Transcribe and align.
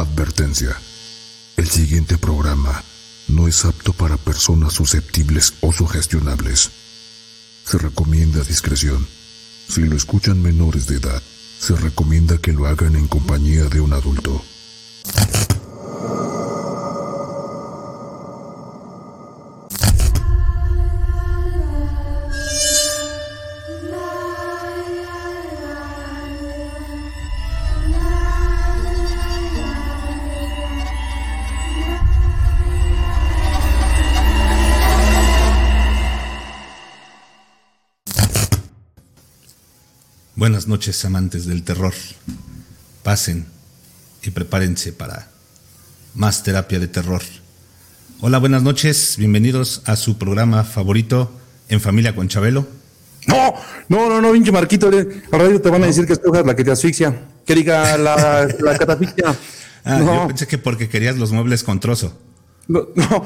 Advertencia. 0.00 0.74
El 1.58 1.68
siguiente 1.68 2.16
programa 2.16 2.82
no 3.28 3.46
es 3.46 3.66
apto 3.66 3.92
para 3.92 4.16
personas 4.16 4.72
susceptibles 4.72 5.52
o 5.60 5.74
sugestionables. 5.74 6.70
Se 7.66 7.76
recomienda 7.76 8.42
discreción. 8.42 9.06
Si 9.68 9.82
lo 9.82 9.96
escuchan 9.96 10.40
menores 10.40 10.86
de 10.86 10.96
edad, 10.96 11.22
se 11.60 11.76
recomienda 11.76 12.38
que 12.38 12.54
lo 12.54 12.66
hagan 12.66 12.96
en 12.96 13.08
compañía 13.08 13.64
de 13.64 13.82
un 13.82 13.92
adulto. 13.92 14.42
Noches, 40.70 41.04
amantes 41.04 41.46
del 41.46 41.64
terror. 41.64 41.92
Pasen 43.02 43.44
y 44.22 44.30
prepárense 44.30 44.92
para 44.92 45.28
más 46.14 46.44
terapia 46.44 46.78
de 46.78 46.86
terror. 46.86 47.22
Hola, 48.20 48.38
buenas 48.38 48.62
noches. 48.62 49.16
Bienvenidos 49.18 49.82
a 49.84 49.96
su 49.96 50.16
programa 50.16 50.62
favorito 50.62 51.32
En 51.68 51.80
Familia 51.80 52.14
con 52.14 52.28
Chabelo. 52.28 52.68
No, 53.26 53.54
no, 53.88 54.08
no, 54.08 54.20
no, 54.20 54.32
pinche 54.32 54.52
Marquito. 54.52 54.86
Al 54.86 55.40
radio 55.40 55.60
te 55.60 55.70
van 55.70 55.82
a 55.82 55.86
decir 55.86 56.06
que 56.06 56.12
escojas 56.12 56.46
la 56.46 56.54
que 56.54 56.62
te 56.62 56.70
asfixia. 56.70 57.20
Que 57.44 57.56
diga 57.56 57.98
la, 57.98 58.48
la 58.60 58.78
catafixia. 58.78 59.36
Ah, 59.84 59.98
no, 59.98 60.22
yo 60.22 60.28
pensé 60.28 60.46
que 60.46 60.58
porque 60.58 60.88
querías 60.88 61.16
los 61.16 61.32
muebles 61.32 61.64
con 61.64 61.80
trozo. 61.80 62.16
No, 62.70 62.86
no, 62.94 63.24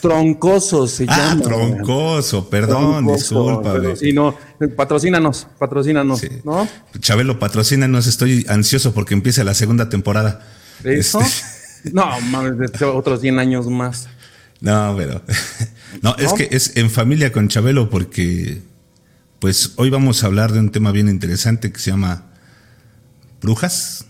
troncoso 0.00 0.86
se 0.88 1.04
Ah, 1.08 1.16
llama. 1.30 1.42
troncoso, 1.42 2.48
perdón, 2.48 3.04
Troncoso, 3.04 3.60
discúlpame. 3.60 3.96
Sí, 3.96 4.12
no, 4.12 4.34
patrocínanos, 4.76 5.46
patrocínanos, 5.58 6.20
Sí. 6.20 6.28
¿no? 6.44 6.66
Chabelo, 7.00 7.38
patrocínanos, 7.38 8.06
estoy 8.06 8.44
ansioso 8.48 8.94
porque 8.94 9.14
empiece 9.14 9.44
la 9.44 9.54
segunda 9.54 9.88
temporada. 9.88 10.40
¿Eso? 10.84 11.20
Este, 11.20 11.90
No, 11.92 12.20
mames, 12.22 12.70
otros 12.82 13.20
100 13.20 13.38
años 13.38 13.66
más. 13.68 14.08
no, 14.60 14.94
pero. 14.96 15.22
No, 16.02 16.14
es 16.18 16.30
¿No? 16.30 16.34
que 16.34 16.48
es 16.50 16.76
en 16.76 16.90
familia 16.90 17.32
con 17.32 17.48
Chabelo 17.48 17.88
porque. 17.88 18.60
Pues 19.38 19.72
hoy 19.76 19.88
vamos 19.88 20.22
a 20.22 20.26
hablar 20.26 20.52
de 20.52 20.58
un 20.58 20.70
tema 20.70 20.90
bien 20.92 21.08
interesante 21.08 21.70
que 21.72 21.78
se 21.78 21.90
llama. 21.92 22.24
Brujas. 23.40 24.04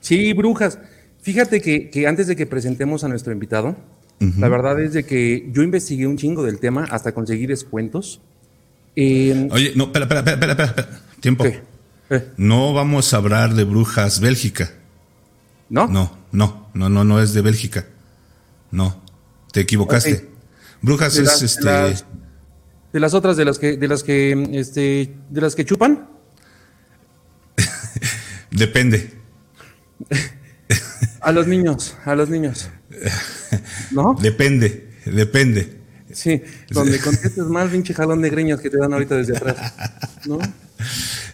Sí, 0.00 0.32
brujas. 0.32 0.78
Fíjate 1.22 1.60
que, 1.60 1.90
que 1.90 2.06
antes 2.06 2.26
de 2.26 2.34
que 2.36 2.46
presentemos 2.46 3.04
a 3.04 3.08
nuestro 3.08 3.32
invitado, 3.32 3.76
la 4.20 4.48
verdad 4.48 4.78
es 4.80 4.92
de 4.92 5.04
que 5.04 5.48
yo 5.50 5.62
investigué 5.62 6.06
un 6.06 6.18
chingo 6.18 6.42
del 6.44 6.58
tema 6.58 6.84
hasta 6.90 7.12
conseguir 7.12 7.48
descuentos. 7.48 8.20
Eh, 8.94 9.48
Oye, 9.50 9.72
no, 9.76 9.84
espera, 9.84 10.04
espera, 10.04 10.20
espera, 10.20 10.52
espera, 10.52 10.64
espera. 10.64 11.00
Tiempo. 11.20 11.44
¿qué? 11.44 11.62
Eh, 12.10 12.28
No 12.36 12.74
vamos 12.74 13.14
a 13.14 13.16
hablar 13.16 13.54
de 13.54 13.64
Brujas 13.64 14.20
Bélgica. 14.20 14.72
¿No? 15.70 15.86
No, 15.86 16.18
no, 16.32 16.68
no, 16.74 16.88
no, 16.90 17.04
no 17.04 17.22
es 17.22 17.32
de 17.32 17.40
Bélgica. 17.40 17.86
No, 18.70 19.02
te 19.52 19.60
equivocaste. 19.60 20.28
Brujas 20.82 21.14
De 21.14 21.22
es 21.22 21.26
las, 21.28 21.42
este. 21.42 21.64
de 21.70 21.90
las- 21.90 22.04
de 22.92 22.98
las 23.00 23.14
otras, 23.14 23.36
de 23.36 23.44
las 23.44 23.58
que, 23.58 23.76
de 23.76 23.88
las 23.88 24.02
que, 24.02 24.48
este, 24.52 25.14
de 25.30 25.40
las 25.40 25.54
que 25.54 25.64
chupan. 25.64 26.08
Depende. 28.50 29.12
A 31.20 31.32
los 31.32 31.46
niños, 31.46 31.96
a 32.06 32.14
los 32.14 32.28
niños. 32.30 32.68
¿No? 33.90 34.14
Depende, 34.20 34.88
depende. 35.06 35.78
Sí, 36.12 36.42
donde 36.70 36.98
contestes 36.98 37.44
mal, 37.44 37.70
pinche 37.70 37.94
jalón 37.94 38.20
de 38.20 38.30
greñas 38.30 38.60
que 38.60 38.68
te 38.68 38.78
dan 38.78 38.92
ahorita 38.92 39.16
desde 39.16 39.36
atrás. 39.36 39.72
¿No? 40.26 40.38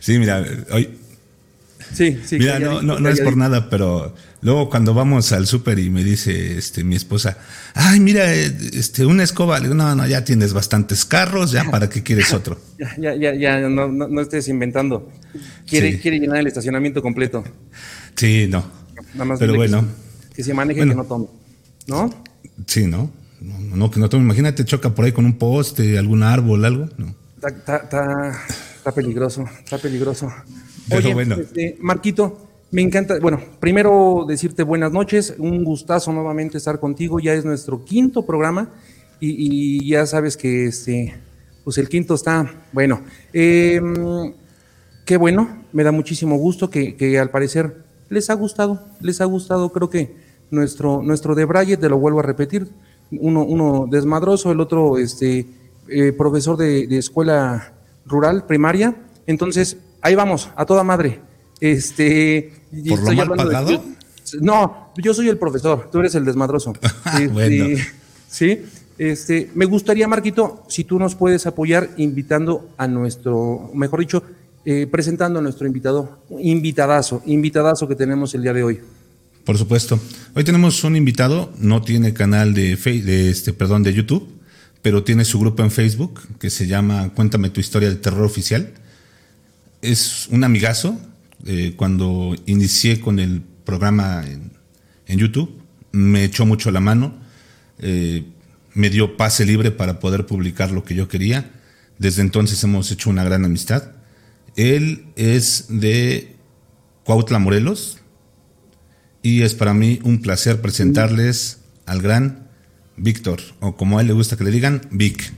Sí, 0.00 0.18
mira, 0.18 0.44
hoy, 0.70 0.90
Sí, 1.94 2.20
sí. 2.26 2.38
mira, 2.38 2.58
no, 2.58 2.82
no, 2.82 2.98
no 2.98 3.08
es 3.08 3.20
por 3.20 3.36
nada, 3.38 3.70
pero 3.70 4.14
luego 4.42 4.68
cuando 4.68 4.92
vamos 4.92 5.32
al 5.32 5.46
súper 5.46 5.78
y 5.78 5.88
me 5.88 6.04
dice 6.04 6.58
este 6.58 6.84
mi 6.84 6.94
esposa, 6.96 7.38
ay, 7.74 8.00
mira, 8.00 8.34
eh, 8.34 8.54
este, 8.74 9.06
una 9.06 9.22
escoba, 9.22 9.56
le 9.58 9.64
digo, 9.64 9.74
no, 9.76 9.94
no, 9.94 10.06
ya 10.06 10.24
tienes 10.24 10.52
bastantes 10.52 11.06
carros, 11.06 11.52
ya 11.52 11.64
para 11.70 11.88
qué 11.88 12.02
quieres 12.02 12.34
otro. 12.34 12.60
Ya, 12.78 12.94
ya, 12.98 13.14
ya, 13.14 13.34
ya, 13.34 13.60
no, 13.68 13.88
no, 13.88 14.08
no 14.08 14.20
estés 14.20 14.48
inventando. 14.48 15.10
Quiere, 15.66 15.92
Sí. 15.92 15.98
quiere 16.00 16.18
llenar 16.18 16.38
el 16.38 16.46
estacionamiento 16.48 17.00
completo. 17.00 17.44
Sí, 18.14 18.46
no. 18.50 18.66
Nada 19.14 19.24
más 19.24 19.38
Pero 19.38 19.52
que 19.52 19.56
bueno, 19.58 19.80
se- 20.28 20.34
Que 20.34 20.44
se 20.44 20.52
maneje, 20.52 20.80
Bueno. 20.80 20.92
que 20.92 20.96
no 20.96 21.04
tome. 21.04 21.26
¿No? 21.86 22.10
sí, 22.66 22.86
¿no? 22.86 23.10
No, 23.40 23.76
no, 23.76 23.90
que 23.90 24.00
no 24.00 24.08
tome. 24.08 24.24
Imagínate, 24.24 24.64
choca 24.64 24.94
por 24.94 25.04
ahí 25.04 25.12
con 25.12 25.26
un 25.26 25.38
poste, 25.38 25.98
algún 25.98 26.22
árbol, 26.22 26.64
algo. 26.64 26.88
No. 26.96 27.14
Está, 27.36 27.48
está, 27.48 27.76
está, 27.76 28.42
está 28.76 28.92
peligroso, 28.92 29.44
está 29.62 29.78
peligroso. 29.78 30.32
Pero 30.88 30.98
Oye, 31.00 31.14
bueno. 31.14 31.36
este, 31.36 31.76
Marquito, 31.80 32.48
me 32.70 32.82
encanta, 32.82 33.18
bueno, 33.20 33.40
primero 33.60 34.24
decirte 34.26 34.62
buenas 34.62 34.92
noches, 34.92 35.34
un 35.38 35.64
gustazo 35.64 36.12
nuevamente 36.12 36.58
estar 36.58 36.80
contigo, 36.80 37.20
ya 37.20 37.34
es 37.34 37.44
nuestro 37.44 37.84
quinto 37.84 38.24
programa 38.26 38.70
y, 39.20 39.80
y 39.84 39.88
ya 39.88 40.06
sabes 40.06 40.36
que 40.36 40.66
este, 40.66 41.14
pues 41.64 41.78
el 41.78 41.88
quinto 41.88 42.14
está, 42.14 42.52
bueno, 42.72 43.02
eh, 43.32 43.80
qué 45.04 45.16
bueno, 45.16 45.64
me 45.72 45.84
da 45.84 45.92
muchísimo 45.92 46.36
gusto 46.36 46.70
que, 46.70 46.96
que 46.96 47.18
al 47.18 47.30
parecer 47.30 47.84
les 48.08 48.30
ha 48.30 48.34
gustado, 48.34 48.84
les 49.00 49.20
ha 49.20 49.24
gustado, 49.24 49.70
creo 49.72 49.90
que 49.90 50.25
nuestro, 50.50 51.02
nuestro 51.02 51.34
de 51.34 51.44
Braille, 51.44 51.76
te 51.76 51.88
lo 51.88 51.98
vuelvo 51.98 52.20
a 52.20 52.22
repetir, 52.22 52.68
uno, 53.12 53.44
uno 53.44 53.86
desmadroso, 53.90 54.50
el 54.52 54.60
otro 54.60 54.98
este, 54.98 55.46
eh, 55.88 56.12
profesor 56.12 56.56
de, 56.56 56.86
de 56.86 56.98
escuela 56.98 57.72
rural, 58.06 58.44
primaria, 58.46 58.94
entonces 59.26 59.76
ahí 60.02 60.14
vamos, 60.14 60.50
a 60.56 60.64
toda 60.66 60.82
madre. 60.84 61.20
Este, 61.60 62.52
¿Por 62.88 63.00
lo 63.02 63.12
mal 63.12 63.28
pagado? 63.36 63.70
yo- 63.70 63.82
no, 64.40 64.88
yo 64.96 65.14
soy 65.14 65.28
el 65.28 65.38
profesor, 65.38 65.88
tú 65.90 66.00
eres 66.00 66.14
el 66.16 66.24
desmadroso. 66.24 66.72
Este, 67.14 67.28
Bueno. 67.28 67.78
Sí, 68.28 68.62
este, 68.98 69.50
me 69.54 69.64
gustaría, 69.66 70.08
Marquito, 70.08 70.64
si 70.68 70.82
tú 70.84 70.98
nos 70.98 71.14
puedes 71.14 71.46
apoyar 71.46 71.90
invitando 71.96 72.68
a 72.76 72.88
nuestro, 72.88 73.70
mejor 73.72 74.00
dicho, 74.00 74.22
eh, 74.64 74.88
presentando 74.90 75.38
a 75.38 75.42
nuestro 75.42 75.66
invitado, 75.66 76.18
invitadazo, 76.40 77.22
invitadazo 77.24 77.86
que 77.86 77.94
tenemos 77.94 78.34
el 78.34 78.42
día 78.42 78.52
de 78.52 78.64
hoy. 78.64 78.80
Por 79.46 79.56
supuesto. 79.58 80.00
Hoy 80.34 80.42
tenemos 80.42 80.82
un 80.82 80.96
invitado, 80.96 81.52
no 81.60 81.80
tiene 81.80 82.12
canal 82.12 82.52
de, 82.52 82.74
de 82.74 83.30
este, 83.30 83.52
perdón, 83.52 83.84
de 83.84 83.94
YouTube, 83.94 84.28
pero 84.82 85.04
tiene 85.04 85.24
su 85.24 85.38
grupo 85.38 85.62
en 85.62 85.70
Facebook 85.70 86.20
que 86.40 86.50
se 86.50 86.66
llama 86.66 87.10
Cuéntame 87.14 87.50
tu 87.50 87.60
historia 87.60 87.88
del 87.88 88.00
terror 88.00 88.24
oficial. 88.24 88.72
Es 89.82 90.26
un 90.30 90.42
amigazo. 90.42 91.00
eh, 91.44 91.74
cuando 91.76 92.34
inicié 92.46 92.98
con 92.98 93.20
el 93.20 93.40
programa 93.64 94.24
en, 94.26 94.50
en 95.06 95.18
YouTube, 95.20 95.62
me 95.92 96.24
echó 96.24 96.44
mucho 96.44 96.72
la 96.72 96.80
mano, 96.80 97.14
eh, 97.78 98.24
me 98.74 98.90
dio 98.90 99.16
pase 99.16 99.46
libre 99.46 99.70
para 99.70 100.00
poder 100.00 100.26
publicar 100.26 100.72
lo 100.72 100.82
que 100.82 100.96
yo 100.96 101.06
quería. 101.06 101.52
Desde 101.98 102.22
entonces 102.22 102.64
hemos 102.64 102.90
hecho 102.90 103.10
una 103.10 103.22
gran 103.22 103.44
amistad. 103.44 103.92
Él 104.56 105.04
es 105.14 105.66
de 105.68 106.34
Cuautla, 107.04 107.38
Morelos, 107.38 107.98
y 109.26 109.42
es 109.42 109.54
para 109.56 109.74
mí 109.74 109.98
un 110.04 110.22
placer 110.22 110.60
presentarles 110.60 111.58
al 111.84 112.00
gran 112.00 112.46
Víctor, 112.96 113.40
o 113.58 113.74
como 113.76 113.98
a 113.98 114.00
él 114.00 114.06
le 114.06 114.12
gusta 114.12 114.36
que 114.36 114.44
le 114.44 114.52
digan, 114.52 114.82
Vic. 114.92 115.32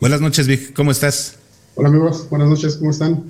Buenas 0.00 0.22
noches, 0.22 0.46
Vic, 0.46 0.72
¿cómo 0.72 0.90
estás? 0.90 1.36
Hola 1.74 1.90
amigos, 1.90 2.26
buenas 2.30 2.48
noches, 2.48 2.76
¿cómo 2.78 2.90
están? 2.92 3.24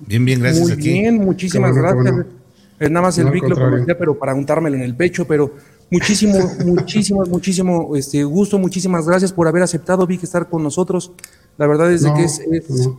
Bien, 0.00 0.24
bien, 0.24 0.40
gracias 0.40 0.64
Muy 0.64 0.72
aquí. 0.72 0.92
bien, 0.94 1.18
muchísimas 1.18 1.70
bueno, 1.70 1.82
gracias. 1.94 2.12
bueno. 2.12 2.30
Es 2.80 2.90
nada 2.90 3.06
más 3.06 3.18
el 3.18 3.26
No, 3.26 3.30
Vic 3.30 3.44
lo 3.48 3.54
conocía, 3.54 3.96
pero 3.96 4.18
para 4.18 4.34
untármelo 4.34 4.74
en 4.74 4.82
el 4.82 4.96
pecho, 4.96 5.24
pero 5.28 5.54
muchísimo, 5.92 6.34
muchísimo, 6.66 7.24
muchísimo 7.26 7.94
este, 7.94 8.24
gusto, 8.24 8.58
muchísimas 8.58 9.06
gracias 9.06 9.32
por 9.32 9.46
haber 9.46 9.62
aceptado, 9.62 10.08
Vic, 10.08 10.24
estar 10.24 10.48
con 10.48 10.64
nosotros. 10.64 11.12
La 11.56 11.68
verdad 11.68 11.92
es 11.92 12.02
de 12.02 12.08
No, 12.08 12.16
que 12.16 12.24
es, 12.24 12.40
es 12.40 12.68
no. 12.68 12.98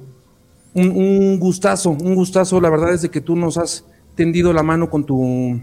un, 0.76 0.92
un 0.92 1.40
gustazo, 1.40 1.90
un 1.90 2.16
gustazo. 2.16 2.62
La 2.62 2.70
verdad 2.70 2.94
es 2.94 3.02
de 3.02 3.10
que 3.10 3.20
tú 3.20 3.36
nos 3.36 3.58
has 3.58 3.84
tendido 4.16 4.54
la 4.54 4.64
mano 4.64 4.90
con 4.90 5.06
tu, 5.06 5.60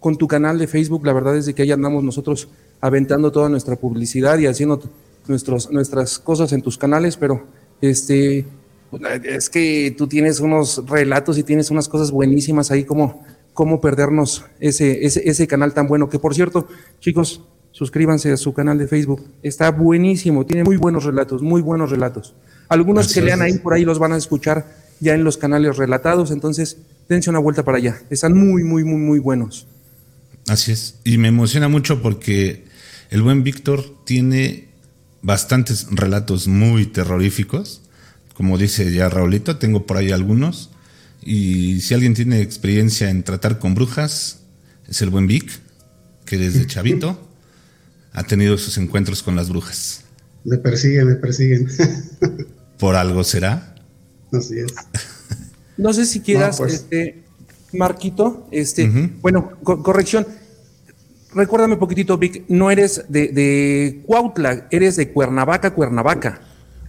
con 0.00 0.16
tu 0.16 0.26
canal 0.26 0.58
de 0.58 0.66
Facebook. 0.66 1.04
La 1.04 1.12
verdad 1.12 1.36
es 1.36 1.46
de 1.46 1.54
que 1.54 1.62
ahí 1.62 1.72
andamos 1.72 2.04
nosotros 2.04 2.48
aventando 2.80 3.32
toda 3.32 3.48
nuestra 3.48 3.76
publicidad 3.76 4.38
y 4.38 4.46
haciendo 4.46 4.80
nuestros, 5.26 5.70
nuestras 5.70 6.18
cosas 6.18 6.52
en 6.52 6.62
tus 6.62 6.78
canales, 6.78 7.16
pero 7.16 7.44
este 7.80 8.46
es 9.24 9.50
que 9.50 9.94
tú 9.96 10.06
tienes 10.06 10.40
unos 10.40 10.82
relatos 10.86 11.36
y 11.38 11.42
tienes 11.42 11.70
unas 11.70 11.88
cosas 11.88 12.10
buenísimas 12.10 12.70
ahí 12.70 12.84
como 12.84 13.22
cómo 13.52 13.80
perdernos 13.80 14.44
ese, 14.60 15.04
ese, 15.04 15.28
ese 15.28 15.46
canal 15.46 15.74
tan 15.74 15.88
bueno. 15.88 16.08
Que 16.08 16.18
por 16.18 16.34
cierto, 16.34 16.68
chicos, 17.00 17.42
suscríbanse 17.72 18.32
a 18.32 18.36
su 18.36 18.54
canal 18.54 18.78
de 18.78 18.86
Facebook. 18.86 19.24
Está 19.42 19.70
buenísimo, 19.70 20.46
tiene 20.46 20.64
muy 20.64 20.76
buenos 20.76 21.04
relatos, 21.04 21.42
muy 21.42 21.60
buenos 21.60 21.90
relatos. 21.90 22.34
Algunos 22.68 23.12
que 23.12 23.20
lean 23.20 23.42
ahí 23.42 23.58
por 23.58 23.74
ahí 23.74 23.84
los 23.84 23.98
van 23.98 24.12
a 24.12 24.16
escuchar 24.16 24.64
ya 25.00 25.14
en 25.14 25.24
los 25.24 25.36
canales 25.36 25.76
relatados, 25.76 26.30
entonces 26.30 26.78
dense 27.08 27.30
una 27.30 27.38
vuelta 27.38 27.64
para 27.64 27.78
allá. 27.78 28.00
Están 28.10 28.36
muy, 28.36 28.62
muy, 28.62 28.84
muy, 28.84 29.00
muy 29.00 29.18
buenos. 29.18 29.66
Así 30.48 30.72
es. 30.72 30.96
Y 31.04 31.18
me 31.18 31.28
emociona 31.28 31.68
mucho 31.68 32.00
porque 32.02 32.64
el 33.10 33.22
buen 33.22 33.42
Víctor 33.44 33.84
tiene 34.04 34.68
bastantes 35.22 35.86
relatos 35.90 36.48
muy 36.48 36.86
terroríficos. 36.86 37.82
Como 38.34 38.56
dice 38.58 38.92
ya 38.92 39.08
Raulito, 39.08 39.56
tengo 39.58 39.86
por 39.86 39.96
ahí 39.96 40.10
algunos. 40.10 40.70
Y 41.22 41.80
si 41.80 41.94
alguien 41.94 42.14
tiene 42.14 42.40
experiencia 42.40 43.10
en 43.10 43.22
tratar 43.24 43.58
con 43.58 43.74
brujas, 43.74 44.38
es 44.88 45.02
el 45.02 45.10
buen 45.10 45.26
Vic, 45.26 45.50
que 46.24 46.38
desde 46.38 46.66
chavito 46.68 47.28
ha 48.12 48.24
tenido 48.24 48.56
sus 48.58 48.78
encuentros 48.78 49.22
con 49.22 49.36
las 49.36 49.48
brujas. 49.48 50.02
Me 50.44 50.56
persiguen, 50.56 51.08
me 51.08 51.14
persiguen. 51.16 51.68
¿Por 52.78 52.94
algo 52.94 53.24
será? 53.24 53.74
Así 54.32 54.58
es. 54.60 54.72
No 55.76 55.92
sé 55.92 56.06
si 56.06 56.20
quieras, 56.20 56.58
No, 56.58 56.66
pues. 56.66 56.74
este, 56.74 57.24
Marquito, 57.72 58.48
este, 58.50 58.86
bueno, 59.20 59.52
co- 59.62 59.82
corrección. 59.82 60.26
Recuérdame 61.34 61.74
un 61.74 61.78
poquitito, 61.80 62.16
Vic, 62.16 62.44
no 62.48 62.70
eres 62.70 63.04
de, 63.08 63.28
de 63.28 64.02
Cuautla, 64.06 64.66
eres 64.70 64.96
de 64.96 65.10
Cuernavaca, 65.12 65.72
Cuernavaca. 65.74 66.40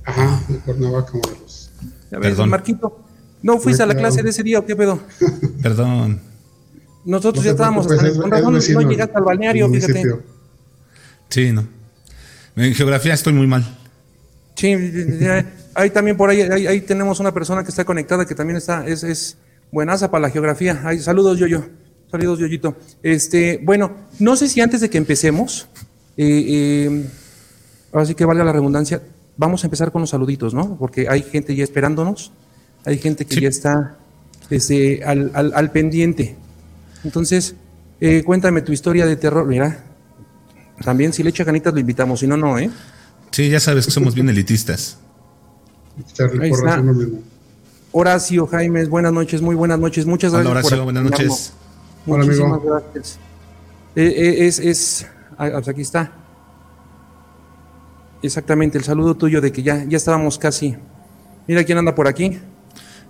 Ajá, 0.06 0.42
de 0.48 0.58
Cuernavaca, 0.60 1.12
Morelos. 1.14 1.72
A 2.12 2.16
ver, 2.18 2.22
Perdón. 2.22 2.50
Marquito, 2.50 3.00
¿no 3.44 3.60
fuiste 3.60 3.84
a 3.84 3.86
la 3.86 3.96
clase 3.96 4.24
de 4.24 4.30
ese 4.30 4.42
día 4.44 4.60
o 4.60 4.66
qué 4.66 4.76
pedo? 4.76 5.00
Perdón. 5.62 6.22
Nosotros 7.06 7.44
No 7.44 7.46
ya 7.46 7.52
estábamos, 7.52 7.92
hasta- 7.92 8.08
es- 8.08 8.18
con 8.18 8.32
razón 8.32 8.54
no 8.54 8.82
llegaste 8.90 9.18
al 9.18 9.24
balneario, 9.24 9.70
fíjate. 9.70 10.04
Sí, 11.30 11.52
no. 11.52 11.68
En 12.56 12.74
geografía 12.74 13.14
estoy 13.14 13.34
muy 13.34 13.48
mal. 13.48 13.78
Sí, 14.56 14.76
ahí 15.76 15.90
también 15.92 16.18
por 16.18 16.30
ahí, 16.30 16.42
ahí, 16.42 16.68
ahí 16.68 16.82
tenemos 16.82 17.20
una 17.20 17.34
persona 17.34 17.64
que 17.64 17.70
está 17.70 17.86
conectada 17.86 18.26
que 18.26 18.36
también 18.36 18.58
está, 18.58 18.86
es, 18.86 19.04
es 19.04 19.38
buenaza 19.72 20.12
para 20.12 20.24
la 20.24 20.30
geografía. 20.30 20.82
Ay, 20.84 21.00
saludos, 21.00 21.38
Yoyo. 21.40 21.66
Saludos, 22.12 22.40
Yoyito. 22.40 22.76
Este, 23.04 23.60
bueno, 23.64 23.92
no 24.20 24.36
sé 24.36 24.48
si 24.48 24.62
antes 24.62 24.82
de 24.82 24.90
que 24.90 24.98
empecemos, 24.98 25.68
eh, 26.18 26.46
eh, 26.48 27.06
ahora 27.94 28.06
sí 28.06 28.16
que 28.16 28.26
valga 28.26 28.44
la 28.44 28.52
redundancia, 28.52 29.02
vamos 29.38 29.64
a 29.64 29.68
empezar 29.68 29.92
con 29.92 30.02
los 30.02 30.10
saluditos, 30.10 30.54
¿no? 30.54 30.76
Porque 30.78 31.08
hay 31.08 31.22
gente 31.24 31.56
ya 31.56 31.64
esperándonos, 31.64 32.32
hay 32.86 32.98
gente 32.98 33.26
que 33.26 33.36
Sí. 33.36 33.42
ya 33.42 33.50
está 33.50 33.98
este, 34.50 35.04
al, 35.04 35.32
al, 35.34 35.54
al 35.54 35.72
pendiente. 35.72 36.36
Entonces, 37.04 37.56
eh, 38.02 38.24
cuéntame 38.24 38.62
tu 38.64 38.72
historia 38.74 39.06
de 39.06 39.16
terror. 39.16 39.46
Mira, 39.46 39.84
también 40.84 41.14
si 41.14 41.22
le 41.24 41.30
echa 41.30 41.44
ganitas 41.44 41.74
lo 41.74 41.80
invitamos, 41.80 42.22
si 42.22 42.28
no, 42.28 42.38
no, 42.38 42.58
¿eh? 42.58 42.70
Sí, 43.32 43.50
ya 43.50 43.60
sabes 43.60 43.86
que 43.86 43.92
somos 43.92 44.16
bien 44.16 44.28
elitistas. 44.30 44.98
Ahí 46.42 46.50
está. 46.50 46.84
Horacio 47.92 48.46
Jaimes, 48.48 48.88
buenas 48.90 49.12
noches, 49.14 49.42
muy 49.42 49.56
buenas 49.56 49.80
noches, 49.80 50.06
muchas 50.06 50.32
Hola 50.34 50.44
gracias. 50.44 50.74
Horacio, 50.74 50.78
por 50.78 50.94
buenas 50.94 51.04
noches. 51.12 51.54
Hola, 52.08 52.24
Muchísimas 52.26 52.54
amigo. 52.54 52.70
gracias. 52.94 53.20
Eh, 53.96 54.06
eh, 54.16 54.48
es, 54.48 54.60
es, 54.60 55.08
ah, 55.38 55.50
pues 55.54 55.68
aquí 55.68 55.82
está. 55.82 56.12
Exactamente, 58.22 58.78
el 58.78 58.84
saludo 58.84 59.16
tuyo 59.16 59.42
de 59.42 59.52
que 59.52 59.64
ya, 59.64 59.84
ya 59.86 59.98
estábamos 59.98 60.38
casi. 60.38 60.76
Mira 61.48 61.64
quién 61.64 61.78
anda 61.78 61.96
por 61.96 62.08
aquí. 62.08 62.40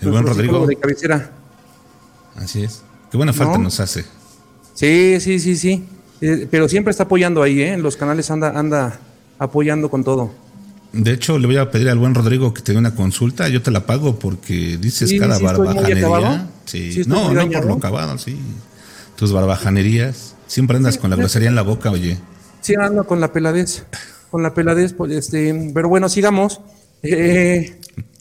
El 0.01 0.11
buen 0.11 0.25
Rodrigo. 0.25 0.65
de 0.67 0.75
cabecera. 0.75 1.31
Así 2.35 2.63
es. 2.63 2.83
Qué 3.11 3.17
buena 3.17 3.33
falta 3.33 3.57
¿No? 3.57 3.63
nos 3.63 3.79
hace. 3.79 4.05
Sí, 4.73 5.19
sí, 5.19 5.39
sí, 5.39 5.57
sí. 5.57 5.85
Eh, 6.21 6.47
pero 6.49 6.69
siempre 6.69 6.91
está 6.91 7.03
apoyando 7.03 7.41
ahí, 7.41 7.61
¿eh? 7.61 7.73
En 7.73 7.81
los 7.81 7.97
canales 7.97 8.29
anda, 8.31 8.57
anda 8.57 8.99
apoyando 9.39 9.89
con 9.89 10.03
todo. 10.03 10.31
De 10.93 11.11
hecho, 11.11 11.37
le 11.37 11.47
voy 11.47 11.57
a 11.57 11.69
pedir 11.69 11.89
al 11.89 11.97
buen 11.99 12.15
Rodrigo 12.15 12.53
que 12.53 12.61
te 12.61 12.71
dé 12.71 12.77
una 12.77 12.95
consulta. 12.95 13.47
Yo 13.49 13.61
te 13.61 13.71
la 13.71 13.85
pago 13.85 14.17
porque 14.17 14.77
dices 14.77 15.09
Sí, 15.09 15.19
cada 15.19 15.35
sí 15.35 15.43
barbajanería. 15.43 16.47
Sí, 16.65 17.01
no, 17.07 17.33
no 17.33 17.49
por 17.51 17.65
lo 17.65 17.73
acabado, 17.75 18.17
sí. 18.17 18.37
Tus 19.19 19.33
barbajanerías. 19.33 20.35
Siempre 20.47 20.77
andas 20.77 20.97
con 20.97 21.09
la 21.09 21.17
grosería 21.17 21.49
en 21.49 21.55
la 21.55 21.61
boca, 21.61 21.91
oye. 21.91 22.17
Sí, 22.61 22.73
ando 22.79 23.03
con 23.05 23.19
la 23.19 23.33
peladez. 23.33 23.83
Con 24.31 24.43
la 24.43 24.53
peladez, 24.53 24.93
pues, 24.93 25.11
este, 25.11 25.71
pero 25.73 25.89
bueno, 25.89 26.07
sigamos. 26.07 26.61
Eh, 27.03 27.79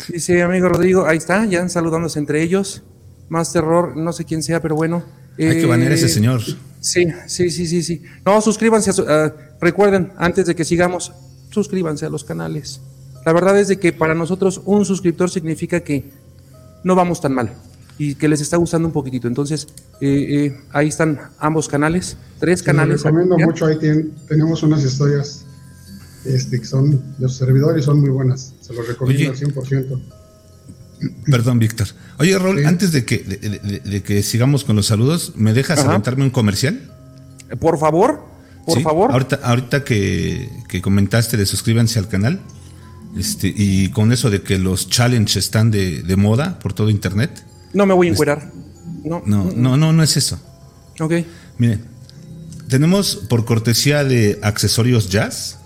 dice 0.09 0.43
amigo 0.43 0.69
Rodrigo, 0.69 1.07
ahí 1.07 1.19
está, 1.19 1.45
ya 1.47 1.69
saludándose 1.69 2.19
entre 2.19 2.43
ellos. 2.43 2.83
Más 3.29 3.53
terror, 3.53 3.97
no 3.97 4.13
sé 4.13 4.25
quién 4.25 4.43
sea, 4.43 4.61
pero 4.61 4.75
bueno. 4.75 5.05
Hay 5.39 5.45
que 5.51 5.63
Eh, 5.63 5.67
banear 5.67 5.93
a 5.93 5.95
ese 5.95 6.09
señor. 6.09 6.43
Sí, 6.81 7.07
sí, 7.29 7.51
sí, 7.51 7.67
sí, 7.69 7.83
sí. 7.85 8.03
No, 8.27 8.41
suscríbanse. 8.41 8.91
A 8.91 8.93
su- 8.93 9.07
ah, 9.09 9.33
recuerden, 9.61 10.13
antes 10.17 10.47
de 10.47 10.57
que 10.57 10.65
sigamos, 10.65 11.13
suscríbanse 11.51 12.07
a 12.07 12.11
los 12.11 12.25
canales. 12.25 12.81
La 13.25 13.33
verdad 13.33 13.57
es 13.59 13.69
de 13.69 13.79
que 13.79 13.93
para 13.93 14.15
nosotros 14.15 14.61
un 14.65 14.85
suscriptor 14.85 15.31
significa 15.31 15.79
que 15.81 16.11
no 16.83 16.97
vamos 16.97 17.21
tan 17.21 17.35
mal 17.35 17.53
y 17.99 18.15
que 18.15 18.29
les 18.29 18.41
está 18.41 18.57
gustando 18.57 18.87
un 18.89 18.93
poquitito. 18.93 19.27
Entonces, 19.29 19.67
eh, 20.01 20.47
eh, 20.47 20.61
ahí 20.73 20.89
están 20.89 21.19
ambos 21.39 21.69
canales, 21.69 22.17
tres 22.39 22.63
canales. 22.63 23.03
recomiendo 23.03 23.37
¿ya? 23.39 23.47
mucho. 23.47 23.67
Ahí 23.67 23.77
tien- 23.77 24.11
tenemos 24.29 24.63
unas 24.63 24.85
historias 24.85 25.45
este, 26.25 26.61
que 26.61 26.67
son 26.67 26.91
de 26.93 26.99
los 27.19 27.37
servidores, 27.37 27.85
son 27.85 28.01
muy 28.01 28.11
buenas. 28.11 28.55
Se 28.61 28.73
los 28.73 28.87
recomiendo 28.87 29.31
Oye. 29.31 29.31
al 29.31 29.37
100%. 29.37 30.01
Perdón, 31.31 31.59
Víctor. 31.61 31.87
Oye, 32.19 32.37
Raúl, 32.39 32.59
Sí. 32.59 32.65
antes 32.65 32.93
de 32.93 33.05
que, 33.05 33.19
de, 33.19 33.37
de- 33.37 33.81
de 33.81 34.03
que 34.03 34.23
sigamos 34.23 34.65
con 34.65 34.75
los 34.77 34.87
saludos, 34.87 35.33
¿me 35.37 35.53
dejas 35.53 35.81
Ajá. 35.81 35.91
aventarme 35.91 36.25
un 36.25 36.31
comercial? 36.31 36.81
Por 37.61 37.79
favor, 37.79 38.21
por 38.67 38.79
Sí, 38.79 38.83
favor. 38.83 39.13
Ahorita, 39.13 39.39
ahorita 39.43 39.85
que, 39.85 40.49
que 40.69 40.83
comentaste 40.83 41.37
de 41.37 41.47
suscríbanse 41.47 41.99
al 42.01 42.09
canal, 42.09 42.41
este, 43.17 43.53
y 43.57 43.91
con 43.91 44.13
eso 44.13 44.29
de 44.29 44.43
que 44.43 44.59
los 44.59 44.89
challenges 44.89 45.37
están 45.37 45.71
de, 45.71 46.03
de 46.03 46.17
moda 46.17 46.59
por 46.59 46.73
todo 46.73 46.91
internet. 46.91 47.45
No 47.73 47.87
me 47.87 47.95
voy 47.95 48.09
a 48.09 48.11
encuerar. 48.11 48.51
No, 49.05 49.23
No, 49.27 49.51
no, 49.55 49.77
no, 49.77 49.93
no 49.93 50.03
es 50.03 50.17
eso. 50.17 50.41
Ok. 51.01 51.15
Miren, 51.59 51.85
tenemos 52.69 53.17
por 53.29 53.45
cortesía 53.45 54.05
de 54.05 54.39
accesorios 54.43 55.09
jazz, 55.09 55.59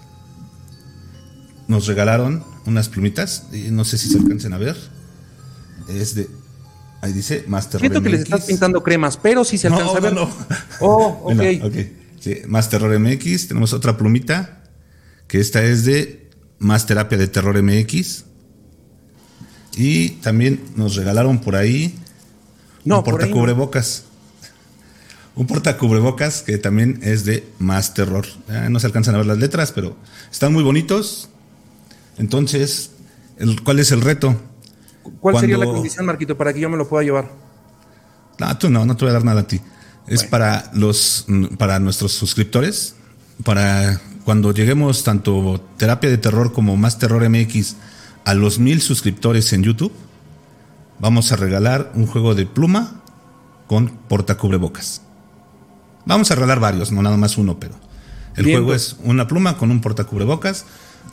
nos 1.69 1.87
regalaron 1.87 2.45
unas 2.67 2.89
plumitas, 2.89 3.45
y 3.53 3.71
no 3.71 3.85
sé 3.85 3.99
si 3.99 4.09
se 4.09 4.19
alcancen 4.19 4.53
a 4.53 4.59
ver. 4.59 4.77
Es 5.89 6.15
de, 6.15 6.29
ahí 7.01 7.13
dice 7.13 7.45
Master 7.49 7.81
Siento 7.81 8.03
que 8.03 8.11
les 8.11 8.21
estás 8.23 8.45
pintando 8.45 8.83
cremas, 8.83 9.17
pero 9.17 9.45
sí 9.45 9.59
se 9.59 9.69
No, 9.69 9.77
alcanza 9.77 9.99
a 9.99 10.01
ver. 10.01 10.13
no. 10.15 10.31
Oh, 10.81 11.07
ok. 11.25 11.35
Bueno, 11.35 11.67
ok. 11.67 11.75
Sí, 12.21 12.37
más 12.47 12.69
Terror 12.71 12.97
MX. 13.01 13.49
Tenemos 13.49 13.73
otra 13.73 13.97
plumita. 13.97 14.63
Que 15.27 15.41
esta 15.41 15.61
es 15.65 15.85
de 15.85 16.31
Más 16.61 16.87
Terapia 16.87 17.19
de 17.19 17.27
Terror 17.27 17.61
MX. 17.61 18.27
Y 19.77 20.11
también 20.21 20.63
nos 20.77 20.97
regalaron 20.97 21.39
por 21.41 21.57
ahí 21.57 21.95
No, 22.85 22.99
un 22.99 23.05
por 23.05 23.15
ahí 23.15 23.19
no. 23.31 23.35
portacubrebocas. 23.35 24.05
Un 25.35 25.47
portacubrebocas 25.47 26.43
que 26.43 26.59
también 26.59 27.01
es 27.03 27.25
de 27.25 27.47
Más 27.59 27.95
Terror. 27.95 28.27
Ah, 28.49 28.69
no 28.69 28.79
se 28.81 28.87
alcanzan 28.87 29.15
a 29.15 29.19
ver 29.19 29.27
las 29.27 29.39
letras, 29.39 29.73
pero 29.73 29.97
están 30.31 30.53
muy 30.53 30.63
bonitos. 30.63 31.31
Entonces, 32.19 32.91
el- 33.39 33.63
¿cuál 33.63 33.79
es 33.79 33.91
el 33.93 34.03
reto? 34.03 34.37
¿Cuál 35.21 35.39
sería 35.41 35.57
la 35.59 35.65
condición, 35.67 36.05
Marquito, 36.07 36.37
para 36.37 36.53
que 36.53 36.61
yo 36.61 36.69
me 36.69 36.77
lo 36.77 36.87
pueda 36.89 37.03
llevar? 37.03 37.31
No, 38.39 38.59
tú 38.59 38.69
no, 38.71 38.85
no 38.85 38.97
te 38.97 39.05
voy 39.05 39.11
a 39.11 39.15
dar 39.15 39.25
nada 39.25 39.41
a 39.41 39.47
ti. 39.47 39.61
Es 40.07 40.25
para 40.25 40.71
los 40.75 41.25
mm, 41.29 41.57
para 41.57 41.79
nuestros 41.79 42.13
suscriptores, 42.13 42.97
para 43.45 44.01
cuando 44.25 44.53
lleguemos 44.53 45.03
tanto 45.05 45.65
Terapia 45.79 46.11
de 46.11 46.19
Terror 46.19 46.53
como 46.53 46.77
Más 46.77 46.99
Terror 46.99 47.27
MX 47.29 47.77
a 48.25 48.35
los 48.35 48.59
mil 48.59 48.81
suscriptores 48.81 49.53
en 49.53 49.63
YouTube, 49.63 49.93
vamos 50.99 51.33
a 51.33 51.37
regalar 51.37 51.93
un 51.95 52.07
juego 52.07 52.35
de 52.35 52.47
pluma 52.47 53.03
con 53.67 53.89
portacubrebocas. 54.09 55.03
Vamos 56.05 56.31
a 56.31 56.35
regalar 56.35 56.61
varios, 56.61 56.93
no 56.93 57.03
nada 57.03 57.17
más 57.17 57.39
uno, 57.39 57.59
pero 57.59 57.75
el 58.37 58.45
Bien, 58.45 58.59
juego 58.59 58.73
pues. 58.73 58.83
es 58.83 58.97
una 59.05 59.29
pluma 59.29 59.57
con 59.57 59.71
un 59.71 59.81
portacubrebocas. 59.81 60.65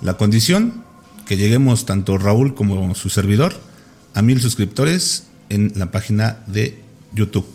La 0.01 0.17
condición 0.17 0.83
que 1.25 1.37
lleguemos 1.37 1.85
tanto 1.85 2.17
Raúl 2.17 2.55
como 2.55 2.95
su 2.95 3.09
servidor 3.09 3.53
a 4.13 4.21
mil 4.21 4.41
suscriptores 4.41 5.25
en 5.49 5.73
la 5.75 5.91
página 5.91 6.39
de 6.47 6.81
YouTube. 7.13 7.45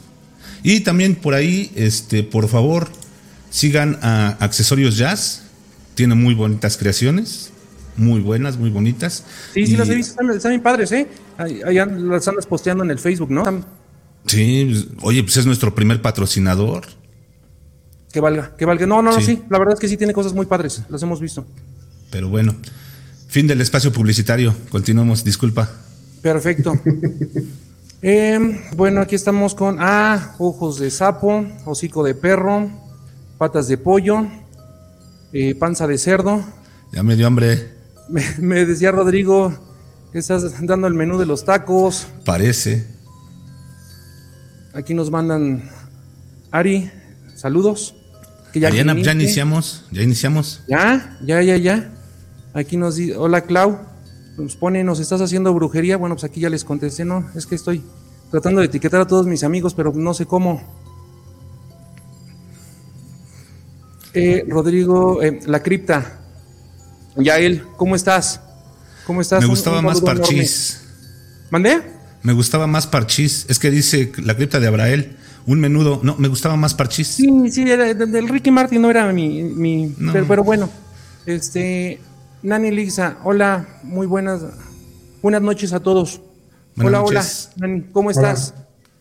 Y 0.62 0.80
también 0.80 1.16
por 1.16 1.34
ahí, 1.34 1.72
este, 1.74 2.22
por 2.22 2.48
favor, 2.48 2.88
sigan 3.50 3.98
a 4.02 4.36
Accesorios 4.40 4.96
Jazz. 4.96 5.42
Tiene 5.94 6.14
muy 6.14 6.34
bonitas 6.34 6.76
creaciones, 6.76 7.52
muy 7.96 8.20
buenas, 8.20 8.56
muy 8.56 8.70
bonitas. 8.70 9.24
Sí, 9.52 9.66
sí, 9.66 9.74
Y- 9.74 9.76
las 9.76 9.88
he 9.88 9.94
visto, 9.94 10.12
están, 10.12 10.30
están 10.36 10.50
bien 10.52 10.62
padres, 10.62 10.92
¿eh? 10.92 11.08
An- 11.38 12.08
las 12.08 12.26
andas 12.28 12.46
posteando 12.46 12.84
en 12.84 12.90
el 12.90 12.98
Facebook, 12.98 13.30
¿no? 13.30 13.40
Están- 13.42 13.64
Sí, 14.26 14.66
pues, 14.70 15.04
oye, 15.04 15.22
pues 15.22 15.36
es 15.36 15.46
nuestro 15.46 15.74
primer 15.74 16.00
patrocinador. 16.02 16.84
Que 18.12 18.20
valga, 18.20 18.56
que 18.56 18.64
valga. 18.64 18.86
No, 18.86 19.02
no, 19.02 19.10
no, 19.12 19.18
Sí. 19.20 19.26
sí. 19.36 19.42
La 19.50 19.58
verdad 19.58 19.74
es 19.74 19.80
que 19.80 19.88
sí 19.88 19.96
tiene 19.96 20.12
cosas 20.12 20.32
muy 20.32 20.46
padres, 20.46 20.82
las 20.88 21.02
hemos 21.02 21.20
visto. 21.20 21.44
Pero 22.10 22.28
bueno, 22.28 22.54
fin 23.28 23.46
del 23.46 23.60
espacio 23.60 23.92
publicitario. 23.92 24.54
Continuamos, 24.70 25.24
disculpa. 25.24 25.68
Perfecto. 26.22 26.72
Em, 28.06 28.60
bueno, 28.76 29.00
aquí 29.00 29.14
estamos 29.14 29.54
con, 29.54 29.78
ah, 29.80 30.34
ojos 30.38 30.78
de 30.78 30.90
sapo, 30.90 31.46
hocico 31.64 32.02
de 32.04 32.14
perro, 32.14 32.68
patas 33.38 33.66
de 33.66 33.78
pollo, 33.78 34.26
eh, 35.32 35.54
panza 35.54 35.86
de 35.86 35.96
cerdo. 35.96 36.44
Ya 36.92 37.02
me 37.02 37.16
dio 37.16 37.26
hambre, 37.26 37.72
Me, 38.08 38.22
me 38.38 38.66
decía 38.66 38.90
Rodrigo 38.90 39.52
que 40.12 40.18
estás 40.18 40.64
dando 40.64 40.86
el 40.86 40.94
menú 40.94 41.18
de 41.18 41.26
los 41.26 41.44
tacos. 41.44 42.06
parece. 42.24 42.86
Aquí 44.72 44.94
nos 44.94 45.10
mandan 45.10 45.70
Ari, 46.50 46.90
saludos. 47.34 47.96
Que 48.52 48.60
ya, 48.60 48.70
ya 48.70 49.12
iniciamos, 49.12 49.84
ya 49.90 50.02
iniciamos. 50.02 50.62
Ya, 50.68 51.18
ya, 51.24 51.42
ya, 51.42 51.56
ya. 51.56 51.92
Aquí 52.52 52.76
nos 52.76 52.94
dice, 52.94 53.16
hola 53.16 53.40
Clau, 53.40 53.80
nos 54.38 54.54
pone, 54.54 54.84
nos 54.84 55.00
estás 55.00 55.20
haciendo 55.20 55.52
brujería. 55.52 55.96
Bueno, 55.96 56.14
pues 56.14 56.22
aquí 56.22 56.40
ya 56.40 56.48
les 56.48 56.64
contesté, 56.64 57.04
no, 57.04 57.28
es 57.34 57.46
que 57.46 57.56
estoy 57.56 57.82
tratando 58.30 58.60
de 58.60 58.66
etiquetar 58.66 59.00
a 59.00 59.06
todos 59.08 59.26
mis 59.26 59.42
amigos, 59.42 59.74
pero 59.74 59.92
no 59.92 60.14
sé 60.14 60.26
cómo. 60.26 60.62
Eh, 64.12 64.44
Rodrigo, 64.48 65.20
eh, 65.22 65.40
la 65.46 65.60
cripta. 65.60 66.20
Yael, 67.16 67.64
¿cómo 67.76 67.94
estás? 67.96 68.40
¿Cómo 69.06 69.20
estás? 69.20 69.40
Me 69.40 69.46
gustaba 69.46 69.82
más 69.82 70.00
Parchís. 70.00 70.80
¿Mandé? 71.50 71.82
Me 72.22 72.32
gustaba 72.32 72.66
más 72.66 72.86
Parchís. 72.86 73.46
Es 73.48 73.58
que 73.58 73.70
dice 73.70 74.12
la 74.22 74.34
cripta 74.34 74.58
de 74.58 74.66
Abrael. 74.66 75.16
Un 75.46 75.60
menudo. 75.60 76.00
No, 76.02 76.16
me 76.16 76.28
gustaba 76.28 76.56
más 76.56 76.74
Parchís. 76.74 77.08
Sí, 77.08 77.50
sí, 77.50 77.64
del 77.64 78.28
Ricky 78.28 78.50
Martin 78.50 78.80
no 78.80 78.90
era 78.90 79.12
mi. 79.12 79.94
Pero, 80.12 80.42
bueno. 80.42 80.70
Este. 81.26 82.00
Nani 82.42 82.70
Lixa, 82.70 83.18
hola, 83.24 83.66
muy 83.82 84.06
buenas. 84.06 84.42
Buenas 85.22 85.42
noches 85.42 85.72
a 85.72 85.80
todos. 85.80 86.20
hola, 86.82 87.02
hola. 87.02 87.24
Nani, 87.56 87.82
¿cómo 87.92 88.10
estás? 88.10 88.54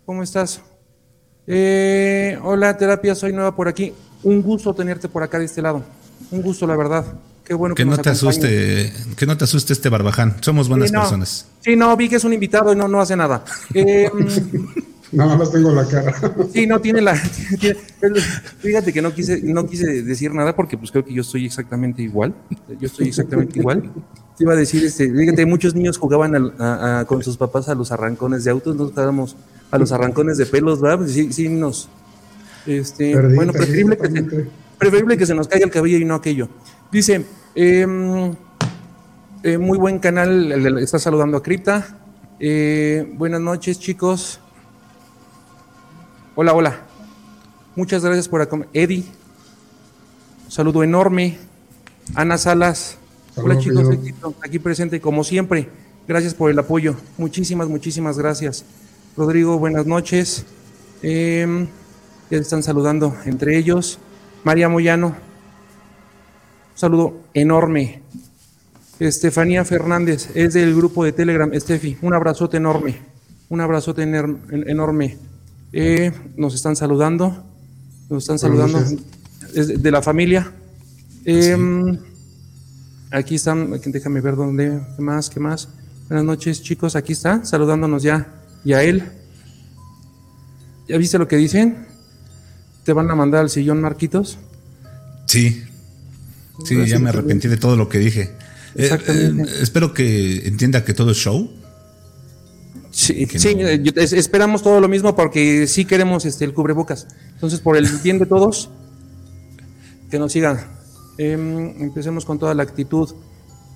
¿Cómo 0.05 0.21
estás? 0.21 0.61
Eh, 1.47 2.37
hola, 2.41 2.77
terapia, 2.77 3.15
soy 3.15 3.33
nueva 3.33 3.55
por 3.55 3.67
aquí. 3.67 3.93
Un 4.21 4.41
gusto 4.41 4.73
tenerte 4.73 5.09
por 5.09 5.23
acá 5.23 5.39
de 5.39 5.45
este 5.45 5.61
lado. 5.61 5.83
Un 6.31 6.41
gusto, 6.41 6.67
la 6.67 6.75
verdad. 6.75 7.05
Qué 7.45 7.53
bueno 7.53 7.75
que, 7.75 7.85
no 7.85 7.97
te 7.97 8.09
asuste, 8.09 8.93
que 9.17 9.25
no 9.25 9.37
te 9.37 9.43
asuste 9.43 9.73
este 9.73 9.89
barbaján. 9.89 10.37
Somos 10.41 10.69
buenas 10.69 10.91
personas. 10.91 11.47
Sí, 11.59 11.75
no, 11.75 11.95
vi 11.97 12.07
que 12.09 12.15
es 12.15 12.23
un 12.23 12.33
invitado 12.33 12.71
y 12.71 12.75
no, 12.75 12.87
no 12.87 13.01
hace 13.01 13.15
nada. 13.15 13.43
Eh, 13.73 14.09
Nada 15.13 15.35
más 15.35 15.51
tengo 15.51 15.71
la 15.71 15.85
cara. 15.87 16.15
Sí, 16.51 16.65
no 16.65 16.81
tiene 16.81 16.99
la. 16.99 17.15
fíjate 18.59 18.91
que 18.91 19.01
no 19.01 19.13
quise, 19.13 19.41
no 19.43 19.67
quise 19.67 20.01
decir 20.01 20.33
nada 20.33 20.55
porque 20.55 20.75
pues 20.75 20.91
creo 20.91 21.05
que 21.05 21.13
yo 21.13 21.21
estoy 21.21 21.45
exactamente 21.45 22.01
igual. 22.01 22.33
Yo 22.79 22.87
estoy 22.87 23.09
exactamente 23.09 23.59
igual. 23.59 23.91
Te 24.35 24.43
iba 24.43 24.53
a 24.53 24.55
decir, 24.55 24.83
este, 24.83 25.13
fíjate, 25.13 25.45
muchos 25.45 25.75
niños 25.75 25.97
jugaban 25.99 26.55
con 27.05 27.21
sus 27.21 27.37
papás 27.37 27.69
a 27.69 27.75
los 27.75 27.91
arrancones 27.91 28.43
de 28.43 28.51
autos, 28.51 28.75
nosotros 28.75 28.95
jugábamos 28.95 29.35
a 29.69 29.77
los 29.77 29.91
arrancones 29.91 30.37
de 30.37 30.47
pelos, 30.47 30.81
¿verdad? 30.81 30.97
Pues 30.99 31.11
sí, 31.11 31.31
sí 31.31 31.47
nos. 31.47 31.89
Este, 32.65 33.15
bueno, 33.35 33.53
preferible 33.53 33.97
que, 33.97 34.09
se, 34.09 34.47
preferible 34.79 35.17
que 35.17 35.25
se 35.27 35.35
nos 35.35 35.47
caiga 35.47 35.65
el 35.65 35.71
cabello 35.71 35.97
y 35.97 36.05
no 36.05 36.15
aquello. 36.15 36.49
Dice, 36.93 37.25
em, 37.55 38.35
eh, 39.41 39.57
muy 39.57 39.79
buen 39.79 39.97
canal, 39.97 40.77
está 40.77 40.99
saludando 40.99 41.37
a 41.37 41.41
Cripta. 41.41 41.97
Eh, 42.39 43.11
buenas 43.15 43.41
noches, 43.41 43.79
chicos. 43.79 44.39
Hola, 46.35 46.53
hola. 46.53 46.81
Muchas 47.75 48.05
gracias 48.05 48.29
por 48.29 48.41
acompañar. 48.41 48.69
Eddie, 48.75 49.05
saludo 50.47 50.83
enorme. 50.83 51.39
Ana 52.13 52.37
Salas. 52.37 52.99
hola 53.37 53.57
chicos, 53.57 53.89
aquí 54.43 54.59
presente 54.59 55.01
como 55.01 55.23
siempre. 55.23 55.69
Gracias 56.07 56.35
por 56.35 56.51
el 56.51 56.59
apoyo. 56.59 56.95
Muchísimas, 57.17 57.69
muchísimas 57.69 58.19
gracias. 58.19 58.65
Rodrigo, 59.17 59.57
buenas 59.57 59.87
noches. 59.87 60.45
Eh, 61.01 61.67
ya 62.29 62.37
están 62.37 62.61
saludando 62.61 63.15
entre 63.25 63.57
ellos. 63.57 63.97
María 64.43 64.69
Moyano, 64.69 65.07
un 65.07 65.32
saludo 66.83 67.21
enorme. 67.33 68.01
Estefanía 68.99 69.63
Fernández 69.63 70.29
es 70.35 70.53
del 70.53 70.75
grupo 70.75 71.05
de 71.05 71.13
Telegram. 71.13 71.49
Estefi, 71.53 71.97
un 72.01 72.13
abrazote 72.13 72.57
enorme. 72.57 72.99
Un 73.47 73.61
abrazote 73.61 74.03
enorme. 74.03 75.17
Eh, 75.71 76.11
nos 76.35 76.53
están 76.53 76.75
saludando, 76.75 77.41
nos 78.09 78.23
están 78.23 78.37
saludando 78.37 78.83
de, 79.53 79.91
la 79.91 80.01
familia. 80.01 80.51
Em, 81.23 81.97
aquí 83.11 83.35
están, 83.35 83.79
déjame 83.85 84.19
ver 84.19 84.35
dónde, 84.35 84.81
qué 84.97 85.01
más, 85.01 85.29
qué 85.29 85.39
más. 85.39 85.69
Buenas 86.09 86.25
noches, 86.25 86.61
chicos, 86.61 86.97
aquí 86.97 87.13
está, 87.13 87.45
saludándonos 87.45 88.03
ya, 88.03 88.27
y 88.65 88.73
a 88.73 88.83
él. 88.83 89.03
¿Ya 90.89 90.97
viste 90.97 91.17
lo 91.17 91.29
que 91.29 91.37
dicen? 91.37 91.87
¿Te 92.83 92.91
van 92.91 93.09
a 93.09 93.15
mandar 93.15 93.39
al 93.39 93.49
sillón, 93.49 93.79
Marquitos? 93.79 94.37
Sí, 95.27 95.63
sí, 96.65 96.85
ya 96.85 96.99
me 96.99 97.09
arrepentí 97.09 97.47
de 97.47 97.57
todo 97.57 97.75
lo 97.75 97.89
que 97.89 97.99
dije. 97.99 98.35
Eh, 98.75 98.89
eh, 99.07 99.45
espero 99.61 99.93
que 99.93 100.47
entienda 100.47 100.83
que 100.83 100.93
todo 100.93 101.11
es 101.11 101.17
show 101.17 101.49
Sí, 102.93 103.27
eh, 103.33 103.83
esperamos 103.95 104.61
todo 104.61 104.79
lo 104.79 104.87
mismo 104.87 105.15
porque 105.15 105.65
sí 105.65 105.83
queremos 105.83 106.25
este, 106.25 106.45
el 106.45 106.53
cubrebocas. 106.53 107.07
Entonces, 107.33 107.59
por 107.59 107.75
el 107.75 107.87
bien 108.03 108.19
de 108.19 108.27
todos, 108.27 108.69
que 110.11 110.19
nos 110.19 110.31
sigan. 110.31 110.59
Em, 111.17 111.81
empecemos 111.81 112.23
con 112.23 112.37
toda 112.37 112.53
la 112.53 112.61
actitud. 112.61 113.09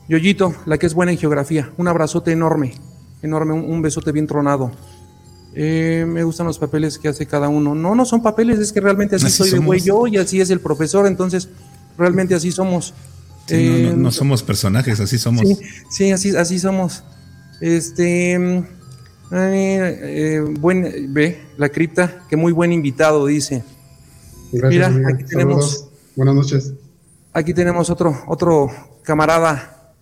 Yoyito, 0.07 0.53
la 0.67 0.77
que 0.77 0.85
es 0.85 0.93
buena 0.93 1.11
en 1.11 1.17
geografía, 1.17 1.71
un 1.77 1.87
abrazote 1.87 2.31
enorme, 2.31 2.75
enorme, 3.23 3.53
un, 3.53 3.81
besote 3.81 4.11
bien 4.11 4.27
tronado. 4.27 4.71
Eh, 5.55 6.05
me 6.07 6.23
gustan 6.23 6.45
los 6.45 6.59
papeles 6.59 6.99
que 6.99 7.07
hace 7.07 7.25
cada 7.25 7.49
uno. 7.49 7.73
No, 7.73 7.95
no 7.95 8.05
son 8.05 8.21
papeles, 8.21 8.59
es 8.59 8.71
que 8.71 8.81
realmente 8.81 9.15
así, 9.15 9.31
soy 9.31 9.49
de 9.49 9.57
güey 9.57 9.81
yo 9.81 10.05
y 10.05 10.17
así 10.17 10.39
es 10.39 10.51
el 10.51 10.59
profesor, 10.59 11.07
entonces 11.07 11.49
realmente 11.97 12.35
así 12.35 12.51
somos. 12.51 12.93
no, 13.49 13.55
em, 13.55 14.11
somos 14.11 14.43
personajes, 14.43 14.99
así 14.99 15.17
somos. 15.17 15.47
Sí, 15.47 15.57
sí, 15.89 16.11
así, 16.11 16.35
así 16.35 16.59
somos. 16.59 17.03
Este 17.59 18.37
eh, 19.31 20.45
buen, 20.59 21.13
ve, 21.13 21.41
la 21.57 21.69
cripta, 21.69 22.23
que 22.29 22.37
muy 22.37 22.51
buen 22.51 22.71
invitado, 22.71 23.25
dice. 23.25 23.63
Gracias, 24.51 24.93
Mira, 24.93 25.09
aquí 25.09 25.23
tenemos. 25.25 25.87
Buenas 26.15 26.35
noches. 26.35 26.73
Aquí 27.33 27.53
tenemos 27.53 27.89
otro, 27.89 28.23
otro 28.27 28.69
camarada. 29.03 29.93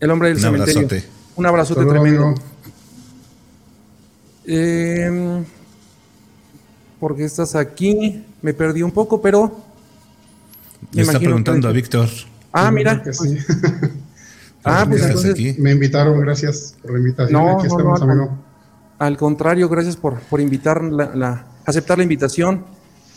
El 0.00 0.10
hombre 0.10 0.28
del 0.28 0.38
Un 0.38 0.42
cementerio. 0.42 0.80
Abrazote. 0.80 1.08
Un 1.36 1.46
abrazote 1.46 1.84
tremendo. 1.84 2.34
Eh, 4.46 5.44
porque 6.98 7.24
estás 7.24 7.54
aquí? 7.54 8.24
Me 8.42 8.54
perdí 8.54 8.82
un 8.82 8.90
poco, 8.90 9.20
pero. 9.20 9.67
Le 10.92 11.02
está 11.02 11.18
preguntando 11.18 11.68
a 11.68 11.72
Víctor. 11.72 12.08
Ah, 12.52 12.70
mira. 12.70 13.02
Ah, 14.64 14.84
pues 14.86 15.02
entonces. 15.02 15.58
Me 15.58 15.70
invitaron, 15.70 16.20
gracias 16.20 16.74
por 16.82 16.92
la 16.92 16.98
invitación. 16.98 17.42
No, 17.42 17.56
Aquí 17.56 17.68
estamos, 17.68 18.02
amigo. 18.02 18.36
Al 18.98 19.16
contrario, 19.16 19.68
gracias 19.68 19.96
por, 19.96 20.18
por 20.18 20.40
invitar, 20.40 20.82
la, 20.82 21.46
aceptar 21.64 21.96
la 21.96 22.02
invitación. 22.02 22.64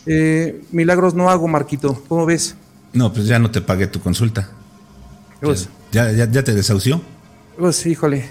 Eh, 0.06 0.64
milagros 0.70 1.14
no 1.14 1.28
hago, 1.28 1.48
Marquito. 1.48 2.02
¿Cómo 2.08 2.24
ves? 2.24 2.54
No, 2.92 3.12
pues 3.12 3.26
ya 3.26 3.38
no 3.38 3.50
te 3.50 3.60
pagué 3.60 3.86
tu 3.86 4.00
consulta. 4.00 4.48
Pues, 5.40 5.68
¿Ya, 5.90 6.12
ya, 6.12 6.30
ya, 6.30 6.44
te 6.44 6.54
desahució? 6.54 7.02
Pues 7.58 7.84
híjole. 7.84 8.24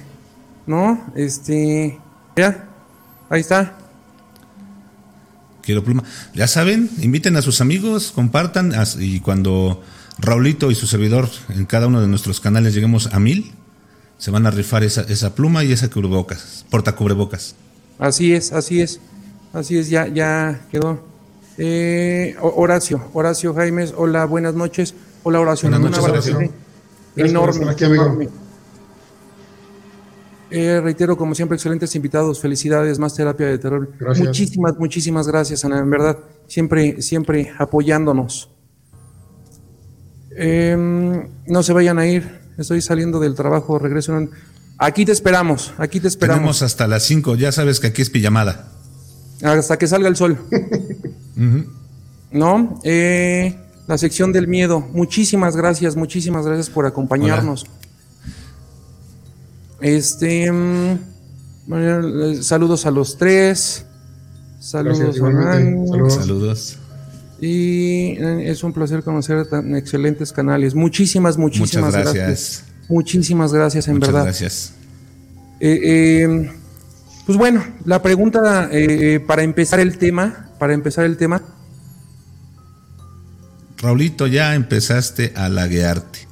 No, 0.66 1.06
este. 1.14 2.00
Ya, 2.36 2.70
ahí 3.30 3.42
está. 3.42 3.78
Quiero 5.62 5.84
pluma. 5.84 6.03
Ya 6.34 6.48
saben, 6.48 6.89
inviten 7.01 7.36
a 7.38 7.41
sus 7.41 7.62
amigos, 7.62 8.12
compartan 8.13 8.74
y 9.00 9.20
cuando 9.20 9.82
Raulito 10.18 10.72
y 10.72 10.75
su 10.75 10.88
servidor 10.88 11.30
en 11.50 11.65
cada 11.65 11.88
uno 11.88 12.01
de 12.01 12.08
nuestros 12.08 12.39
canales 12.39 12.74
lleguemos 12.74 13.08
a 13.13 13.20
mil, 13.20 13.51
se 14.18 14.32
van 14.32 14.46
a 14.46 14.51
rifar 14.51 14.84
esa, 14.84 15.01
esa 15.01 15.34
pluma 15.34 15.63
y 15.63 15.72
esa 15.72 15.89
cubrebocas, 15.89 16.65
porta 16.70 16.96
cubrebocas. 16.96 17.56
Así 17.98 18.34
es, 18.34 18.51
así 18.51 18.82
es, 18.82 19.00
así 19.53 19.77
es, 19.77 19.89
ya, 19.89 20.08
ya 20.08 20.62
quedó. 20.72 21.03
Eh, 21.58 22.36
Horacio, 22.39 23.10
Horacio 23.13 23.53
Jaimes, 23.53 23.94
hola, 23.96 24.25
buenas 24.25 24.56
noches. 24.56 24.96
Hola 25.24 25.39
Horacio, 25.39 25.70
buenas 25.70 25.91
noches, 25.91 26.03
Horacio. 26.03 26.51
Enorme, 27.15 27.70
aquí, 27.70 27.84
enorme. 27.84 28.30
Eh, 30.51 30.81
reitero, 30.81 31.17
como 31.17 31.34
siempre, 31.34 31.55
excelentes 31.55 31.96
invitados. 31.96 32.39
Felicidades, 32.41 33.00
más 33.00 33.15
terapia 33.15 33.48
de 33.48 33.58
terror. 33.58 33.89
Muchísimas, 34.17 34.77
muchísimas 34.77 35.27
gracias, 35.27 35.63
Ana. 35.63 35.79
En 35.79 35.89
verdad, 35.89 36.17
siempre, 36.48 37.01
siempre 37.01 37.51
apoyándonos. 37.58 38.50
Em, 40.36 41.29
no 41.48 41.63
se 41.63 41.74
vayan 41.74 42.00
a 42.00 42.08
ir. 42.08 42.41
Estoy 42.58 42.81
saliendo 42.81 43.20
del 43.20 43.34
trabajo, 43.34 43.79
regreso. 43.79 44.13
Aquí 44.77 45.05
te 45.05 45.12
esperamos, 45.12 45.74
aquí 45.77 46.00
te 46.00 46.08
esperamos. 46.08 46.39
Tenemos 46.39 46.62
hasta 46.63 46.88
las 46.88 47.03
5, 47.03 47.36
ya 47.36 47.51
sabes 47.51 47.79
que 47.79 47.88
aquí 47.88 48.01
es 48.01 48.10
pijamada. 48.10 48.67
Hasta 49.41 49.77
que 49.77 49.88
salga 49.88 50.08
el 50.08 50.15
sol. 50.15 50.38
¿No? 52.31 52.79
Eh, 52.84 53.55
la 53.88 53.98
sección 53.98 54.31
del 54.31 54.48
miedo. 54.48 54.79
Muchísimas 54.93 55.55
gracias, 55.55 55.96
muchísimas 55.96 56.46
gracias 56.46 56.70
por 56.70 56.86
acompañarnos. 56.86 57.65
Este. 59.82 60.46
Em, 60.46 60.98
saludos 62.42 62.86
a 62.86 62.92
los 62.92 63.18
tres. 63.18 63.86
Saludos, 64.60 65.18
saludos. 65.18 66.14
saludos. 66.14 66.78
Y 67.40 68.18
eh, 68.20 68.52
es 68.52 68.64
un 68.64 68.72
placer 68.72 69.04
conocer 69.04 69.46
tan 69.48 69.76
excelentes 69.76 70.32
canales. 70.32 70.76
Muchísimas, 70.76 71.38
muchísimas 71.38 71.94
gracias. 71.94 72.66
Muchísimas 72.88 73.52
gracias, 73.52 73.88
en 73.88 74.00
verdad. 74.00 74.24
Gracias. 74.24 74.74
Eh, 75.60 75.80
eh, 75.84 76.52
pues 77.26 77.38
bueno, 77.38 77.64
la 77.86 78.02
pregunta 78.02 78.70
para 79.26 79.44
empezar 79.44 79.80
el 79.80 79.98
tema 79.98 80.52
para 80.62 80.76
empezar 80.76 81.06
el 81.06 81.18
tema. 81.18 81.42
Raulito, 83.80 84.28
ya 84.28 84.54
empezaste 84.54 85.34
a 85.36 85.50
laguearte. 85.50 86.28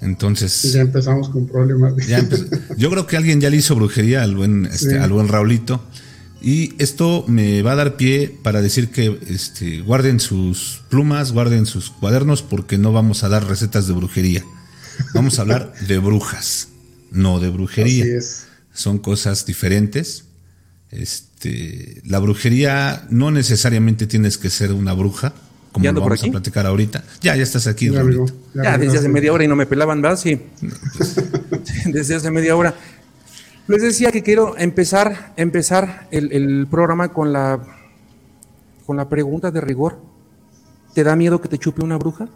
Entonces. 0.00 0.72
Ya 0.72 0.80
empezamos 0.80 1.28
con 1.28 1.46
problemas. 1.46 1.94
yo 2.76 2.90
creo 2.90 3.06
que 3.06 3.16
alguien 3.16 3.40
ya 3.40 3.50
le 3.50 3.56
hizo 3.56 3.74
brujería 3.74 4.22
al 4.22 4.36
buen, 4.36 4.66
este, 4.66 4.98
al 4.98 5.10
buen 5.10 5.28
Raulito. 5.28 5.82
Y 6.40 6.74
esto 6.78 7.24
me 7.26 7.62
va 7.62 7.72
a 7.72 7.76
dar 7.76 7.96
pie 7.96 8.38
para 8.42 8.62
decir 8.62 8.90
que 8.90 9.18
este, 9.28 9.80
guarden 9.80 10.20
sus 10.20 10.82
plumas, 10.88 11.32
guarden 11.32 11.66
sus 11.66 11.90
cuadernos, 11.90 12.42
porque 12.42 12.78
no 12.78 12.92
vamos 12.92 13.24
a 13.24 13.28
dar 13.28 13.46
recetas 13.48 13.88
de 13.88 13.94
brujería. 13.94 14.44
Vamos 15.14 15.38
a 15.38 15.42
hablar 15.42 15.72
de 15.86 15.98
brujas, 15.98 16.68
no 17.10 17.40
de 17.40 17.50
brujería. 17.50 18.04
Son 18.72 18.98
cosas 18.98 19.46
diferentes. 19.46 20.24
Este, 20.90 22.00
la 22.04 22.20
brujería 22.20 23.06
no 23.10 23.30
necesariamente 23.32 24.06
tienes 24.06 24.38
que 24.38 24.48
ser 24.48 24.72
una 24.72 24.92
bruja 24.92 25.34
como 25.72 25.92
lo 25.92 26.00
vamos 26.00 26.24
a 26.24 26.30
platicar 26.30 26.66
ahorita. 26.66 27.04
Ya, 27.20 27.36
ya 27.36 27.42
estás 27.42 27.66
aquí, 27.66 27.90
ya, 27.90 28.02
ya, 28.54 28.78
desde 28.78 28.98
hace 28.98 29.08
media 29.08 29.32
hora 29.32 29.44
y 29.44 29.48
no 29.48 29.56
me 29.56 29.66
pelaban, 29.66 30.02
¿verdad? 30.02 30.18
Sí. 30.18 30.40
desde 31.86 32.16
hace 32.16 32.30
media 32.30 32.56
hora. 32.56 32.74
Les 33.66 33.82
decía 33.82 34.10
que 34.10 34.22
quiero 34.22 34.56
empezar, 34.56 35.34
empezar 35.36 36.08
el, 36.10 36.66
programa 36.70 37.08
con 37.08 37.32
la, 37.32 37.60
con 38.86 38.96
la 38.96 39.08
pregunta 39.08 39.50
de 39.50 39.60
rigor. 39.60 40.00
¿Te 40.94 41.04
da 41.04 41.14
miedo 41.14 41.40
que 41.40 41.48
te 41.48 41.58
chupe 41.58 41.84
una 41.84 41.98
bruja? 41.98 42.28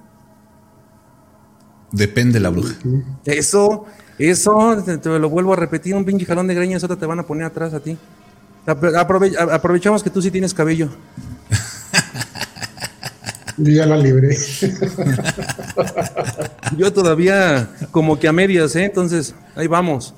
Depende 1.91 2.39
la 2.39 2.51
bruja. 2.51 2.75
Eso, 3.25 3.87
eso, 4.19 4.83
te, 4.83 5.19
lo 5.19 5.31
vuelvo 5.31 5.55
a 5.55 5.57
repetir, 5.57 5.95
un 5.95 6.05
pinche 6.05 6.27
jalón 6.27 6.47
de 6.47 6.55
greñas, 6.55 6.85
otra 6.85 6.97
te 6.97 7.07
van 7.07 7.21
a 7.21 7.27
poner 7.27 7.45
atrás 7.45 7.73
a 7.73 7.81
ti. 7.81 7.97
aprovechamos 8.67 10.03
que 10.03 10.11
tú 10.11 10.21
sí 10.21 10.31
tienes 10.31 10.53
cabello. 10.53 10.91
Yo 13.57 13.73
ya 13.73 13.87
la 13.87 13.97
libré. 13.97 14.31
Yo 16.77 16.93
todavía 16.93 17.69
como 17.91 18.19
que 18.19 18.29
a 18.29 18.33
medias, 18.33 18.75
¿eh? 18.77 18.85
Entonces, 18.85 19.35
ahí 19.55 19.67
vamos. 19.67 20.15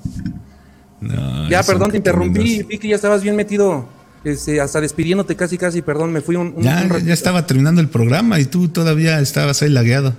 ya, 1.49 1.63
perdón, 1.63 1.91
te 1.91 1.97
interrumpí. 1.97 2.63
Vi 2.63 2.77
que 2.77 2.87
ya 2.87 2.95
estabas 2.95 3.23
bien 3.23 3.35
metido. 3.35 3.93
Este, 4.23 4.59
hasta 4.59 4.81
despidiéndote 4.81 5.35
casi, 5.35 5.55
casi, 5.55 5.83
perdón, 5.83 6.11
me 6.11 6.19
fui 6.19 6.35
un... 6.35 6.59
ya, 6.59 6.97
ya 6.97 7.13
estaba 7.13 7.45
terminando 7.45 7.79
el 7.79 7.89
programa 7.89 8.39
y 8.39 8.45
tú 8.45 8.69
todavía 8.69 9.19
estabas 9.19 9.61
ahí 9.61 9.69
lagueado. 9.69 10.15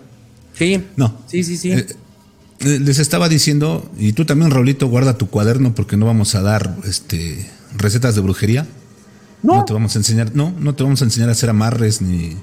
Sí. 0.53 0.85
No. 0.95 1.19
Sí, 1.27 1.43
sí, 1.43 1.57
sí. 1.57 1.73
Eh, 1.73 1.87
eh, 2.61 2.79
les 2.79 3.01
estaba 3.01 3.29
diciendo, 3.29 3.91
y 3.99 4.13
tú 4.13 4.25
también, 4.25 4.53
Raulito, 4.53 4.87
guarda 4.87 5.19
tu 5.19 5.29
cuaderno 5.29 5.75
porque 5.75 5.97
no 5.97 6.07
vamos 6.07 6.37
a 6.37 6.43
dar 6.43 6.77
este, 6.85 7.51
recetas 7.77 8.15
de 8.15 8.21
brujería. 8.21 8.67
No. 9.43 9.57
No 9.57 9.65
te 9.65 9.73
vamos 9.73 9.95
a 9.97 9.99
enseñar, 9.99 10.31
no, 10.35 10.55
no 10.59 10.75
te 10.75 10.85
vamos 10.85 11.03
a 11.03 11.05
enseñar 11.05 11.29
a 11.29 11.33
hacer 11.33 11.51
amarres 11.51 12.01
ni 12.01 12.37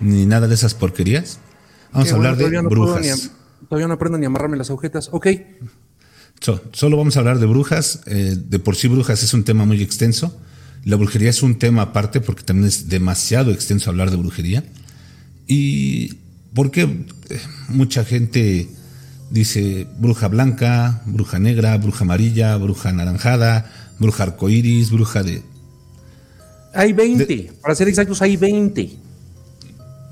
ni 0.00 0.26
nada 0.26 0.48
de 0.48 0.54
esas 0.54 0.74
porquerías. 0.74 1.38
Vamos 1.92 2.12
a 2.12 2.14
hablar 2.14 2.36
de 2.36 2.60
brujas. 2.62 3.30
todavía 3.68 3.88
no 3.88 3.94
aprendo 3.94 4.18
ni 4.18 4.26
amarrarme 4.26 4.56
las 4.56 4.70
agujetas. 4.70 5.08
Ok. 5.12 5.28
solo 6.72 6.96
vamos 6.96 7.16
a 7.16 7.20
hablar 7.20 7.38
de 7.38 7.46
brujas. 7.46 8.00
Eh, 8.06 8.36
de 8.36 8.58
por 8.58 8.76
sí, 8.76 8.88
brujas 8.88 9.22
es 9.22 9.34
un 9.34 9.44
tema 9.44 9.64
muy 9.64 9.82
extenso. 9.82 10.36
La 10.84 10.96
brujería 10.96 11.30
es 11.30 11.42
un 11.42 11.58
tema 11.58 11.82
aparte 11.82 12.20
porque 12.20 12.42
también 12.42 12.68
es 12.68 12.88
demasiado 12.88 13.50
extenso 13.50 13.90
hablar 13.90 14.10
de 14.10 14.16
brujería. 14.16 14.64
Y 15.46 16.14
porque 16.54 16.82
eh, 16.82 17.40
mucha 17.68 18.04
gente 18.04 18.68
dice 19.30 19.86
bruja 19.98 20.28
blanca, 20.28 21.02
bruja 21.06 21.38
negra, 21.38 21.76
bruja 21.76 22.04
amarilla, 22.04 22.56
bruja 22.56 22.90
anaranjada, 22.90 23.70
bruja 23.98 24.24
arcoíris, 24.24 24.90
bruja 24.90 25.22
de. 25.22 25.42
Hay 26.72 26.92
20, 26.92 27.52
para 27.60 27.74
ser 27.74 27.88
exactos, 27.88 28.22
hay 28.22 28.36
20. 28.36 29.09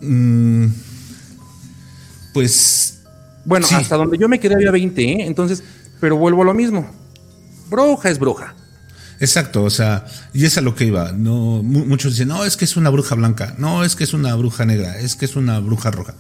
Mm, 0.01 0.67
pues. 2.33 3.01
Bueno, 3.45 3.67
hasta 3.71 3.97
donde 3.97 4.19
yo 4.19 4.29
me 4.29 4.41
quedé 4.41 4.55
había 4.55 4.71
20, 4.71 5.03
¿eh? 5.03 5.27
Entonces, 5.27 5.63
pero 6.01 6.17
vuelvo 6.17 6.43
a 6.43 6.45
lo 6.45 6.55
mismo. 6.55 6.91
Bruja 7.71 8.11
es 8.11 8.19
bruja. 8.19 8.55
Exacto, 9.21 9.65
o 9.65 9.71
sea, 9.71 10.07
y 10.33 10.45
es 10.45 10.57
a 10.59 10.61
lo 10.61 10.75
que 10.75 10.85
iba. 10.85 11.13
No, 11.13 11.63
muchos 11.63 12.13
dicen, 12.13 12.29
no, 12.29 12.45
es 12.45 12.57
que 12.57 12.65
es 12.65 12.77
una 12.77 12.91
bruja 12.91 13.15
blanca, 13.17 13.55
no, 13.59 13.83
es 13.83 13.97
que 13.97 14.05
es 14.05 14.13
una 14.13 14.35
bruja 14.37 14.65
negra, 14.65 14.99
es 14.99 15.17
que 15.17 15.25
es 15.25 15.35
una 15.35 15.59
bruja 15.59 15.91
roja. 15.91 16.15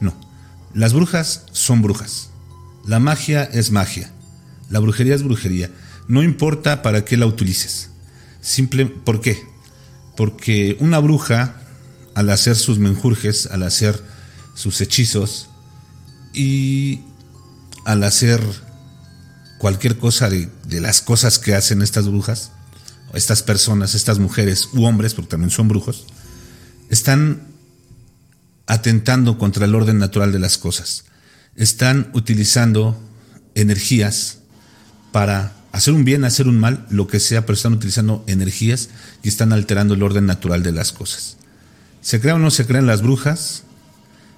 No, 0.00 0.14
las 0.74 0.92
brujas 0.92 1.46
son 1.52 1.80
brujas. 1.80 2.30
La 2.86 2.98
magia 2.98 3.44
es 3.44 3.70
magia. 3.70 4.10
La 4.68 4.80
brujería 4.80 5.14
es 5.14 5.22
brujería. 5.22 5.70
No 6.08 6.22
importa 6.22 6.82
para 6.82 7.04
qué 7.04 7.16
la 7.16 7.26
utilices. 7.26 7.90
Simple, 8.40 8.86
¿por 8.86 9.20
qué? 9.20 9.38
Porque 10.16 10.76
una 10.80 10.98
bruja 10.98 11.61
al 12.14 12.30
hacer 12.30 12.56
sus 12.56 12.78
menjurjes, 12.78 13.46
al 13.46 13.62
hacer 13.62 14.02
sus 14.54 14.80
hechizos 14.80 15.48
y 16.32 17.00
al 17.84 18.04
hacer 18.04 18.40
cualquier 19.58 19.98
cosa 19.98 20.28
de, 20.28 20.50
las 20.80 21.00
cosas 21.00 21.38
que 21.38 21.54
hacen 21.54 21.82
estas 21.82 22.08
brujas, 22.08 22.50
estas 23.14 23.42
personas, 23.42 23.94
estas 23.94 24.18
mujeres 24.18 24.70
u 24.72 24.84
hombres, 24.84 25.14
porque 25.14 25.30
también 25.30 25.50
son 25.50 25.68
brujos, 25.68 26.06
están 26.90 27.42
atentando 28.66 29.38
contra 29.38 29.66
el 29.66 29.74
orden 29.74 29.98
natural 29.98 30.32
de 30.32 30.38
las 30.38 30.58
cosas. 30.58 31.04
Están 31.54 32.10
utilizando 32.14 32.98
energías 33.54 34.38
para 35.12 35.52
hacer 35.72 35.94
un 35.94 36.04
bien, 36.04 36.24
hacer 36.24 36.48
un 36.48 36.58
mal, 36.58 36.86
lo 36.90 37.06
que 37.06 37.20
sea, 37.20 37.46
pero 37.46 37.54
están 37.54 37.74
utilizando 37.74 38.24
energías 38.26 38.88
y 39.22 39.28
están 39.28 39.52
alterando 39.52 39.94
el 39.94 40.02
orden 40.02 40.26
natural 40.26 40.62
de 40.62 40.72
las 40.72 40.92
cosas. 40.92 41.36
¿Se 42.02 42.20
creen 42.20 42.36
o 42.36 42.38
no 42.40 42.50
se 42.50 42.66
creen 42.66 42.86
las 42.86 43.00
brujas? 43.00 43.62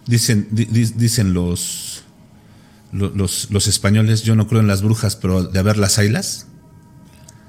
Dicen, 0.07 0.49
dicen 0.51 1.33
los, 1.33 2.05
los, 2.93 3.51
los, 3.51 3.67
españoles, 3.67 4.23
yo 4.23 4.37
no 4.37 4.47
creo 4.47 4.61
en 4.61 4.67
las 4.67 4.83
brujas, 4.83 5.17
pero 5.17 5.45
de 5.45 5.59
haber 5.59 5.79
las 5.79 5.99
haylas. 5.99 6.47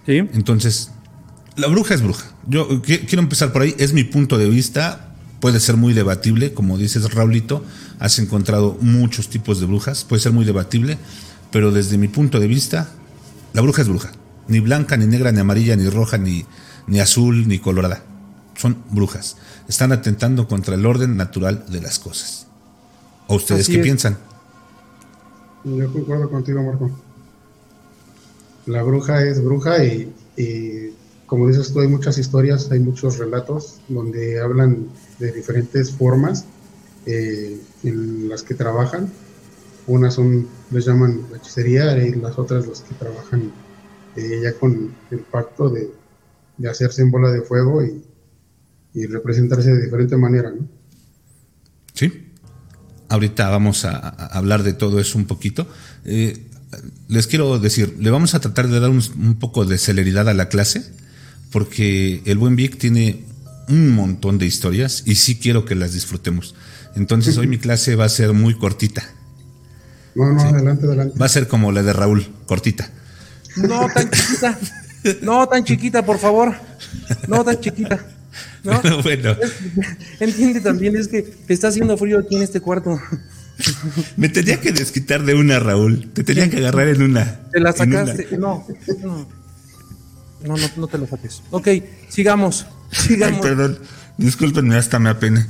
Sí. 0.06 0.20
Entonces, 0.34 0.92
la 1.58 1.68
bruja 1.68 1.96
es 1.96 2.02
bruja. 2.02 2.26
Yo 2.48 2.82
quiero 2.82 3.20
empezar 3.20 3.52
por 3.52 3.64
ahí, 3.64 3.76
es 3.78 3.92
mi 3.92 4.06
punto 4.06 4.38
de 4.38 4.50
vista, 4.50 5.14
puede 5.42 5.60
ser 5.60 5.76
muy 5.76 5.94
debatible, 5.94 6.54
como 6.54 6.78
dices 6.78 7.14
Raulito, 7.14 7.66
has 8.00 8.18
encontrado 8.18 8.78
muchos 8.80 9.30
tipos 9.30 9.60
de 9.60 9.66
brujas, 9.66 10.06
puede 10.06 10.22
ser 10.22 10.32
muy 10.32 10.46
debatible, 10.46 10.98
pero 11.52 11.72
desde 11.72 11.98
mi 11.98 12.08
punto 12.08 12.40
de 12.40 12.48
vista, 12.48 12.90
la 13.54 13.62
bruja 13.62 13.82
es 13.82 13.90
bruja. 13.90 14.14
Ni 14.48 14.62
blanca, 14.62 14.96
ni 14.96 15.08
negra, 15.08 15.34
ni 15.34 15.42
amarilla, 15.42 15.76
ni 15.76 15.90
roja, 15.90 16.18
ni, 16.18 16.46
ni 16.88 17.02
azul, 17.02 17.48
ni 17.50 17.60
colorada. 17.60 18.04
Son 18.56 18.78
brujas 18.92 19.38
están 19.68 19.92
atentando 19.92 20.48
contra 20.48 20.76
el 20.76 20.86
orden 20.86 21.18
natural 21.18 21.66
de 21.70 21.82
las 21.82 22.00
cosas. 22.00 22.48
¿O 23.28 23.36
ustedes 23.36 23.68
qué 23.68 23.80
piensan? 23.80 24.18
Yo 25.64 25.92
concuerdo 25.92 26.30
contigo, 26.30 26.62
Marco. 26.62 26.92
La 28.68 28.84
bruja 28.84 29.24
es 29.24 29.44
bruja 29.44 29.84
y, 29.84 30.14
como 31.26 31.48
dices 31.48 31.74
tú, 31.74 31.80
hay 31.80 31.88
muchas 31.88 32.18
historias, 32.18 32.72
hay 32.72 32.80
muchos 32.80 33.18
relatos 33.18 33.80
donde 33.88 34.40
hablan 34.40 34.88
de 35.20 35.32
diferentes 35.32 35.92
formas 35.92 36.46
eh, 37.06 37.60
en 37.84 38.30
las 38.30 38.44
que 38.44 38.54
trabajan. 38.54 39.12
Unas 39.88 40.16
son, 40.16 40.48
les 40.72 40.86
llaman 40.86 41.26
hechicería 41.36 41.98
y 41.98 42.14
las 42.16 42.38
otras 42.38 42.68
las 42.68 42.82
que 42.82 42.96
trabajan 42.96 43.52
eh, 44.16 44.42
ya 44.44 44.54
con 44.54 44.94
el 45.12 45.20
pacto 45.20 45.70
de, 45.70 45.92
de 46.58 46.70
hacerse 46.70 47.02
en 47.04 47.12
bola 47.12 47.32
de 47.32 47.42
fuego 47.42 47.84
y, 47.84 48.04
y 48.96 49.06
representarse 49.08 49.74
de 49.74 49.84
diferente 49.84 50.16
manera, 50.18 50.50
¿no? 50.50 50.68
Sí. 51.94 52.30
Ahorita 53.10 53.50
vamos 53.50 53.86
a, 53.86 53.98
hablar 53.98 54.64
de 54.64 54.74
todo 54.74 55.00
eso 55.00 55.18
un 55.18 55.26
poquito. 55.26 55.68
Eh, 56.06 56.48
les 57.08 57.28
quiero 57.28 57.60
decir, 57.60 57.96
le 58.00 58.10
vamos 58.10 58.34
a 58.34 58.40
tratar 58.40 58.68
de 58.68 58.80
dar 58.80 58.90
un, 58.90 59.36
poco 59.40 59.66
de 59.66 59.78
celeridad 59.78 60.28
a 60.30 60.34
la 60.34 60.50
clase, 60.50 60.84
porque 61.52 62.22
el 62.26 62.38
buen 62.38 62.56
Vic 62.56 62.78
tiene 62.78 63.24
un 63.68 63.92
montón 63.92 64.38
de 64.38 64.46
historias 64.46 65.04
y 65.06 65.16
sí 65.16 65.38
quiero 65.38 65.66
que 65.66 65.76
las 65.76 65.94
disfrutemos. 65.94 66.56
Entonces 66.96 67.38
hoy 67.38 67.48
mi 67.50 67.58
clase 67.58 67.96
va 67.96 68.06
a 68.06 68.10
ser 68.10 68.34
muy 68.34 68.58
cortita. 68.58 69.04
No, 70.16 70.32
no, 70.32 70.42
adelante, 70.42 70.86
adelante. 70.86 71.20
Va 71.20 71.26
a 71.26 71.30
ser 71.30 71.48
como 71.48 71.72
la 71.72 71.84
de 71.84 71.92
Raúl, 71.92 72.26
cortita. 72.46 72.90
No 73.58 73.88
tan 73.94 74.10
chiquita. 74.10 74.60
No 75.22 75.48
tan 75.48 75.64
chiquita, 75.64 76.06
por 76.06 76.18
favor. 76.18 76.56
No 77.28 77.44
tan 77.44 77.60
chiquita. 77.60 78.15
bueno. 79.04 79.36
Entiende 80.20 80.62
también, 80.62 80.96
es 80.96 81.08
que 81.08 81.34
está 81.48 81.70
haciendo 81.70 81.98
frío 81.98 82.20
aquí 82.20 82.36
en 82.36 82.44
este 82.44 82.60
cuarto. 82.62 83.00
Me 84.18 84.30
tenía 84.30 84.60
que 84.60 84.72
desquitar 84.72 85.24
de 85.24 85.34
una, 85.34 85.60
Raúl. 85.60 86.10
Te 86.12 86.24
tenía 86.24 86.50
que 86.50 86.58
agarrar 86.58 86.88
en 86.90 87.02
una. 87.02 87.40
Te 87.52 87.60
la 87.60 87.72
sacaste. 87.72 88.38
No, 88.38 88.66
no, 89.02 89.28
no, 90.46 90.56
no, 90.76 90.88
te 90.88 90.98
lo 90.98 91.08
saques. 91.08 91.42
Ok, 91.52 91.70
sigamos. 92.10 92.66
sigamos. 92.92 93.40
perdón, 93.42 93.80
discúlpenme, 94.18 94.76
hasta 94.76 95.00
me 95.00 95.10
apene. 95.10 95.46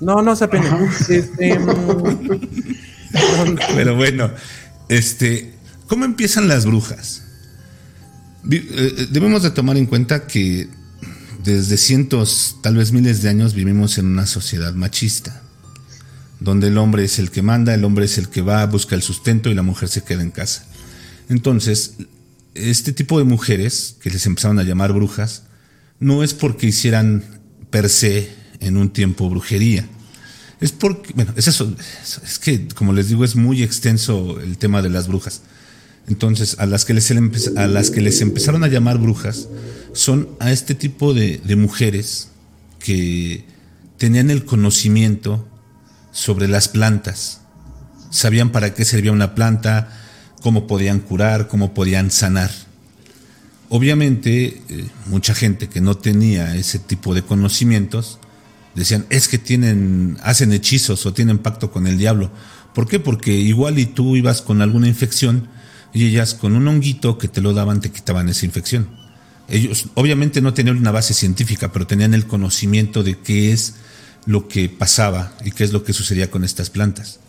No, 0.00 0.22
no 0.22 0.36
se 0.36 0.44
apene. 0.44 0.68
Este, 1.08 1.58
mm, 1.58 2.38
Pero 3.74 3.96
bueno, 3.96 4.30
este, 4.88 5.54
¿cómo 5.86 6.04
empiezan 6.04 6.48
las 6.48 6.66
brujas? 6.66 7.24
Eh, 8.50 9.06
debemos 9.10 9.42
de 9.42 9.50
tomar 9.50 9.76
en 9.76 9.86
cuenta 9.86 10.26
que 10.26 10.68
desde 11.44 11.76
cientos, 11.76 12.58
tal 12.62 12.76
vez 12.76 12.92
miles 12.92 13.22
de 13.22 13.28
años 13.28 13.54
vivimos 13.54 13.98
en 13.98 14.06
una 14.06 14.26
sociedad 14.26 14.74
machista, 14.74 15.42
donde 16.40 16.68
el 16.68 16.78
hombre 16.78 17.04
es 17.04 17.18
el 17.18 17.30
que 17.30 17.42
manda, 17.42 17.74
el 17.74 17.84
hombre 17.84 18.04
es 18.04 18.18
el 18.18 18.28
que 18.28 18.42
va, 18.42 18.64
busca 18.66 18.94
el 18.94 19.02
sustento 19.02 19.50
y 19.50 19.54
la 19.54 19.62
mujer 19.62 19.88
se 19.88 20.02
queda 20.02 20.22
en 20.22 20.30
casa. 20.30 20.66
Entonces, 21.28 21.94
este 22.54 22.92
tipo 22.92 23.18
de 23.18 23.24
mujeres 23.24 23.96
que 24.00 24.10
les 24.10 24.26
empezaron 24.26 24.58
a 24.58 24.62
llamar 24.62 24.92
brujas, 24.92 25.44
no 25.98 26.22
es 26.22 26.34
porque 26.34 26.66
hicieran 26.66 27.24
per 27.70 27.88
se 27.88 28.30
en 28.60 28.76
un 28.76 28.90
tiempo 28.90 29.28
brujería. 29.28 29.86
Es 30.60 30.70
porque, 30.70 31.12
bueno, 31.14 31.32
es 31.36 31.48
eso, 31.48 31.74
es 32.24 32.38
que 32.38 32.68
como 32.68 32.92
les 32.92 33.08
digo, 33.08 33.24
es 33.24 33.34
muy 33.34 33.62
extenso 33.62 34.38
el 34.40 34.58
tema 34.58 34.80
de 34.80 34.90
las 34.90 35.08
brujas. 35.08 35.42
Entonces, 36.08 36.56
a 36.58 36.66
las 36.66 36.84
que 36.84 36.94
les, 36.94 37.10
a 37.56 37.66
las 37.66 37.90
que 37.90 38.00
les 38.00 38.20
empezaron 38.20 38.64
a 38.64 38.68
llamar 38.68 38.98
brujas 38.98 39.48
son 39.92 40.28
a 40.40 40.50
este 40.50 40.74
tipo 40.74 41.14
de, 41.14 41.40
mujeres 41.56 42.28
que 42.78 43.44
tenían 43.98 44.30
el 44.30 44.44
conocimiento 44.44 45.46
sobre 46.10 46.48
las 46.48 46.68
plantas, 46.68 47.40
sabían 48.10 48.50
para 48.50 48.74
qué 48.74 48.84
servía 48.84 49.12
una 49.12 49.34
planta, 49.34 49.96
cómo 50.42 50.66
podían 50.66 51.00
curar, 51.00 51.46
cómo 51.48 51.72
podían 51.72 52.10
sanar. 52.10 52.50
Obviamente, 53.68 54.62
eh, 54.68 54.86
mucha 55.06 55.34
gente 55.34 55.68
que 55.68 55.80
no 55.80 55.96
tenía 55.96 56.56
ese 56.56 56.78
tipo 56.78 57.14
de 57.14 57.22
conocimientos 57.22 58.18
decían, 58.74 59.06
es 59.08 59.28
que 59.28 59.38
tienen, 59.38 60.18
hacen 60.22 60.52
hechizos 60.52 61.06
o 61.06 61.14
tienen 61.14 61.38
pacto 61.38 61.70
con 61.70 61.86
el 61.86 61.96
diablo. 61.96 62.30
¿Por 62.74 62.88
qué? 62.88 62.98
Porque 62.98 63.32
igual 63.32 63.78
y 63.78 63.86
tú 63.86 64.16
ibas 64.16 64.42
con 64.42 64.62
alguna 64.62 64.88
infección 64.88 65.48
y 65.92 66.06
ellas 66.06 66.34
con 66.34 66.54
un 66.54 66.66
honguito 66.68 67.18
que 67.18 67.28
te 67.28 67.40
lo 67.40 67.52
daban 67.52 67.80
te 67.80 67.90
quitaban 67.90 68.28
esa 68.28 68.46
infección. 68.46 68.88
Ellos 69.48 69.88
obviamente 69.94 70.40
no 70.40 70.54
tenían 70.54 70.78
una 70.78 70.90
base 70.92 71.14
científica, 71.14 71.72
pero 71.72 71.86
tenían 71.86 72.14
el 72.14 72.26
conocimiento 72.26 73.02
de 73.02 73.18
qué 73.18 73.52
es 73.52 73.74
lo 74.24 74.48
que 74.48 74.68
pasaba 74.68 75.34
y 75.44 75.50
qué 75.50 75.64
es 75.64 75.72
lo 75.72 75.84
que 75.84 75.92
sucedía 75.92 76.30
con 76.30 76.44
estas 76.44 76.70
plantas. 76.70 77.20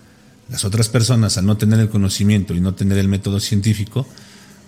Las 0.49 0.65
otras 0.65 0.89
personas, 0.89 1.37
al 1.37 1.45
no 1.45 1.57
tener 1.57 1.79
el 1.79 1.89
conocimiento 1.89 2.53
y 2.53 2.61
no 2.61 2.75
tener 2.75 2.97
el 2.97 3.07
método 3.07 3.39
científico, 3.39 4.07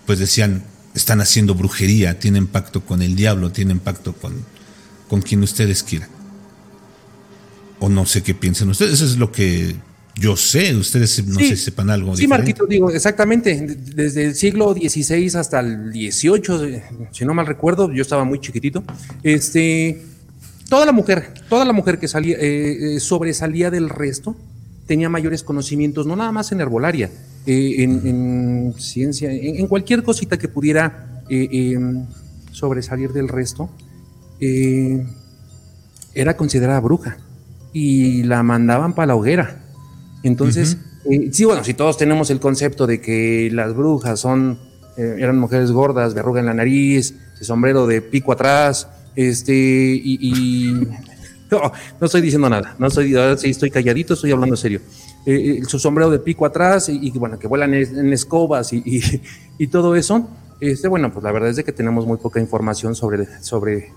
pues 0.04 0.18
decían, 0.18 0.64
están 0.94 1.20
haciendo 1.20 1.54
brujería, 1.54 2.18
tienen 2.18 2.46
pacto 2.46 2.84
con 2.84 3.02
el 3.02 3.16
diablo, 3.16 3.52
tienen 3.52 3.78
pacto 3.78 4.14
con, 4.14 4.44
con 5.08 5.22
quien 5.22 5.42
ustedes 5.42 5.82
quieran. 5.82 6.08
O 7.78 7.88
no 7.88 8.06
sé 8.06 8.22
qué 8.22 8.34
piensan 8.34 8.70
ustedes, 8.70 8.94
eso 8.94 9.04
es 9.04 9.18
lo 9.18 9.30
que 9.30 9.76
yo 10.18 10.34
sé, 10.34 10.74
ustedes 10.74 11.26
no 11.26 11.38
sé 11.38 11.48
si 11.48 11.56
sepan 11.56 11.90
algo. 11.90 12.16
Sí, 12.16 12.26
Marquito, 12.26 12.64
digo, 12.66 12.90
exactamente, 12.90 13.76
desde 13.94 14.24
el 14.24 14.34
siglo 14.34 14.72
XVI 14.72 15.36
hasta 15.36 15.60
el 15.60 15.92
XVIII, 15.92 16.82
si 17.12 17.24
no 17.26 17.34
mal 17.34 17.46
recuerdo, 17.46 17.92
yo 17.92 18.00
estaba 18.00 18.24
muy 18.24 18.40
chiquitito, 18.40 18.82
este, 19.22 20.02
toda 20.70 20.86
la 20.86 20.92
mujer, 20.92 21.34
toda 21.50 21.66
la 21.66 21.74
mujer 21.74 21.98
que 21.98 22.08
salía, 22.08 22.36
eh, 22.38 22.96
eh, 22.96 23.00
sobresalía 23.00 23.70
del 23.70 23.90
resto, 23.90 24.34
tenía 24.86 25.10
mayores 25.10 25.42
conocimientos, 25.42 26.06
no 26.06 26.16
nada 26.16 26.32
más 26.32 26.50
en 26.50 26.62
herbolaria, 26.62 27.10
eh, 27.44 27.82
en, 27.82 28.74
ciencia, 28.78 29.30
en, 29.30 29.66
cualquier 29.66 30.02
cosita 30.02 30.38
que 30.38 30.48
pudiera 30.48 31.24
eh, 31.28 31.48
em, 31.50 32.06
sobresalir 32.52 33.12
del 33.12 33.28
resto, 33.28 33.68
era 36.14 36.36
considerada 36.36 36.80
bruja 36.80 37.18
y 37.74 38.22
la 38.22 38.42
mandaban 38.42 38.94
para 38.94 39.08
la 39.08 39.16
hoguera. 39.16 39.65
Entonces, 40.26 40.76
sí, 41.32 41.44
bueno, 41.44 41.62
si 41.64 41.74
todos 41.74 41.96
tenemos 41.96 42.30
el 42.30 42.40
concepto 42.40 42.86
de 42.86 43.00
que 43.00 43.48
las 43.52 43.74
brujas 43.74 44.20
son, 44.20 44.58
eran 44.96 45.38
mujeres 45.38 45.70
gordas, 45.70 46.14
verruga 46.14 46.40
en 46.40 46.46
la 46.46 46.54
nariz, 46.54 47.14
sombrero 47.40 47.86
de 47.86 48.02
pico 48.02 48.32
atrás, 48.32 48.88
este, 49.14 49.54
y 49.54 50.72
no, 51.50 51.72
no 52.00 52.06
estoy 52.06 52.20
diciendo 52.20 52.48
nada, 52.48 52.74
no 52.78 52.88
estoy, 52.88 53.14
estoy 53.44 53.70
calladito, 53.70 54.14
estoy 54.14 54.32
hablando 54.32 54.56
serio. 54.56 54.80
Eh, 55.26 55.58
eh, 55.58 55.64
su 55.66 55.78
sombrero 55.78 56.10
de 56.10 56.18
pico 56.18 56.46
atrás 56.46 56.88
y, 56.88 57.10
bueno, 57.18 57.38
que 57.38 57.48
vuelan 57.48 57.74
en, 57.74 58.12
escobas 58.12 58.72
y, 58.72 58.82
y, 59.58 59.66
todo 59.66 59.96
eso. 59.96 60.28
Este, 60.60 60.88
bueno, 60.88 61.12
pues 61.12 61.22
la 61.24 61.32
verdad 61.32 61.50
es 61.50 61.56
de 61.56 61.64
que 61.64 61.72
tenemos 61.72 62.06
muy 62.06 62.16
poca 62.16 62.40
información 62.40 62.94
sobre, 62.94 63.26
sobre 63.42 63.92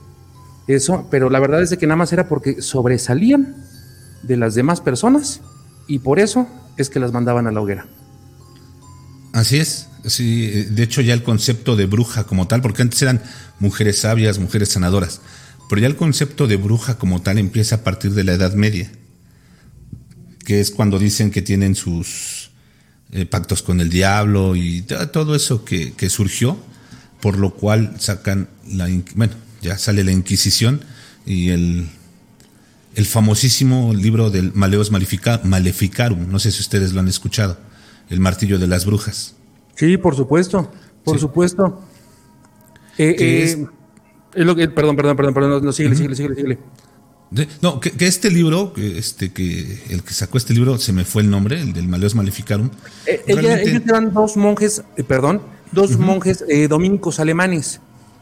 eso, 0.68 1.08
pero 1.10 1.30
la 1.30 1.40
verdad 1.40 1.62
es 1.62 1.70
de 1.70 1.78
que 1.78 1.88
nada 1.88 1.98
más 1.98 2.12
era 2.14 2.28
porque 2.28 2.62
sobresalían 2.62 3.56
de 4.24 4.38
las 4.38 4.56
demás 4.56 4.82
personas 4.82 5.42
y 5.90 6.00
por 6.00 6.20
eso 6.20 6.48
es 6.78 6.90
que 6.90 7.02
las 7.02 7.12
mandaban 7.12 7.48
a 7.48 7.52
la 7.52 7.60
hoguera. 7.60 7.86
Así 9.34 9.58
es, 9.58 9.90
sí, 10.06 10.48
de 10.48 10.84
hecho 10.84 11.02
ya 11.02 11.14
el 11.14 11.24
concepto 11.24 11.76
de 11.76 11.86
bruja 11.86 12.24
como 12.24 12.48
tal, 12.48 12.62
porque 12.62 12.82
antes 12.82 13.02
eran 13.02 13.22
mujeres 13.60 14.00
sabias, 14.00 14.40
mujeres 14.40 14.70
sanadoras 14.70 15.20
pero 15.70 15.82
ya 15.82 15.88
el 15.88 15.96
concepto 15.96 16.48
de 16.48 16.58
bruja 16.58 16.98
como 16.98 17.22
tal 17.22 17.38
empieza 17.38 17.76
a 17.76 17.84
partir 17.84 18.12
de 18.14 18.24
la 18.24 18.34
Edad 18.34 18.56
Media, 18.56 18.92
que 20.44 20.60
es 20.60 20.72
cuando 20.72 20.98
dicen 20.98 21.30
que 21.30 21.44
tienen 21.44 21.76
sus 21.76 22.50
eh, 23.12 23.28
pactos 23.28 23.62
con 23.62 23.80
el 23.80 23.92
diablo 23.92 24.56
y 24.56 24.82
todo 24.82 25.36
eso 25.36 25.64
que, 25.64 26.10
surgió, 26.10 26.58
por 27.22 27.38
lo 27.38 27.54
cual 27.54 27.96
sacan 28.00 28.50
la... 28.68 28.90
Bueno, 29.14 29.34
ya 29.62 29.78
sale 29.78 30.04
la 30.04 30.12
Inquisición 30.12 30.82
y 31.28 31.50
el, 31.50 31.88
el 33.00 33.06
famosísimo 33.06 33.94
libro 33.94 34.30
del 34.30 34.52
Maleos 34.54 34.92
Maleficarum, 34.92 36.30
no 36.30 36.38
sé 36.38 36.52
si 36.52 36.60
ustedes 36.60 36.92
lo 36.92 37.00
han 37.00 37.08
escuchado, 37.08 37.58
El 38.10 38.20
martillo 38.20 38.60
de 38.60 38.68
las 38.68 38.86
brujas. 38.86 39.36
Sí, 39.76 39.96
por 39.96 40.18
supuesto, 40.18 40.70
por 41.06 41.18
supuesto. 41.18 41.82
Eh, 42.98 43.56
eh, 44.36 44.44
lo 44.44 44.54
que, 44.54 44.68
perdón, 44.68 44.98
perdón, 44.98 45.16
perdón, 45.16 45.34
perdón, 45.34 45.66
no, 45.66 45.72
sigue, 45.72 45.96
sigue, 45.96 46.14
sigue, 46.14 46.36
sigue. 46.36 46.58
No, 47.62 47.80
que, 47.80 47.94
este 48.06 48.30
libro, 48.32 48.74
este, 48.76 49.32
que 49.32 49.82
el 49.92 50.04
que 50.04 50.14
sacó 50.14 50.38
este 50.38 50.54
libro, 50.54 50.78
se 50.78 50.92
me 50.92 51.06
fue 51.06 51.22
el 51.22 51.30
nombre, 51.30 51.62
el 51.62 51.72
del 51.72 51.88
Maleos 51.88 52.16
Maleficarum. 52.16 52.70
Eh, 53.06 53.24
ellos 53.28 53.82
eran 53.88 54.12
dos 54.12 54.36
monjes, 54.36 54.84
eh, 54.98 55.04
perdón, 55.06 55.42
dos 55.72 55.98
monjes 55.98 56.44
eh, 56.50 56.68
dominicos 56.68 57.22
alemanes. 57.22 57.80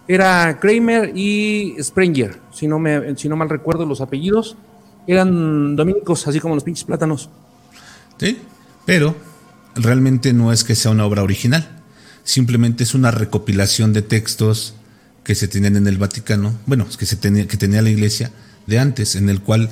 Era 0.08 0.60
Kramer 0.60 1.12
y 1.16 1.76
Sprenger, 1.82 2.40
si 2.54 2.68
no, 2.68 2.80
me, 2.80 3.16
si 3.18 3.28
no 3.28 3.36
mal 3.36 3.50
recuerdo 3.50 3.86
los 3.86 4.02
apellidos. 4.02 4.56
Eran 5.06 5.76
dominicos, 5.76 6.28
así 6.28 6.40
como 6.40 6.56
los 6.56 6.64
pinches 6.64 6.86
plátanos. 6.86 7.30
Sí, 8.18 8.38
pero 8.86 9.16
realmente 9.76 10.34
no 10.34 10.52
es 10.52 10.64
que 10.64 10.76
sea 10.76 10.92
una 10.92 11.06
obra 11.06 11.24
original. 11.24 11.82
Simplemente 12.24 12.84
es 12.84 12.94
una 12.94 13.12
recopilación 13.12 13.94
de 13.94 14.02
textos 14.02 14.76
que 15.24 15.36
se 15.36 15.48
tenían 15.48 15.76
en 15.76 15.88
el 15.88 15.98
Vaticano, 15.98 16.56
bueno, 16.66 16.88
que, 16.98 17.06
se 17.06 17.18
tenía, 17.18 17.48
que 17.48 17.58
tenía 17.58 17.82
la 17.82 17.90
iglesia 17.90 18.32
de 18.66 18.80
antes, 18.80 19.16
en 19.16 19.30
el 19.30 19.42
cual 19.42 19.70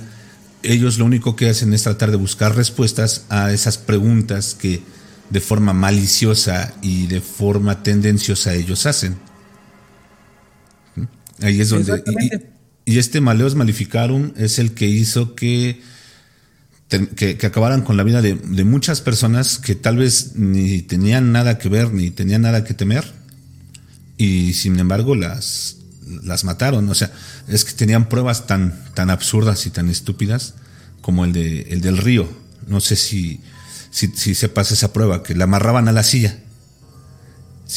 ellos 0.64 0.98
lo 0.98 1.06
único 1.06 1.36
que 1.36 1.50
hacen 1.50 1.74
es 1.74 1.84
tratar 1.84 2.12
de 2.12 2.18
buscar 2.18 2.56
respuestas 2.56 3.26
a 3.30 3.52
esas 3.52 3.78
preguntas 3.78 4.56
que 4.56 4.82
de 5.30 5.40
forma 5.42 5.74
maliciosa 5.74 6.74
y 6.82 7.08
de 7.08 7.22
forma 7.22 7.84
tendenciosa 7.84 8.54
ellos 8.54 8.86
hacen. 8.86 9.18
Ahí 11.42 11.62
es 11.62 11.70
donde... 11.70 12.04
Y, 12.86 13.00
este 13.00 13.20
Maleos 13.20 13.56
Malificarum 13.56 14.32
es 14.38 14.60
el 14.60 14.74
que 14.74 14.88
hizo 14.88 15.34
que, 15.34 15.82
que, 16.88 17.38
acabaran 17.44 17.82
con 17.82 17.98
la 17.98 18.04
vida 18.04 18.22
de, 18.22 18.36
de, 18.36 18.64
muchas 18.64 19.02
personas 19.02 19.58
que 19.58 19.74
tal 19.74 19.98
vez 19.98 20.36
ni 20.36 20.84
tenían 20.84 21.32
nada 21.32 21.58
que 21.58 21.68
ver 21.68 21.92
ni 21.92 22.12
tenían 22.12 22.44
nada 22.44 22.64
que 22.64 22.76
temer 22.76 23.12
y 24.18 24.54
sin 24.54 24.80
embargo 24.80 25.16
las, 25.16 25.78
las 26.24 26.44
mataron. 26.44 26.90
O 26.90 26.96
sea, 26.96 27.12
es 27.48 27.66
que 27.66 27.74
tenían 27.74 28.10
pruebas 28.10 28.48
tan, 28.48 28.80
tan 28.94 29.10
absurdas 29.10 29.66
y 29.66 29.70
tan 29.70 29.90
estúpidas 29.90 30.56
como 31.02 31.26
el, 31.26 31.34
de, 31.34 31.62
el 31.64 31.82
del 31.82 31.98
río. 31.98 32.28
No 32.68 32.82
sé 32.82 32.96
si, 32.96 33.42
si, 33.92 34.08
si 34.08 34.36
sepas 34.36 34.72
esa 34.72 34.94
prueba, 34.94 35.24
que 35.24 35.36
la 35.36 35.46
amarraban 35.46 35.88
a 35.88 35.92
la 35.92 36.04
silla. 36.04 36.40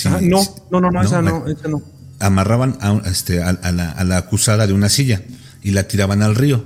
Ah, 0.04 0.18
no, 0.22 0.42
no, 0.70 0.80
no, 0.80 0.90
no, 0.90 1.02
esa 1.02 1.22
no, 1.22 1.46
esa 1.46 1.68
no. 1.68 1.82
Amarraban 2.20 2.76
a, 2.80 3.00
este, 3.06 3.42
a, 3.42 3.52
la, 3.52 3.90
a, 3.90 4.04
la, 4.04 4.16
acusada 4.16 4.66
de 4.66 4.72
una 4.72 4.88
silla 4.88 5.22
y 5.62 5.70
la 5.70 5.84
tiraban 5.84 6.22
al 6.22 6.34
río. 6.34 6.64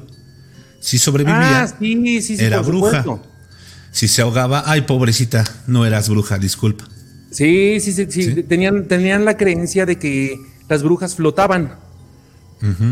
Si 0.80 0.98
sobrevivía, 0.98 1.64
ah, 1.64 1.74
era 2.38 2.60
bruja. 2.60 3.04
Si 3.92 4.08
se 4.08 4.22
ahogaba, 4.22 4.64
ay, 4.66 4.82
pobrecita, 4.82 5.44
no 5.66 5.84
eras 5.84 6.08
bruja, 6.08 6.38
disculpa. 6.38 6.88
Sí, 7.30 7.78
sí, 7.80 7.92
sí, 7.92 8.42
Tenían, 8.42 8.88
tenían 8.88 9.24
la 9.24 9.36
creencia 9.36 9.86
de 9.86 9.96
que 9.98 10.38
las 10.68 10.82
brujas 10.82 11.14
flotaban. 11.14 11.78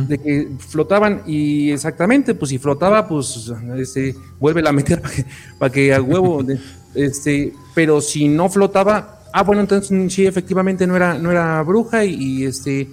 De 0.09 0.18
que 0.18 0.49
flotaban 0.59 1.23
y 1.29 1.70
exactamente, 1.70 2.35
pues 2.35 2.49
si 2.49 2.59
flotaba, 2.59 3.07
pues 3.07 3.53
este, 3.79 4.16
vuelve 4.40 4.68
a 4.68 4.73
meter 4.73 5.01
para 5.61 5.70
que, 5.70 5.94
a 5.94 6.03
huevo, 6.03 6.44
este, 6.94 7.53
pero 7.73 8.01
si 8.01 8.27
no 8.27 8.49
flotaba, 8.51 9.20
ah, 9.33 9.43
bueno, 9.43 9.62
entonces 9.62 10.12
sí, 10.12 10.27
efectivamente 10.27 10.87
no 10.87 10.97
era, 10.97 11.19
no 11.19 11.31
era 11.31 11.62
bruja 11.62 12.05
y, 12.05 12.45
este, 12.45 12.88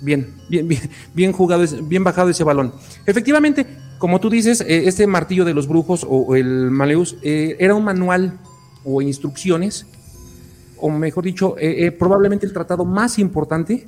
bien, 0.00 0.34
bien, 0.48 0.68
bien, 0.68 0.80
bien 1.14 1.32
jugado, 1.32 1.64
bien 1.82 2.04
bajado 2.04 2.30
ese 2.30 2.44
balón. 2.44 2.72
Efectivamente, 3.06 3.66
como 3.98 4.20
tú 4.20 4.30
dices, 4.30 4.60
eh, 4.60 4.86
este 4.86 5.06
martillo 5.06 5.44
de 5.44 5.54
los 5.54 5.66
brujos 5.66 6.06
o, 6.08 6.36
el 6.36 6.70
Maleus 6.70 7.16
eh, 7.22 7.56
era 7.58 7.74
un 7.74 7.84
manual 7.84 8.38
o 8.84 9.00
instrucciones, 9.00 9.86
o 10.78 10.90
mejor 10.90 11.24
dicho, 11.24 11.56
eh, 11.58 11.86
eh, 11.86 11.92
probablemente 11.92 12.44
el 12.44 12.52
tratado 12.52 12.84
más 12.84 13.18
importante 13.18 13.86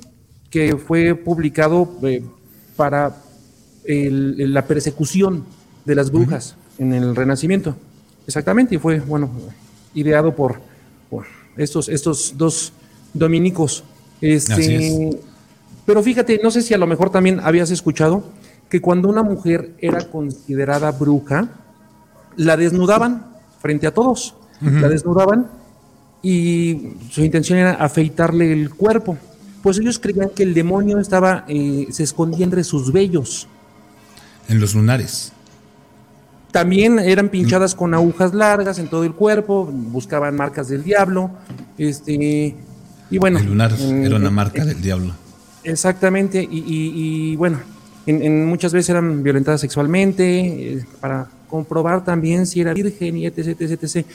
que 0.49 0.75
fue 0.77 1.13
publicado 1.13 1.99
para 2.75 3.15
la 3.85 4.65
persecución 4.65 5.43
de 5.85 5.95
las 5.95 6.09
brujas 6.09 6.55
en 6.79 6.93
el 6.93 7.15
Renacimiento. 7.15 7.75
Exactamente, 8.25 8.75
y 8.75 8.77
fue, 8.77 8.99
bueno, 8.99 9.29
ideado 9.93 10.35
por, 10.35 10.59
estos, 11.57 11.89
estos 11.89 12.33
dos 12.37 12.73
dominicos. 13.13 13.83
Este, 14.21 15.19
pero 15.85 16.03
fíjate, 16.03 16.39
no 16.43 16.51
sé 16.51 16.61
si 16.61 16.73
a 16.73 16.77
lo 16.77 16.87
mejor 16.87 17.09
también 17.09 17.39
habías 17.41 17.71
escuchado 17.71 18.23
que 18.69 18.81
cuando 18.81 19.09
una 19.09 19.23
mujer 19.23 19.73
era 19.79 20.09
considerada 20.09 20.91
bruja, 20.91 21.49
la 22.35 22.57
desnudaban 22.57 23.25
frente 23.59 23.87
a 23.87 23.93
todos. 23.93 24.35
La 24.59 24.89
desnudaban 24.89 25.51
y 26.23 26.93
su 27.11 27.23
intención 27.23 27.59
era 27.59 27.73
afeitarle 27.73 28.51
el 28.51 28.71
cuerpo. 28.71 29.17
Pues 29.61 29.77
ellos 29.77 29.99
creían 29.99 30.29
que 30.29 30.43
el 30.43 30.53
demonio 30.53 30.99
estaba, 30.99 31.45
eh, 31.47 31.87
se 31.91 32.03
escondía 32.03 32.43
entre 32.43 32.63
sus 32.63 32.91
vellos. 32.91 33.47
En 34.49 34.59
los 34.59 34.73
lunares. 34.73 35.31
También 36.51 36.99
eran 36.99 37.29
pinchadas 37.29 37.75
con 37.75 37.93
agujas 37.93 38.33
largas 38.33 38.79
en 38.79 38.87
todo 38.87 39.03
el 39.03 39.13
cuerpo, 39.13 39.65
buscaban 39.65 40.35
marcas 40.35 40.69
del 40.69 40.83
diablo. 40.83 41.31
Este, 41.77 42.55
y 43.09 43.17
bueno. 43.17 43.39
El 43.39 43.45
lunar 43.45 43.73
era 43.79 44.15
una 44.15 44.29
marca 44.29 44.63
del 44.65 44.81
diablo. 44.81 45.13
Exactamente, 45.63 46.47
y, 46.49 47.35
bueno, 47.35 47.59
en, 48.05 48.45
muchas 48.45 48.71
veces 48.71 48.89
eran 48.91 49.21
violentadas 49.21 49.59
sexualmente, 49.59 50.73
eh, 50.73 50.85
para 51.01 51.27
comprobar 51.49 52.05
también 52.05 52.45
si 52.45 52.61
era 52.61 52.73
virgen 52.73 53.17
y 53.17 53.25
etc, 53.25 53.59
etc, 53.59 53.83
etc. 53.83 54.05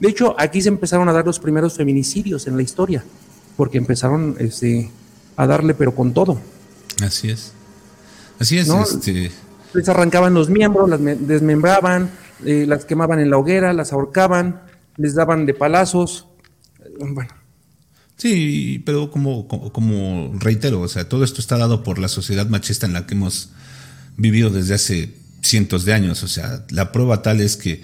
De 0.00 0.08
hecho, 0.08 0.34
aquí 0.36 0.60
se 0.60 0.68
empezaron 0.68 1.08
a 1.08 1.12
dar 1.12 1.24
los 1.24 1.38
primeros 1.38 1.74
feminicidios 1.76 2.48
en 2.48 2.56
la 2.56 2.62
historia, 2.62 3.04
porque 3.56 3.78
empezaron 3.78 4.34
este, 4.40 4.90
a 5.36 5.46
darle 5.46 5.74
pero 5.74 5.94
con 5.94 6.12
todo. 6.12 6.40
Así 7.00 7.30
es. 7.30 7.52
Así 8.40 8.58
es. 8.58 8.68
Este... 8.68 9.30
Les 9.74 9.88
arrancaban 9.88 10.34
los 10.34 10.48
miembros, 10.48 10.88
las 10.88 11.00
desmembraban, 11.02 12.10
eh, 12.44 12.64
las 12.66 12.84
quemaban 12.84 13.20
en 13.20 13.30
la 13.30 13.38
hoguera, 13.38 13.72
las 13.72 13.92
ahorcaban, 13.92 14.62
les 14.96 15.14
daban 15.14 15.46
de 15.46 15.54
palazos. 15.54 16.26
Bueno. 16.98 17.30
Sí, 18.16 18.82
pero 18.86 19.10
como, 19.10 19.46
como, 19.46 20.32
reitero, 20.38 20.80
o 20.80 20.88
sea, 20.88 21.08
todo 21.08 21.22
esto 21.22 21.40
está 21.40 21.58
dado 21.58 21.82
por 21.82 21.98
la 21.98 22.08
sociedad 22.08 22.48
machista 22.48 22.86
en 22.86 22.94
la 22.94 23.06
que 23.06 23.14
hemos 23.14 23.50
vivido 24.16 24.48
desde 24.48 24.74
hace 24.74 25.14
cientos 25.42 25.84
de 25.84 25.92
años. 25.92 26.22
O 26.22 26.28
sea, 26.28 26.64
la 26.70 26.92
prueba 26.92 27.20
tal 27.20 27.42
es 27.42 27.58
que 27.58 27.82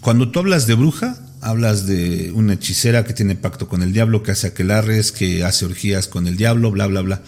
cuando 0.00 0.30
tú 0.30 0.38
hablas 0.38 0.68
de 0.68 0.74
bruja, 0.74 1.18
hablas 1.40 1.86
de 1.86 2.32
una 2.32 2.54
hechicera 2.54 3.04
que 3.04 3.12
tiene 3.12 3.34
pacto 3.34 3.68
con 3.68 3.82
el 3.82 3.92
diablo, 3.92 4.22
que 4.22 4.30
hace 4.30 4.48
aquelarres, 4.48 5.10
que 5.10 5.44
hace 5.44 5.64
orgías 5.64 6.06
con 6.06 6.28
el 6.28 6.36
diablo, 6.36 6.70
bla, 6.70 6.86
bla, 6.86 7.00
bla. 7.00 7.22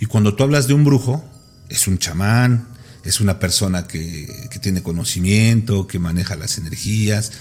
Y 0.00 0.06
cuando 0.06 0.34
tú 0.34 0.42
hablas 0.42 0.66
de 0.66 0.74
un 0.74 0.84
brujo, 0.84 1.24
es 1.68 1.86
un 1.86 1.98
chamán, 1.98 2.66
es 3.04 3.20
una 3.20 3.38
persona 3.38 3.86
que, 3.86 4.48
tiene 4.60 4.82
conocimiento, 4.82 5.86
que 5.86 5.98
maneja 5.98 6.36
las 6.36 6.58
energías. 6.58 7.32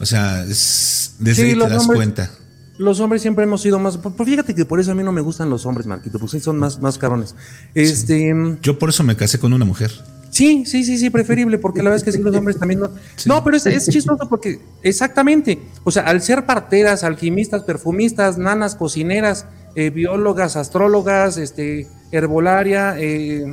O 0.00 0.06
sea, 0.06 0.44
es, 0.44 1.14
desde 1.18 1.44
ahí 1.44 1.58
te 1.58 1.68
das 1.68 1.86
cuenta. 1.86 2.30
Los 2.76 2.98
hombres 2.98 3.22
siempre 3.22 3.44
hemos 3.44 3.62
sido 3.62 3.78
más. 3.78 3.98
Fíjate 4.24 4.54
que 4.54 4.64
por 4.64 4.80
eso 4.80 4.90
a 4.90 4.94
mí 4.94 5.04
no 5.04 5.12
me 5.12 5.20
gustan 5.20 5.48
los 5.48 5.64
hombres, 5.66 5.86
Marquito, 5.86 6.18
porque 6.18 6.40
son 6.40 6.58
más, 6.58 6.80
más 6.80 6.98
carones. 6.98 7.34
Este, 7.74 8.34
Yo 8.62 8.78
por 8.78 8.88
eso 8.88 9.04
me 9.04 9.16
casé 9.16 9.38
con 9.38 9.52
una 9.52 9.64
mujer. 9.64 9.92
Sí, 10.34 10.64
sí, 10.66 10.82
sí, 10.82 10.98
sí, 10.98 11.10
preferible, 11.10 11.58
porque 11.58 11.78
la 11.78 11.90
verdad 11.90 11.98
es 11.98 12.02
que 12.02 12.10
sí, 12.10 12.20
los 12.20 12.34
hombres 12.34 12.58
también 12.58 12.80
no. 12.80 12.90
No, 13.26 13.44
pero 13.44 13.56
es, 13.56 13.88
chistoso 13.88 14.28
porque, 14.28 14.60
exactamente, 14.82 15.60
o 15.84 15.92
sea, 15.92 16.02
al 16.02 16.22
ser 16.22 16.44
parteras, 16.44 17.04
alquimistas, 17.04 17.62
perfumistas, 17.62 18.36
nanas, 18.36 18.74
cocineras, 18.74 19.46
eh, 19.74 19.90
biólogas, 19.90 20.56
astrólogas, 20.56 21.36
este, 21.36 21.88
herbolaria, 22.10 22.96
eh, 22.98 23.44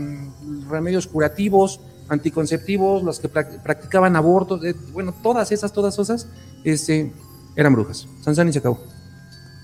remedios 0.70 1.08
curativos, 1.08 1.82
anticonceptivos, 2.10 3.04
las 3.04 3.20
que 3.20 3.30
practicaban 3.30 4.16
abortos, 4.16 4.64
eh, 4.64 4.76
bueno, 4.94 5.14
todas 5.24 5.52
esas, 5.52 5.72
todas 5.72 5.98
esas, 5.98 6.28
este, 6.64 7.12
eran 7.56 7.74
brujas. 7.74 8.08
Sansan 8.22 8.50
y 8.50 8.54
se 8.54 8.60
acabó 8.60 8.80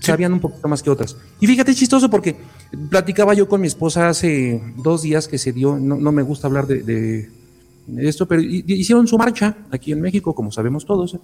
sabían 0.00 0.32
un 0.32 0.40
poquito 0.40 0.68
más 0.68 0.82
que 0.82 0.90
otras. 0.90 1.16
Y 1.40 1.46
fíjate, 1.46 1.72
es 1.72 1.76
chistoso 1.76 2.08
porque 2.10 2.36
platicaba 2.90 3.34
yo 3.34 3.48
con 3.48 3.60
mi 3.60 3.66
esposa 3.66 4.08
hace 4.08 4.62
dos 4.76 5.02
días 5.02 5.28
que 5.28 5.38
se 5.38 5.52
dio, 5.52 5.78
no, 5.78 6.12
me 6.12 6.22
gusta 6.22 6.46
hablar 6.46 6.66
de, 6.66 7.30
esto, 7.98 8.26
pero 8.26 8.42
hicieron 8.42 9.06
su 9.06 9.16
marcha 9.18 9.56
aquí 9.70 9.92
en 9.92 10.00
México, 10.00 10.34
como 10.34 10.52
sabemos 10.52 10.84
todos, 10.84 11.18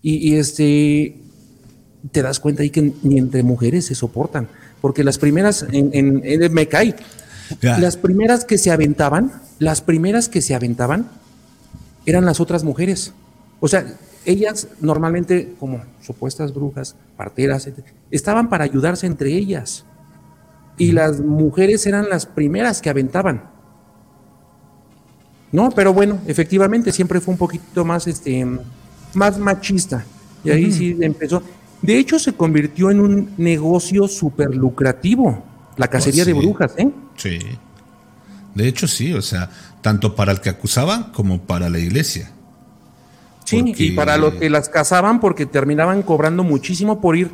y, 0.00 0.34
este, 0.36 1.20
te 2.12 2.22
das 2.22 2.40
cuenta 2.40 2.62
ahí 2.62 2.70
que 2.70 2.92
ni 3.02 3.18
entre 3.18 3.42
mujeres 3.42 3.86
se 3.86 3.94
soportan, 3.94 4.48
porque 4.80 5.04
las 5.04 5.18
primeras, 5.18 5.66
en, 5.72 5.90
en, 5.92 6.52
me 6.52 6.68
cae, 6.68 6.94
las 7.62 7.96
primeras 7.96 8.44
que 8.44 8.58
se 8.58 8.70
aventaban, 8.70 9.32
las 9.58 9.80
primeras 9.80 10.28
que 10.28 10.42
se 10.42 10.54
aventaban 10.54 11.08
eran 12.06 12.24
las 12.24 12.40
otras 12.40 12.64
mujeres. 12.64 13.12
O 13.60 13.68
sea, 13.68 13.86
ellas 14.24 14.68
normalmente, 14.80 15.54
como 15.58 15.80
supuestas 16.02 16.54
brujas, 16.54 16.96
parteras, 17.16 17.68
estaban 18.10 18.48
para 18.48 18.64
ayudarse 18.64 19.06
entre 19.06 19.32
ellas. 19.32 19.84
Y 20.76 20.92
las 20.92 21.20
mujeres 21.20 21.86
eran 21.86 22.08
las 22.08 22.26
primeras 22.26 22.80
que 22.80 22.90
aventaban. 22.90 23.50
No, 25.50 25.70
pero 25.70 25.92
bueno, 25.92 26.20
efectivamente 26.26 26.92
siempre 26.92 27.20
fue 27.20 27.32
un 27.32 27.38
poquito 27.38 27.84
más, 27.84 28.06
este, 28.06 28.46
más 29.14 29.38
machista. 29.38 30.04
Y 30.44 30.50
ahí 30.50 30.70
sí 30.72 30.96
empezó. 31.00 31.42
De 31.82 31.98
hecho, 31.98 32.18
se 32.18 32.32
convirtió 32.32 32.90
en 32.90 33.00
un 33.00 33.34
negocio 33.36 34.08
súper 34.08 34.54
lucrativo, 34.54 35.44
la 35.76 35.88
cacería 35.88 36.24
de 36.24 36.32
brujas, 36.32 36.72
¿eh? 36.76 36.90
Sí. 37.16 37.38
De 38.54 38.66
hecho, 38.66 38.88
sí, 38.88 39.12
o 39.14 39.22
sea, 39.22 39.50
tanto 39.80 40.16
para 40.16 40.32
el 40.32 40.40
que 40.40 40.48
acusaba 40.48 41.12
como 41.12 41.40
para 41.42 41.68
la 41.68 41.78
iglesia. 41.78 42.32
Sí, 43.44 43.62
y 43.76 43.92
para 43.92 44.18
los 44.18 44.34
que 44.34 44.50
las 44.50 44.68
cazaban 44.68 45.20
porque 45.20 45.46
terminaban 45.46 46.02
cobrando 46.02 46.44
muchísimo 46.44 47.00
por 47.00 47.16
ir 47.16 47.30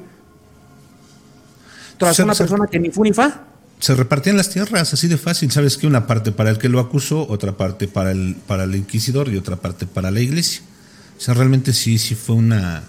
tras 1.99 2.19
una 2.21 2.35
persona 2.35 2.67
que 2.67 2.79
ni 2.79 2.91
fu 2.91 3.03
ni 3.03 3.13
fa. 3.13 3.43
Se 3.81 3.95
repartían 3.95 4.37
las 4.37 4.51
tierras 4.51 4.93
así 4.93 5.09
de 5.09 5.17
fácil, 5.17 5.51
¿sabes 5.51 5.77
qué? 5.77 5.87
Una 5.87 6.07
parte 6.07 6.33
para 6.33 6.51
el 6.51 6.59
que 6.59 6.69
lo 6.69 6.79
acusó, 6.79 7.27
otra 7.29 7.57
parte 7.57 7.89
para 7.89 8.13
el, 8.13 8.37
para 8.47 8.65
el 8.65 8.75
inquisidor 8.77 9.29
y 9.29 9.37
otra 9.37 9.57
parte 9.57 9.87
para 9.87 10.11
la 10.11 10.21
iglesia. 10.21 10.63
O 11.17 11.21
sea, 11.21 11.35
realmente 11.35 11.73
sí, 11.73 11.99
sí 11.99 12.15
fue 12.15 12.37
una... 12.37 12.85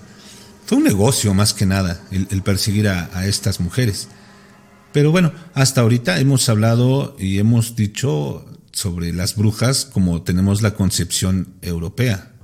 Fue 0.65 0.77
un 0.77 0.83
negocio 0.83 1.33
más 1.33 1.53
que 1.53 1.65
nada 1.65 2.01
el, 2.11 2.41
perseguir 2.41 2.87
a, 2.87 3.27
estas 3.27 3.59
mujeres. 3.59 4.07
Pero 4.93 5.11
bueno, 5.11 5.31
hasta 5.53 5.81
ahorita 5.81 6.19
hemos 6.19 6.47
hablado 6.49 7.15
y 7.19 7.39
hemos 7.39 7.75
dicho 7.75 8.45
sobre 8.71 9.13
las 9.13 9.35
brujas 9.35 9.85
como 9.85 10.23
tenemos 10.23 10.61
la 10.61 10.73
concepción 10.73 11.53
europea 11.61 12.35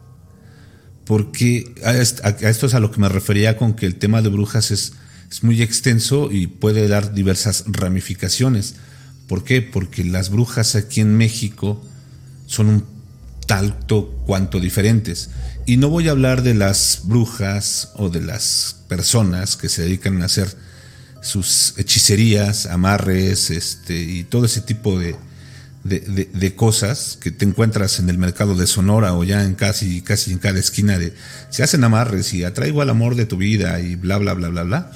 porque 1.05 1.75
a 1.83 1.93
esto 1.93 2.67
es 2.67 2.73
a 2.73 2.79
lo 2.79 2.89
que 2.89 3.01
me 3.01 3.09
refería 3.09 3.57
con 3.57 3.73
que 3.73 3.85
el 3.85 3.95
tema 3.95 4.21
de 4.21 4.29
brujas 4.29 4.71
es, 4.71 4.93
es 5.29 5.43
muy 5.43 5.61
extenso 5.61 6.31
y 6.31 6.47
puede 6.47 6.87
dar 6.87 7.13
diversas 7.13 7.65
ramificaciones. 7.67 8.75
¿Por 9.27 9.43
qué? 9.43 9.61
Porque 9.61 10.05
las 10.05 10.29
brujas 10.29 10.75
aquí 10.75 11.01
en 11.01 11.17
México 11.17 11.83
son 12.45 12.67
un 12.67 12.85
tanto 13.45 14.23
cuanto 14.25 14.61
diferentes. 14.61 15.31
Y 15.65 15.77
no 15.77 15.89
voy 15.89 16.07
a 16.07 16.11
hablar 16.11 16.41
de 16.41 16.53
las 16.53 17.01
brujas 17.03 17.91
o 17.95 18.09
de 18.09 18.21
las 18.21 18.77
personas 18.87 19.55
que 19.55 19.69
se 19.69 19.83
dedican 19.83 20.21
a 20.21 20.25
hacer 20.25 20.55
sus 21.21 21.75
hechicerías, 21.77 22.65
amarres, 22.65 23.51
este, 23.51 24.01
y 24.01 24.23
todo 24.23 24.45
ese 24.45 24.61
tipo 24.61 24.99
de, 24.99 25.15
de, 25.83 26.55
cosas 26.55 27.17
que 27.21 27.31
te 27.31 27.45
encuentras 27.45 27.99
en 27.99 28.09
el 28.09 28.17
mercado 28.17 28.55
de 28.55 28.67
Sonora 28.67 29.13
o 29.13 29.23
ya 29.23 29.43
en 29.43 29.55
casi, 29.55 30.01
casi 30.01 30.31
en 30.31 30.39
cada 30.39 30.59
esquina 30.59 30.99
de 30.99 31.13
se 31.49 31.63
hacen 31.63 31.83
amarres 31.83 32.33
y 32.33 32.43
atraigo 32.43 32.81
al 32.81 32.89
amor 32.89 33.15
de 33.15 33.25
tu 33.25 33.37
vida 33.37 33.79
y 33.79 33.95
bla 33.95 34.17
bla 34.17 34.33
bla 34.33 34.49
bla 34.49 34.63
bla, 34.63 34.91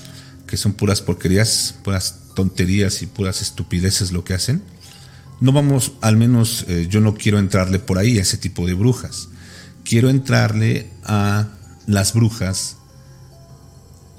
que 0.47 0.57
son 0.57 0.73
puras 0.73 1.01
porquerías, 1.01 1.75
puras 1.83 2.19
tonterías 2.35 3.01
y 3.01 3.07
puras 3.07 3.41
estupideces 3.41 4.11
lo 4.11 4.23
que 4.23 4.33
hacen. 4.33 4.61
No 5.41 5.51
vamos, 5.51 5.93
al 6.01 6.17
menos 6.17 6.65
eh, 6.67 6.87
yo 6.89 7.01
no 7.01 7.15
quiero 7.15 7.39
entrarle 7.39 7.79
por 7.79 7.97
ahí 7.97 8.17
a 8.17 8.21
ese 8.21 8.37
tipo 8.37 8.65
de 8.65 8.73
brujas. 8.73 9.29
Quiero 9.85 10.09
entrarle 10.09 10.89
a 11.03 11.47
las 11.85 12.13
brujas 12.13 12.77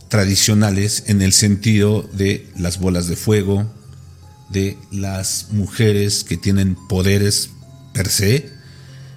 tradicionales 0.09 1.05
en 1.09 1.21
el 1.23 1.33
sentido 1.33 2.09
de 2.13 2.49
las 2.57 2.79
bolas 2.79 3.09
de 3.09 3.17
fuego, 3.17 3.71
de 4.49 4.79
las 4.93 5.49
mujeres 5.51 6.23
que 6.23 6.37
tienen 6.37 6.77
poderes 6.89 7.51
per 7.93 8.09
se, 8.09 8.51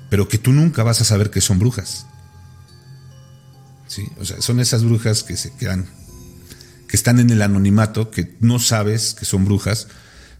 pero 0.09 0.27
que 0.27 0.39
tú 0.39 0.51
nunca 0.51 0.83
vas 0.83 1.01
a 1.01 1.05
saber 1.05 1.29
que 1.29 1.39
son 1.39 1.59
brujas. 1.59 2.07
¿Sí? 3.87 4.07
O 4.19 4.25
sea, 4.25 4.41
son 4.41 4.59
esas 4.59 4.83
brujas 4.83 5.23
que 5.23 5.37
se 5.37 5.51
quedan, 5.53 5.85
que 6.87 6.97
están 6.97 7.19
en 7.19 7.29
el 7.29 7.41
anonimato, 7.43 8.09
que 8.09 8.35
no 8.39 8.59
sabes 8.59 9.13
que 9.13 9.25
son 9.25 9.45
brujas. 9.45 9.87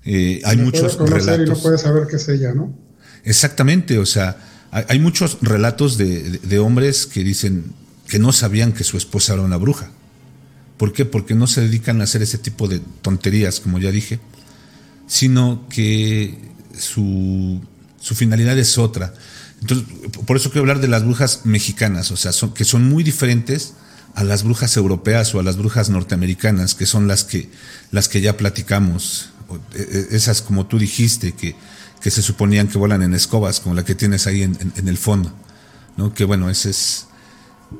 Eh, 0.06 0.42
hay 0.44 0.58
muchos 0.58 0.98
relatos. 0.98 1.48
Y 1.48 1.50
no 1.52 1.58
puedes 1.60 1.82
saber 1.82 2.08
que 2.08 2.16
es 2.16 2.28
ella, 2.30 2.54
¿no? 2.54 2.76
Exactamente, 3.24 4.00
o 4.00 4.06
sea, 4.06 4.38
hay, 4.72 5.00
muchos 5.00 5.38
relatos 5.42 5.98
de, 5.98 6.40
de, 6.40 6.60
hombres 6.60 7.08
que 7.08 7.24
dicen 7.24 7.74
que 8.08 8.20
no 8.20 8.32
sabían 8.32 8.74
que 8.74 8.84
su 8.84 8.98
esposa 8.98 9.34
era 9.34 9.42
una 9.42 9.58
bruja. 9.58 9.92
¿Por 10.78 10.94
qué? 10.94 11.06
Porque 11.06 11.36
no 11.36 11.48
se 11.48 11.62
dedican 11.62 12.02
a 12.02 12.06
hacer 12.06 12.22
ese 12.22 12.38
tipo 12.38 12.68
de 12.68 12.80
tonterías, 13.02 13.60
como 13.60 13.80
ya 13.80 13.92
dije 13.92 14.20
sino 15.10 15.66
que 15.70 16.38
su, 16.78 17.60
su 18.00 18.16
finalidad 18.16 18.58
es 18.58 18.78
otra. 18.78 19.14
Entonces, 19.60 19.88
por 20.26 20.38
eso 20.38 20.52
quiero 20.52 20.62
hablar 20.62 20.80
de 20.80 20.88
las 20.88 21.04
brujas 21.04 21.42
mexicanas, 21.44 22.12
o 22.12 22.16
sea, 22.16 22.32
que 22.54 22.64
son 22.64 22.88
muy 22.88 23.04
diferentes 23.04 23.74
a 24.16 24.24
las 24.24 24.44
brujas 24.44 24.78
europeas 24.78 25.34
o 25.36 25.40
a 25.40 25.44
las 25.44 25.58
brujas 25.58 25.90
norteamericanas, 25.90 26.76
que 26.76 26.86
son 26.86 27.08
las 27.08 27.24
que, 27.24 27.50
las 27.92 28.08
que 28.08 28.22
ya 28.22 28.38
platicamos, 28.38 29.32
e, 29.74 29.82
e, 29.82 30.16
esas 30.16 30.42
como 30.42 30.68
tú 30.68 30.78
dijiste, 30.78 31.34
que, 31.34 31.56
que 32.02 32.12
se 32.12 32.22
suponían 32.22 32.68
que 32.68 32.78
vuelan 32.78 33.04
en 33.04 33.14
escobas, 33.14 33.60
como 33.60 33.76
la 33.76 33.84
que 33.84 33.96
tienes 33.96 34.28
ahí 34.28 34.44
en, 34.44 34.58
en, 34.76 34.88
el 34.88 34.98
fondo, 34.98 35.34
¿no? 35.98 36.14
Que 36.14 36.24
bueno, 36.24 36.50
ese 36.50 36.70
es, 36.70 37.08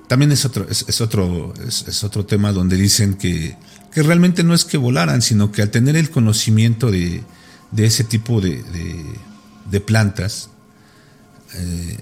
también 0.08 0.32
es 0.32 0.46
otro, 0.46 0.68
es, 0.70 1.02
otro, 1.02 1.54
es, 1.66 2.04
otro 2.04 2.26
tema 2.26 2.52
donde 2.52 2.76
dicen 2.76 3.16
que, 3.16 3.56
que 3.94 4.04
realmente 4.04 4.44
no 4.44 4.54
es 4.54 4.66
que 4.66 4.78
volaran, 4.78 5.22
sino 5.22 5.52
que 5.52 5.62
al 5.62 5.70
tener 5.70 5.96
el 5.96 6.10
conocimiento 6.10 6.92
de, 6.92 7.24
de 7.72 7.86
ese 7.86 8.04
tipo 8.04 8.42
de, 8.42 8.62
de, 8.64 9.06
de 9.72 9.80
plantas, 9.80 10.50
eh, 11.56 11.98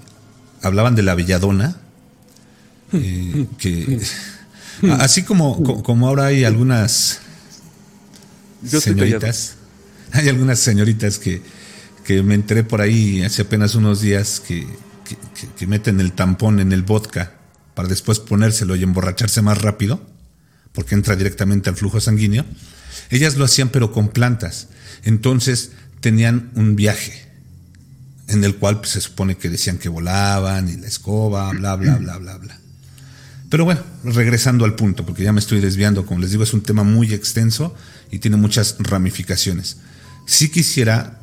hablaban 0.62 0.94
de 0.94 1.02
la 1.02 1.14
belladona, 1.14 1.76
eh, 2.92 3.46
que 3.58 4.00
así 4.98 5.22
como, 5.22 5.82
como 5.82 6.08
ahora 6.08 6.26
hay 6.26 6.44
algunas 6.44 7.20
señoritas, 8.66 9.54
hay 10.12 10.28
algunas 10.28 10.58
señoritas 10.58 11.18
que, 11.18 11.42
que 12.08 12.22
me 12.22 12.34
enteré 12.34 12.64
por 12.64 12.80
ahí 12.80 13.22
hace 13.22 13.42
apenas 13.42 13.74
unos 13.74 14.00
días 14.00 14.40
que, 14.40 14.66
que, 15.58 15.66
meten 15.66 16.00
el 16.00 16.12
tampón 16.12 16.58
en 16.58 16.72
el 16.72 16.80
vodka 16.80 17.34
para 17.74 17.86
después 17.86 18.18
ponérselo 18.18 18.76
y 18.76 18.82
emborracharse 18.82 19.42
más 19.42 19.60
rápido, 19.60 20.00
porque 20.72 20.94
entra 20.94 21.16
directamente 21.16 21.68
al 21.68 21.76
flujo 21.76 22.00
sanguíneo. 22.00 22.46
Ellas 23.10 23.36
lo 23.36 23.44
hacían 23.44 23.68
pero 23.68 23.92
con 23.92 24.08
plantas. 24.08 24.68
Entonces 25.04 25.72
tenían 26.00 26.50
un 26.54 26.76
viaje 26.76 27.28
en 28.28 28.42
el 28.42 28.56
cual 28.56 28.78
pues, 28.78 28.92
se 28.92 29.02
supone 29.02 29.36
que 29.36 29.50
decían 29.50 29.76
que 29.76 29.90
volaban 29.90 30.66
y 30.70 30.78
la 30.78 30.86
escoba, 30.86 31.50
bla, 31.50 31.76
bla, 31.76 31.96
bla, 31.96 32.16
bla, 32.16 32.38
bla. 32.38 32.58
Pero 33.50 33.66
bueno, 33.66 33.82
regresando 34.02 34.64
al 34.64 34.76
punto, 34.76 35.04
porque 35.04 35.24
ya 35.24 35.34
me 35.34 35.40
estoy 35.40 35.60
desviando, 35.60 36.06
como 36.06 36.20
les 36.20 36.30
digo, 36.30 36.42
es 36.42 36.54
un 36.54 36.62
tema 36.62 36.84
muy 36.84 37.12
extenso 37.12 37.74
y 38.10 38.20
tiene 38.20 38.38
muchas 38.38 38.76
ramificaciones. 38.78 39.76
Si 40.24 40.48
quisiera, 40.48 41.17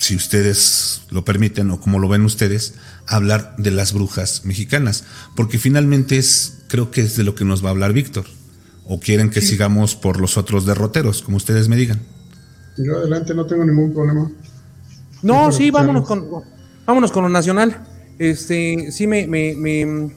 si 0.00 0.16
ustedes 0.16 1.02
lo 1.10 1.26
permiten 1.26 1.70
o 1.70 1.78
como 1.78 1.98
lo 1.98 2.08
ven 2.08 2.24
ustedes, 2.24 2.74
hablar 3.06 3.54
de 3.58 3.70
las 3.70 3.92
brujas 3.92 4.46
mexicanas, 4.46 5.04
porque 5.36 5.58
finalmente 5.58 6.16
es, 6.16 6.62
creo 6.68 6.90
que 6.90 7.02
es 7.02 7.18
de 7.18 7.24
lo 7.24 7.34
que 7.34 7.44
nos 7.44 7.62
va 7.62 7.68
a 7.68 7.72
hablar 7.72 7.92
Víctor. 7.92 8.24
¿O 8.86 8.98
quieren 8.98 9.28
que 9.28 9.42
sigamos 9.42 9.94
por 9.94 10.18
los 10.18 10.38
otros 10.38 10.64
derroteros, 10.64 11.20
como 11.22 11.36
ustedes 11.36 11.68
me 11.68 11.76
digan? 11.76 12.00
Yo 12.78 12.96
adelante 12.96 13.34
no 13.34 13.46
tengo 13.46 13.64
ningún 13.64 13.92
problema. 13.92 14.32
No, 15.22 15.52
sí, 15.52 15.70
vámonos 15.70 16.08
con, 16.08 16.26
vámonos 16.86 17.12
con 17.12 17.24
lo 17.24 17.28
nacional. 17.28 17.84
Este, 18.18 18.90
sí 18.90 19.06
me, 19.06 19.26
me, 19.26 19.54
me, 19.54 20.10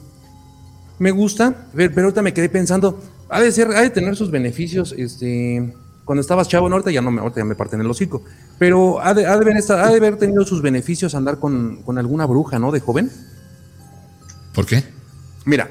me 0.98 1.10
gusta, 1.10 1.68
pero 1.74 2.02
ahorita 2.02 2.22
me 2.22 2.32
quedé 2.32 2.48
pensando, 2.48 3.00
ha 3.28 3.40
de 3.40 3.52
ser, 3.52 3.68
ha 3.68 3.82
de 3.82 3.90
tener 3.90 4.16
sus 4.16 4.30
beneficios, 4.30 4.94
este, 4.96 5.74
cuando 6.04 6.20
estabas 6.20 6.48
chavo, 6.48 6.68
ahorita 6.70 6.90
ya 6.90 7.00
no 7.00 7.10
me, 7.10 7.20
ahorita 7.20 7.40
ya 7.40 7.44
me 7.44 7.54
parten 7.54 7.80
el 7.80 7.90
hocico, 7.90 8.22
pero 8.58 9.00
ha 9.00 9.14
de, 9.14 9.26
ha 9.26 9.36
de, 9.36 9.42
haber, 9.42 9.56
ha 9.56 9.88
de 9.90 9.96
haber 9.96 10.16
tenido 10.16 10.44
sus 10.44 10.62
beneficios 10.62 11.14
andar 11.14 11.38
con, 11.38 11.82
con 11.82 11.98
alguna 11.98 12.26
bruja, 12.26 12.58
¿no? 12.58 12.72
De 12.72 12.80
joven. 12.80 13.10
¿Por 14.54 14.66
qué? 14.66 14.84
Mira, 15.44 15.68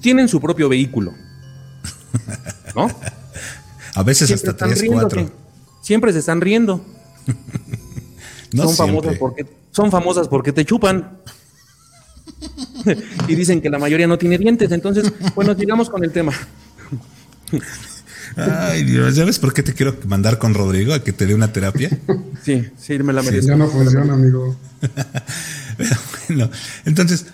tienen 0.00 0.28
su 0.28 0.40
propio 0.40 0.68
vehículo, 0.68 1.12
¿no? 2.74 2.88
A 3.94 4.02
veces 4.02 4.30
hasta 4.30 4.56
tres, 4.56 4.82
cuatro 4.88 5.30
siempre 5.82 6.12
se 6.12 6.20
están 6.20 6.40
riendo. 6.40 6.82
son, 8.56 8.74
famosas 8.74 9.18
porque, 9.18 9.46
son 9.70 9.90
famosas 9.90 10.28
porque 10.28 10.52
te 10.52 10.64
chupan. 10.64 11.18
y 13.28 13.34
dicen 13.34 13.60
que 13.60 13.68
la 13.68 13.78
mayoría 13.78 14.06
no 14.06 14.16
tiene 14.16 14.38
dientes. 14.38 14.72
Entonces, 14.72 15.12
bueno, 15.34 15.54
sigamos 15.54 15.90
con 15.90 16.02
el 16.02 16.12
tema. 16.12 16.32
Ay, 18.36 18.84
Dios, 18.84 19.14
¿ya 19.14 19.24
ves 19.24 19.38
por 19.38 19.52
qué 19.52 19.62
te 19.62 19.74
quiero 19.74 19.96
mandar 20.06 20.38
con 20.38 20.54
Rodrigo 20.54 20.94
a 20.94 21.04
que 21.04 21.12
te 21.12 21.26
dé 21.26 21.34
una 21.34 21.52
terapia? 21.52 21.90
Sí, 22.42 22.64
sí, 22.76 22.98
me 22.98 23.12
la 23.12 23.22
merezco. 23.22 23.48
ya 23.48 23.56
no 23.56 23.68
funciona, 23.68 24.14
amigo. 24.14 24.56
bueno, 26.28 26.50
entonces, 26.84 27.26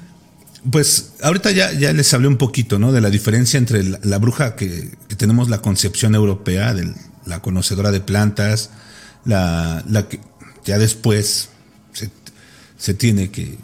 pues 0.71 1.13
ahorita 1.23 1.51
ya, 1.53 1.73
ya 1.73 1.93
les 1.93 2.13
hablé 2.13 2.29
un 2.29 2.37
poquito, 2.37 2.79
¿no? 2.79 2.93
De 2.93 3.01
la 3.01 3.11
diferencia 3.11 3.59
entre 3.59 3.83
la, 3.85 4.19
bruja 4.19 4.57
que, 4.57 4.91
que, 5.09 5.17
tenemos 5.17 5.49
la 5.49 5.63
concepción 5.63 6.15
europea 6.15 6.75
del, 6.75 6.95
la 7.29 7.41
conocedora 7.41 7.93
de 7.93 8.01
plantas, 8.01 8.71
la, 9.25 9.85
la 9.89 10.09
que 10.09 10.21
ya 10.65 10.79
después 10.79 11.51
se, 12.77 12.95
tiene 12.95 13.31
que, 13.31 13.57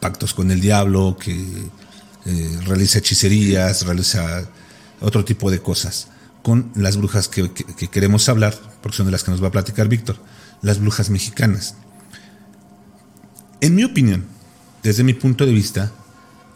pactos 0.00 0.34
con 0.34 0.50
el 0.50 0.60
diablo, 0.60 1.16
que 1.20 1.32
eh, 1.32 2.58
realiza 2.64 2.98
hechicerías, 2.98 3.84
realiza 3.86 4.48
otro 5.02 5.24
tipo 5.24 5.50
de 5.50 5.60
cosas. 5.60 6.08
Con 6.42 6.72
las 6.74 6.96
brujas 6.96 7.28
que, 7.28 7.50
queremos 7.90 8.28
hablar, 8.28 8.58
porque 8.82 8.96
son 8.96 9.06
de 9.06 9.12
las 9.12 9.22
que 9.22 9.30
nos 9.30 9.42
va 9.42 9.48
a 9.48 9.52
platicar 9.52 9.88
Víctor, 9.88 10.16
las 10.60 10.80
brujas 10.80 11.10
mexicanas. 11.10 11.76
En 13.60 13.74
mi 13.74 13.84
opinión, 13.84 14.24
desde 14.82 15.04
mi 15.04 15.14
punto 15.14 15.46
de 15.46 15.52
vista, 15.52 15.92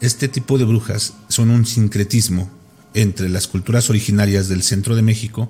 este 0.01 0.27
tipo 0.27 0.57
de 0.57 0.65
brujas 0.65 1.13
son 1.29 1.49
un 1.49 1.65
sincretismo 1.65 2.49
entre 2.93 3.29
las 3.29 3.47
culturas 3.47 3.89
originarias 3.89 4.49
del 4.49 4.63
centro 4.63 4.95
de 4.95 5.01
México 5.01 5.49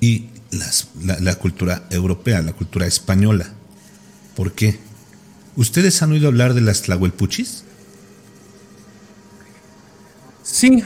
y 0.00 0.28
la, 1.20 1.34
cultura 1.36 1.84
europea, 1.90 2.42
la 2.42 2.52
cultura 2.52 2.86
española. 2.86 3.52
¿Por 4.34 4.52
qué? 4.52 4.78
¿Ustedes 5.56 6.02
han 6.02 6.12
oído 6.12 6.28
hablar 6.28 6.54
de 6.54 6.60
las 6.60 6.82
tlahuelpuchis? 6.82 7.64
Sí. 10.42 10.82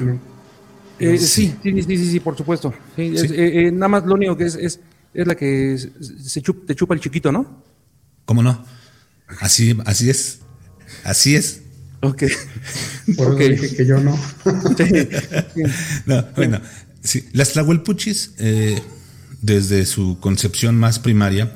Eh, 0.99 1.19
sí. 1.19 1.55
sí. 1.63 1.83
sí, 1.83 2.11
sí, 2.11 2.21
por 2.21 2.37
supuesto. 2.37 2.73
Eh, 2.97 3.15
eh, 3.29 3.73
nada 3.73 3.89
más 3.89 4.07
lo 4.07 4.15
único 4.15 4.37
que 4.37 4.45
es, 4.45 4.55
es, 4.55 4.81
la 5.15 5.35
que 5.35 5.79
se 5.79 6.41
te 6.41 6.75
chupa 6.75 6.95
el 6.95 7.01
chiquito, 7.01 7.33
¿no? 7.33 7.63
¿Cómo 8.25 8.43
no? 8.43 8.65
Así, 9.41 9.77
así 9.85 10.11
es. 10.11 10.41
Así 11.05 11.37
es. 11.37 11.63
Ok. 12.03 12.25
Por 13.17 13.33
okay. 13.33 13.51
dije 13.51 13.77
que 13.77 13.87
yo 13.87 14.01
no. 14.01 14.19
no 16.07 16.27
bueno, 16.35 16.61
sí. 17.03 17.29
Las 17.33 17.53
tlahuelpuchis 17.53 18.35
desde 19.43 19.87
su 19.87 20.19
concepción 20.21 20.77
más 20.77 20.99
primaria, 20.99 21.53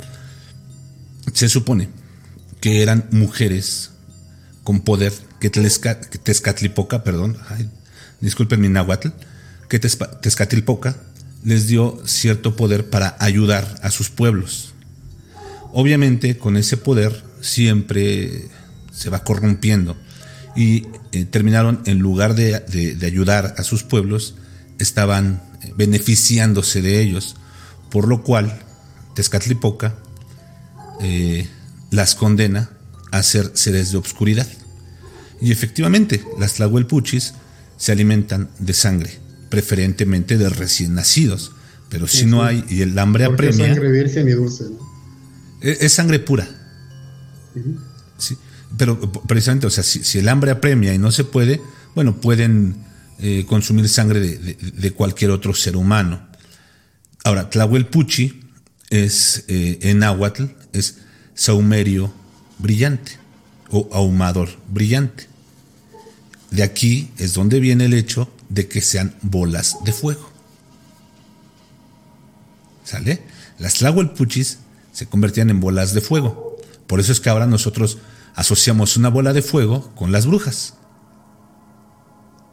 se 1.33 1.49
supone 1.49 1.89
que 2.61 2.83
eran 2.83 3.09
mujeres 3.11 3.91
con 4.63 4.81
poder, 4.81 5.13
que 5.41 5.51
Tezcatlipoca, 5.51 7.03
perdón, 7.03 7.37
disculpen 8.21 8.61
mi 8.61 8.69
náhuatl, 8.69 9.09
que 9.71 9.79
Tezcatlipoca 9.79 10.97
les 11.43 11.67
dio 11.67 12.03
cierto 12.05 12.57
poder 12.57 12.91
para 12.91 13.17
ayudar 13.19 13.81
a 13.83 13.91
sus 13.91 14.11
pueblos. 14.11 14.75
Obviamente 15.73 16.37
con 16.37 16.59
ese 16.59 16.77
poder 16.77 17.25
siempre 17.41 18.49
se 18.93 19.09
va 19.09 19.25
corrompiendo 19.25 19.97
y 20.55 20.89
eh, 21.13 21.25
terminaron 21.25 21.81
en 21.87 22.01
lugar 22.01 22.35
de, 22.35 22.99
ayudar 23.03 23.55
a 23.57 23.63
sus 23.63 23.85
pueblos, 23.85 24.35
estaban 24.79 25.41
beneficiándose 25.77 26.83
de 26.83 27.01
ellos 27.01 27.37
por 27.91 28.09
lo 28.09 28.23
cual 28.23 28.59
Tezcatlipoca 29.15 29.95
eh, 31.01 31.49
las 31.91 32.15
condena 32.15 32.71
a 33.13 33.23
ser 33.23 33.53
seres 33.55 33.93
de 33.93 33.99
obscuridad. 33.99 34.47
Y 35.41 35.53
efectivamente, 35.53 36.23
las 36.39 36.55
tlahuelpuchis 36.55 37.35
se 37.77 37.93
alimentan 37.93 38.51
de 38.59 38.75
sangre, 38.75 39.20
preferentemente 39.51 40.39
de 40.39 40.49
recién 40.49 40.95
nacidos. 40.95 41.53
Pero 41.91 42.07
si 42.07 42.25
no 42.25 42.43
hay 42.45 42.65
y 42.71 42.83
el 42.83 42.99
hambre 42.99 43.25
apremia. 43.25 43.67
Es 43.67 43.75
sangre 43.75 43.91
virgen 43.91 44.29
y 44.29 44.33
dulce, 44.33 44.65
Es, 45.61 45.93
sangre 45.93 46.21
pura. 46.21 46.49
sí, 48.17 48.39
pero 48.79 48.99
precisamente, 49.27 49.67
o 49.67 49.71
sea, 49.71 49.83
si, 49.83 50.19
el 50.19 50.29
hambre 50.29 50.53
apremia 50.53 50.95
y 50.95 50.99
no 50.99 51.11
se 51.11 51.25
puede, 51.25 51.61
bueno, 51.97 52.21
pueden 52.21 52.77
eh, 53.19 53.45
consumir 53.47 53.89
sangre 53.89 54.21
de, 54.21 54.91
cualquier 54.93 55.33
otro 55.33 55.53
ser 55.53 55.77
humano. 55.77 56.29
Ahora, 57.25 57.51
Tlahuelpuchi 57.51 58.41
es 58.89 59.45
eh, 59.49 59.79
en 59.83 59.99
náhuatl 59.99 60.45
es 60.73 60.99
saumerio 61.35 62.13
brillante 62.59 63.13
o 63.71 63.89
ahumador 63.93 64.49
brillante. 64.69 65.27
De 66.51 66.63
aquí 66.63 67.11
es 67.19 67.35
donde 67.35 67.61
viene 67.61 67.87
el 67.87 67.95
hecho 67.95 68.31
de 68.51 68.69
que 68.69 68.83
sean 68.83 69.15
bolas 69.23 69.79
de 69.85 69.93
fuego. 69.93 70.29
¿Sale? 72.85 73.23
Las 73.59 73.75
Tlahuelpuchis 73.75 74.59
se 74.93 75.07
convertían 75.07 75.49
en 75.49 75.61
bolas 75.61 75.95
de 75.95 76.03
fuego. 76.03 76.59
Por 76.87 77.01
eso 77.01 77.13
es 77.13 77.21
que 77.21 77.31
ahora 77.31 77.47
nosotros 77.47 77.99
asociamos 78.35 78.97
una 78.97 79.09
bola 79.09 79.33
de 79.33 79.43
fuego 79.43 79.93
con 79.95 80.13
las 80.13 80.27
brujas. 80.27 80.75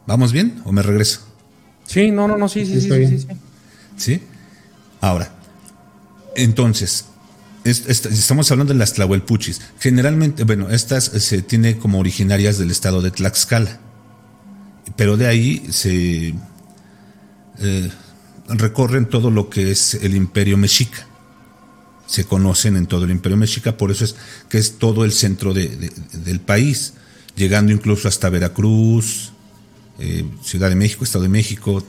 ¿Vamos 0.06 0.32
bien 0.32 0.62
o 0.64 0.72
me 0.72 0.82
regreso? 0.82 1.20
Sí, 1.84 2.10
no, 2.10 2.28
no, 2.28 2.38
no, 2.38 2.48
sí, 2.48 2.64
sí, 2.64 2.80
sí, 2.80 2.88
sí, 2.88 3.18
sí. 3.18 3.26
¿Sí? 3.96 4.22
Ahora, 5.00 5.32
entonces, 6.36 7.06
estamos 7.64 8.50
hablando 8.50 8.72
de 8.72 8.78
las 8.78 8.92
tlahuelpuchis. 8.92 9.60
Generalmente, 9.80 10.44
bueno, 10.44 10.70
estas 10.70 11.04
se 11.04 11.42
tiene 11.42 11.78
como 11.78 11.98
originarias 11.98 12.58
del 12.58 12.70
estado 12.70 13.02
de 13.02 13.10
Tlaxcala, 13.10 13.80
pero 14.96 15.16
de 15.16 15.26
ahí 15.26 15.66
se 15.70 16.34
eh, 17.60 17.90
recorren 18.48 19.06
todo 19.06 19.30
lo 19.30 19.50
que 19.50 19.70
es 19.70 19.94
el 19.94 20.14
imperio 20.14 20.56
mexica. 20.56 21.06
Se 22.06 22.24
conocen 22.24 22.76
en 22.76 22.86
todo 22.86 23.04
el 23.04 23.10
imperio 23.10 23.36
mexica, 23.36 23.76
por 23.76 23.90
eso 23.90 24.04
es 24.04 24.16
que 24.48 24.58
es 24.58 24.78
todo 24.78 25.04
el 25.04 25.12
centro 25.12 25.52
del 25.52 26.40
país, 26.40 26.94
llegando 27.36 27.70
incluso 27.70 28.08
hasta 28.08 28.30
Veracruz, 28.30 29.32
eh, 29.98 30.24
Ciudad 30.42 30.70
de 30.70 30.76
México, 30.76 31.04
Estado 31.04 31.24
de 31.24 31.28
México, 31.28 31.84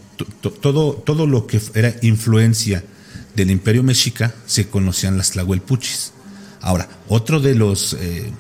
todo, 0.62 0.94
todo 0.94 1.26
lo 1.26 1.48
que 1.48 1.62
era 1.74 1.96
influencia 2.02 2.84
del 3.36 3.52
imperio 3.52 3.84
mexica 3.84 4.34
se 4.46 4.68
conocían 4.68 5.18
las 5.18 5.32
tlahuelpuchis. 5.32 6.12
Ahora, 6.62 6.90
otro 7.08 7.40
de 7.40 7.56
los 7.56 7.94
eh, 7.94 8.32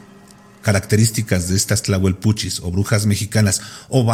características 0.61 1.49
de 1.49 1.55
estas 1.55 1.83
tlahuelpuchis 1.83 2.59
o 2.59 2.71
brujas 2.71 3.05
mexicanas, 3.05 3.61
o 3.87 4.05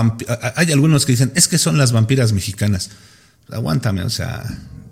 hay 0.55 0.71
algunos 0.71 1.05
que 1.05 1.13
dicen, 1.13 1.31
es 1.35 1.47
que 1.47 1.57
son 1.57 1.77
las 1.77 1.91
vampiras 1.91 2.33
mexicanas. 2.33 2.91
Aguántame, 3.51 4.03
o 4.03 4.09
sea, 4.09 4.43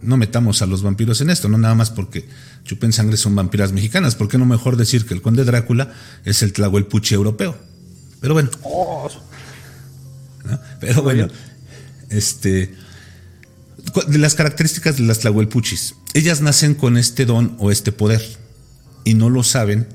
no 0.02 0.18
metamos 0.18 0.62
a 0.62 0.66
los 0.66 0.84
vampiros 0.84 1.22
en 1.22 1.30
esto, 1.30 1.50
no 1.50 1.58
nada 1.58 1.76
más 1.76 1.90
porque 1.90 2.28
chupen 2.64 2.94
sangre 2.94 3.18
son 3.18 3.36
vampiras 3.36 3.72
mexicanas. 3.72 4.16
¿Por 4.16 4.28
qué 4.28 4.38
no 4.38 4.46
mejor 4.46 4.78
decir 4.78 5.06
que 5.06 5.14
el 5.14 5.22
conde 5.22 5.46
Drácula 5.46 5.94
es 6.26 6.44
el 6.44 6.54
tlahuelpuchi 6.54 7.16
europeo? 7.16 7.58
Pero 8.22 8.34
bueno. 8.34 8.50
Oh. 8.64 9.10
Pero 10.80 11.02
bueno, 11.02 11.28
este 12.10 12.76
de 14.08 14.18
las 14.18 14.36
características 14.36 14.98
de 14.98 15.04
las 15.04 15.20
tlahuelpuchis. 15.20 15.96
Ellas 16.14 16.42
nacen 16.42 16.76
con 16.76 16.98
este 16.98 17.26
don 17.26 17.56
o 17.60 17.72
este 17.72 17.92
poder 17.92 18.22
y 19.04 19.14
no 19.14 19.30
lo 19.30 19.44
saben 19.44 19.88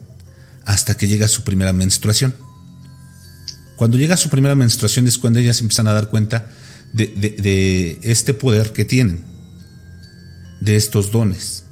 hasta 0.69 0.99
que 0.99 1.09
llega 1.09 1.29
su 1.29 1.45
primera 1.45 1.73
menstruación. 1.73 2.35
Cuando 3.77 3.97
llega 3.97 4.19
su 4.19 4.29
primera 4.29 4.55
menstruación 4.55 5.07
es 5.07 5.17
cuando 5.17 5.39
ellas 5.39 5.63
empiezan 5.63 5.89
a 5.89 5.95
dar 5.95 6.11
cuenta 6.11 6.51
de, 6.93 7.99
este 8.03 8.35
poder 8.35 8.75
que 8.75 8.85
tienen, 8.85 9.25
de 10.61 10.77
estos 10.77 11.11
dones. 11.11 11.65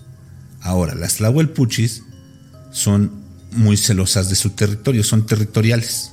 Ahora, 0.63 0.95
las 0.95 1.17
tlahuelpuchis 1.17 2.05
son 2.73 3.13
muy 3.53 3.77
celosas 3.77 4.31
de 4.31 4.35
su 4.35 4.51
territorio, 4.51 5.05
son 5.05 5.27
territoriales. 5.27 6.13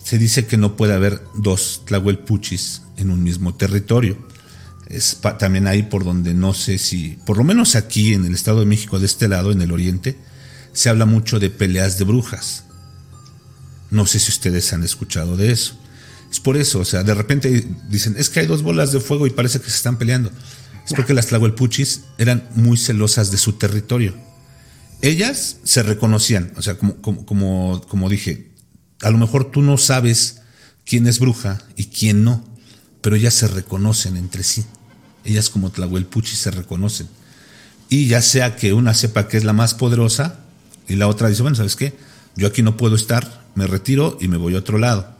Se 0.00 0.16
dice 0.16 0.46
que 0.46 0.56
no 0.56 0.76
puede 0.76 0.94
haber 0.94 1.20
dos 1.34 1.82
tlahuelpuchis 1.86 2.82
en 2.98 3.10
un 3.10 3.24
mismo 3.24 3.56
territorio 3.56 4.16
es 4.86 5.18
también 5.38 5.66
ahí 5.66 5.82
por 5.82 6.04
donde 6.04 6.34
no 6.34 6.52
sé 6.52 6.76
si, 6.78 7.18
por 7.24 7.38
lo 7.38 7.42
menos 7.42 7.74
aquí 7.74 8.12
en 8.12 8.26
el 8.26 8.34
Estado 8.34 8.60
de 8.60 8.66
México, 8.66 9.00
de 9.00 9.06
este 9.06 9.28
lado, 9.28 9.50
en 9.50 9.62
el 9.62 9.72
oriente, 9.72 10.18
se 10.74 10.90
habla 10.90 11.06
mucho 11.06 11.38
de 11.40 11.50
peleas 11.50 11.98
de 11.98 12.04
brujas. 12.04 12.64
No 13.90 14.06
sé 14.06 14.18
si 14.20 14.30
ustedes 14.30 14.72
han 14.72 14.82
escuchado 14.82 15.36
de 15.36 15.52
eso. 15.52 15.78
Es 16.30 16.40
por 16.40 16.56
eso, 16.56 16.80
o 16.80 16.84
sea, 16.84 17.02
de 17.02 17.14
repente 17.14 17.66
dicen, 17.88 18.16
es 18.18 18.28
que 18.28 18.40
hay 18.40 18.46
dos 18.46 18.62
bolas 18.62 18.92
de 18.92 19.00
fuego 19.00 19.26
y 19.26 19.30
parece 19.30 19.60
que 19.60 19.70
se 19.70 19.76
están 19.76 19.98
peleando. 19.98 20.30
Es 20.86 20.92
porque 20.92 21.14
las 21.14 21.28
tlahuelpuchis 21.28 22.02
eran 22.18 22.48
muy 22.54 22.76
celosas 22.76 23.30
de 23.30 23.38
su 23.38 23.54
territorio. 23.54 24.14
Ellas 25.00 25.56
se 25.64 25.82
reconocían, 25.82 26.52
o 26.56 26.62
sea, 26.62 26.76
como, 26.76 26.96
como, 27.00 27.24
como, 27.24 27.82
como 27.88 28.08
dije, 28.10 28.52
a 29.00 29.10
lo 29.10 29.18
mejor 29.18 29.50
tú 29.50 29.62
no 29.62 29.78
sabes 29.78 30.40
quién 30.84 31.06
es 31.06 31.18
bruja 31.18 31.62
y 31.76 31.86
quién 31.86 32.24
no 32.24 32.54
pero 33.04 33.16
ellas 33.16 33.34
se 33.34 33.48
reconocen 33.48 34.16
entre 34.16 34.42
sí. 34.42 34.64
Ellas 35.26 35.50
como 35.50 35.68
Tlahuelpuchi 35.68 36.36
se 36.36 36.50
reconocen. 36.50 37.06
Y 37.90 38.06
ya 38.06 38.22
sea 38.22 38.56
que 38.56 38.72
una 38.72 38.94
sepa 38.94 39.28
que 39.28 39.36
es 39.36 39.44
la 39.44 39.52
más 39.52 39.74
poderosa 39.74 40.43
y 40.88 40.96
la 40.96 41.08
otra 41.08 41.28
dice, 41.28 41.42
bueno, 41.42 41.56
¿sabes 41.56 41.76
qué? 41.76 41.96
Yo 42.36 42.46
aquí 42.46 42.62
no 42.62 42.76
puedo 42.76 42.96
estar, 42.96 43.42
me 43.54 43.66
retiro 43.66 44.18
y 44.20 44.28
me 44.28 44.36
voy 44.36 44.54
a 44.54 44.58
otro 44.58 44.78
lado. 44.78 45.14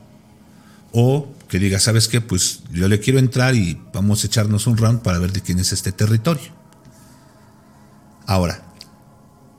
O 0.93 1.33
que 1.49 1.59
diga, 1.59 1.79
¿sabes 1.79 2.09
qué? 2.09 2.21
Pues 2.21 2.61
yo 2.73 2.89
le 2.89 3.01
quiero 3.01 3.19
entrar 3.19 3.55
y 3.55 3.81
vamos 3.93 4.23
a 4.23 4.27
echarnos 4.27 4.67
un 4.67 4.77
round 4.77 5.03
para 5.03 5.19
ver 5.19 5.33
de 5.33 5.41
quién 5.41 5.59
es 5.59 5.73
este 5.73 5.93
territorio. 5.93 6.53
Ahora, 8.27 8.63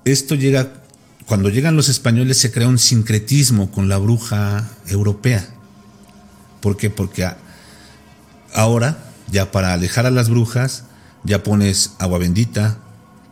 esto 0.06 0.36
llega, 0.36 0.84
cuando 1.26 1.49
llegan 1.49 1.76
los 1.76 1.89
españoles 1.89 2.38
se 2.38 2.51
crea 2.51 2.68
un 2.68 2.80
sincretismo 2.80 3.72
con 3.72 3.89
la 3.89 3.97
bruja 3.97 4.70
europea. 4.88 5.47
¿Por 6.62 6.78
qué? 6.78 6.89
Porque 6.89 7.28
Ahora, 8.56 8.97
ya 9.30 9.51
para 9.51 9.74
alejar 9.74 10.06
a 10.06 10.12
las 10.12 10.30
brujas, 10.30 10.86
ya 11.26 11.43
pones 11.43 11.91
agua 11.99 12.20
bendita, 12.20 12.78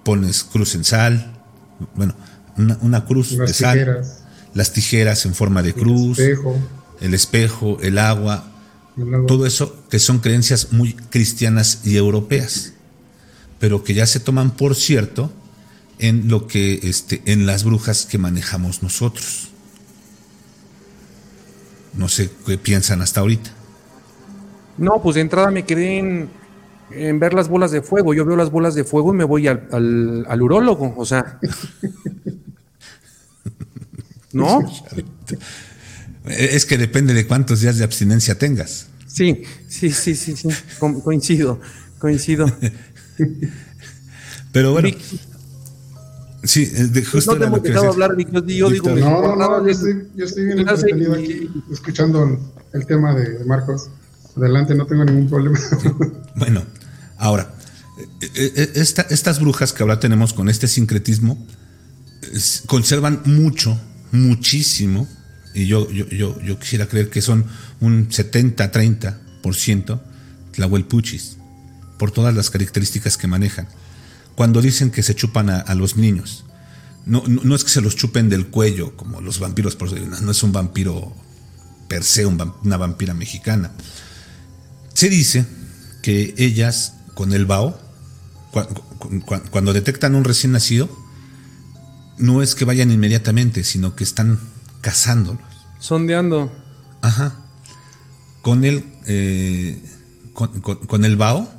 pones 0.04 0.44
cruz 0.44 0.76
en 0.76 0.84
sal, 0.84 1.32
bueno, 1.96 2.14
una, 2.58 3.06
cruz 3.06 3.38
de 3.38 3.54
sal, 3.54 4.04
las 4.54 4.74
tijeras 4.74 5.26
en 5.26 5.34
forma 5.34 5.64
de 5.64 5.74
cruz, 5.74 6.20
el 6.20 7.14
espejo, 7.14 7.78
el, 7.82 7.98
agua, 7.98 8.46
todo 9.28 9.46
eso 9.46 9.76
que 9.90 10.00
son 10.00 10.20
creencias 10.20 10.72
muy 10.72 10.94
cristianas 10.94 11.82
y 11.84 11.98
europeas, 11.98 12.74
pero 13.60 13.84
que 13.84 13.94
ya 13.94 14.06
se 14.06 14.20
toman 14.20 14.52
por 14.52 14.76
cierto 14.76 15.32
en 16.00 16.28
lo 16.28 16.48
que 16.48 16.80
este, 16.84 17.22
en 17.26 17.46
las 17.46 17.64
brujas 17.64 18.06
que 18.06 18.18
manejamos 18.18 18.84
nosotros. 18.84 19.50
No 21.94 22.10
sé 22.10 22.30
qué 22.46 22.58
piensan 22.58 23.02
hasta 23.02 23.22
ahorita. 23.22 23.52
No, 24.78 25.02
pues 25.02 25.16
de 25.16 25.22
entrada 25.22 25.52
me 25.52 25.64
quedé 25.64 26.00
en, 26.90 27.20
ver 27.20 27.34
las 27.34 27.48
bolas 27.48 27.72
de 27.72 27.82
fuego. 27.82 28.14
Yo 28.14 28.26
veo 28.26 28.36
las 28.36 28.52
bolas 28.52 28.76
de 28.76 28.84
fuego 28.84 29.14
y 29.14 29.18
me 29.18 29.24
voy 29.24 29.48
al, 29.48 30.26
al, 30.28 30.42
urólogo, 30.42 30.94
o 30.98 31.06
sea. 31.06 31.40
¿No? 34.34 34.60
Es 36.26 36.66
que 36.66 36.78
depende 36.78 37.14
de 37.14 37.28
cuántos 37.28 37.62
días 37.62 37.78
de 37.78 37.84
abstinencia 37.84 38.38
tengas. 38.38 38.88
Sí, 39.08 39.44
sí, 39.68 39.92
sí, 39.92 40.16
sí, 40.16 40.36
sí. 40.36 40.48
coincido, 41.04 41.60
coincido. 42.00 42.52
Pero 44.52 44.72
bueno. 44.72 44.90
Sí, 46.44 46.66
de 46.66 47.06
justo 47.06 47.34
no 47.34 47.40
te 47.40 47.46
hemos 47.46 47.64
dejado 47.64 47.90
hablar, 47.90 48.16
Vic, 48.18 48.30
yo, 48.32 48.42
digo, 48.42 48.90
no, 48.90 49.36
no, 49.36 49.66
yo 49.66 49.72
estoy, 49.72 50.10
yo 50.14 50.26
estoy 50.26 50.46
bien 50.46 50.60
entretenido 50.60 51.14
aquí 51.14 51.50
escuchando 51.72 52.38
el 52.74 52.86
tema 52.86 53.16
de 53.16 53.46
Marcos. 53.46 53.90
Adelante, 54.36 54.76
no 54.76 54.86
tengo 54.86 55.06
ningún 55.06 55.30
problema. 55.30 55.60
Bueno, 56.36 56.64
ahora, 57.18 57.54
eh, 58.20 58.52
eh, 58.56 58.72
estas 58.76 59.40
brujas 59.40 59.72
que 59.72 59.84
ahora 59.84 60.00
tenemos 60.00 60.34
con 60.34 60.50
este 60.50 60.68
sincretismo 60.68 61.38
conservan 62.66 63.22
mucho, 63.26 63.80
muchísimo, 64.14 65.10
y 65.54 65.68
yo, 65.68 65.92
yo, 65.92 66.08
yo, 66.08 66.40
yo 66.42 66.58
quisiera 66.58 66.88
creer 66.88 67.10
que 67.10 67.22
son 67.22 67.46
un 67.82 68.08
70-30% 68.08 70.02
tlahuelpuchis, 70.54 71.38
por 72.00 72.12
todas 72.12 72.34
las 72.34 72.50
características 72.50 73.18
que 73.18 73.28
manejan. 73.28 73.68
Cuando 74.36 74.62
dicen 74.62 74.90
que 74.90 75.04
se 75.04 75.14
chupan 75.14 75.50
a, 75.50 75.76
los 75.76 75.98
niños, 75.98 76.46
no, 77.06 77.24
no, 77.28 77.54
es 77.56 77.66
que 77.66 77.70
se 77.70 77.82
los 77.82 77.98
chupen 77.98 78.30
del 78.30 78.48
cuello 78.48 78.96
como 78.96 79.20
los 79.20 79.40
vampiros, 79.40 79.78
no 80.22 80.32
es 80.32 80.44
un 80.44 80.54
vampiro 80.54 81.14
per 81.90 82.06
se, 82.06 82.26
una 82.26 82.78
vampira 82.78 83.14
mexicana 83.14 83.74
se 84.94 85.10
dice 85.10 85.46
que 86.02 86.34
ellas 86.38 86.94
con 87.14 87.34
el 87.34 87.46
bao, 87.46 87.80
cuando 89.52 89.74
detectan 89.74 90.16
un 90.16 90.24
recién 90.24 90.52
nacido, 90.52 90.90
no 92.18 92.42
es 92.42 92.56
que 92.56 92.66
vayan 92.66 92.92
inmediatamente, 92.92 93.64
sino 93.64 93.96
que 93.96 94.04
están 94.04 94.40
cazándolos. 94.82 95.42
Sondeando. 95.80 96.52
Ajá. 97.02 97.36
Con 98.42 98.64
el, 98.64 98.86
eh, 99.06 99.82
con, 100.34 101.06
el 101.06 101.16
bao, 101.16 101.50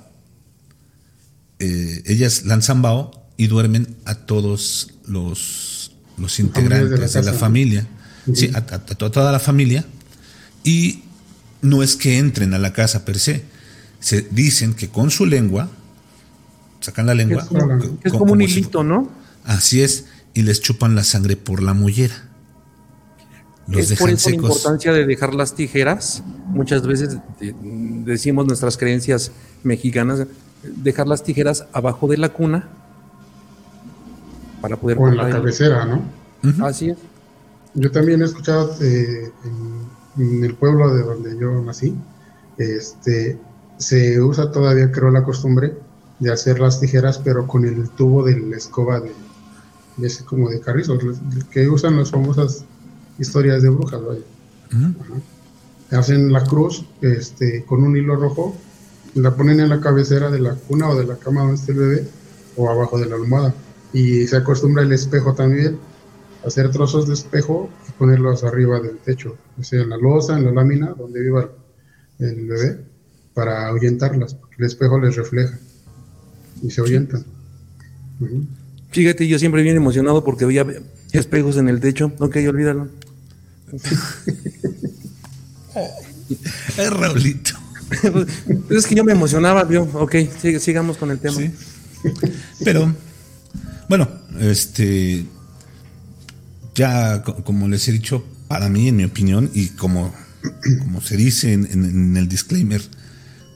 eh, 1.58 2.02
ellas 2.06 2.44
lanzan 2.44 2.82
bao 2.82 3.10
y 3.36 3.46
duermen 3.46 3.96
a 4.04 4.14
todos 4.14 4.92
los, 5.06 5.92
los 6.18 6.40
integrantes 6.40 7.12
de 7.12 7.22
la, 7.22 7.32
familia. 7.32 7.86
Sí, 8.32 8.50
a, 8.54 8.62
toda 8.62 9.32
la 9.32 9.40
familia. 9.40 9.84
Y 10.62 11.02
no 11.62 11.82
es 11.82 11.96
que 11.96 12.18
entren 12.18 12.54
a 12.54 12.58
la 12.58 12.72
casa 12.72 13.04
per 13.04 13.18
se. 13.18 13.44
Se 14.00 14.22
dicen 14.30 14.74
que 14.74 14.88
con 14.88 15.10
su 15.10 15.24
lengua, 15.24 15.70
sacan 16.80 17.06
la 17.06 17.14
lengua. 17.14 17.42
Es 18.02 18.12
como, 18.12 18.32
un 18.32 18.42
hilito, 18.42 18.84
¿no? 18.84 19.10
Así 19.44 19.82
es, 19.82 20.06
y 20.34 20.42
les 20.42 20.60
chupan 20.60 20.94
la 20.94 21.04
sangre 21.04 21.36
por 21.36 21.62
la 21.62 21.72
mollera. 21.74 22.28
Los 23.66 23.90
es 23.90 23.98
por 23.98 24.10
eso 24.10 24.28
la 24.28 24.36
importancia 24.36 24.92
de 24.92 25.06
dejar 25.06 25.32
las 25.32 25.54
tijeras. 25.54 26.22
Muchas 26.48 26.86
veces 26.86 27.16
decimos 28.04 28.46
nuestras 28.46 28.76
creencias 28.76 29.32
mexicanas, 29.62 30.26
dejar 30.62 31.06
las 31.06 31.22
tijeras 31.22 31.66
abajo 31.72 32.08
de 32.08 32.18
la 32.18 32.28
cuna 32.28 32.68
para 34.60 34.76
poder... 34.76 34.98
O 34.98 35.08
en 35.08 35.16
la 35.16 35.30
cabecera, 35.30 35.86
¿no? 35.86 36.02
Así 36.66 36.90
es. 36.90 36.98
Yo 37.74 37.90
también 37.90 38.20
he 38.20 38.24
escuchado 38.24 38.76
eh, 38.82 39.32
en 40.18 40.44
el 40.44 40.54
pueblo 40.54 40.94
de 40.94 41.02
donde 41.02 41.38
yo 41.38 41.50
nací, 41.62 41.94
este, 42.58 43.38
se 43.78 44.20
usa 44.20 44.52
todavía, 44.52 44.92
creo, 44.92 45.10
la 45.10 45.24
costumbre 45.24 45.74
de 46.20 46.32
hacer 46.32 46.60
las 46.60 46.80
tijeras, 46.80 47.18
pero 47.18 47.46
con 47.46 47.64
el 47.64 47.88
tubo 47.90 48.22
de 48.24 48.38
la 48.38 48.56
escoba 48.56 49.00
de, 49.00 49.10
ese 50.02 50.24
como 50.24 50.48
de 50.50 50.60
carrizo, 50.60 50.98
que 51.50 51.68
usan 51.68 51.96
las 51.96 52.10
famosas 52.10 52.64
historias 53.18 53.62
de 53.62 53.70
brujas, 53.70 54.00
Hacen 55.90 56.32
la 56.32 56.42
cruz 56.42 56.84
este, 57.02 57.64
con 57.64 57.84
un 57.84 57.96
hilo 57.96 58.16
rojo, 58.16 58.56
la 59.14 59.36
ponen 59.36 59.60
en 59.60 59.68
la 59.68 59.80
cabecera 59.80 60.30
de 60.30 60.40
la 60.40 60.54
cuna 60.54 60.88
o 60.88 60.96
de 60.96 61.04
la 61.04 61.16
cama 61.16 61.42
donde 61.42 61.56
esté 61.56 61.72
el 61.72 61.78
bebé, 61.78 62.08
o 62.56 62.68
abajo 62.68 62.98
de 62.98 63.06
la 63.06 63.14
almohada. 63.14 63.54
Y 63.92 64.26
se 64.26 64.36
acostumbra 64.36 64.82
el 64.82 64.92
espejo 64.92 65.34
también, 65.34 65.78
hacer 66.44 66.70
trozos 66.70 67.06
de 67.06 67.14
espejo 67.14 67.70
y 67.88 67.92
ponerlos 67.92 68.42
arriba 68.42 68.80
del 68.80 68.98
techo, 68.98 69.36
o 69.58 69.62
sea, 69.62 69.82
en 69.82 69.90
la 69.90 69.96
losa, 69.96 70.36
en 70.36 70.46
la 70.46 70.52
lámina, 70.52 70.94
donde 70.98 71.20
viva 71.20 71.48
el 72.18 72.46
bebé, 72.46 72.80
para 73.34 73.68
ahuyentarlas, 73.68 74.34
porque 74.34 74.56
el 74.58 74.64
espejo 74.64 74.98
les 74.98 75.14
refleja 75.14 75.58
y 76.62 76.70
se 76.70 76.80
ahuyentan. 76.80 77.24
Fíjate, 78.94 79.26
yo 79.26 79.40
siempre 79.40 79.64
bien 79.64 79.74
emocionado 79.74 80.22
porque 80.22 80.44
veía 80.44 80.64
espejos 81.10 81.56
en 81.56 81.68
el 81.68 81.80
techo. 81.80 82.12
Ok, 82.20 82.36
olvídalo. 82.48 82.88
es 86.78 86.90
Raulito. 86.90 87.58
es 88.70 88.86
que 88.86 88.94
yo 88.94 89.02
me 89.02 89.10
emocionaba, 89.10 89.68
yo. 89.68 89.82
Ok, 89.94 90.14
sigamos 90.60 90.96
con 90.96 91.10
el 91.10 91.18
tema. 91.18 91.40
Pero, 92.64 92.94
bueno, 93.88 94.08
este. 94.38 95.24
Ya, 96.76 97.24
como 97.24 97.66
les 97.66 97.88
he 97.88 97.92
dicho, 97.92 98.24
para 98.46 98.68
mí, 98.68 98.86
en 98.86 98.96
mi 98.96 99.04
opinión, 99.04 99.50
y 99.54 99.70
como, 99.70 100.14
como 100.78 101.00
se 101.00 101.16
dice 101.16 101.52
en, 101.52 102.16
el 102.16 102.28
disclaimer, 102.28 102.80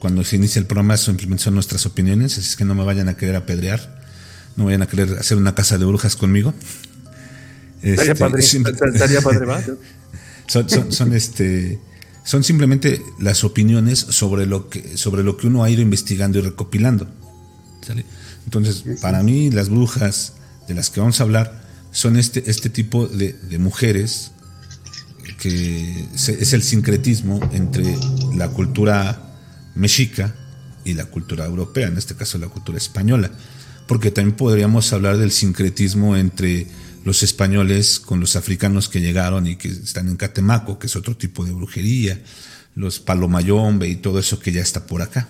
cuando 0.01 0.25
se 0.25 0.35
inicia 0.35 0.59
el 0.59 0.67
programa, 0.67 0.97
simplemente 0.97 1.45
son 1.45 1.55
nuestras 1.55 1.87
opiniones, 1.87 2.39
así 2.39 2.49
es 2.49 2.57
que 2.57 2.65
no 2.65 2.75
me 2.75 2.83
vayan 2.85 3.09
a 3.09 3.17
querer 3.17 3.37
apedrear 3.37 3.98
no 4.59 4.65
vayan 4.65 4.83
a 4.83 4.89
querer 4.89 5.17
hacer 5.19 5.39
una 5.39 5.55
casa 5.55 5.79
de 5.79 5.85
brujas 5.85 6.17
conmigo. 6.17 6.53
Este, 7.81 8.17
padre, 8.17 8.41
estaría 8.43 9.21
padre, 9.23 9.47
son, 10.91 11.13
este, 11.15 11.79
son 12.25 12.43
simplemente 12.43 13.01
las 13.21 13.45
opiniones 13.45 14.01
sobre 14.01 14.47
lo 14.47 14.69
que, 14.69 14.97
sobre 14.97 15.23
lo 15.23 15.37
que 15.37 15.47
uno 15.47 15.63
ha 15.63 15.71
ido 15.71 15.81
investigando 15.81 16.41
y 16.41 16.43
recopilando. 16.43 17.07
Entonces, 18.45 18.83
para 19.01 19.23
mí, 19.23 19.51
las 19.53 19.69
brujas 19.69 20.33
de 20.67 20.75
las 20.75 20.91
que 20.91 20.99
vamos 20.99 21.21
a 21.21 21.23
hablar 21.23 21.63
son 21.93 22.17
este, 22.17 22.51
este 22.51 22.69
tipo 22.69 23.07
de, 23.07 23.37
mujeres 23.59 24.33
que 25.39 26.09
es 26.15 26.53
el 26.53 26.65
sincretismo 26.65 27.39
entre 27.53 27.97
la 28.35 28.49
cultura 28.49 29.37
mexica 29.77 30.35
y 30.85 30.95
la 30.95 31.05
cultura 31.05 31.45
europea, 31.47 31.87
en 31.87 31.97
este 31.97 32.17
caso 32.17 32.39
la 32.39 32.49
cultura 32.49 32.77
española 32.77 33.31
porque 33.89 34.11
también 34.11 34.37
podríamos 34.37 34.93
hablar 34.93 35.17
del 35.17 35.33
sincretismo 35.33 36.15
entre 36.15 36.67
los 37.05 37.23
españoles 37.23 37.99
con 37.99 38.21
los 38.21 38.37
africanos 38.37 38.91
que 38.91 39.01
llegaron 39.01 39.47
y 39.47 39.57
que 39.57 39.69
están 39.69 40.09
en 40.09 40.17
Catemaco, 40.17 40.79
que 40.79 40.89
es 40.89 40.95
otro 40.95 41.17
tipo 41.17 41.43
de 41.45 41.53
brujería, 41.53 42.21
los 42.75 43.01
palomayombe 43.01 43.89
y 43.89 43.97
todo 43.97 44.19
eso 44.19 44.39
que 44.39 44.53
ya 44.53 44.61
está 44.61 44.87
por 44.87 45.01
acá. 45.01 45.27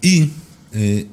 Y 0.00 0.30
eh, 0.72 1.08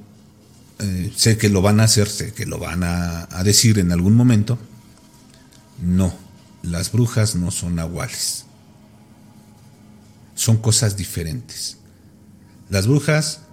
eh, 0.78 1.12
sé 1.16 1.36
que 1.36 1.50
lo 1.50 1.64
van 1.64 1.80
a 1.80 1.86
hacer, 1.86 2.08
sé 2.08 2.32
que 2.32 2.46
lo 2.46 2.60
van 2.60 2.84
a, 2.84 3.28
a 3.32 3.44
decir 3.44 3.80
en 3.80 3.92
algún 3.92 4.14
momento. 4.14 4.60
No, 5.82 6.14
las 6.62 6.92
brujas 6.92 7.36
no 7.36 7.50
son 7.50 7.74
nahuales. 7.76 8.46
Son 10.36 10.58
cosas 10.58 10.96
diferentes. 10.96 11.78
Las 12.70 12.86
brujas 12.86 13.45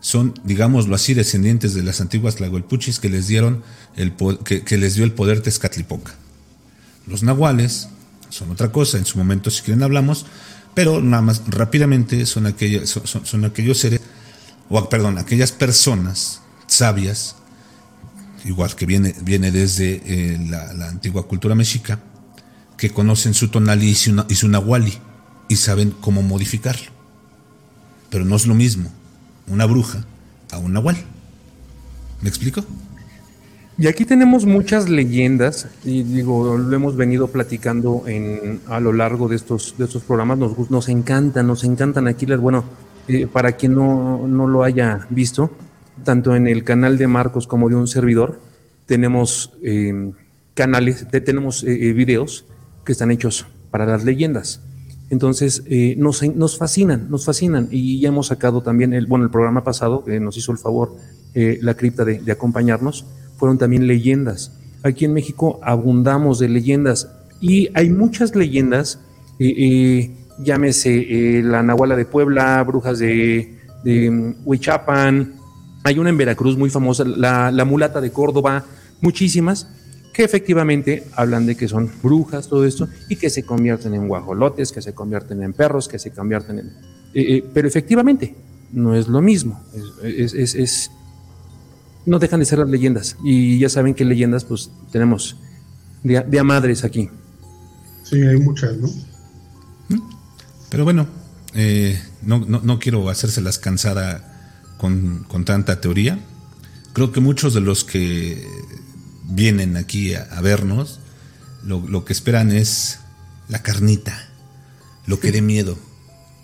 son, 0.00 0.34
digámoslo 0.44 0.94
así, 0.94 1.14
descendientes 1.14 1.74
de 1.74 1.82
las 1.82 2.00
antiguas 2.00 2.36
Tlahuelpuchis 2.36 2.98
que 2.98 3.10
les 3.10 3.26
dieron 3.26 3.62
el 3.96 4.12
que, 4.14 4.78
les 4.78 4.94
dio 4.94 5.04
el 5.04 5.12
poder 5.12 5.42
Tezcatlipoca. 5.42 6.14
Los 7.06 7.22
nahuales 7.22 7.88
son 8.30 8.50
otra 8.50 8.72
cosa, 8.72 8.96
en 8.96 9.04
su 9.04 9.18
momento 9.18 9.50
si 9.50 9.62
quieren 9.62 9.82
hablamos, 9.82 10.24
pero 10.74 11.02
nada 11.02 11.22
más 11.22 11.42
rápidamente 11.46 12.24
son, 12.24 12.46
aquellos, 12.46 12.88
son, 12.88 13.44
aquellos 13.44 13.78
seres, 13.78 14.00
o 14.70 14.88
perdón, 14.88 15.18
aquellas 15.18 15.52
personas 15.52 16.40
sabias, 16.66 17.36
igual 18.44 18.74
que 18.74 18.86
viene, 18.86 19.14
viene 19.22 19.50
desde 19.50 20.00
eh, 20.04 20.38
la, 20.48 20.88
antigua 20.88 21.26
cultura 21.26 21.54
mexica, 21.54 22.00
que 22.78 22.90
conocen 22.90 23.34
su 23.34 23.48
tonalí 23.48 23.90
y 23.90 23.94
su, 23.94 24.24
y 24.28 24.34
su 24.34 24.48
nahuali 24.48 24.94
y 25.48 25.56
saben 25.56 25.90
cómo 25.90 26.22
modificarlo. 26.22 26.90
Pero 28.08 28.24
no 28.24 28.36
es 28.36 28.46
lo 28.46 28.54
mismo 28.54 28.90
una 29.50 29.66
bruja 29.66 30.04
a 30.50 30.58
un 30.58 30.72
nahual. 30.72 30.96
¿Me 32.22 32.28
explico? 32.28 32.64
Y 33.78 33.86
aquí 33.86 34.04
tenemos 34.04 34.44
muchas 34.44 34.90
leyendas, 34.90 35.68
y 35.84 36.02
digo, 36.02 36.58
lo 36.58 36.76
hemos 36.76 36.96
venido 36.96 37.28
platicando 37.28 38.04
en, 38.06 38.60
a 38.66 38.78
lo 38.78 38.92
largo 38.92 39.26
de 39.26 39.36
estos, 39.36 39.74
de 39.78 39.86
estos 39.86 40.02
programas, 40.02 40.36
nos, 40.36 40.70
nos 40.70 40.88
encantan, 40.90 41.46
nos 41.46 41.64
encantan 41.64 42.06
aquí 42.06 42.26
bueno, 42.26 42.64
eh, 43.08 43.26
para 43.26 43.52
quien 43.52 43.74
no, 43.74 44.26
lo 44.28 44.62
haya 44.64 45.06
visto, 45.08 45.50
tanto 46.04 46.36
en 46.36 46.46
el 46.46 46.62
canal 46.62 46.98
de 46.98 47.06
Marcos 47.06 47.46
como 47.46 47.70
de 47.70 47.76
un 47.76 47.88
servidor, 47.88 48.38
tenemos 48.84 49.52
eh, 49.62 50.12
canales, 50.52 51.06
tenemos 51.24 51.64
eh, 51.64 51.92
videos 51.94 52.44
que 52.84 52.92
están 52.92 53.10
hechos 53.10 53.46
para 53.70 53.86
las 53.86 54.04
leyendas. 54.04 54.60
Entonces, 55.10 55.64
eh, 55.66 55.96
nos, 55.98 56.22
nos, 56.22 56.56
fascinan, 56.56 57.10
nos 57.10 57.24
fascinan. 57.24 57.68
Y 57.70 58.00
ya 58.00 58.08
hemos 58.08 58.28
sacado 58.28 58.62
también, 58.62 58.94
el, 58.94 59.06
bueno, 59.06 59.24
el 59.24 59.30
programa 59.30 59.64
pasado, 59.64 60.04
que 60.04 60.20
nos 60.20 60.36
hizo 60.36 60.52
el 60.52 60.58
favor 60.58 60.96
eh, 61.34 61.58
la 61.62 61.74
cripta 61.74 62.04
de, 62.04 62.30
acompañarnos, 62.30 63.04
fueron 63.36 63.58
también 63.58 63.88
leyendas. 63.88 64.52
Aquí 64.84 65.04
en 65.04 65.12
México 65.12 65.58
abundamos 65.62 66.38
de 66.38 66.48
leyendas 66.48 67.10
y 67.40 67.68
hay 67.74 67.90
muchas 67.90 68.36
leyendas, 68.36 69.00
eh, 69.40 70.14
llámese 70.38 71.42
la 71.42 71.62
Nahuala 71.62 71.96
de 71.96 72.04
Puebla, 72.04 72.62
Brujas 72.62 73.00
de, 73.00 73.58
de 73.84 74.10
mm, 74.10 74.34
Huichapan, 74.44 75.34
hay 75.82 75.98
una 75.98 76.10
en 76.10 76.18
Veracruz 76.18 76.56
muy 76.56 76.70
famosa, 76.70 77.04
la 77.04 77.64
Mulata 77.64 78.00
de 78.00 78.12
Córdoba, 78.12 78.64
muchísimas 79.00 79.66
que 80.20 80.24
efectivamente 80.24 81.04
hablan 81.16 81.46
de 81.46 81.56
que 81.56 81.66
son 81.66 81.90
brujas, 82.02 82.46
todo 82.46 82.66
esto, 82.66 82.86
y 83.08 83.16
que 83.16 83.30
se 83.30 83.42
convierten 83.42 83.94
en 83.94 84.06
guajolotes, 84.06 84.70
que 84.70 84.82
se 84.82 84.92
convierten 84.92 85.42
en 85.42 85.54
perros, 85.54 85.88
que 85.88 85.98
se 85.98 86.10
convierten 86.10 86.58
en... 86.58 86.66
Eh, 87.14 87.36
eh, 87.36 87.44
pero 87.54 87.66
efectivamente, 87.66 88.34
no 88.70 88.94
es 88.94 89.08
lo 89.08 89.22
mismo. 89.22 89.64
Es, 90.02 90.90
no 92.04 92.18
dejan 92.18 92.40
de 92.40 92.44
ser 92.44 92.58
las 92.58 92.68
leyendas. 92.68 93.16
Y 93.24 93.58
ya 93.58 93.70
saben 93.70 93.94
que 93.94 94.04
leyendas, 94.04 94.44
pues 94.44 94.70
tenemos 94.92 95.38
de, 96.02 96.38
a 96.38 96.44
madres 96.44 96.84
aquí. 96.84 97.08
Sí, 98.02 98.20
hay 98.20 98.36
muchas, 98.40 98.76
¿no? 98.76 98.90
Pero 100.68 100.84
bueno, 100.84 101.06
eh, 101.54 101.98
no, 102.20 102.44
no, 102.46 102.60
no, 102.62 102.78
quiero 102.78 103.08
hacérselas 103.08 103.58
cansada 103.58 104.76
con, 104.76 105.24
con 105.28 105.46
tanta 105.46 105.80
teoría. 105.80 106.18
Creo 106.92 107.10
que 107.10 107.20
muchos 107.20 107.54
de 107.54 107.62
los 107.62 107.84
que 107.84 108.46
vienen 109.30 109.76
aquí 109.76 110.14
a, 110.14 110.40
vernos, 110.40 111.00
lo, 111.64 112.04
que 112.04 112.12
esperan 112.12 112.50
es 112.52 112.98
la 113.48 113.62
carnita, 113.62 114.28
lo 115.06 115.20
que 115.20 115.32
dé 115.32 115.40
miedo, 115.40 115.78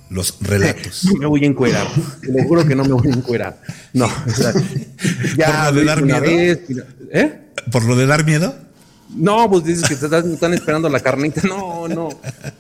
los 0.09 0.39
relatos. 0.41 1.05
No 1.13 1.15
me 1.15 1.27
voy 1.27 1.45
a 1.45 1.49
encuerar, 1.49 1.87
te 2.21 2.45
juro 2.45 2.67
que 2.67 2.75
no 2.75 2.85
me 2.85 2.93
voy 2.93 3.09
a 3.09 3.15
encuerar. 3.15 3.61
No, 3.93 4.09
ya 5.37 5.67
¿Por 5.67 5.75
lo 5.75 5.81
de 5.81 5.85
dar 5.85 6.03
miedo? 6.03 6.25
¿eh? 7.13 7.41
¿Por 7.71 7.85
lo 7.85 7.97
de 7.97 8.07
dar 8.07 8.25
miedo? 8.25 8.55
No, 9.15 9.49
pues 9.51 9.65
dices 9.65 9.89
que 9.89 9.97
te 9.97 10.33
están, 10.33 10.55
esperando 10.55 10.89
la 10.89 11.01
carnita. 11.01 11.43
No, 11.47 11.87
no. 11.87 12.09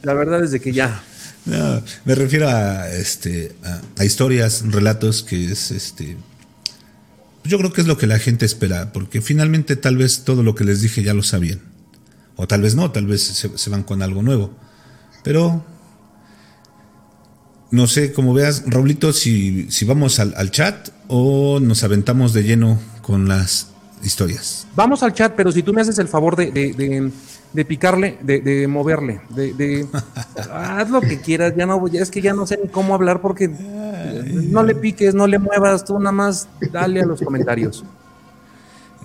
La 0.02 0.14
verdad 0.14 0.44
es 0.44 0.52
de 0.52 0.60
que 0.60 0.72
ya. 0.72 1.02
No, 1.44 1.82
me 2.04 2.14
refiero 2.14 2.48
a 2.48 2.88
este 2.88 3.52
a 3.96 4.04
historias, 4.04 4.62
relatos 4.66 5.22
que 5.22 5.52
es 5.52 5.70
este 5.70 6.16
yo 7.46 7.58
creo 7.58 7.72
que 7.72 7.80
es 7.80 7.86
lo 7.86 7.98
que 7.98 8.06
la 8.06 8.18
gente 8.18 8.46
espera, 8.46 8.92
porque 8.92 9.20
finalmente 9.20 9.76
tal 9.76 9.96
vez 9.96 10.24
todo 10.24 10.42
lo 10.42 10.54
que 10.54 10.64
les 10.64 10.80
dije 10.80 11.02
ya 11.02 11.14
lo 11.14 11.22
sabían. 11.22 11.60
O 12.36 12.46
tal 12.46 12.62
vez 12.62 12.74
no, 12.74 12.90
tal 12.90 13.06
vez 13.06 13.22
se, 13.22 13.70
van 13.70 13.82
con 13.82 14.02
algo 14.02 14.22
nuevo. 14.22 14.52
Pero 15.24 15.64
no 17.70 17.86
sé, 17.86 18.12
como 18.12 18.34
veas, 18.34 18.64
Raulito, 18.66 19.12
si, 19.12 19.70
si 19.70 19.84
vamos 19.84 20.20
al, 20.20 20.50
chat 20.50 20.90
o 21.08 21.58
nos 21.60 21.82
aventamos 21.82 22.32
de 22.32 22.42
lleno 22.42 22.78
con 23.02 23.26
las 23.26 23.68
historias. 24.02 24.66
Vamos 24.76 25.02
al 25.02 25.14
chat, 25.14 25.34
pero 25.34 25.50
si 25.50 25.62
tú 25.62 25.72
me 25.72 25.80
haces 25.80 25.98
el 25.98 26.08
favor 26.08 26.36
de, 26.36 26.50
de 26.50 27.10
picarle, 27.64 28.18
de, 28.22 28.66
moverle, 28.68 29.20
de, 29.30 29.86
haz 30.52 30.90
lo 30.90 31.00
que 31.00 31.20
quieras, 31.20 31.54
ya 31.56 31.66
no, 31.66 31.86
ya 31.88 32.02
es 32.02 32.10
que 32.10 32.20
ya 32.20 32.34
no 32.34 32.46
sé 32.46 32.58
ni 32.62 32.68
cómo 32.68 32.94
hablar 32.94 33.20
porque 33.20 33.48
no 33.48 34.62
le 34.62 34.74
piques, 34.74 35.14
no 35.14 35.26
le 35.26 35.38
muevas, 35.38 35.84
tú 35.84 35.98
nada 35.98 36.12
más 36.12 36.48
dale 36.72 37.00
a 37.00 37.06
los 37.06 37.20
comentarios. 37.22 37.84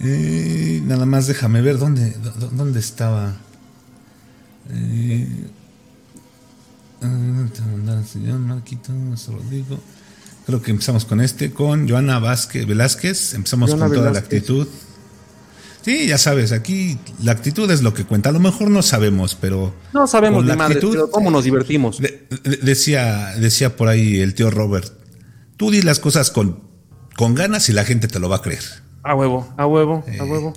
Eh, 0.03 0.81
nada 0.85 1.05
más 1.05 1.27
déjame 1.27 1.61
ver 1.61 1.77
dónde, 1.77 2.15
dónde 2.51 2.79
estaba. 2.79 3.33
Eh, 4.69 5.27
señor 8.05 8.39
Marquito, 8.39 8.91
Creo 8.91 9.79
Creo 10.45 10.61
que 10.61 10.71
empezamos 10.71 11.05
con 11.05 11.21
este, 11.21 11.51
con 11.51 11.87
Joana 11.87 12.19
Vázquez, 12.19 12.65
Velázquez. 12.65 13.33
Empezamos 13.35 13.69
Joana 13.69 13.87
con 13.87 13.95
toda 13.95 14.11
la 14.11 14.19
actitud. 14.19 14.67
Sí, 15.83 16.07
ya 16.07 16.17
sabes, 16.19 16.51
aquí 16.51 16.97
la 17.23 17.31
actitud 17.31 17.69
es 17.71 17.81
lo 17.81 17.93
que 17.93 18.03
cuenta. 18.05 18.29
A 18.29 18.31
lo 18.31 18.39
mejor 18.39 18.69
no 18.69 18.81
sabemos, 18.83 19.35
pero. 19.39 19.73
No 19.93 20.05
sabemos 20.07 20.43
de 20.43 20.49
la 20.49 20.55
madre, 20.55 20.75
actitud, 20.75 20.91
pero 20.93 21.09
cómo 21.11 21.31
nos 21.31 21.43
divertimos. 21.43 21.99
de- 21.99 22.27
de- 22.43 22.57
decía, 22.57 23.33
decía 23.39 23.75
por 23.75 23.87
ahí 23.87 24.19
el 24.19 24.35
tío 24.35 24.51
Robert: 24.51 24.91
tú 25.57 25.71
di 25.71 25.81
las 25.81 25.99
cosas 25.99 26.29
con, 26.29 26.59
con 27.17 27.33
ganas 27.33 27.67
y 27.69 27.73
la 27.73 27.83
gente 27.83 28.07
te 28.07 28.19
lo 28.19 28.29
va 28.29 28.37
a 28.37 28.41
creer. 28.41 28.63
A 29.03 29.15
huevo, 29.15 29.51
a 29.57 29.65
huevo, 29.65 30.03
Eh. 30.07 30.17
a 30.19 30.23
huevo. 30.23 30.53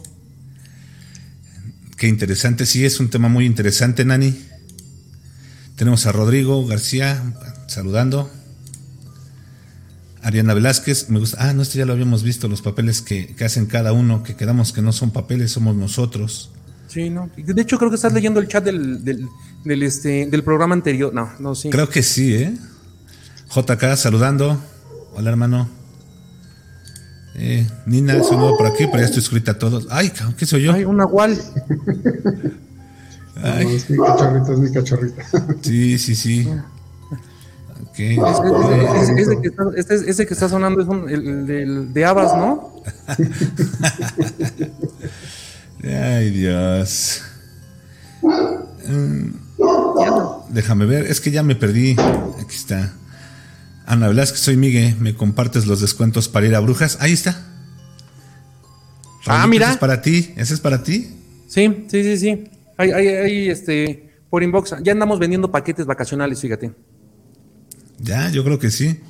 Qué 1.96 2.08
interesante, 2.08 2.66
sí, 2.66 2.84
es 2.84 3.00
un 3.00 3.08
tema 3.08 3.28
muy 3.28 3.46
interesante, 3.46 4.04
Nani. 4.04 4.38
Tenemos 5.76 6.04
a 6.06 6.12
Rodrigo 6.12 6.66
García 6.66 7.22
saludando. 7.66 8.30
Ariana 10.24 10.54
Velázquez, 10.54 11.10
me 11.10 11.18
gusta. 11.18 11.36
Ah, 11.38 11.52
no, 11.52 11.60
esto 11.60 11.76
ya 11.76 11.84
lo 11.84 11.92
habíamos 11.92 12.22
visto, 12.22 12.48
los 12.48 12.62
papeles 12.62 13.02
que, 13.02 13.36
que 13.36 13.44
hacen 13.44 13.66
cada 13.66 13.92
uno, 13.92 14.22
que 14.22 14.34
quedamos 14.34 14.72
que 14.72 14.80
no 14.80 14.90
son 14.92 15.10
papeles, 15.10 15.52
somos 15.52 15.76
nosotros. 15.76 16.50
Sí, 16.88 17.10
no. 17.10 17.28
De 17.36 17.60
hecho, 17.60 17.76
creo 17.76 17.90
que 17.90 17.96
estás 17.96 18.14
leyendo 18.14 18.40
el 18.40 18.48
chat 18.48 18.64
del, 18.64 19.04
del, 19.04 19.28
del, 19.64 19.82
este, 19.82 20.26
del 20.26 20.42
programa 20.42 20.74
anterior. 20.74 21.12
No, 21.12 21.30
no, 21.38 21.54
sí. 21.54 21.68
Creo 21.68 21.90
que 21.90 22.02
sí, 22.02 22.34
¿eh? 22.34 22.56
JK 23.54 23.96
saludando. 23.96 24.58
Hola, 25.14 25.28
hermano. 25.28 25.68
Eh, 27.36 27.66
Nina, 27.84 28.22
soy 28.22 28.38
nuevo 28.38 28.56
por 28.56 28.66
aquí, 28.66 28.86
pero 28.86 29.00
ya 29.00 29.04
estoy 29.04 29.22
escrita 29.22 29.52
a 29.52 29.58
todos. 29.58 29.88
Ay, 29.90 30.10
¿qué 30.38 30.46
soy 30.46 30.62
yo? 30.62 30.72
Hay 30.72 30.84
un 30.84 30.96
nahual. 30.96 31.38
Ay. 33.42 33.66
No, 33.66 33.70
es 33.72 33.90
mi 33.90 33.98
cachorrita, 33.98 34.52
es 34.52 34.58
mi 34.58 34.72
cachorrita. 34.72 35.22
Sí, 35.60 35.98
sí, 35.98 36.14
sí. 36.14 36.48
Ese, 37.96 39.12
ese- 39.12 39.20
ese 39.22 39.40
que 39.40 39.48
está, 39.48 39.64
ese 40.10 40.26
que 40.26 40.34
está 40.34 40.48
sonando 40.48 40.80
es 40.82 40.88
un, 40.88 41.08
el, 41.08 41.92
de 41.92 42.04
Abas, 42.04 42.36
¿no? 42.36 42.82
Ay, 45.82 46.30
Dios. 46.30 47.22
Mm, 48.86 49.30
Déjame 50.50 50.86
ver, 50.86 51.06
es 51.06 51.20
que 51.20 51.30
ya 51.30 51.42
me 51.42 51.56
perdí. 51.56 51.92
Aquí 52.40 52.54
está. 52.54 52.92
Ana 53.86 54.08
Velázquez, 54.08 54.40
soy 54.40 54.56
Miguel. 54.56 54.96
¿Me 54.98 55.14
compartes 55.14 55.66
los 55.66 55.80
descuentos 55.80 56.28
para 56.28 56.46
ir 56.46 56.54
a 56.54 56.60
Brujas? 56.60 56.98
Ahí 57.00 57.12
está. 57.12 57.36
Ah, 59.26 59.46
mira. 59.46 59.66
Ese 59.66 59.74
es 59.74 59.78
para 59.80 60.00
ti. 60.02 60.34
¿Ese 60.36 60.54
es 60.54 60.60
para 60.60 60.82
ti? 60.82 61.10
Sí, 61.48 61.86
sí, 61.90 62.02
sí, 62.02 62.16
sí. 62.16 62.50
Hay, 62.76 62.90
hay, 62.92 63.08
hay, 63.08 63.48
este, 63.50 64.10
por 64.30 64.42
inbox. 64.42 64.74
Ya 64.82 64.92
andamos 64.92 65.18
vendiendo 65.18 65.50
paquetes 65.50 65.86
vacacionales, 65.86 66.40
fíjate. 66.40 66.72
Ya, 68.04 68.28
yo 68.30 68.44
creo 68.44 68.58
que 68.58 68.70
sí. 68.70 69.00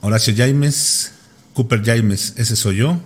Horacio 0.00 0.34
Jaimes, 0.36 1.12
Cooper 1.54 1.84
Jaimes, 1.84 2.34
ese 2.36 2.56
soy 2.56 2.76
yo. 2.76 2.98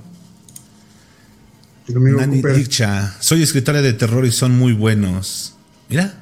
Nani. 1.88 2.40
Dicha, 2.40 3.16
soy 3.20 3.42
escritora 3.42 3.82
de 3.82 3.92
terror 3.92 4.24
y 4.24 4.30
son 4.30 4.56
muy 4.56 4.72
buenos. 4.72 5.54
Mira. 5.88 6.14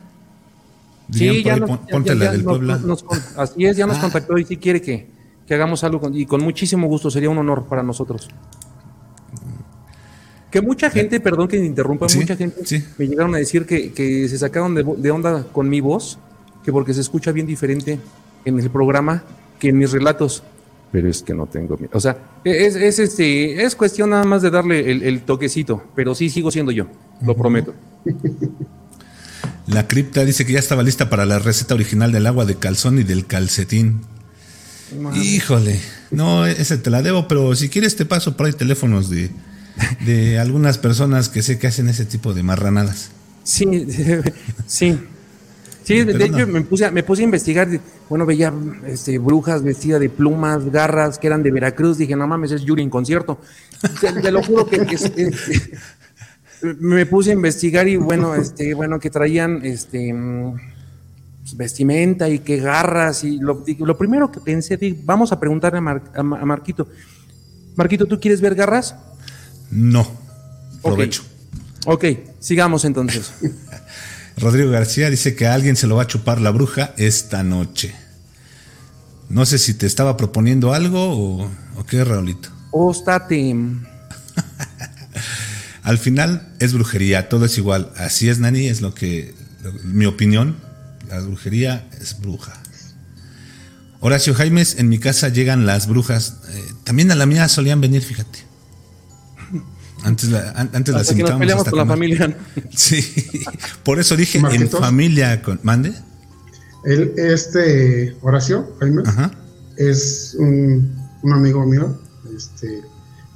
Dirían 1.09 1.43
por 1.43 1.53
ahí, 1.53 1.61
nos- 1.61 1.69
pon- 1.71 1.87
ponte 1.91 2.15
la 2.15 2.33
del 2.33 2.45
nos- 2.45 2.53
Puebla. 2.57 2.79
nos- 2.79 3.05
así 3.37 3.67
es, 3.67 3.77
ya 3.77 3.87
nos 3.87 3.99
Ah. 3.99 4.03
contactó 4.03 4.39
y 4.39 4.45
sí 4.45 4.57
quiere 4.57 4.81
que, 4.81 5.09
que 5.47 5.55
hagamos 5.55 5.85
algo 5.85 6.01
con- 6.01 6.15
y 6.15 6.25
con 6.27 6.43
muchísimo 6.43 6.87
gusto, 6.87 7.11
sería 7.11 7.29
un 7.31 7.39
honor 7.39 7.67
para 7.67 7.83
nosotros. 7.83 8.29
Que 10.51 10.63
mucha 10.63 10.89
gente, 10.91 11.21
perdón 11.21 11.49
que 11.49 11.59
me 11.59 11.67
interrumpa, 11.67 12.09
Sí, 12.09 12.19
mucha 12.19 12.35
gente 12.37 12.65
sí. 12.65 12.83
me 12.97 13.07
llegaron 13.07 13.35
a 13.35 13.39
decir 13.39 13.67
que, 13.67 13.93
que 13.93 14.27
se 14.29 14.39
sacaron 14.39 14.75
de, 14.75 14.83
de 14.97 15.11
onda 15.11 15.45
con 15.53 15.69
mi 15.69 15.81
voz, 15.83 16.19
que 16.65 16.73
porque 16.73 16.95
se 16.95 17.03
escucha 17.03 17.33
bien 17.33 17.47
diferente 17.47 17.99
en 18.45 18.59
el 18.59 18.71
programa 18.71 19.25
que 19.59 19.71
en 19.71 19.79
mis 19.79 19.93
relatos. 19.93 20.43
Pero 20.91 21.09
es 21.09 21.23
que 21.23 21.35
no 21.35 21.47
tengo 21.47 21.77
miedo. 21.77 21.91
O 21.93 22.01
sea, 22.01 22.17
es, 22.45 22.75
es, 22.75 22.99
este, 22.99 23.63
es 23.63 23.75
cuestión 23.75 24.11
nada 24.11 24.25
más 24.25 24.41
de 24.43 24.51
darle 24.51 24.91
el, 24.91 25.03
el 25.03 25.23
toquecito, 25.23 25.83
pero 25.95 26.15
sí 26.15 26.31
sigo 26.31 26.51
siendo 26.51 26.73
yo, 26.73 26.87
lo 27.23 27.37
prometo. 27.37 27.75
La 29.69 29.87
cripta 29.87 30.25
dice 30.25 30.47
que 30.47 30.55
ya 30.55 30.59
estaba 30.59 30.83
lista 30.83 31.11
para 31.11 31.27
la 31.27 31.39
receta 31.39 31.75
original 31.75 32.11
del 32.11 32.27
agua 32.27 32.47
de 32.47 32.57
calzón 32.57 32.99
y 32.99 33.03
del 33.03 33.27
calcetín. 33.27 34.01
Híjole, 35.15 35.79
no, 36.11 36.47
ese 36.47 36.79
te 36.79 36.89
la 36.89 37.03
debo, 37.03 37.29
pero 37.29 37.55
si 37.55 37.69
quieres 37.69 37.95
te 37.95 38.07
paso 38.07 38.35
por 38.35 38.47
ahí 38.47 38.55
teléfonos 38.55 39.11
de, 39.11 39.31
de 40.07 40.39
algunas 40.39 40.79
personas 40.79 41.29
que 41.29 41.43
sé 41.43 41.59
que 41.59 41.67
hacen 41.67 41.89
ese 41.89 42.07
tipo 42.07 42.33
de 42.33 42.43
marranadas. 42.43 43.11
Sí, 43.45 43.87
sí. 44.67 44.99
Sí, 45.89 46.05
de, 46.05 46.25
hecho 46.25 46.47
me 46.47 46.61
puse, 46.63 46.85
a, 46.85 46.91
me 46.91 47.03
puse 47.03 47.23
a 47.23 47.25
investigar, 47.25 47.69
bueno, 48.09 48.27
veía 48.27 48.53
este, 48.87 49.19
brujas 49.19 49.63
vestidas 49.63 50.01
de 50.01 50.09
plumas, 50.11 50.71
garras, 50.71 51.19
que 51.19 51.27
eran 51.27 51.43
de 51.43 51.51
Veracruz, 51.51 51.99
dije, 51.99 52.15
no 52.15 52.27
mames, 52.27 52.53
es 52.53 52.63
Yuri 52.63 52.83
en 52.83 52.91
concierto. 52.91 53.39
Te, 54.01 54.13
te 54.13 54.31
lo 54.31 54.43
juro 54.43 54.67
que, 54.67 54.85
que 54.87 54.95
es- 54.97 55.13
es- 55.17 55.71
me 56.81 57.07
puse 57.07 57.31
a 57.31 57.35
investigar 57.35 57.87
y 57.89 57.97
bueno, 57.97 58.35
este, 58.35 58.75
bueno, 58.75 58.99
que 58.99 59.11
traían 59.11 59.65
este 59.65 60.13
mm, 60.13 60.55
pues, 61.43 61.57
vestimenta 61.57 62.29
y 62.29 62.41
que 62.41 62.57
garras 62.59 63.23
y 63.25 63.39
lo, 63.39 63.65
primero 63.97 64.31
que 64.31 64.41
pensé, 64.41 64.77
dije, 64.77 65.01
vamos 65.05 65.31
a 65.33 65.39
preguntarle 65.41 65.79
a, 65.79 65.83
Mar- 65.83 66.03
a 66.15 66.23
Ma- 66.23 66.41
a 66.41 66.45
Marquito. 66.45 66.89
Marquito, 67.77 68.07
¿tú 68.07 68.19
quieres 68.19 68.41
ver 68.41 68.55
garras? 68.57 68.97
No, 69.71 70.07
provecho. 70.83 71.23
Ok, 71.87 72.05
sigamos 72.41 72.85
entonces. 72.85 73.33
Rodrigo 74.41 74.71
García 74.71 75.11
dice 75.11 75.35
que 75.35 75.47
a 75.47 75.55
alguien 75.55 75.77
se 75.77 75.87
lo 75.87 75.97
va 75.97 76.05
a 76.05 76.07
chupar 76.07 76.41
la 76.41 76.51
bruja 76.51 76.95
esta 76.97 77.43
noche. 77.43 77.95
No 79.29 79.45
sé 79.47 79.59
si 79.59 79.75
te 79.75 79.87
estaba 79.87 80.17
proponiendo 80.17 80.73
algo 80.73 81.43
o, 81.45 81.51
o 81.77 81.87
qué, 81.87 82.05
Raulito. 82.05 82.49
Óstate. 82.71 83.55
Al 85.83 85.99
final 85.99 86.49
es 86.59 86.73
brujería, 86.73 87.29
todo 87.29 87.47
es 87.47 87.57
igual. 87.59 87.93
Así 87.97 88.29
es, 88.29 88.39
Nani, 88.39 88.67
es 88.67 88.81
lo 88.81 88.95
que, 88.95 89.35
lo- 89.63 89.73
mi 89.85 90.07
opinión. 90.07 90.57
La 91.09 91.21
brujería 91.21 91.89
es 92.01 92.19
bruja. 92.21 92.53
Horacio 94.01 94.35
Jaimes, 94.35 94.77
en 94.79 94.89
mi 94.89 94.99
casa 94.99 95.29
llegan 95.29 95.67
las 95.67 95.89
brujas. 95.89 96.37
Eh, 96.51 96.65
también 96.85 97.11
a 97.11 97.15
la 97.15 97.27
mía 97.27 97.49
solían 97.49 97.81
venir, 97.81 98.03
fíjate. 98.03 98.41
Antes, 100.05 100.31
la- 100.31 100.51
an- 100.53 100.71
antes 100.75 100.93
las 100.95 101.03
Hasta 101.03 101.15
que 101.17 101.23
nos 101.23 101.33
peleamos 101.33 101.61
hasta 101.63 101.71
con 101.71 101.79
la 101.79 101.87
familia. 101.87 102.37
Sí, 102.77 103.01
por 103.83 103.99
eso 103.99 104.17
dije 104.17 104.39
en 104.39 104.69
familia 104.71 105.43
con. 105.43 105.59
¿Mande? 105.63 105.93
Él, 106.85 107.13
este 107.17 108.17
Horacio, 108.23 108.75
Jaime, 108.79 109.03
Ajá. 109.05 109.33
es 109.77 110.37
un, 110.39 110.97
un 111.23 111.33
amigo 111.33 111.67
mío. 111.67 112.01
Este, 112.37 112.83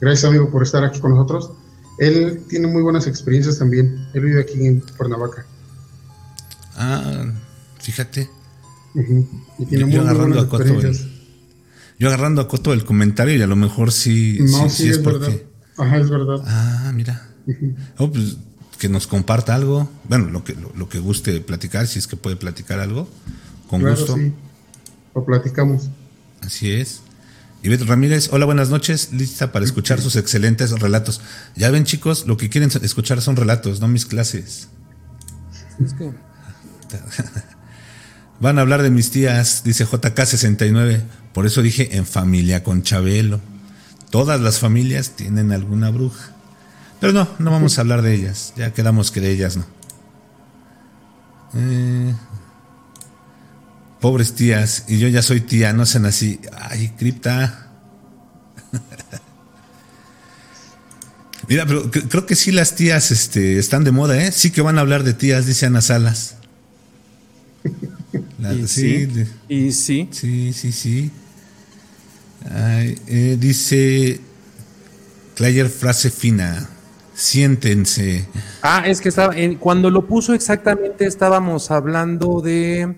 gracias, 0.00 0.24
amigo, 0.28 0.50
por 0.50 0.62
estar 0.62 0.84
aquí 0.84 1.00
con 1.00 1.10
nosotros. 1.10 1.50
Él 1.98 2.44
tiene 2.48 2.68
muy 2.68 2.82
buenas 2.82 3.06
experiencias 3.08 3.58
también. 3.58 4.06
Él 4.14 4.22
vive 4.24 4.40
aquí 4.40 4.64
en 4.64 4.80
Cuernavaca. 4.96 5.44
Ah, 6.76 7.24
fíjate. 7.80 8.28
Y 9.58 9.66
tiene 9.66 9.80
Yo- 9.80 9.86
muy, 9.86 9.94
yo 9.94 10.02
muy 10.02 10.10
agarrando 10.10 10.36
buenas 10.36 10.44
a 10.44 10.48
Coto 10.48 10.64
el-. 10.80 11.12
Yo 11.98 12.08
agarrando 12.08 12.40
a 12.40 12.48
Coto 12.48 12.72
el 12.72 12.84
comentario 12.84 13.36
y 13.36 13.42
a 13.42 13.46
lo 13.46 13.56
mejor 13.56 13.92
sí, 13.92 14.38
No, 14.40 14.68
sí, 14.68 14.70
sí, 14.70 14.82
sí 14.84 14.88
es, 14.90 14.96
es 14.98 15.04
verdad. 15.04 15.32
Ajá, 15.82 15.98
es 15.98 16.10
verdad. 16.10 16.42
Ah, 16.46 16.92
mira. 16.94 17.28
Oh, 17.98 18.10
pues, 18.10 18.36
que 18.78 18.88
nos 18.88 19.06
comparta 19.06 19.54
algo. 19.54 19.90
Bueno, 20.08 20.30
lo 20.30 20.44
que, 20.44 20.54
lo, 20.54 20.72
lo 20.76 20.88
que 20.88 20.98
guste 20.98 21.40
platicar, 21.40 21.86
si 21.86 21.98
es 21.98 22.06
que 22.06 22.16
puede 22.16 22.36
platicar 22.36 22.80
algo. 22.80 23.08
Con 23.68 23.80
claro, 23.80 23.96
gusto. 23.96 24.16
sí. 24.16 24.32
Lo 25.14 25.24
platicamos. 25.24 25.88
Así 26.40 26.70
es. 26.72 27.00
Ivette 27.62 27.86
Ramírez, 27.86 28.28
hola, 28.32 28.44
buenas 28.44 28.70
noches. 28.70 29.12
Lista 29.12 29.52
para 29.52 29.64
escuchar 29.64 30.00
sus 30.00 30.16
excelentes 30.16 30.72
relatos. 30.80 31.20
Ya 31.54 31.70
ven, 31.70 31.84
chicos, 31.84 32.26
lo 32.26 32.36
que 32.36 32.48
quieren 32.48 32.70
escuchar 32.82 33.20
son 33.22 33.36
relatos, 33.36 33.80
no 33.80 33.86
mis 33.88 34.04
clases. 34.06 34.68
Es 35.84 35.94
que- 35.94 36.12
Van 38.40 38.58
a 38.58 38.62
hablar 38.62 38.82
de 38.82 38.90
mis 38.90 39.10
tías, 39.12 39.62
dice 39.64 39.86
JK69. 39.86 41.00
Por 41.32 41.46
eso 41.46 41.62
dije 41.62 41.96
en 41.96 42.04
familia 42.06 42.64
con 42.64 42.82
Chabelo. 42.82 43.40
Todas 44.12 44.40
las 44.40 44.58
familias 44.60 45.16
tienen 45.16 45.50
alguna 45.52 45.90
bruja. 45.90 46.30
Pero 47.00 47.12
no, 47.14 47.26
no 47.40 47.50
vamos 47.50 47.78
a 47.78 47.80
hablar 47.80 48.02
de 48.02 48.14
ellas. 48.14 48.52
Ya 48.56 48.72
quedamos 48.72 49.10
que 49.10 49.20
de 49.22 49.30
ellas 49.32 49.56
no. 49.56 49.64
Eh, 51.54 52.14
pobres 54.00 54.34
tías, 54.34 54.84
y 54.88 54.98
yo 54.98 55.08
ya 55.08 55.22
soy 55.22 55.40
tía, 55.40 55.72
no 55.72 55.86
sean 55.86 56.04
así. 56.06 56.40
Ay, 56.60 56.92
cripta. 56.98 57.70
Mira, 61.48 61.66
pero 61.66 61.90
cre- 61.90 62.06
creo 62.08 62.26
que 62.26 62.36
sí 62.36 62.52
las 62.52 62.76
tías 62.76 63.10
este, 63.10 63.58
están 63.58 63.82
de 63.84 63.92
moda, 63.92 64.22
¿eh? 64.22 64.30
Sí 64.30 64.50
que 64.50 64.60
van 64.62 64.78
a 64.78 64.82
hablar 64.82 65.02
de 65.04 65.14
tías, 65.14 65.46
dice 65.46 65.66
Ana 65.66 65.80
Salas. 65.80 66.36
La- 68.38 68.54
y 68.54 68.68
sí, 68.68 69.08
y 69.48 69.72
sí. 69.72 70.08
sí, 70.12 70.52
sí, 70.52 70.72
sí. 70.72 71.10
Ay, 72.50 72.98
eh, 73.06 73.36
dice 73.38 74.20
Clayer 75.34 75.68
frase 75.68 76.10
fina. 76.10 76.68
Siéntense. 77.14 78.26
Ah, 78.62 78.84
es 78.86 79.00
que 79.00 79.10
estaba, 79.10 79.36
en- 79.36 79.56
cuando 79.56 79.90
lo 79.90 80.06
puso 80.06 80.34
exactamente 80.34 81.06
estábamos 81.06 81.70
hablando 81.70 82.40
de, 82.40 82.96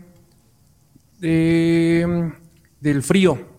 de, 1.21 2.33
del 2.81 3.03
frío. 3.03 3.53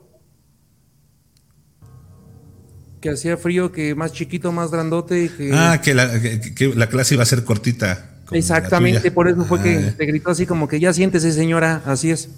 Que 3.01 3.09
hacía 3.09 3.38
frío, 3.38 3.71
que 3.71 3.95
más 3.95 4.13
chiquito, 4.13 4.51
más 4.51 4.71
grandote. 4.71 5.29
Que... 5.29 5.51
Ah, 5.53 5.81
que 5.81 5.93
la, 5.93 6.19
que, 6.19 6.73
la 6.75 6.88
clase 6.88 7.15
iba 7.15 7.23
a 7.23 7.27
ser 7.27 7.43
cortita. 7.43 8.11
Exactamente, 8.31 9.11
por 9.11 9.27
eso 9.27 9.45
fue 9.45 9.61
que 9.61 9.77
ah. 9.77 9.93
te 9.95 10.05
gritó 10.05 10.31
así 10.31 10.47
como 10.47 10.67
que 10.67 10.79
ya 10.79 10.91
siéntese 10.93 11.31
señora, 11.31 11.83
así 11.86 12.09
es. 12.09 12.29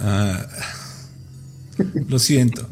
Ah, 0.00 0.44
lo 2.08 2.18
siento. 2.18 2.68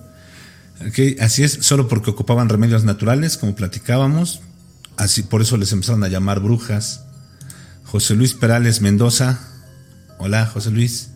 así 1.20 1.42
es, 1.42 1.52
solo 1.60 1.88
porque 1.88 2.10
ocupaban 2.10 2.48
remedios 2.48 2.84
naturales, 2.84 3.36
como 3.36 3.54
platicábamos. 3.54 4.40
Así, 4.96 5.22
por 5.22 5.42
eso 5.42 5.56
les 5.56 5.72
empezaron 5.72 6.04
a 6.04 6.08
llamar 6.08 6.40
brujas. 6.40 7.04
José 7.84 8.14
Luis 8.14 8.34
Perales 8.34 8.80
Mendoza. 8.80 9.40
Hola, 10.18 10.46
José 10.46 10.70
Luis. 10.70 11.10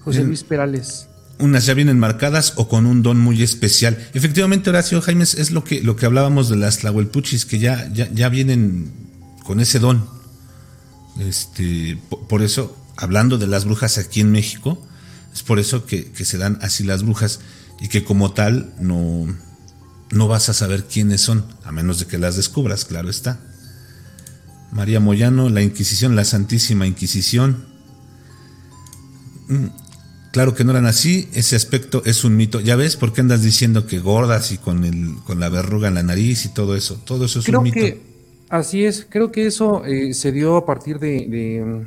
José 0.00 0.24
Luis 0.24 0.44
Perales 0.44 1.06
unas 1.40 1.66
ya 1.66 1.74
vienen 1.74 1.98
marcadas 1.98 2.52
o 2.56 2.68
con 2.68 2.86
un 2.86 3.02
don 3.02 3.18
muy 3.18 3.42
especial. 3.42 3.98
Efectivamente, 4.14 4.70
Horacio 4.70 5.00
Jaime, 5.00 5.24
es 5.24 5.50
lo 5.50 5.64
que, 5.64 5.82
lo 5.82 5.96
que 5.96 6.06
hablábamos 6.06 6.48
de 6.48 6.56
las 6.56 6.78
Tlahuelpuchis, 6.78 7.46
que 7.46 7.58
ya, 7.58 7.90
ya, 7.92 8.08
ya 8.12 8.28
vienen 8.28 8.92
con 9.44 9.60
ese 9.60 9.78
don. 9.78 10.06
Este, 11.18 11.98
por, 12.28 12.42
eso, 12.42 12.76
hablando 12.96 13.38
de 13.38 13.46
las 13.46 13.64
brujas 13.64 13.98
aquí 13.98 14.20
en 14.20 14.30
México, 14.30 14.86
es 15.32 15.42
por 15.42 15.58
eso 15.58 15.86
que, 15.86 16.12
se 16.24 16.38
dan 16.38 16.58
así 16.62 16.84
las 16.84 17.02
brujas 17.02 17.40
y 17.80 17.88
que 17.88 18.04
como 18.04 18.32
tal 18.32 18.74
no, 18.80 19.26
no 20.10 20.28
vas 20.28 20.48
a 20.48 20.54
saber 20.54 20.84
quiénes 20.84 21.20
son, 21.20 21.44
a 21.64 21.72
menos 21.72 21.98
de 21.98 22.06
que 22.06 22.18
las 22.18 22.36
descubras, 22.36 22.84
claro 22.84 23.10
está. 23.10 23.40
María 24.72 25.00
Moyano, 25.00 25.48
la 25.48 25.62
Inquisición, 25.62 26.14
la 26.14 26.24
Santísima 26.24 26.86
Inquisición. 26.86 27.64
Mm, 29.48 29.66
Claro 30.32 30.54
que 30.54 30.62
no 30.62 30.70
eran 30.70 30.86
así, 30.86 31.28
ese 31.34 31.56
aspecto 31.56 32.02
es 32.04 32.22
un 32.22 32.36
mito. 32.36 32.60
Ya 32.60 32.76
ves 32.76 32.96
por 32.96 33.12
qué 33.12 33.20
andas 33.20 33.42
diciendo 33.42 33.86
que 33.86 33.98
gordas 33.98 34.52
y 34.52 34.58
con 34.58 34.84
el 34.84 35.16
con 35.24 35.40
la 35.40 35.48
verruga 35.48 35.88
en 35.88 35.94
la 35.94 36.04
nariz 36.04 36.44
y 36.44 36.50
todo 36.50 36.76
eso. 36.76 37.00
Todo 37.04 37.24
eso 37.24 37.40
es 37.40 37.48
un 37.48 37.64
mito. 37.64 37.74
Que, 37.74 38.00
así 38.48 38.84
es, 38.84 39.06
creo 39.08 39.32
que 39.32 39.46
eso 39.46 39.84
eh, 39.84 40.14
se 40.14 40.30
dio 40.30 40.56
a 40.56 40.64
partir 40.64 41.00
de, 41.00 41.84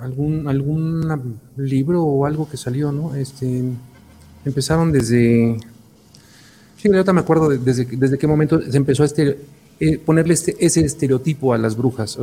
algún 0.00 0.48
algún 0.48 1.40
libro 1.56 2.02
o 2.02 2.26
algo 2.26 2.48
que 2.48 2.56
salió, 2.56 2.92
¿no? 2.92 3.14
Este 3.14 3.62
empezaron 4.44 4.92
desde 4.92 5.58
Sí, 6.84 6.90
ahorita 6.90 7.14
me 7.14 7.20
acuerdo 7.20 7.48
desde, 7.48 7.86
desde 7.86 8.18
qué 8.18 8.26
momento 8.26 8.60
se 8.60 8.76
empezó 8.76 9.04
a 9.04 9.06
este, 9.06 9.38
eh, 9.80 9.96
ponerle 9.96 10.34
este, 10.34 10.54
ese 10.60 10.84
estereotipo 10.84 11.54
a 11.54 11.56
las 11.56 11.78
brujas. 11.78 12.18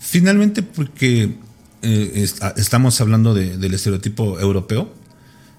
Finalmente 0.00 0.64
porque 0.64 1.36
eh, 1.82 2.28
ah, 2.40 2.54
estamos 2.56 3.00
hablando 3.00 3.32
del 3.32 3.72
estereotipo 3.72 4.40
europeo, 4.40 4.88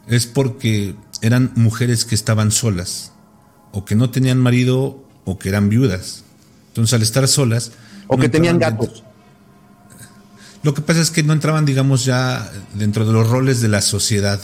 es 0.09 0.25
porque 0.27 0.95
eran 1.21 1.53
mujeres 1.55 2.03
que 2.03 2.13
estaban 2.13 2.51
solas, 2.51 3.13
o 3.71 3.85
que 3.85 3.95
no 3.95 4.09
tenían 4.09 4.37
marido, 4.37 5.01
o 5.23 5.39
que 5.39 5.47
eran 5.47 5.69
viudas. 5.69 6.25
Entonces, 6.67 6.93
al 6.93 7.03
estar 7.03 7.25
solas. 7.29 7.71
O 8.07 8.17
que 8.17 8.27
tenían 8.27 8.59
gatos. 8.59 9.04
Lo 10.65 10.73
que 10.73 10.81
pasa 10.81 10.99
es 10.99 11.11
que 11.11 11.21
no 11.21 11.31
entraban, 11.31 11.63
digamos, 11.63 12.05
ya 12.05 12.51
dentro 12.73 13.05
de 13.05 13.13
los 13.13 13.29
roles 13.29 13.61
de 13.61 13.67
la 13.67 13.83
sociedad 13.83 14.41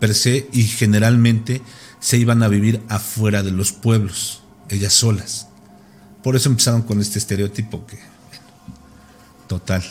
per 0.00 0.14
se, 0.14 0.48
y 0.50 0.62
generalmente 0.62 1.60
se 2.00 2.16
iban 2.16 2.42
a 2.42 2.48
vivir 2.48 2.80
afuera 2.88 3.42
de 3.42 3.50
los 3.50 3.72
pueblos, 3.72 4.42
ellas 4.70 4.94
solas. 4.94 5.48
Por 6.22 6.36
eso 6.36 6.48
empezaron 6.48 6.80
con 6.80 7.02
este 7.02 7.18
estereotipo 7.18 7.84
que. 7.86 7.98
Total. 9.46 9.84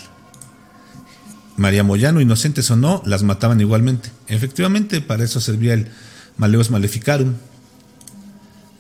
María 1.58 1.84
Moyano, 1.84 2.22
inocentes 2.22 2.72
o 2.72 2.76
no, 2.76 3.04
las 3.06 3.22
mataban 3.22 3.62
igualmente. 3.62 4.10
Efectivamente, 4.30 5.00
para 5.00 5.26
eso 5.26 5.40
servía 5.40 5.76
el 5.76 5.90
Maleus 6.38 6.72
Maleficarum. 6.72 7.36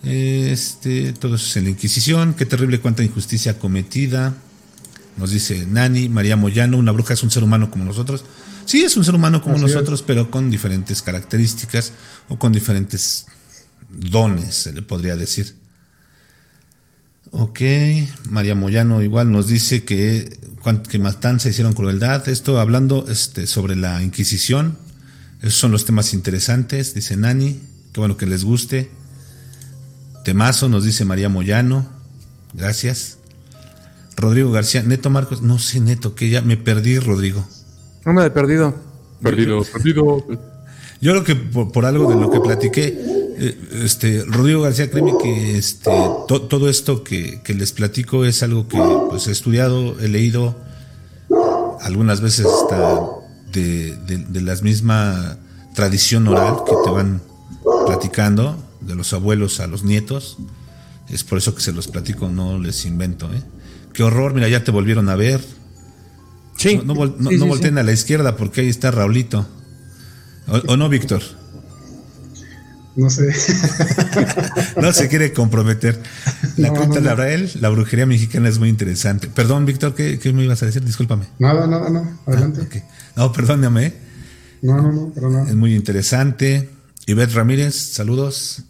Este, 0.03 1.13
todo 1.13 1.35
eso 1.35 1.45
es 1.45 1.57
en 1.57 1.65
la 1.65 1.69
Inquisición. 1.69 2.33
Qué 2.33 2.47
terrible 2.47 2.81
cuánta 2.81 3.03
injusticia 3.03 3.59
cometida. 3.59 4.33
Nos 5.17 5.31
dice 5.31 5.65
Nani, 5.65 6.09
María 6.09 6.37
Moyano, 6.37 6.77
una 6.77 6.91
bruja 6.91 7.13
es 7.15 7.23
un 7.23 7.31
ser 7.31 7.43
humano 7.43 7.71
como 7.71 7.83
nosotros. 7.83 8.23
Sí, 8.65 8.83
es 8.83 8.97
un 8.97 9.03
ser 9.03 9.15
humano 9.15 9.41
como 9.41 9.57
nosotros, 9.57 10.03
pero 10.03 10.29
con 10.29 10.51
diferentes 10.51 11.01
características 11.01 11.93
o 12.27 12.37
con 12.37 12.51
diferentes 12.51 13.25
dones, 13.89 14.55
se 14.55 14.73
le 14.73 14.81
podría 14.81 15.15
decir. 15.15 15.55
Ok, 17.31 17.61
María 18.29 18.55
Moyano 18.55 19.01
igual 19.01 19.31
nos 19.31 19.47
dice 19.47 19.83
que, 19.83 20.37
que 20.89 20.99
matanza 20.99 21.49
hicieron 21.49 21.73
crueldad. 21.73 22.27
Esto 22.29 22.59
hablando 22.59 23.05
este, 23.09 23.47
sobre 23.47 23.75
la 23.75 24.03
Inquisición. 24.03 24.77
Esos 25.41 25.59
son 25.59 25.71
los 25.71 25.85
temas 25.85 26.13
interesantes, 26.13 26.93
dice 26.93 27.17
Nani. 27.17 27.59
Qué 27.93 27.99
bueno 27.99 28.17
que 28.17 28.25
les 28.25 28.43
guste. 28.43 28.91
Temazo, 30.23 30.69
nos 30.69 30.83
dice 30.83 31.05
María 31.05 31.29
Moyano. 31.29 31.87
Gracias. 32.53 33.16
Rodrigo 34.17 34.51
García, 34.51 34.81
Neto 34.81 35.11
Marcos, 35.11 35.43
no 35.43 35.59
sé 35.59 35.79
Neto, 35.79 36.15
que 36.15 36.29
ya 36.29 36.41
me 36.41 36.57
perdí, 36.57 36.97
Rodrigo. 36.97 37.45
No 38.03 38.13
me 38.13 38.25
he 38.25 38.31
perdido. 38.31 38.73
Perdido, 39.21 39.63
perdido. 39.63 40.25
Yo 40.99 41.11
creo 41.11 41.23
que 41.23 41.35
por 41.35 41.85
algo 41.85 42.09
de 42.09 42.19
lo 42.19 42.31
que 42.31 42.39
platiqué, 42.39 42.97
eh, 43.39 43.55
este, 43.83 44.23
Rodrigo 44.25 44.61
García, 44.61 44.89
créeme 44.89 45.13
que 45.21 45.57
este, 45.57 45.91
todo 46.27 46.69
esto 46.69 47.03
que, 47.03 47.41
les 47.47 47.71
platico 47.71 48.25
es 48.25 48.41
algo 48.41 48.67
que 48.67 48.81
pues, 49.09 49.27
he 49.27 49.31
estudiado, 49.31 49.99
he 49.99 50.07
leído, 50.07 50.55
algunas 51.81 52.19
veces 52.19 52.47
hasta 52.47 52.99
de, 53.51 53.95
de, 53.95 54.41
la 54.41 54.55
misma 54.55 55.37
tradición 55.75 56.27
oral 56.27 56.63
que 56.65 56.73
te 56.83 56.89
van 56.89 57.21
platicando, 57.85 58.57
de 58.81 58.95
los 58.95 59.13
abuelos 59.13 59.59
a 59.59 59.67
los 59.67 59.83
nietos. 59.83 60.37
Es 61.07 61.23
por 61.23 61.37
eso 61.37 61.53
que 61.53 61.61
se 61.61 61.71
los 61.71 61.87
platico, 61.87 62.29
no 62.29 62.57
les 62.57 62.85
invento. 62.85 63.31
¿eh? 63.33 63.41
Qué 63.97 64.03
horror, 64.03 64.35
mira, 64.35 64.47
ya 64.47 64.63
te 64.63 64.69
volvieron 64.69 65.09
a 65.09 65.15
ver. 65.15 65.43
Sí. 66.55 66.79
No, 66.85 66.93
volteen 66.93 67.79
a 67.79 67.83
la 67.83 67.91
izquierda 67.91 68.35
porque 68.35 68.61
ahí 68.61 68.69
está 68.69 68.91
Raulito. 68.91 69.47
¿O, 70.47 70.73
o 70.73 70.77
no, 70.77 70.87
Víctor? 70.87 71.23
No 72.95 73.09
sé. 73.09 73.33
no 74.79 74.93
se 74.93 75.09
quiere 75.09 75.33
comprometer. 75.33 75.99
La 76.57 76.69
no, 76.69 76.85
de 76.85 77.09
Abrael, 77.09 77.49
la 77.59 77.69
brujería 77.69 78.05
mexicana 78.05 78.47
es 78.49 78.59
muy 78.59 78.69
interesante. 78.69 79.29
Perdón, 79.29 79.65
Víctor, 79.65 79.95
¿qué, 79.95 80.19
me 80.31 80.43
ibas 80.43 80.61
a 80.61 80.67
decir? 80.67 80.83
Discúlpame. 80.83 81.25
Nada, 81.39 81.65
nada, 81.65 81.89
no. 81.89 82.19
Adelante. 82.27 82.83
Ah, 82.83 83.13
no, 83.15 83.31
perdóname. 83.33 83.95
No, 84.61 84.79
no, 84.79 84.91
no, 84.91 85.11
pero 85.11 85.43
Es 85.43 85.55
muy 85.55 85.73
interesante. 85.73 86.69
Ivette 87.07 87.33
Ramírez, 87.33 87.73
saludos. 87.73 88.61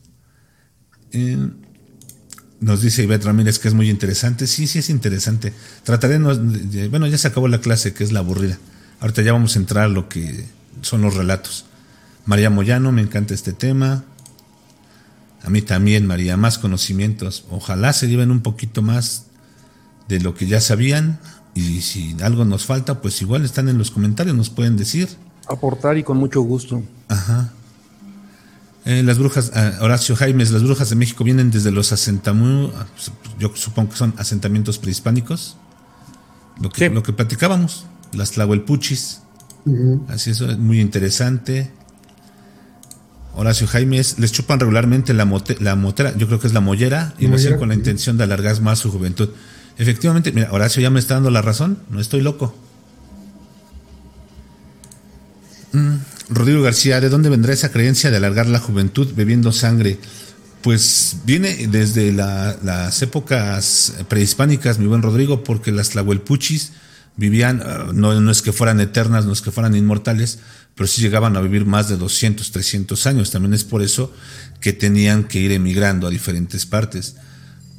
Eh, 1.12 1.38
nos 2.60 2.82
dice 2.82 3.03
Ivette 3.03 3.26
Ramírez 3.26 3.60
que 3.60 3.68
es 3.68 3.74
muy 3.74 3.89
interesante. 3.89 4.47
Sí, 4.47 4.68
sí 4.68 4.80
es 4.80 4.89
interesante. 4.89 5.53
Trataré, 5.84 6.18
bueno, 6.89 7.08
ya 7.08 7.18
se 7.18 7.28
acabó 7.28 7.47
la 7.47 7.62
clase, 7.62 7.93
que 7.93 8.03
es 8.03 8.12
la 8.12 8.20
aburrida. 8.20 8.58
Ahorita 8.99 9.22
ya 9.22 9.34
vamos 9.34 9.55
a 9.55 9.60
entrar 9.60 9.86
a 9.86 9.89
lo 9.89 10.10
que 10.10 10.45
son 10.82 11.01
los 11.01 11.16
relatos. 11.16 11.66
María 12.26 12.49
Moyano, 12.49 12.91
me 12.91 13.01
encanta 13.01 13.34
este 13.34 13.53
tema. 13.53 14.03
A 15.43 15.49
mí 15.49 15.62
también, 15.62 16.08
María, 16.08 16.36
más 16.36 16.58
conocimientos. 16.58 17.45
Ojalá 17.49 17.93
se 17.93 18.08
lleven 18.08 18.32
un 18.32 18.41
poquito 18.41 18.82
más 18.82 19.28
de 20.08 20.20
lo 20.20 20.34
que 20.36 20.47
ya 20.47 20.60
sabían. 20.60 21.20
Y 21.53 21.82
si 21.82 22.16
algo 22.22 22.43
nos 22.43 22.66
falta, 22.66 23.01
pues 23.01 23.22
igual 23.22 23.45
están 23.45 23.70
en 23.70 23.78
los 23.78 23.91
comentarios, 23.91 24.36
nos 24.36 24.49
pueden 24.49 24.78
decir. 24.78 25.08
Aportar 25.47 25.97
y 25.97 26.03
con 26.03 26.18
mucho 26.18 26.41
gusto. 26.41 26.84
Ajá. 27.08 27.53
Eh, 28.90 29.04
las 29.04 29.18
brujas, 29.18 29.52
ah, 29.54 29.74
Horacio 29.82 30.16
Jaimes, 30.16 30.52
las 30.52 30.64
brujas 30.64 30.90
de 30.90 30.96
México 30.96 31.26
vienen 31.26 31.52
desde 31.52 31.72
los 31.72 31.92
asentamientos, 31.92 33.12
yo 33.38 33.52
supongo 33.54 33.90
que 33.90 33.98
son 33.98 34.14
asentamientos 34.18 34.78
prehispánicos. 34.78 35.58
Lo 36.62 36.70
que, 36.70 36.90
lo 36.90 37.04
que 37.04 37.12
platicábamos, 37.12 37.86
las 38.14 38.32
tlahuelpuchis. 38.32 39.24
Así 40.08 40.30
es, 40.30 40.42
muy 40.58 40.80
interesante. 40.80 41.70
Horacio 43.36 43.68
Jaimes, 43.68 44.20
les 44.20 44.32
chupan 44.32 44.58
regularmente 44.58 45.14
la, 45.14 45.30
la 45.60 45.76
motera, 45.76 46.16
yo 46.16 46.28
creo 46.28 46.40
que 46.40 46.48
es 46.48 46.54
la 46.54 46.62
mollera, 46.62 47.14
y 47.20 47.28
lo 47.28 47.36
hacen 47.36 47.58
con 47.58 47.68
la 47.68 47.76
intención 47.76 48.16
de 48.16 48.24
alargar 48.24 48.62
más 48.62 48.80
su 48.80 48.90
juventud. 48.90 49.32
Efectivamente, 49.78 50.32
mira, 50.32 50.50
Horacio 50.54 50.82
ya 50.82 50.90
me 50.90 51.02
está 51.02 51.16
dando 51.16 51.30
la 51.30 51.42
razón, 51.42 51.80
no 51.90 52.00
estoy 52.00 52.22
loco. 52.22 52.56
Mm, 55.74 55.98
Rodrigo 56.30 56.62
García, 56.62 57.00
¿de 57.00 57.10
dónde 57.10 57.30
vendrá 57.30 57.54
esa 57.54 57.72
creencia 57.72 58.12
de 58.12 58.18
alargar 58.18 58.48
la 58.48 58.60
juventud 58.60 59.14
bebiendo 59.16 59.52
sangre? 59.52 59.98
Pues 60.62 61.18
viene 61.26 61.68
desde 61.68 62.12
las 62.12 63.02
épocas 63.02 63.94
prehispánicas, 64.10 64.80
mi 64.80 64.88
buen 64.88 65.02
Rodrigo, 65.02 65.44
porque 65.44 65.72
las 65.72 65.92
tlahuelpuchis 65.92 66.72
vivían, 67.16 67.62
ah, 67.66 67.92
no, 67.94 68.32
es 68.32 68.42
que 68.42 68.52
fueran 68.52 68.80
eternas, 68.80 69.26
no 69.26 69.34
es 69.34 69.42
que 69.42 69.52
fueran 69.52 69.76
inmortales, 69.76 70.40
pero 70.76 70.88
sí 70.88 71.02
llegaban 71.02 71.36
a 71.36 71.42
vivir 71.42 71.66
más 71.66 71.90
de 71.90 71.98
200, 71.98 72.52
300 72.52 73.08
años. 73.08 73.32
También 73.32 73.54
es 73.54 73.64
por 73.64 73.82
eso 73.82 74.14
que 74.62 74.74
tenían 74.74 75.24
que 75.24 75.40
ir 75.40 75.52
emigrando 75.52 76.08
a 76.08 76.12
diferentes 76.12 76.66
partes. 76.66 77.16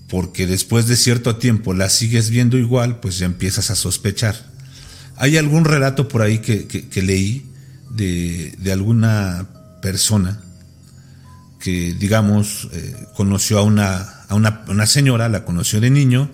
Porque 0.09 0.47
después 0.47 0.87
de 0.87 0.97
cierto 0.97 1.37
tiempo 1.37 1.75
la 1.75 1.91
sigues 1.91 2.31
viendo 2.31 2.57
igual, 2.57 2.99
pues 3.01 3.19
ya 3.19 3.27
empiezas 3.27 3.71
a 3.71 3.77
sospechar. 3.77 4.35
Hay 5.17 5.37
algún 5.37 5.65
relato 5.65 6.09
por 6.09 6.23
ahí 6.23 6.39
que, 6.39 7.03
leí 7.03 7.48
de, 7.91 8.73
alguna 8.73 9.47
persona 9.83 10.41
que 11.61 11.95
digamos, 11.95 12.69
eh, 12.73 12.95
conoció 13.17 13.59
a 13.59 13.63
una, 13.63 14.23
a 14.29 14.35
una, 14.35 14.65
una 14.69 14.87
señora, 14.87 15.29
la 15.29 15.45
conoció 15.45 15.81
de 15.81 15.91
niño, 15.91 16.31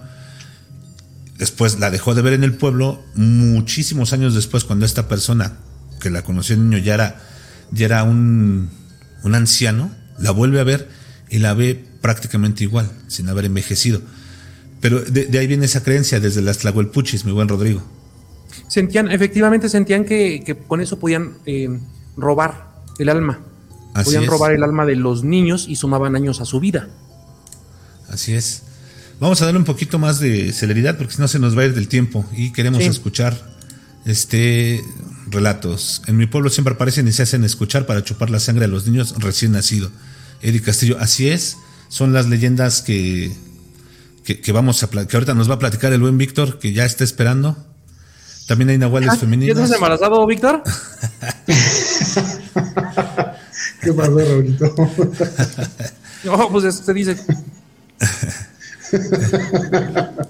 después 1.38 1.78
la 1.78 1.90
dejó 1.90 2.14
de 2.14 2.22
ver 2.22 2.34
en 2.34 2.44
el 2.44 2.54
pueblo, 2.54 3.02
muchísimos 3.14 4.12
años 4.12 4.34
después, 4.34 4.64
cuando 4.64 4.84
esta 4.84 5.08
persona 5.08 5.56
que 6.00 6.10
la 6.10 6.22
conoció 6.22 6.56
de 6.56 6.62
niño 6.62 6.78
ya 6.78 6.94
era, 6.94 7.20
ya 7.70 7.86
era 7.86 8.02
un, 8.04 8.68
un 9.22 9.34
anciano, 9.34 9.90
la 10.18 10.30
vuelve 10.30 10.60
a 10.60 10.64
ver 10.64 10.88
y 11.30 11.38
la 11.38 11.54
ve 11.54 11.82
prácticamente 12.02 12.64
igual, 12.64 12.90
sin 13.08 13.28
haber 13.28 13.46
envejecido. 13.46 14.02
Pero 14.80 15.00
de, 15.00 15.24
de 15.24 15.38
ahí 15.38 15.46
viene 15.46 15.64
esa 15.64 15.82
creencia 15.82 16.20
desde 16.20 16.42
las 16.42 16.58
Tlahuelpuchis, 16.58 17.24
mi 17.24 17.32
buen 17.32 17.48
Rodrigo. 17.48 17.82
Sentían, 18.68 19.10
efectivamente 19.10 19.68
sentían 19.68 20.04
que, 20.04 20.42
que 20.44 20.56
con 20.56 20.80
eso 20.80 20.98
podían 20.98 21.34
eh, 21.46 21.68
robar 22.16 22.70
el 22.98 23.08
alma. 23.08 23.40
Así 23.94 24.06
podían 24.06 24.24
es. 24.24 24.28
robar 24.28 24.52
el 24.52 24.62
alma 24.62 24.86
de 24.86 24.96
los 24.96 25.22
niños 25.24 25.66
y 25.68 25.76
sumaban 25.76 26.16
años 26.16 26.40
a 26.40 26.44
su 26.44 26.60
vida. 26.60 26.88
Así 28.08 28.34
es. 28.34 28.62
Vamos 29.20 29.40
a 29.40 29.44
darle 29.46 29.58
un 29.60 29.64
poquito 29.64 29.98
más 29.98 30.18
de 30.20 30.52
celeridad 30.52 30.96
porque 30.98 31.14
si 31.14 31.20
no 31.20 31.28
se 31.28 31.38
nos 31.38 31.56
va 31.56 31.62
a 31.62 31.66
ir 31.66 31.74
del 31.74 31.88
tiempo 31.88 32.24
y 32.36 32.52
queremos 32.52 32.82
Sí. 32.82 32.88
escuchar 32.88 33.54
este 34.04 34.82
relatos. 35.30 36.02
En 36.06 36.16
mi 36.16 36.26
pueblo 36.26 36.50
siempre 36.50 36.74
aparecen 36.74 37.08
y 37.08 37.12
se 37.12 37.22
hacen 37.22 37.44
escuchar 37.44 37.86
para 37.86 38.02
chupar 38.04 38.30
la 38.30 38.40
sangre 38.40 38.66
a 38.66 38.68
los 38.68 38.86
niños 38.86 39.14
recién 39.18 39.52
nacidos. 39.52 39.90
Eddie 40.42 40.60
Castillo, 40.60 40.98
así 41.00 41.28
es. 41.28 41.56
Son 41.88 42.12
las 42.12 42.26
leyendas 42.28 42.82
que, 42.82 43.32
que, 44.24 44.40
que 44.40 44.52
vamos 44.52 44.82
a 44.82 44.88
que 44.88 45.16
ahorita 45.16 45.34
nos 45.34 45.48
va 45.48 45.54
a 45.54 45.58
platicar 45.58 45.92
el 45.92 46.00
buen 46.00 46.18
Víctor, 46.18 46.58
que 46.58 46.72
ya 46.72 46.84
está 46.84 47.04
esperando. 47.04 47.56
También 48.46 48.68
hay 48.70 48.78
nahuales 48.78 49.10
Ah, 49.10 49.14
¿Ya 49.14 49.20
femeninos. 49.20 49.56
estás 49.58 49.72
embarazado, 49.76 50.26
Víctor? 50.26 50.62
¿Qué 53.80 53.92
pasó, 53.92 54.18
Raulito? 54.18 54.74
No, 56.24 56.48
pues 56.48 56.64
eso 56.64 56.82
te 56.84 56.94
dice. 56.94 57.16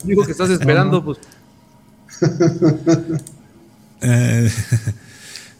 Digo 0.03 0.25
que 0.25 0.33
estás 0.33 0.51
esperando, 0.51 1.05
pues. 1.05 1.19
Eh, 4.07 4.51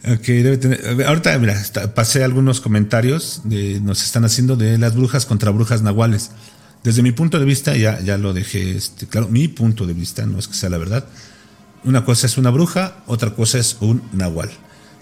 ok, 0.07 0.21
debe 0.27 0.57
tener- 0.57 1.03
ahorita, 1.07 1.35
mira, 1.39 1.53
está- 1.53 1.95
pasé 1.95 2.23
algunos 2.23 2.61
comentarios 2.61 3.41
de, 3.45 3.79
nos 3.79 4.03
están 4.03 4.23
haciendo 4.23 4.55
de 4.55 4.77
las 4.77 4.93
brujas 4.95 5.25
contra 5.25 5.49
brujas 5.49 5.81
nahuales. 5.81 6.29
Desde 6.83 7.01
mi 7.01 7.11
punto 7.11 7.39
de 7.39 7.45
vista, 7.45 7.75
ya, 7.75 7.99
ya 8.01 8.19
lo 8.19 8.33
dejé, 8.33 8.77
este, 8.77 9.07
claro, 9.07 9.29
mi 9.29 9.47
punto 9.47 9.87
de 9.87 9.93
vista, 9.93 10.27
no 10.27 10.37
es 10.37 10.47
que 10.47 10.53
sea 10.53 10.69
la 10.69 10.77
verdad. 10.77 11.05
Una 11.85 12.03
cosa 12.03 12.25
es 12.25 12.37
una 12.37 12.49
bruja, 12.49 12.97
otra 13.05 13.35
cosa 13.35 13.59
es 13.59 13.77
un 13.79 14.01
nahual. 14.11 14.49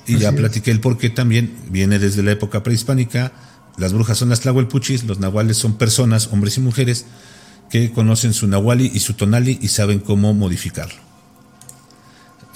Y 0.06 0.18
ya 0.18 0.34
platiqué 0.34 0.70
el 0.70 0.82
por 0.82 0.98
qué 0.98 1.10
también 1.10 1.56
viene 1.70 1.98
desde 1.98 2.24
la 2.24 2.32
época 2.32 2.62
prehispánica. 2.62 3.32
Las 3.78 3.94
brujas 3.94 4.18
son 4.18 4.30
las 4.30 4.42
tlahuelpuchis, 4.42 5.06
los 5.06 5.20
nahuales 5.20 5.58
son 5.58 5.78
personas, 5.78 6.28
hombres 6.32 6.58
y 6.58 6.62
mujeres, 6.62 7.06
que 7.70 7.92
conocen 7.92 8.34
su 8.34 8.48
nahuali 8.48 8.92
y 8.94 9.00
su 9.00 9.14
tonali 9.14 9.58
y 9.62 9.70
saben 9.70 10.00
cómo 10.00 10.34
modificarlo. 10.34 11.00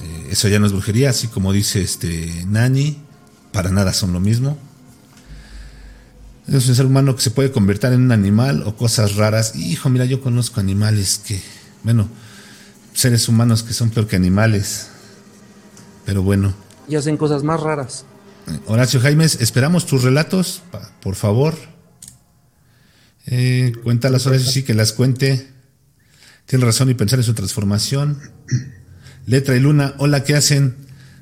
Eh, 0.01 0.27
eso 0.31 0.49
ya 0.49 0.59
no 0.59 0.65
es 0.65 0.73
brujería, 0.73 1.09
así 1.09 1.27
como 1.27 1.53
dice 1.53 1.81
este 1.81 2.45
Nani, 2.47 2.97
para 3.53 3.71
nada 3.71 3.93
son 3.93 4.11
lo 4.11 4.19
mismo. 4.19 4.57
Es 6.47 6.67
un 6.67 6.75
ser 6.75 6.85
humano 6.85 7.15
que 7.15 7.21
se 7.21 7.31
puede 7.31 7.51
convertir 7.51 7.91
en 7.91 8.01
un 8.01 8.11
animal 8.11 8.63
o 8.65 8.75
cosas 8.75 9.15
raras. 9.15 9.55
Hijo, 9.55 9.89
mira, 9.89 10.05
yo 10.05 10.21
conozco 10.21 10.59
animales 10.59 11.21
que, 11.25 11.41
bueno, 11.83 12.09
seres 12.97 13.29
humanos 13.29 13.61
que 13.61 13.73
son 13.73 13.91
peor 13.91 14.07
que 14.07 14.15
animales. 14.15 14.87
Pero 16.05 16.23
bueno, 16.23 16.53
Y 16.87 16.95
hacen 16.95 17.15
cosas 17.15 17.43
más 17.43 17.59
raras. 17.59 18.05
Horacio 18.65 18.99
Jaimes, 18.99 19.39
esperamos 19.41 19.85
tus 19.85 20.03
relatos, 20.03 20.63
por 21.01 21.15
favor. 21.15 21.53
Eh, 23.27 23.73
cuéntalas, 23.83 24.25
Horacio, 24.25 24.49
sí 24.49 24.63
que 24.63 24.73
las 24.73 24.93
cuente. 24.93 25.47
Tiene 26.45 26.65
razón 26.65 26.89
y 26.89 26.95
pensar 26.95 27.19
en 27.19 27.23
su 27.23 27.33
transformación. 27.33 28.19
Letra 29.27 29.55
y 29.55 29.59
Luna, 29.59 29.93
hola, 29.99 30.23
¿qué 30.23 30.35
hacen? 30.35 30.75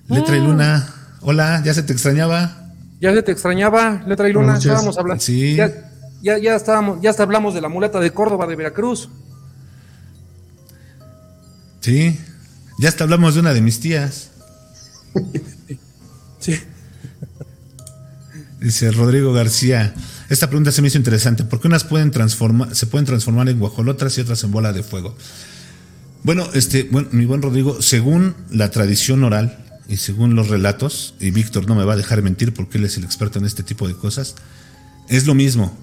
Letra 0.08 0.38
y 0.38 0.40
Luna, 0.40 0.94
hola, 1.22 1.62
¿ya 1.66 1.74
se 1.74 1.84
te 1.84 1.92
extrañaba? 1.92 2.72
Ya 3.02 3.14
se 3.14 3.22
te 3.24 3.32
extrañaba, 3.32 4.04
Letra 4.08 4.30
y 4.30 4.34
Luna, 4.34 4.58
estábamos 4.58 4.98
hablando. 4.98 5.22
Sí. 5.22 5.56
Ya, 5.56 5.92
ya, 6.22 6.38
ya 6.38 6.56
estábamos, 6.56 7.02
ya 7.02 7.10
hasta 7.10 7.24
hablamos 7.24 7.54
de 7.54 7.62
la 7.62 7.68
muleta 7.70 8.00
de 8.00 8.12
Córdoba 8.12 8.48
de 8.48 8.56
Veracruz. 8.56 9.10
Sí, 11.86 12.18
ya 12.80 12.90
hasta 12.90 13.04
hablamos 13.04 13.36
de 13.36 13.42
una 13.42 13.54
de 13.54 13.62
mis 13.62 13.80
tías. 13.80 14.32
Sí. 16.40 16.60
Dice 18.60 18.92
Rodrigo 18.92 19.34
García. 19.34 19.94
Esta 20.30 20.48
pregunta 20.48 20.72
se 20.72 20.82
me 20.82 20.88
hizo 20.90 20.98
interesante. 20.98 21.44
¿Por 21.44 21.60
qué 21.62 21.68
unas 21.68 21.84
pueden 21.84 22.10
transformar, 22.12 22.76
se 22.76 22.88
pueden 22.88 23.06
transformar 23.06 23.50
en 23.50 23.60
guajolotas 23.60 24.18
y 24.18 24.22
otras 24.22 24.44
en 24.44 24.52
bola 24.52 24.74
de 24.74 24.82
fuego? 24.84 25.16
Bueno, 26.24 26.48
este, 26.54 26.88
bueno, 26.92 27.08
mi 27.12 27.26
buen 27.26 27.42
Rodrigo, 27.44 27.82
según 27.82 28.36
la 28.52 28.70
tradición 28.72 29.24
oral 29.24 29.58
y 29.88 29.98
según 29.98 30.36
los 30.36 30.48
relatos, 30.50 31.14
y 31.20 31.30
Víctor 31.32 31.68
no 31.68 31.76
me 31.76 31.84
va 31.86 31.94
a 31.94 31.98
dejar 31.98 32.22
mentir 32.24 32.54
porque 32.54 32.78
él 32.80 32.86
es 32.86 32.98
el 32.98 33.04
experto 33.04 33.38
en 33.40 33.46
este 33.46 33.62
tipo 33.64 33.88
de 33.88 33.96
cosas, 33.96 34.34
es 35.10 35.26
lo 35.28 35.36
mismo. 35.36 35.76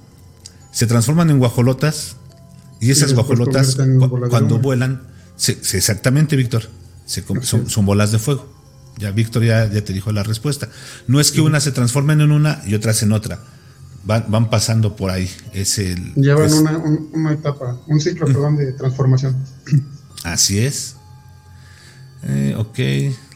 Se 0.72 0.86
transforman 0.88 1.30
en 1.30 1.38
guajolotas 1.38 2.16
y 2.80 2.90
esas 2.90 3.14
guajolotas 3.14 3.76
cu- 3.76 4.28
cuando 4.28 4.58
vuelan, 4.58 5.02
se- 5.42 5.76
exactamente, 5.76 6.36
Víctor, 6.36 6.68
se 7.06 7.22
son, 7.42 7.68
son 7.68 7.86
bolas 7.86 8.12
de 8.12 8.18
fuego. 8.18 8.50
Ya 8.98 9.10
Víctor 9.10 9.42
ya, 9.44 9.70
ya 9.70 9.82
te 9.84 9.92
dijo 9.92 10.12
la 10.12 10.22
respuesta. 10.22 10.68
No 11.06 11.18
es 11.20 11.32
que 11.32 11.40
una 11.40 11.60
se 11.60 11.72
transformen 11.72 12.20
en 12.20 12.30
una 12.30 12.60
y 12.66 12.74
otras 12.74 13.02
en 13.02 13.12
otra. 13.12 13.40
Van, 14.04 14.24
van 14.28 14.50
pasando 14.50 14.96
por 14.96 15.10
ahí. 15.10 15.30
Es 15.52 15.78
el, 15.78 16.14
Llevan 16.14 16.46
es- 16.46 16.52
una, 16.54 16.76
un- 16.78 17.08
una 17.12 17.32
etapa, 17.32 17.80
un 17.86 18.00
ciclo, 18.00 18.26
perdón, 18.26 18.56
de 18.56 18.72
transformación. 18.72 19.36
Así 20.24 20.58
es. 20.58 20.96
Eh, 22.24 22.54
ok, 22.56 22.78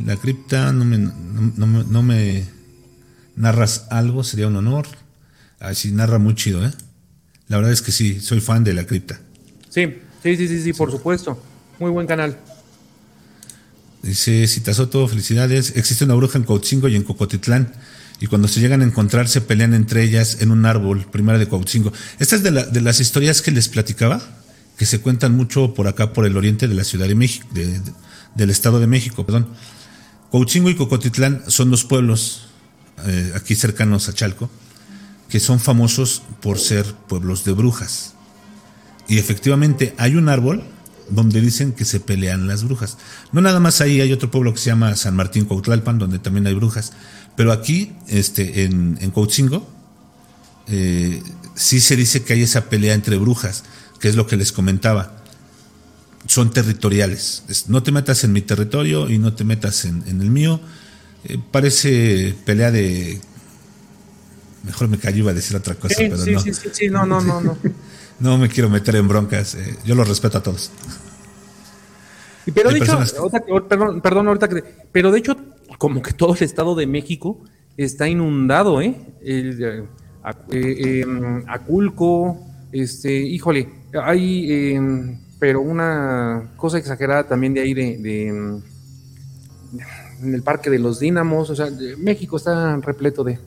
la 0.04 0.16
cripta, 0.16 0.72
no 0.72 0.84
me, 0.84 0.98
no, 0.98 1.12
no 1.57 1.66
me- 1.66 1.84
no 1.84 2.02
me 2.02 2.44
narras 3.34 3.86
algo, 3.90 4.22
sería 4.24 4.46
un 4.48 4.57
honor. 4.57 4.86
Así 5.59 5.90
narra 5.90 6.18
muy 6.18 6.34
chido, 6.34 6.64
¿eh? 6.64 6.72
La 7.48 7.57
verdad 7.57 7.72
es 7.72 7.80
que 7.82 7.92
sí, 7.92 8.20
soy 8.20 8.40
fan 8.40 8.62
de 8.62 8.74
la 8.74 8.86
cripta. 8.86 9.18
Sí, 9.70 9.86
sí, 10.22 10.36
sí, 10.36 10.48
sí, 10.48 10.62
sí, 10.62 10.72
por 10.72 10.90
supuesto. 10.90 11.42
Muy 11.79 11.91
buen 11.91 12.07
canal. 12.07 12.39
Dice 14.03 14.47
Citasoto, 14.47 15.07
felicidades. 15.09 15.72
Existe 15.77 16.05
una 16.05 16.14
bruja 16.14 16.39
en 16.39 16.45
Cuautzingo 16.45 16.89
y 16.89 16.97
en 16.97 17.03
Cocotitlán. 17.03 17.72
Y 18.20 18.27
cuando 18.29 18.49
se 18.49 18.61
llegan 18.61 18.81
a 18.81 18.85
encontrar, 18.85 19.29
se 19.29 19.43
pelean 19.43 19.74
entre 19.74 20.03
ellas 20.03 20.39
en 20.41 20.51
un 20.51 20.64
árbol, 20.64 21.07
primera 21.11 21.39
de 21.39 21.47
Cuautzingo. 21.49 21.93
Esta 22.18 22.37
es 22.37 22.43
de, 22.43 22.51
de 22.51 22.81
las 22.81 23.01
historias 23.01 23.43
que 23.43 23.51
les 23.51 23.68
platicaba, 23.68 24.22
que 24.79 24.87
se 24.87 25.01
cuentan 25.01 25.35
mucho 25.37 25.74
por 25.74 25.87
acá, 25.87 26.12
por 26.14 26.24
el 26.24 26.37
oriente 26.37 26.66
de 26.66 26.74
la 26.74 26.85
Ciudad 26.85 27.09
de 27.09 27.14
México, 27.14 27.47
de- 27.53 27.79
de- 27.81 27.93
del 28.35 28.51
Estado 28.51 28.81
de 28.81 28.87
México, 28.87 29.27
perdón. 29.27 29.49
Cuautzingo 30.31 30.70
y 30.70 30.77
Cocotitlán 30.77 31.43
son 31.49 31.70
dos 31.70 31.85
pueblos 31.85 32.47
eh, 33.07 33.33
aquí 33.35 33.55
cercanos 33.55 34.09
a 34.09 34.14
Chalco, 34.14 34.49
que 35.29 35.41
son 35.41 35.61
famosos 35.61 36.22
por 36.41 36.59
ser 36.59 36.87
pueblos 37.09 37.45
de 37.45 37.53
brujas. 37.53 38.14
Y 39.09 39.18
efectivamente 39.18 39.95
hay 39.99 40.16
un 40.16 40.29
árbol 40.31 40.62
donde 41.09 41.40
dicen 41.40 41.72
que 41.72 41.84
se 41.84 42.00
pelean 42.00 42.46
las 42.46 42.64
brujas. 42.64 42.98
No 43.32 43.40
nada 43.40 43.61
más 43.61 43.80
ahí, 43.80 44.00
hay 44.00 44.12
otro 44.12 44.30
pueblo 44.30 44.52
que 44.52 44.61
se 44.61 44.70
llama 44.70 44.94
San 44.96 45.16
Martín 45.16 45.44
Cuautlalpan, 45.44 45.98
donde 45.98 46.18
también 46.18 46.46
hay 46.46 46.54
brujas. 46.54 46.92
Pero 47.36 47.52
aquí, 47.52 47.92
este, 48.09 48.64
en, 48.64 48.98
en 49.00 49.11
Cuautzingo, 49.11 49.68
eh, 50.68 51.22
sí 51.54 51.80
se 51.80 51.96
dice 51.96 52.22
que 52.22 52.32
hay 52.32 52.42
esa 52.42 52.68
pelea 52.68 52.94
entre 52.94 53.16
brujas, 53.16 53.64
que 54.00 54.09
es 54.09 54.16
lo 54.16 54.26
que 54.26 54.36
les 54.36 54.52
comentaba. 54.52 55.16
Son 56.26 56.50
territoriales. 56.50 57.44
Es, 57.48 57.68
no 57.68 57.82
te 57.82 57.92
metas 57.92 58.24
en 58.24 58.32
mi 58.32 58.42
territorio 58.42 59.09
y 59.09 59.18
no 59.18 59.34
te 59.34 59.44
metas 59.44 59.84
en, 59.84 60.02
en 60.07 60.20
el 60.20 60.30
mío. 60.30 60.61
Eh, 61.24 61.38
parece 61.50 62.34
pelea 62.44 62.70
de... 62.70 63.20
Mejor 64.64 64.88
me 64.88 64.98
callo, 64.98 65.18
iba 65.18 65.30
a 65.30 65.34
decir 65.34 65.57
otra 65.57 65.76
cosa, 65.76 65.94
Sí, 65.94 66.04
pero 66.09 66.18
sí, 66.18 66.32
no. 66.32 66.40
sí, 66.40 66.52
sí, 66.52 66.68
sí, 66.72 66.88
no, 66.88 67.07
no, 67.07 67.20
no, 67.20 67.40
no. 67.40 67.57
No 68.18 68.38
me 68.38 68.48
quiero 68.48 68.68
meter 68.70 68.96
en 68.96 69.08
broncas. 69.08 69.54
eh, 69.54 69.76
yo 69.84 69.94
los 69.94 70.08
respeto 70.08 70.38
a 70.38 70.42
todos. 70.42 70.70
Y 72.46 72.52
Pero 72.52 72.70
Hay 72.70 72.78
de 72.78 72.84
hecho, 72.84 72.98
ahorita 73.18 73.40
perdón, 73.68 74.00
perdón, 74.00 74.28
ahorita 74.28 74.48
que, 74.48 74.64
pero 74.92 75.10
de 75.10 75.18
hecho, 75.18 75.36
como 75.78 76.00
que 76.00 76.12
todo 76.12 76.34
el 76.34 76.42
estado 76.42 76.74
de 76.74 76.86
México 76.86 77.40
está 77.76 78.08
inundado, 78.08 78.80
¿eh? 78.80 78.94
El, 79.20 79.62
eh, 79.62 79.84
eh, 80.50 81.00
em, 81.02 81.44
Aculco, 81.48 82.38
este, 82.72 83.12
híjole, 83.12 83.68
hay, 84.02 84.74
em, 84.74 85.18
pero 85.38 85.60
una 85.60 86.52
cosa 86.56 86.78
exagerada 86.78 87.24
también 87.28 87.54
de 87.54 87.60
ahí 87.60 87.74
de, 87.74 87.98
de, 87.98 88.28
em, 88.28 88.62
en 90.22 90.34
el 90.34 90.42
Parque 90.42 90.70
de 90.70 90.78
los 90.78 91.00
Dínamos, 91.00 91.50
o 91.50 91.56
sea, 91.56 91.68
México 91.98 92.36
está 92.36 92.76
repleto 92.78 93.22
de... 93.24 93.38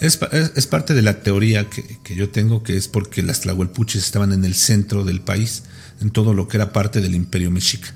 Es, 0.00 0.18
es- 0.32 0.52
es 0.54 0.66
parte 0.66 0.94
de 0.94 1.02
la 1.02 1.20
teoría 1.22 1.68
que, 1.68 1.98
que 2.04 2.14
yo 2.14 2.30
tengo, 2.30 2.62
que 2.62 2.76
es 2.76 2.86
porque 2.88 3.22
las 3.22 3.40
tlahuelpuches 3.40 4.04
estaban 4.04 4.32
en 4.32 4.44
el 4.44 4.54
centro 4.54 5.04
del 5.04 5.20
país, 5.20 5.64
en 6.00 6.10
todo 6.10 6.34
lo 6.34 6.46
que 6.48 6.56
era 6.56 6.72
parte 6.72 7.00
del 7.00 7.14
imperio 7.14 7.50
mexica. 7.50 7.88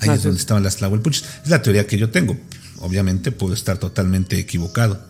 Ahí 0.00 0.08
Ah, 0.10 0.14
es 0.14 0.20
sí. 0.20 0.28
donde 0.28 0.40
estaban 0.40 0.62
las 0.62 0.76
tlahuelpuches. 0.76 1.24
Es 1.44 1.50
la 1.50 1.62
teoría 1.62 1.86
que 1.86 1.98
yo 1.98 2.10
tengo. 2.10 2.36
Obviamente 2.78 3.32
puedo 3.32 3.54
estar 3.54 3.78
totalmente 3.78 4.38
equivocado. 4.38 5.04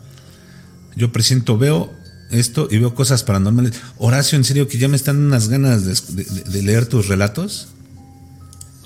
Yo 0.96 1.12
presiento, 1.12 1.56
veo 1.58 1.92
esto 2.30 2.66
y 2.70 2.78
veo 2.78 2.94
cosas 2.94 3.22
paranormales. 3.22 3.74
Horacio, 3.98 4.36
en 4.36 4.44
serio 4.44 4.66
que 4.68 4.78
ya 4.78 4.88
me 4.88 4.96
están 4.96 5.18
unas 5.18 5.48
ganas 5.48 5.84
de, 5.84 6.24
de 6.24 6.62
leer 6.62 6.86
tus 6.86 7.06
relatos. 7.08 7.68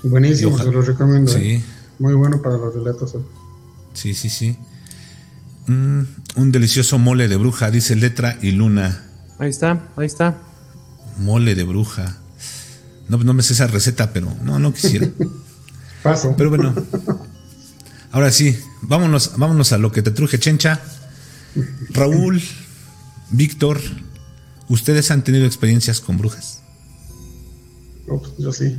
Buenísimo, 0.02 0.58
se 0.58 0.64
los 0.70 0.86
recomiendo. 0.86 1.32
Sí. 1.32 1.38
¿eh? 1.52 1.64
Muy 1.98 2.14
bueno 2.14 2.42
para 2.42 2.56
los 2.58 2.74
relatos. 2.74 3.14
¿eh? 3.14 3.18
Sí, 3.94 4.12
sí, 4.14 4.28
sí. 4.28 4.56
Mm, 5.66 6.02
un 6.36 6.52
delicioso 6.52 6.98
mole 6.98 7.28
de 7.28 7.36
bruja, 7.36 7.70
dice 7.70 7.96
letra 7.96 8.38
y 8.42 8.50
luna. 8.52 9.02
Ahí 9.38 9.50
está, 9.50 9.88
ahí 9.96 10.06
está. 10.06 10.38
Mole 11.18 11.54
de 11.54 11.64
bruja. 11.64 12.18
No, 13.08 13.18
no 13.18 13.34
me 13.34 13.42
sé 13.42 13.54
esa 13.54 13.66
receta, 13.66 14.12
pero 14.12 14.34
no, 14.42 14.58
no 14.58 14.72
quisiera. 14.72 15.08
Paso. 16.02 16.34
Pero 16.36 16.50
bueno. 16.50 16.74
Ahora 18.12 18.30
sí, 18.30 18.56
vámonos, 18.82 19.32
vámonos 19.36 19.72
a 19.72 19.78
lo 19.78 19.90
que 19.90 20.02
te 20.02 20.10
truje, 20.10 20.38
Chencha. 20.38 20.80
Raúl, 21.90 22.42
Víctor, 23.30 23.80
¿ustedes 24.68 25.10
han 25.10 25.24
tenido 25.24 25.46
experiencias 25.46 26.00
con 26.00 26.18
brujas? 26.18 26.62
Pues, 28.06 28.22
yo 28.38 28.52
sí. 28.52 28.76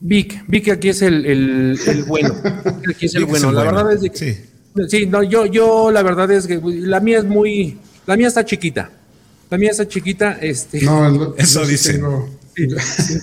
Vic, 0.00 0.44
Vic 0.48 0.68
aquí 0.68 0.90
es 0.90 1.02
el, 1.02 1.26
el, 1.26 1.78
el 1.86 2.04
bueno. 2.04 2.34
Aquí 2.90 3.06
es 3.06 3.14
el 3.14 3.24
bueno. 3.24 3.50
La 3.52 3.64
verdad 3.64 3.92
es 3.92 4.02
de 4.02 4.10
que. 4.10 4.18
Sí. 4.18 4.40
Sí, 4.88 5.06
no, 5.06 5.22
yo, 5.22 5.46
yo 5.46 5.90
la 5.90 6.02
verdad 6.02 6.30
es 6.32 6.46
que 6.46 6.60
la 6.64 7.00
mía 7.00 7.18
es 7.18 7.24
muy. 7.24 7.78
La 8.06 8.16
mía 8.16 8.28
está 8.28 8.44
chiquita. 8.44 8.90
La 9.50 9.58
mía 9.58 9.70
está 9.70 9.86
chiquita. 9.86 10.32
Este, 10.40 10.82
No, 10.82 11.34
Eso 11.38 11.64
dicen. 11.64 11.96
tengo- 11.96 12.28
Sí, 12.56 12.68
sí. 13.02 13.14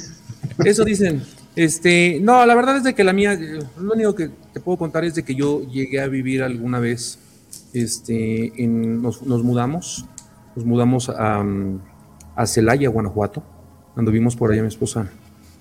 Eso 0.66 0.84
dicen. 0.86 1.24
Este, 1.56 2.20
no, 2.22 2.46
la 2.46 2.56
verdad 2.56 2.78
es 2.78 2.84
de 2.84 2.94
que 2.94 3.04
la 3.04 3.12
mía, 3.14 3.38
lo 3.78 3.94
único 3.94 4.16
que 4.16 4.30
te 4.54 4.60
puedo 4.62 4.78
contar 4.78 5.04
es 5.04 5.16
de 5.16 5.24
que 5.24 5.36
yo 5.36 5.62
llegué 5.70 6.00
a 6.00 6.08
vivir 6.08 6.44
alguna 6.44 6.80
vez, 6.80 7.20
este, 7.74 8.52
en, 8.64 9.02
nos, 9.02 9.22
nos 9.24 9.44
mudamos, 9.44 10.06
nos 10.56 10.66
mudamos 10.66 11.10
a, 11.10 11.44
a 12.36 12.46
Celaya, 12.48 12.88
Guanajuato, 12.90 13.44
anduvimos 13.96 14.36
por 14.38 14.52
allá 14.52 14.62
mi 14.62 14.70
esposa, 14.70 15.10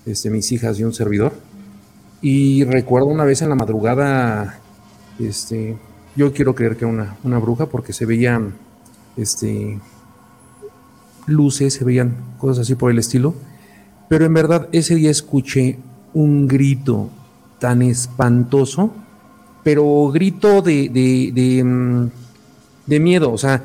este, 0.05 0.29
mis 0.29 0.49
hijas 0.53 0.79
y 0.79 0.83
un 0.85 0.93
servidor. 0.93 1.33
Y 2.21 2.63
recuerdo 2.65 3.07
una 3.07 3.25
vez 3.25 3.41
en 3.41 3.49
la 3.49 3.55
madrugada, 3.55 4.59
este, 5.27 5.77
yo 6.15 6.33
quiero 6.33 6.55
creer 6.55 6.77
que 6.77 6.85
una, 6.85 7.17
una 7.23 7.39
bruja 7.39 7.67
porque 7.67 7.93
se 7.93 8.05
veían, 8.05 8.53
este, 9.17 9.79
luces, 11.25 11.73
se 11.73 11.83
veían 11.83 12.15
cosas 12.37 12.59
así 12.59 12.75
por 12.75 12.91
el 12.91 12.99
estilo. 12.99 13.33
Pero 14.09 14.25
en 14.25 14.33
verdad 14.33 14.67
ese 14.71 14.95
día 14.95 15.09
escuché 15.09 15.77
un 16.13 16.47
grito 16.47 17.09
tan 17.59 17.81
espantoso, 17.81 18.91
pero 19.63 20.09
grito 20.09 20.61
de, 20.61 20.89
de, 20.89 21.31
de, 21.33 21.63
mm, 21.63 22.09
de 22.87 22.99
miedo. 22.99 23.31
O 23.31 23.37
sea, 23.37 23.63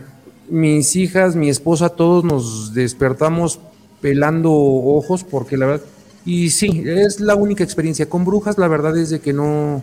mis 0.48 0.94
hijas, 0.96 1.34
mi 1.34 1.48
esposa, 1.48 1.88
todos 1.88 2.24
nos 2.24 2.74
despertamos 2.74 3.58
pelando 4.00 4.52
ojos 4.52 5.24
porque 5.24 5.56
la 5.56 5.66
verdad... 5.66 5.86
Y 6.24 6.50
sí, 6.50 6.82
es 6.84 7.20
la 7.20 7.36
única 7.36 7.62
experiencia. 7.62 8.08
Con 8.08 8.24
brujas 8.24 8.58
la 8.58 8.68
verdad 8.68 8.96
es 8.96 9.10
de 9.10 9.20
que 9.20 9.32
no... 9.32 9.82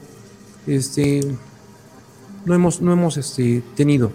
Este, 0.68 1.22
no 2.46 2.54
hemos, 2.54 2.82
no 2.82 2.94
hemos 2.94 3.18
este, 3.18 3.62
tenido. 3.76 4.12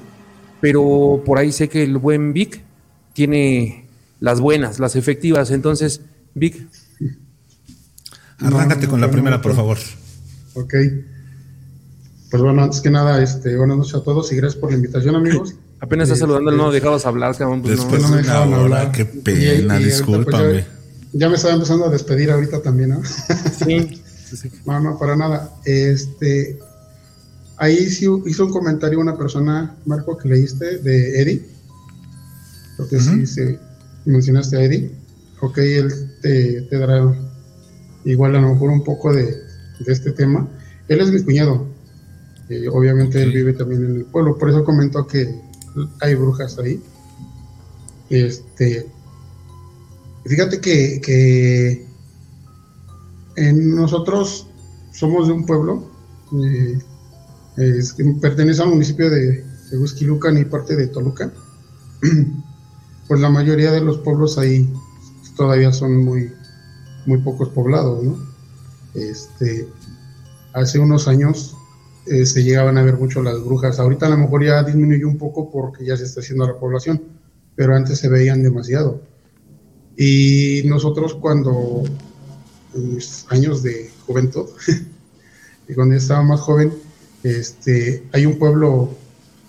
Pero 0.61 1.23
por 1.25 1.39
ahí 1.39 1.53
sé 1.53 1.69
que 1.69 1.83
el 1.85 1.99
buen 1.99 2.33
Vic 2.33 2.63
tiene 3.13 3.87
las 4.21 4.41
buenas, 4.41 4.79
las 4.81 4.97
efectivas. 4.97 5.51
Entonces, 5.51 6.01
Vic, 6.35 6.67
Arráncate 8.41 8.85
No, 8.87 8.91
con 8.91 9.01
la 9.01 9.07
no, 9.09 9.13
primera, 9.13 9.37
no, 9.37 9.43
por 9.43 9.53
no. 9.53 9.57
favor. 9.57 9.79
Ok. 10.55 10.75
Pues 12.31 12.43
bueno, 12.43 12.63
antes 12.63 12.81
que 12.81 12.91
nada, 12.91 13.23
este, 13.23 13.57
buenas 13.57 13.79
noches 13.79 13.95
a 13.95 14.03
todos 14.03 14.31
y 14.33 14.37
gracias 14.37 14.61
por 14.61 14.71
la 14.71 14.77
invitación, 14.77 15.15
amigos. 15.17 15.55
apenas 15.81 16.05
estás 16.09 16.21
saludando, 16.21 16.51
no 16.53 16.71
dejabas 16.71 17.07
hablar, 17.07 17.37
cabrón. 17.37 17.63
pues 17.63 17.77
no. 17.79 17.83
Después 17.85 18.03
no 18.03 18.09
me 18.11 18.17
de 18.17 18.23
una 18.23 18.33
dejaban 18.33 18.53
hora, 18.55 18.63
hablar. 18.81 18.93
qué 18.93 19.03
Y- 19.03 19.19
pena, 19.21 19.41
y 19.41 19.49
ahorita, 19.49 19.75
pues, 19.75 19.85
discúlpame. 19.87 20.53
ya, 20.55 20.67
ya 21.15 21.29
me 21.29 21.35
estaba 21.37 21.55
empezando 21.55 21.87
a 21.87 21.91
despedir 21.91 22.31
ahorita 22.31 22.63
también, 22.63 22.91
¿no? 22.91 23.03
Sí, 23.05 24.01
sí, 24.31 24.37
sí. 24.37 24.51
No, 24.67 24.79
no, 24.81 24.99
para 24.99 25.17
nada. 25.17 25.55
Este, 25.65 26.59
ahí 27.59 27.89
sí 27.89 28.07
hizo 28.27 28.47
un 28.47 28.53
comentario 28.53 29.01
una 29.01 29.17
persona, 29.17 29.77
Marco, 29.85 30.17
que 30.17 30.29
leíste 30.29 30.79
de 30.79 31.21
Eddie. 31.21 31.47
Creo 32.77 32.89
que 32.89 33.01
sí 33.01 33.17
Ujú. 33.17 33.27
se, 33.27 33.59
mencionaste 34.05 34.57
a 34.57 34.63
Eddie. 34.63 34.91
Ok, 35.41 35.59
él 35.59 35.93
te, 36.23 36.63
te 36.63 36.79
dará 36.79 37.15
igual 38.05 38.37
a 38.37 38.41
lo 38.41 38.53
mejor 38.53 38.71
un 38.71 38.85
poco 38.85 39.13
de, 39.13 39.25
de 39.25 39.93
este 39.93 40.13
tema. 40.13 40.49
Él 40.89 41.01
es 41.01 41.11
mi 41.11 41.23
cuñado. 41.23 41.67
Eh, 42.49 42.67
obviamente 42.69 43.23
él 43.23 43.33
vive 43.33 43.53
también 43.53 43.85
en 43.85 43.97
el 43.97 44.05
pueblo, 44.07 44.39
por 44.39 44.49
eso 44.49 44.65
comentó 44.65 45.07
que 45.07 45.39
hay 46.01 46.15
brujas 46.15 46.59
ahí. 46.59 46.83
Este, 48.09 48.87
fíjate 50.25 50.61
que, 50.61 51.01
que 51.03 51.87
en 53.37 53.75
nosotros 53.75 54.47
somos 54.93 55.27
de 55.27 55.35
un 55.35 55.45
pueblo 55.45 55.91
eh, 56.43 56.79
pertenece 58.21 58.63
al 58.63 58.69
municipio 58.69 59.11
de, 59.11 59.45
Huixquilucan 59.73 60.39
y 60.39 60.45
parte 60.45 60.77
de 60.77 60.89
Toluca. 60.89 61.33
Pues 63.07 63.23
la 63.23 63.31
mayoría 63.31 63.73
de 63.73 63.81
los 63.81 63.97
pueblos 64.01 64.37
ahí 64.37 64.71
todavía 65.35 65.73
son 65.73 66.05
muy, 66.05 66.31
muy 67.07 67.17
pocos 67.23 67.49
poblados, 67.49 68.05
¿no? 68.05 68.19
Este, 68.93 69.67
hace 70.53 70.79
unos 70.79 71.09
años 71.09 71.57
eh, 72.07 72.27
se 72.27 72.45
llegaban 72.45 72.77
a 72.77 72.83
ver 72.83 72.99
mucho 72.99 73.23
las 73.23 73.43
brujas. 73.43 73.79
Ahorita 73.79 74.07
a 74.07 74.11
lo 74.11 74.19
mejor 74.19 74.45
ya 74.45 74.63
disminuyó 74.63 75.09
un 75.09 75.17
poco 75.17 75.51
porque 75.51 75.87
ya 75.87 75.97
se 75.97 76.05
está 76.05 76.21
haciendo 76.21 76.47
la 76.47 76.59
población, 76.59 77.03
pero 77.55 77.75
antes 77.75 77.99
se 77.99 78.11
veían 78.11 78.43
demasiado. 78.43 79.01
Y 79.97 80.63
nosotros 80.67 81.15
cuando, 81.15 81.85
en 82.75 82.95
mis 82.95 83.25
años 83.31 83.63
de 83.63 83.91
juventud, 84.07 84.51
y 85.69 85.73
cuando 85.73 85.95
estaba 85.95 86.23
más 86.23 86.41
joven, 86.41 86.73
este, 87.23 88.05
hay 88.13 88.27
un 88.27 88.39
pueblo 88.39 88.91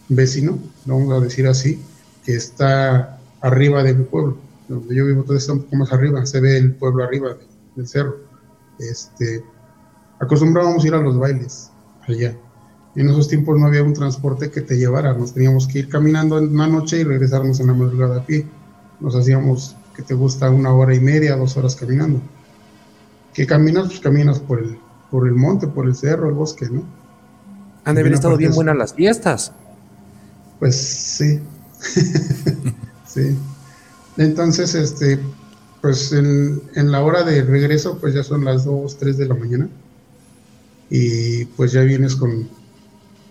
vecino, 0.09 0.57
vamos 0.85 1.13
a 1.13 1.19
decir 1.23 1.47
así, 1.47 1.79
que 2.25 2.35
está 2.35 3.19
arriba 3.41 3.83
de 3.83 3.93
mi 3.93 4.03
pueblo. 4.05 4.37
Donde 4.67 4.95
yo 4.95 5.05
vivo 5.05 5.23
todo 5.23 5.37
está 5.37 5.53
un 5.53 5.63
poco 5.63 5.75
más 5.77 5.91
arriba, 5.91 6.25
se 6.25 6.39
ve 6.39 6.57
el 6.57 6.73
pueblo 6.73 7.03
arriba 7.03 7.29
de- 7.29 7.47
del 7.75 7.87
cerro. 7.87 8.17
Este, 8.77 9.43
acostumbrábamos 10.19 10.85
ir 10.85 10.93
a 10.93 10.99
los 11.01 11.17
bailes 11.17 11.71
allá. 12.07 12.35
En 12.95 13.09
esos 13.09 13.27
tiempos 13.27 13.57
no 13.59 13.67
había 13.67 13.83
un 13.83 13.93
transporte 13.93 14.49
que 14.51 14.61
te 14.61 14.77
llevara, 14.77 15.13
nos 15.13 15.33
teníamos 15.33 15.67
que 15.67 15.79
ir 15.79 15.89
caminando 15.89 16.37
en 16.39 16.55
la 16.57 16.67
noche 16.67 16.99
y 16.99 17.03
regresarnos 17.03 17.59
en 17.59 17.67
la 17.67 17.73
madrugada 17.73 18.17
a 18.21 18.25
pie. 18.25 18.45
Nos 18.99 19.15
hacíamos, 19.15 19.75
que 19.95 20.01
te 20.03 20.13
gusta, 20.13 20.49
una 20.49 20.73
hora 20.73 20.93
y 20.93 20.99
media, 20.99 21.35
dos 21.35 21.55
horas 21.57 21.75
caminando. 21.75 22.19
¿Qué 23.33 23.45
caminas? 23.45 23.87
Pues 23.87 23.99
caminas 23.99 24.39
por 24.39 24.59
el, 24.59 24.77
por 25.11 25.27
el 25.27 25.33
monte, 25.35 25.67
por 25.67 25.85
el 25.87 25.95
cerro, 25.95 26.27
el 26.29 26.35
bosque, 26.35 26.67
¿no? 26.69 26.83
Han 27.89 27.95
de 27.95 28.01
haber 28.01 28.13
estado 28.13 28.33
parte 28.33 28.43
bien 28.43 28.55
buenas 28.55 28.77
las 28.77 28.93
fiestas. 28.93 29.51
Pues 30.59 30.75
sí. 30.75 31.39
sí. 33.07 33.35
Entonces, 34.17 34.75
este, 34.75 35.19
pues 35.81 36.11
en, 36.11 36.61
en 36.75 36.91
la 36.91 37.03
hora 37.03 37.23
de 37.23 37.41
regreso, 37.43 37.97
pues 37.99 38.13
ya 38.13 38.23
son 38.23 38.45
las 38.45 38.65
2, 38.65 38.97
3 38.97 39.17
de 39.17 39.25
la 39.27 39.35
mañana. 39.35 39.69
Y 40.89 41.45
pues 41.45 41.71
ya 41.71 41.81
vienes 41.81 42.15
con, 42.15 42.49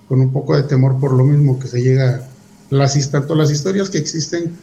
con 0.08 0.20
un 0.20 0.32
poco 0.32 0.56
de 0.56 0.62
temor 0.62 0.98
por 0.98 1.12
lo 1.12 1.24
mismo 1.24 1.58
que 1.58 1.68
se 1.68 1.82
llega, 1.82 2.26
las, 2.70 3.10
tanto 3.10 3.34
las 3.34 3.50
historias 3.50 3.90
que 3.90 3.98
existen, 3.98 4.56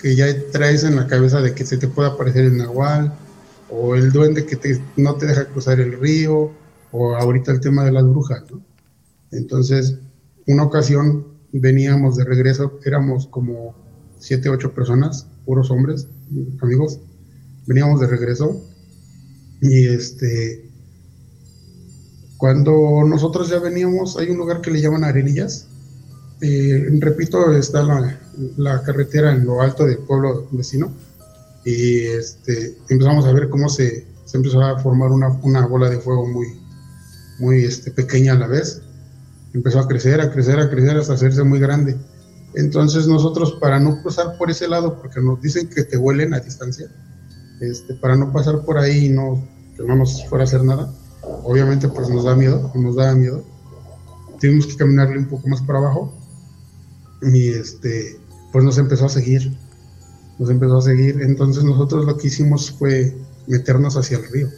que 0.00 0.16
ya 0.16 0.26
traes 0.50 0.84
en 0.84 0.96
la 0.96 1.06
cabeza 1.06 1.40
de 1.40 1.54
que 1.54 1.64
se 1.64 1.76
te 1.76 1.88
puede 1.88 2.08
aparecer 2.08 2.46
el 2.46 2.56
nahual, 2.56 3.14
o 3.70 3.94
el 3.94 4.10
duende 4.12 4.46
que 4.46 4.56
te, 4.56 4.80
no 4.96 5.14
te 5.14 5.26
deja 5.26 5.46
cruzar 5.46 5.78
el 5.78 5.98
río, 5.98 6.50
o 6.90 7.14
ahorita 7.16 7.52
el 7.52 7.60
tema 7.60 7.84
de 7.84 7.92
las 7.92 8.04
brujas, 8.04 8.42
¿no? 8.50 8.62
Entonces, 9.30 9.98
una 10.46 10.64
ocasión 10.64 11.26
veníamos 11.52 12.16
de 12.16 12.24
regreso, 12.24 12.78
éramos 12.84 13.26
como 13.26 13.74
siete, 14.18 14.48
ocho 14.48 14.72
personas, 14.72 15.26
puros 15.44 15.70
hombres, 15.70 16.06
amigos, 16.60 16.98
veníamos 17.66 18.00
de 18.00 18.06
regreso 18.06 18.60
y 19.60 19.86
este, 19.86 20.70
cuando 22.36 23.04
nosotros 23.06 23.48
ya 23.48 23.58
veníamos, 23.58 24.16
hay 24.16 24.30
un 24.30 24.38
lugar 24.38 24.60
que 24.60 24.70
le 24.70 24.80
llaman 24.80 25.04
Arenillas, 25.04 25.66
eh, 26.40 26.88
repito, 27.00 27.52
está 27.52 27.82
la, 28.56 28.82
carretera 28.82 29.34
en 29.34 29.44
lo 29.44 29.60
alto 29.60 29.84
del 29.84 29.98
pueblo 29.98 30.48
vecino 30.52 30.92
y 31.64 31.98
este, 31.98 32.76
empezamos 32.88 33.26
a 33.26 33.32
ver 33.32 33.48
cómo 33.48 33.68
se, 33.68 34.06
se 34.24 34.36
empezó 34.36 34.62
a 34.62 34.78
formar 34.78 35.10
una, 35.10 35.28
una 35.42 35.66
bola 35.66 35.90
de 35.90 35.98
fuego 35.98 36.26
muy, 36.26 36.46
muy 37.40 37.64
este, 37.64 37.90
pequeña 37.90 38.34
a 38.34 38.38
la 38.38 38.46
vez 38.46 38.82
empezó 39.58 39.80
a 39.80 39.88
crecer, 39.88 40.20
a 40.20 40.30
crecer, 40.30 40.60
a 40.60 40.70
crecer 40.70 40.96
hasta 40.96 41.14
hacerse 41.14 41.42
muy 41.42 41.58
grande. 41.58 41.96
Entonces 42.54 43.06
nosotros 43.08 43.58
para 43.60 43.78
no 43.80 44.00
cruzar 44.00 44.38
por 44.38 44.50
ese 44.50 44.68
lado, 44.68 45.00
porque 45.00 45.20
nos 45.20 45.40
dicen 45.42 45.68
que 45.68 45.82
te 45.82 45.96
huelen 45.96 46.32
a 46.32 46.40
distancia, 46.40 46.88
este, 47.60 47.94
para 47.94 48.16
no 48.16 48.32
pasar 48.32 48.64
por 48.64 48.78
ahí 48.78 49.06
y 49.06 49.08
no, 49.08 49.44
que 49.76 49.82
no 49.82 49.96
nos 49.96 50.24
fuera 50.28 50.44
a 50.44 50.46
hacer 50.46 50.62
nada, 50.62 50.92
obviamente 51.42 51.88
pues 51.88 52.08
nos 52.08 52.24
da 52.24 52.34
miedo, 52.36 52.70
nos 52.74 52.96
da 52.96 53.14
miedo. 53.14 53.44
Tuvimos 54.40 54.68
que 54.68 54.76
caminarle 54.76 55.18
un 55.18 55.26
poco 55.26 55.48
más 55.48 55.60
para 55.62 55.80
abajo 55.80 56.14
y 57.20 57.48
este, 57.48 58.20
pues 58.52 58.64
nos 58.64 58.78
empezó 58.78 59.06
a 59.06 59.08
seguir, 59.08 59.52
nos 60.38 60.48
empezó 60.50 60.78
a 60.78 60.82
seguir. 60.82 61.20
Entonces 61.20 61.64
nosotros 61.64 62.04
lo 62.06 62.16
que 62.16 62.28
hicimos 62.28 62.70
fue 62.70 63.12
meternos 63.48 63.96
hacia 63.96 64.18
el 64.18 64.28
río, 64.30 64.48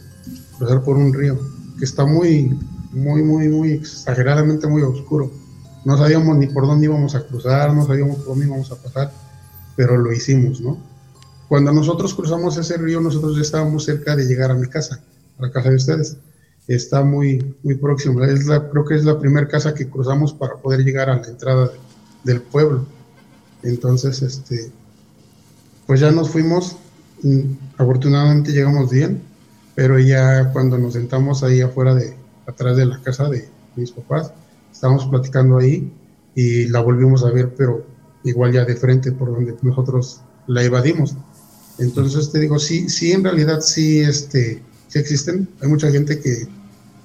cruzar 0.59 0.83
por 0.83 0.97
un 0.97 1.11
río 1.11 1.39
que 1.79 1.85
está 1.85 2.05
muy, 2.05 2.55
muy, 2.91 3.23
muy, 3.23 3.47
muy 3.47 3.71
exageradamente 3.73 4.67
muy 4.67 4.81
oscuro. 4.81 5.31
No 5.83 5.97
sabíamos 5.97 6.37
ni 6.37 6.47
por 6.47 6.67
dónde 6.67 6.85
íbamos 6.85 7.15
a 7.15 7.25
cruzar, 7.25 7.73
no 7.73 7.85
sabíamos 7.85 8.17
por 8.17 8.27
dónde 8.27 8.45
íbamos 8.45 8.71
a 8.71 8.75
pasar, 8.75 9.11
pero 9.75 9.97
lo 9.97 10.11
hicimos, 10.11 10.61
¿no? 10.61 10.77
Cuando 11.47 11.73
nosotros 11.73 12.13
cruzamos 12.13 12.55
ese 12.57 12.77
río, 12.77 13.01
nosotros 13.01 13.35
ya 13.35 13.41
estábamos 13.41 13.83
cerca 13.83 14.15
de 14.15 14.25
llegar 14.25 14.51
a 14.51 14.53
mi 14.53 14.67
casa, 14.67 15.01
a 15.37 15.41
la 15.41 15.51
casa 15.51 15.69
de 15.69 15.75
ustedes. 15.75 16.17
Está 16.67 17.03
muy, 17.03 17.57
muy 17.63 17.75
próximo. 17.75 18.23
Es 18.23 18.45
la, 18.45 18.69
creo 18.69 18.85
que 18.85 18.95
es 18.95 19.03
la 19.03 19.19
primera 19.19 19.47
casa 19.47 19.73
que 19.73 19.89
cruzamos 19.89 20.33
para 20.33 20.55
poder 20.55 20.81
llegar 20.85 21.09
a 21.09 21.17
la 21.17 21.27
entrada 21.27 21.71
del 22.23 22.41
pueblo. 22.41 22.85
Entonces, 23.63 24.21
este, 24.21 24.71
pues 25.87 25.99
ya 25.99 26.11
nos 26.11 26.29
fuimos. 26.29 26.77
Mm, 27.23 27.53
afortunadamente 27.77 28.51
llegamos 28.51 28.89
bien, 28.89 29.21
pero 29.75 29.99
ya 29.99 30.51
cuando 30.53 30.77
nos 30.77 30.93
sentamos 30.93 31.43
ahí 31.43 31.59
afuera 31.61 31.93
de, 31.93 32.15
atrás 32.51 32.77
de 32.77 32.85
la 32.85 33.01
casa 33.01 33.29
de 33.29 33.49
mis 33.75 33.91
papás, 33.91 34.33
estábamos 34.71 35.05
platicando 35.05 35.57
ahí 35.57 35.91
y 36.35 36.67
la 36.67 36.79
volvimos 36.81 37.23
a 37.23 37.31
ver, 37.31 37.53
pero 37.55 37.85
igual 38.23 38.51
ya 38.51 38.65
de 38.65 38.75
frente 38.75 39.11
por 39.11 39.31
donde 39.31 39.55
nosotros 39.61 40.21
la 40.47 40.63
evadimos. 40.63 41.15
Entonces 41.79 42.31
te 42.31 42.39
digo, 42.39 42.59
sí, 42.59 42.89
sí, 42.89 43.11
en 43.11 43.23
realidad 43.23 43.61
sí, 43.61 43.99
este, 43.99 44.61
sí 44.87 44.99
existen. 44.99 45.47
Hay 45.61 45.67
mucha 45.67 45.89
gente 45.91 46.19
que 46.19 46.47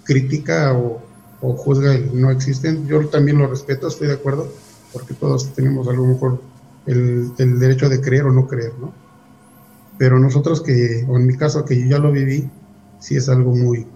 critica 0.05 0.75
o, 0.75 1.03
juzga 1.41 1.95
el 1.95 2.21
no 2.21 2.31
existen. 2.31 2.87
Yo 2.87 3.07
también 3.09 3.39
lo 3.39 3.47
respeto, 3.47 3.87
estoy 3.89 4.09
de 4.09 4.15
acuerdo, 4.15 4.53
porque 4.93 5.15
todos 5.15 5.55
tenemos 5.55 5.87
a 5.87 5.93
lo 5.93 6.05
mejor 6.05 6.43
el, 6.87 7.31
el 7.39 7.59
derecho 7.61 7.89
de 7.89 8.01
creer 8.01 8.25
o 8.25 8.33
no 8.33 8.49
creer, 8.49 8.73
¿no? 8.81 8.93
Pero 9.99 10.19
nosotros 10.19 10.61
que, 10.61 11.07
o 11.09 11.17
en 11.17 11.27
mi 11.27 11.37
caso 11.37 11.65
que 11.65 11.79
yo 11.79 11.87
ya 11.87 11.99
lo 11.99 12.11
viví, 12.11 12.51
sí 12.99 13.17
es 13.17 13.29
algo 13.29 13.55
muy, 13.55 13.87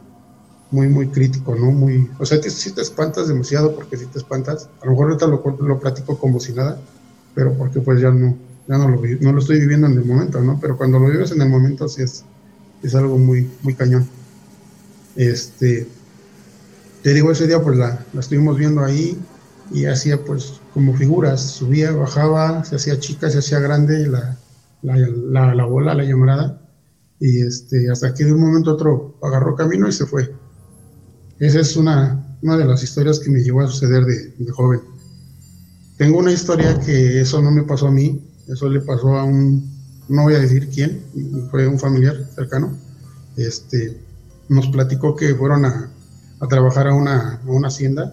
muy, 0.71 0.89
muy 0.89 1.09
crítico, 1.09 1.55
¿no? 1.55 1.71
Muy, 1.73 2.09
o 2.19 2.25
sea, 2.25 2.41
si 2.43 2.73
te 2.73 2.81
espantas 2.81 3.29
demasiado 3.29 3.75
porque 3.75 3.97
si 3.97 4.07
te 4.07 4.19
espantas, 4.19 4.69
a 4.81 4.87
lo 4.87 4.93
mejor 4.93 5.09
ahorita 5.09 5.27
lo, 5.27 5.57
lo 5.61 5.81
platico 5.81 6.19
como 6.19 6.39
si 6.39 6.53
nada, 6.53 6.79
pero 7.35 7.55
porque 7.55 7.81
pues 7.81 8.01
ya 8.01 8.11
no, 8.11 8.37
ya 8.69 8.79
no 8.79 8.89
lo, 8.89 9.01
no 9.21 9.33
lo 9.33 9.39
estoy 9.41 9.61
viviendo 9.61 9.87
en 9.87 9.95
el 9.95 10.05
momento, 10.05 10.41
¿no? 10.41 10.59
Pero 10.61 10.77
cuando 10.77 10.99
lo 10.99 11.09
vives 11.09 11.33
en 11.33 11.43
el 11.43 11.49
momento 11.49 11.89
sí 11.89 12.03
es, 12.03 12.25
es 12.83 12.95
algo 12.95 13.19
muy, 13.19 13.51
muy 13.63 13.75
cañón. 13.75 14.09
Este, 15.17 15.89
te 17.03 17.15
digo, 17.15 17.33
ese 17.33 17.47
día 17.47 17.61
pues 17.61 17.77
la, 17.77 18.05
la 18.13 18.21
estuvimos 18.21 18.57
viendo 18.57 18.85
ahí 18.85 19.19
y 19.73 19.87
hacía 19.87 20.23
pues 20.25 20.61
como 20.73 20.95
figuras, 20.95 21.41
subía, 21.41 21.91
bajaba, 21.93 22.65
se 22.65 22.77
hacía 22.77 22.99
chica, 23.01 23.29
se 23.29 23.39
hacía 23.39 23.59
grande 23.59 24.07
la, 24.07 24.37
la, 24.83 24.97
la, 24.97 25.55
la 25.55 25.65
bola, 25.65 25.95
la 25.95 26.05
llamarada, 26.05 26.61
y 27.19 27.43
este, 27.43 27.91
hasta 27.91 28.15
que 28.15 28.25
de 28.25 28.33
un 28.33 28.41
momento 28.41 28.71
a 28.71 28.75
otro 28.75 29.19
agarró 29.23 29.57
camino 29.57 29.89
y 29.89 29.93
se 29.93 30.07
fue. 30.07 30.33
Esa 31.41 31.61
es 31.61 31.77
una, 31.77 32.39
una 32.43 32.57
de 32.57 32.65
las 32.67 32.83
historias 32.83 33.19
que 33.19 33.31
me 33.31 33.43
llevó 33.43 33.63
a 33.63 33.67
suceder 33.67 34.05
de, 34.05 34.51
joven. 34.53 34.81
Tengo 35.97 36.19
una 36.19 36.33
historia 36.33 36.79
que 36.81 37.21
eso 37.21 37.43
no 37.43 37.51
me 37.51 37.65
pasó 37.65 37.89
a 37.89 37.91
mí, 37.91 38.23
eso 38.47 38.69
le 38.69 38.81
pasó 38.81 39.17
a 39.17 39.25
un, 39.25 39.69
no 40.09 40.23
voy 40.23 40.35
a 40.35 40.39
decir 40.39 40.69
quién, 40.69 41.03
fue 41.51 41.67
un 41.67 41.79
familiar 41.79 42.17
cercano. 42.35 42.77
Este, 43.37 43.99
nos 44.49 44.69
platicó 44.69 45.17
que 45.17 45.35
fueron 45.35 45.65
a, 45.65 45.91
a 46.41 46.47
trabajar 46.47 46.87
a 46.89 46.95
una, 46.95 47.37
a 47.37 47.51
una 47.51 47.69
hacienda 47.69 48.13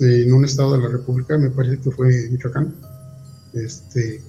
en 0.00 0.32
un 0.32 0.44
estado 0.44 0.72
de 0.72 0.82
la 0.82 0.88
República, 0.88 1.38
me 1.38 1.50
parece 1.50 1.78
que 1.78 1.90
fue 1.90 2.28
Michoacán. 2.30 2.74
Este, 3.52 4.22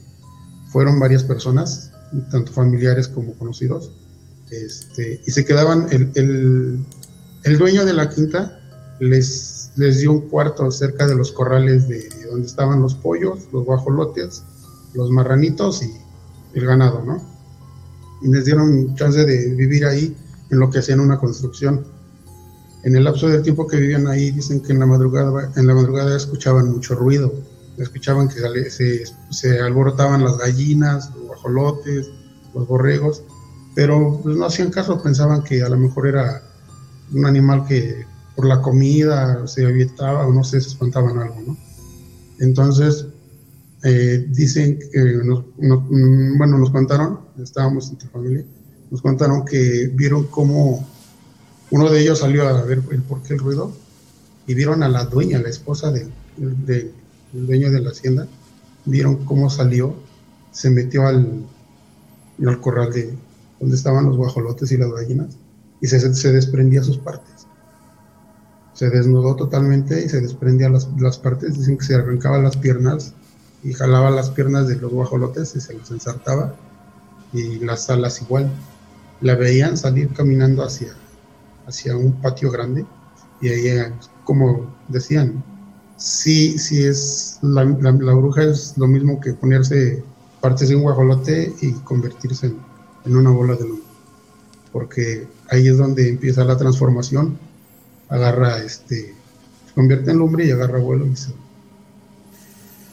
fueron 0.68 1.00
varias 1.00 1.24
personas, 1.24 1.92
tanto 2.30 2.52
familiares 2.52 3.08
como 3.08 3.34
conocidos, 3.36 3.92
este, 4.52 5.22
y 5.26 5.32
se 5.32 5.46
quedaban, 5.46 5.88
el, 5.92 6.86
el 7.44 7.58
dueño 7.58 7.86
de 7.86 7.94
la 7.94 8.10
quinta 8.10 8.60
les, 9.00 9.72
les 9.76 10.00
dio 10.00 10.12
un 10.12 10.22
cuarto 10.30 10.70
cerca 10.72 11.08
de 11.08 11.16
los 11.16 11.32
corrales 11.32 11.88
de 11.88 12.10
donde 12.30 12.48
estaban 12.48 12.82
los 12.82 12.96
pollos, 12.96 13.40
los 13.52 13.66
guajolotes, 13.66 14.44
los 14.94 15.10
marranitos 15.10 15.84
y 15.84 15.92
el 16.54 16.66
ganado, 16.66 17.04
¿no? 17.04 17.22
Y 18.22 18.30
les 18.30 18.46
dieron 18.46 18.96
chance 18.96 19.26
de 19.26 19.54
vivir 19.56 19.86
ahí 19.86 20.16
en 20.50 20.60
lo 20.60 20.70
que 20.70 20.80
hacían 20.80 21.00
una 21.00 21.18
construcción. 21.18 21.86
En 22.84 22.96
el 22.96 23.04
lapso 23.04 23.28
del 23.28 23.42
tiempo 23.42 23.68
que 23.68 23.78
vivían 23.78 24.08
ahí, 24.08 24.32
dicen 24.32 24.62
que 24.62 24.72
en 24.72 24.80
la 24.80 24.86
madrugada, 24.86 25.52
en 25.56 25.68
la 25.68 25.74
madrugada 25.74 26.16
escuchaban 26.16 26.72
mucho 26.72 26.96
ruido, 26.96 27.34
escuchaban 27.78 28.30
que 28.30 28.70
se, 28.70 29.04
se 29.32 29.60
alborotaban 29.60 30.24
las 30.24 30.38
gallinas, 30.38 31.12
los 31.16 31.28
guajolotes, 31.28 32.10
los 32.54 32.68
borregos, 32.68 33.24
pero 33.76 34.20
pues, 34.22 34.38
no 34.38 34.46
hacían 34.46 34.70
caso, 34.70 35.02
pensaban 35.02 35.44
que 35.44 35.64
a 35.64 35.70
lo 35.70 35.78
mejor 35.78 36.08
era 36.08 36.44
un 37.14 37.26
animal 37.26 37.66
que 37.66 38.06
por 38.36 38.46
la 38.46 38.62
comida 38.62 39.48
se 39.48 39.66
avietaba 39.66 40.26
o 40.28 40.34
no 40.34 40.44
sé, 40.44 40.60
se 40.62 40.70
espantaban 40.70 41.18
algo, 41.18 41.42
¿no? 41.46 41.58
Entonces, 42.40 43.08
eh, 43.84 44.26
dicen 44.30 44.80
que, 44.92 45.20
nos, 45.24 45.44
mm, 45.58 46.38
bueno, 46.38 46.58
nos 46.58 46.72
contaron, 46.72 47.20
estábamos 47.42 47.90
entre 47.90 48.10
familia, 48.10 48.44
nos 48.90 49.02
contaron 49.02 49.46
que 49.46 49.92
vieron 49.94 50.26
cómo 50.28 50.88
uno 51.70 51.90
de 51.90 52.02
ellos 52.02 52.20
salió 52.20 52.48
a 52.48 52.62
ver 52.64 52.82
el 52.92 53.02
por 53.02 53.22
qué 53.22 53.34
el 53.34 53.40
ruido 53.40 53.72
y 54.48 54.54
vieron 54.54 54.84
a 54.84 54.90
la 54.90 55.06
dueña, 55.06 55.40
la 55.40 55.50
esposa 55.50 55.92
del 55.92 56.12
dueño 57.32 57.72
de 57.72 57.82
la 57.82 57.92
hacienda, 57.92 58.28
vieron 58.86 59.26
cómo 59.26 59.50
salió, 59.50 59.96
se 60.52 60.70
metió 60.70 61.08
al, 61.08 61.46
al 62.46 62.62
corral 62.62 62.92
de 62.92 63.14
donde 63.60 63.76
estaban 63.76 64.06
los 64.06 64.18
guajolotes 64.18 64.72
y 64.72 64.78
las 64.78 64.92
gallinas 64.92 65.38
y 65.84 65.88
se, 65.88 66.32
desprendía 66.32 66.82
sus 66.82 66.98
partes 66.98 67.46
se 68.72 68.90
desnudó 68.90 69.36
totalmente 69.36 70.04
y 70.04 70.10
se 70.10 70.20
desprendía 70.20 70.70
las, 70.70 70.90
las, 70.98 71.20
partes. 71.20 71.54
Dicen 71.54 71.78
que 71.78 71.86
se 71.86 71.96
arrancaba 71.96 72.40
las 72.40 72.58
piernas 72.58 73.14
y 73.64 73.74
jalaba 73.74 74.10
las 74.10 74.32
piernas 74.32 74.68
de 74.68 74.78
los 74.78 74.92
guajolotes 74.92 75.56
y 75.56 75.62
se 75.62 75.76
los 75.76 75.92
ensartaba. 75.92 76.56
Y 77.34 77.60
las 77.60 77.90
alas 77.92 78.22
igual. 78.22 78.52
La 79.22 79.36
veían 79.36 79.78
salir 79.78 80.12
caminando 80.14 80.64
hacia, 80.64 80.94
hacia 81.68 81.96
un 81.96 82.14
patio 82.14 82.50
grande 82.50 82.84
y 83.42 83.50
ahí, 83.50 83.94
como 84.24 84.74
decían, 84.88 85.44
sí, 85.98 86.58
sí 86.58 86.84
es, 86.84 87.40
la 87.44 87.64
bruja 87.64 88.44
es 88.44 88.76
lo 88.78 88.88
mismo 88.88 89.20
que 89.20 89.34
ponerse 89.34 90.04
partes 90.42 90.70
de 90.70 90.76
un 90.76 90.82
guajolote 90.82 91.54
y 91.62 91.74
convertirse 91.74 92.48
en, 92.48 92.58
en 93.06 93.16
una 93.16 93.30
bola 93.30 93.56
de 93.56 93.68
luz. 93.68 93.93
Porque 94.74 95.26
ahí 95.50 95.68
es 95.68 95.78
donde 95.78 96.10
empieza 96.10 96.44
la 96.44 96.58
transformación 96.58 97.38
agarra, 98.10 98.60
este, 98.60 99.16
se 99.68 99.74
convierte 99.74 100.12
en 100.12 100.18
lumbre 100.18 100.46
y 100.46 100.52
agarra 100.52 100.80
vuelo 100.80 101.08
y 101.08 101.16
se... 101.16 101.34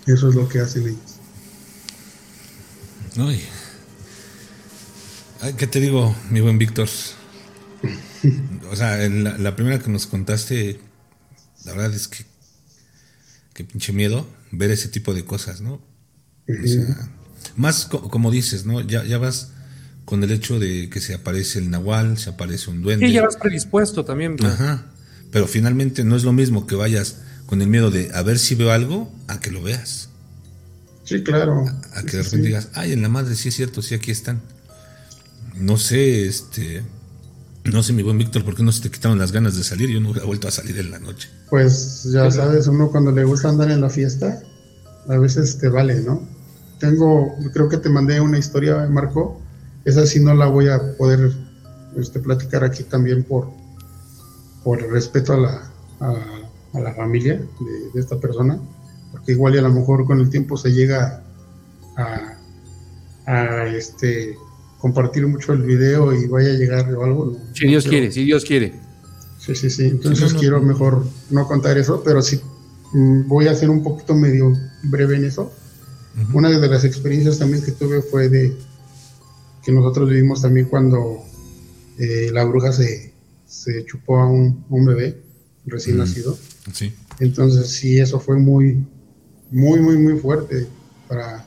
Eso 0.07 0.29
es 0.29 0.35
lo 0.35 0.49
que 0.49 0.61
hacen 0.61 0.89
ellos. 0.89 1.17
Uy. 3.19 3.41
¿Qué 5.57 5.67
te 5.67 5.81
digo, 5.81 6.15
mi 6.31 6.41
buen 6.41 6.59
Víctor? 6.59 6.89
o 8.71 8.77
sea, 8.77 8.97
la, 9.09 9.37
la, 9.39 9.57
primera 9.57 9.79
que 9.79 9.91
nos 9.91 10.07
contaste, 10.07 10.81
la 11.65 11.73
verdad 11.73 11.95
es 11.95 12.09
que, 12.09 12.25
que 13.55 13.65
pinche 13.65 13.93
miedo 13.93 14.27
ver 14.51 14.71
ese 14.71 14.89
tipo 14.89 15.15
de 15.15 15.25
cosas, 15.25 15.61
¿no? 15.61 15.81
O 16.49 16.67
sea, 16.67 17.11
más 17.57 17.87
co 17.87 18.11
como 18.11 18.31
dices, 18.31 18.67
¿no? 18.67 18.81
Ya, 18.81 19.05
ya 19.05 19.19
vas 19.19 19.53
con 20.11 20.25
el 20.25 20.33
hecho 20.33 20.59
de 20.59 20.91
que 20.91 21.01
se 21.01 21.15
aparece 21.15 21.61
el 21.61 21.71
nahual, 21.71 22.19
se 22.19 22.31
aparece 22.31 22.69
un 22.69 22.83
duende. 22.83 23.07
Sí, 23.07 23.13
ya 23.13 23.23
vas 23.23 23.37
predispuesto 23.37 24.05
también. 24.05 24.35
¿no? 24.41 24.49
Ajá. 24.49 24.87
Pero 25.31 25.47
finalmente 25.47 26.03
no 26.03 26.17
es 26.17 26.25
lo 26.25 26.33
mismo 26.33 26.67
que 26.67 26.75
vayas 26.75 27.19
con 27.47 27.63
el 27.63 27.69
miedo 27.69 27.93
de 27.93 28.11
a 28.13 28.21
ver 28.23 28.41
si 28.41 28.57
veo 28.57 28.73
algo 28.73 29.09
a 29.29 29.39
que 29.39 29.53
lo 29.53 29.63
veas. 29.63 30.09
Sí, 31.05 31.23
claro. 31.23 31.65
A, 31.95 32.01
a 32.01 32.03
que 32.03 32.17
de 32.17 32.23
repente 32.25 32.39
sí. 32.39 32.43
digas, 32.43 32.71
ay, 32.75 32.93
en 32.93 33.03
la 33.03 33.09
madre 33.09 33.37
sí 33.37 33.51
es 33.51 33.55
cierto, 33.55 33.83
sí 33.83 33.95
aquí 33.95 34.11
están. 34.11 34.41
No 35.55 35.79
sé, 35.79 36.27
este. 36.27 36.83
No 37.63 37.85
sé, 37.85 37.93
mi 37.93 38.03
buen 38.03 38.19
Víctor, 38.19 38.45
¿por 38.45 38.57
qué 38.57 38.65
no 38.65 38.73
se 38.73 38.83
te 38.83 38.91
quitaron 38.91 39.17
las 39.17 39.31
ganas 39.31 39.57
de 39.57 39.63
salir? 39.63 39.91
Yo 39.91 40.01
no 40.01 40.13
he 40.17 40.27
vuelto 40.27 40.49
a 40.49 40.51
salir 40.51 40.77
en 40.81 40.91
la 40.91 40.99
noche. 40.99 41.29
Pues 41.51 42.03
ya 42.13 42.29
sabes, 42.33 42.67
uno 42.67 42.91
cuando 42.91 43.13
le 43.13 43.23
gusta 43.23 43.49
andar 43.49 43.71
en 43.71 43.81
la 43.81 43.91
fiesta, 43.91 44.43
a 45.09 45.19
veces 45.19 45.59
te 45.59 45.69
vale, 45.69 46.01
¿no? 46.01 46.29
Tengo, 46.81 47.37
creo 47.53 47.69
que 47.69 47.77
te 47.77 47.89
mandé 47.89 48.21
una 48.21 48.39
historia, 48.39 48.89
Marco. 48.91 49.40
Esa 49.85 50.07
sí 50.07 50.21
no 50.21 50.35
la 50.35 50.47
voy 50.47 50.69
a 50.69 50.97
poder 50.97 51.33
este, 51.97 52.21
platicar 52.21 52.65
aquí 52.65 52.85
también 52.85 53.25
por, 53.25 53.49
por 54.63 54.81
respeto 54.91 55.33
a 55.33 55.37
la, 55.39 55.71
a, 56.01 56.79
a 56.79 56.81
la 56.81 56.95
familia 56.95 57.35
de, 57.35 57.91
de, 57.95 58.01
esta 58.01 58.19
persona, 58.19 58.61
porque 59.13 59.33
igual 59.33 59.55
y 59.55 59.59
a 59.59 59.63
lo 59.63 59.73
mejor 59.73 60.05
con 60.05 60.21
el 60.21 60.31
tiempo 60.31 60.57
se 60.57 60.73
llega 60.73 61.23
a, 61.97 62.37
a 63.27 63.67
este 63.69 64.37
compartir 64.79 65.27
mucho 65.27 65.53
el 65.53 65.63
video 65.63 66.13
y 66.15 66.27
vaya 66.27 66.51
a 66.51 66.55
llegar 66.55 66.93
o 66.95 67.05
algo. 67.05 67.27
¿no? 67.27 67.55
Si 67.55 67.67
Dios 67.67 67.87
quiere, 67.87 68.11
si 68.11 68.25
Dios 68.25 68.45
quiere. 68.45 68.73
Sí, 69.39 69.55
sí, 69.55 69.71
sí. 69.71 69.85
Entonces 69.85 70.29
sí, 70.29 70.35
no, 70.35 70.41
quiero 70.41 70.61
no. 70.61 70.67
mejor 70.67 71.07
no 71.31 71.47
contar 71.47 71.79
eso, 71.79 72.03
pero 72.05 72.23
sí 72.23 72.41
mm, 72.93 73.29
voy 73.29 73.49
a 73.49 73.55
ser 73.55 73.71
un 73.71 73.83
poquito 73.83 74.15
medio 74.15 74.53
breve 74.85 75.17
en 75.17 75.25
eso. 75.25 75.53
Una 76.35 76.51
de 76.51 76.69
las 76.69 76.85
experiencias 76.85 77.39
también 77.39 77.65
que 77.65 77.73
tuve 77.73 78.03
fue 78.03 78.29
de 78.29 78.57
que 79.63 79.73
nosotros 79.73 80.09
vivimos 80.09 80.43
también 80.43 80.67
cuando 80.67 81.23
eh, 81.99 82.31
la 82.33 82.45
bruja 82.45 82.73
se, 82.73 83.13
se 83.47 83.85
chupó 83.85 84.19
a 84.19 84.27
un, 84.27 84.65
un 84.69 84.85
bebé 84.87 85.21
recién 85.67 85.99
nacido. 85.99 86.39
Sí. 86.73 86.93
Entonces 87.19 87.69
sí, 87.69 87.99
eso 87.99 88.19
fue 88.21 88.39
muy, 88.39 88.85
muy, 89.51 89.81
muy, 89.81 89.99
muy 89.99 90.19
fuerte 90.19 90.67
para, 91.09 91.45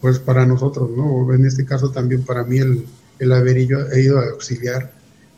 pues 0.00 0.18
para 0.18 0.46
nosotros, 0.46 0.90
¿no? 0.96 1.32
En 1.34 1.44
este 1.44 1.64
caso 1.64 1.90
también 1.90 2.22
para 2.24 2.44
mí 2.44 2.58
el, 2.58 2.86
el 3.18 3.32
haber 3.32 3.58
ido 3.58 4.18
a 4.18 4.28
auxiliar, 4.30 4.92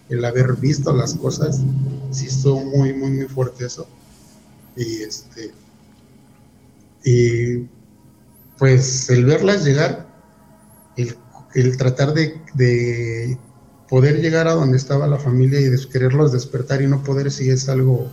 el 0.08 0.24
haber 0.24 0.56
visto 0.56 0.94
las 0.94 1.14
cosas, 1.14 1.60
sí 2.10 2.26
estuvo 2.26 2.64
muy, 2.64 2.92
muy, 2.92 3.10
muy 3.10 3.26
fuerte 3.26 3.66
eso. 3.66 3.88
Y 4.76 5.02
este, 5.02 5.50
y 7.04 7.66
pues 8.58 9.08
el 9.10 9.24
verlas 9.24 9.64
llegar, 9.64 10.08
el, 10.96 11.14
el 11.54 11.76
tratar 11.76 12.14
de, 12.14 12.40
de, 12.54 13.38
poder 13.88 14.20
llegar 14.20 14.48
a 14.48 14.52
donde 14.52 14.76
estaba 14.76 15.06
la 15.06 15.18
familia 15.18 15.60
y 15.60 15.64
de 15.64 15.78
quererlos 15.90 16.32
despertar 16.32 16.82
y 16.82 16.86
no 16.86 17.02
poder, 17.02 17.30
sí 17.30 17.48
es 17.48 17.68
algo 17.68 18.10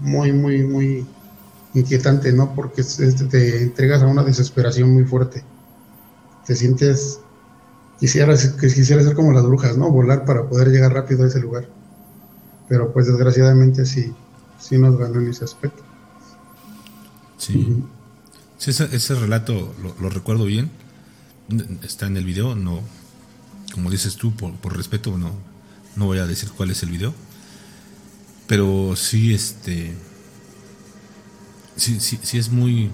muy, 0.00 0.32
muy, 0.32 0.62
muy 0.62 1.06
inquietante, 1.74 2.32
¿no? 2.32 2.54
Porque 2.54 2.82
te 2.82 3.62
entregas 3.62 4.02
a 4.02 4.06
una 4.06 4.22
desesperación 4.22 4.92
muy 4.92 5.04
fuerte. 5.04 5.42
Te 6.46 6.54
sientes, 6.54 7.20
quisieras, 7.98 8.54
quisiera 8.60 9.02
ser 9.02 9.14
como 9.14 9.32
las 9.32 9.44
brujas, 9.44 9.76
¿no? 9.76 9.90
Volar 9.90 10.24
para 10.24 10.48
poder 10.48 10.68
llegar 10.68 10.92
rápido 10.92 11.24
a 11.24 11.28
ese 11.28 11.40
lugar. 11.40 11.68
Pero 12.68 12.92
pues 12.92 13.06
desgraciadamente 13.06 13.84
sí, 13.86 14.12
sí 14.58 14.78
nos 14.78 14.98
ganó 14.98 15.20
en 15.20 15.28
ese 15.28 15.44
aspecto. 15.44 15.82
Sí. 17.38 17.56
Uh 17.56 17.60
-huh. 17.60 17.84
sí 18.58 18.70
ese, 18.70 18.96
ese, 18.96 19.14
relato 19.14 19.74
lo, 19.82 19.94
lo, 20.00 20.08
recuerdo 20.08 20.44
bien. 20.44 20.70
Está 21.82 22.06
en 22.06 22.16
el 22.16 22.24
video, 22.24 22.56
no, 22.56 22.82
como 23.72 23.90
dices 23.90 24.16
tú, 24.16 24.34
por, 24.34 24.54
por 24.56 24.76
respeto, 24.76 25.16
no, 25.16 25.32
no 25.94 26.06
voy 26.06 26.18
a 26.18 26.26
decir 26.26 26.48
cuál 26.50 26.70
es 26.70 26.82
el 26.82 26.90
video. 26.90 27.14
Pero 28.46 28.94
sí, 28.96 29.34
este. 29.34 29.94
Sí, 31.76 31.98
sí, 32.00 32.18
sí 32.22 32.38
es 32.38 32.50
muy. 32.50 32.90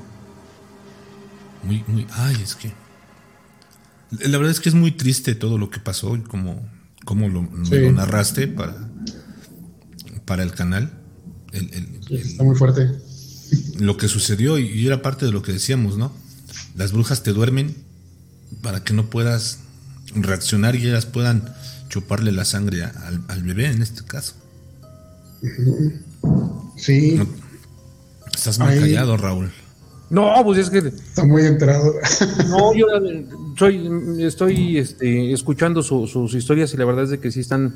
Muy, 1.62 1.84
muy. 1.86 2.06
Ay, 2.12 2.36
es 2.42 2.54
que. 2.54 2.72
La 4.10 4.36
verdad 4.38 4.50
es 4.50 4.60
que 4.60 4.68
es 4.68 4.74
muy 4.74 4.92
triste 4.92 5.34
todo 5.34 5.56
lo 5.56 5.70
que 5.70 5.80
pasó 5.80 6.16
y 6.16 6.20
como, 6.20 6.68
como 7.04 7.28
lo, 7.28 7.48
sí. 7.64 7.76
lo 7.76 7.92
narraste 7.92 8.46
para, 8.48 8.76
para 10.26 10.42
el 10.42 10.52
canal. 10.52 10.92
El, 11.52 11.72
el, 11.72 12.00
sí, 12.06 12.14
está 12.16 12.44
muy 12.44 12.56
fuerte. 12.56 12.90
Lo 13.78 13.96
que 13.96 14.08
sucedió, 14.08 14.58
y 14.58 14.86
era 14.86 15.00
parte 15.00 15.26
de 15.26 15.32
lo 15.32 15.42
que 15.42 15.52
decíamos, 15.52 15.96
¿no? 15.96 16.12
Las 16.74 16.92
brujas 16.92 17.22
te 17.22 17.32
duermen 17.32 17.76
para 18.60 18.84
que 18.84 18.92
no 18.92 19.06
puedas 19.06 19.60
reaccionar 20.14 20.76
y 20.76 20.88
ellas 20.88 21.06
puedan 21.06 21.54
chuparle 21.88 22.32
la 22.32 22.44
sangre 22.44 22.84
al, 22.84 23.22
al 23.28 23.42
bebé 23.42 23.66
en 23.66 23.82
este 23.82 24.02
caso. 24.04 24.34
Sí. 26.76 27.16
No, 27.16 27.26
estás 28.34 28.58
muy 28.58 28.68
Ahí. 28.68 28.80
callado, 28.80 29.16
Raúl. 29.16 29.50
No, 30.10 30.30
pues 30.44 30.58
es 30.58 30.70
que. 30.70 30.78
Está 30.78 31.24
muy 31.24 31.42
enterado. 31.46 31.94
No, 32.48 32.74
yo 32.74 32.86
soy, 33.56 33.88
estoy 34.20 34.78
este, 34.78 35.32
escuchando 35.32 35.82
su, 35.82 36.06
sus 36.06 36.34
historias 36.34 36.74
y 36.74 36.76
la 36.76 36.84
verdad 36.84 37.04
es 37.04 37.10
de 37.10 37.18
que 37.18 37.30
sí 37.30 37.40
están, 37.40 37.74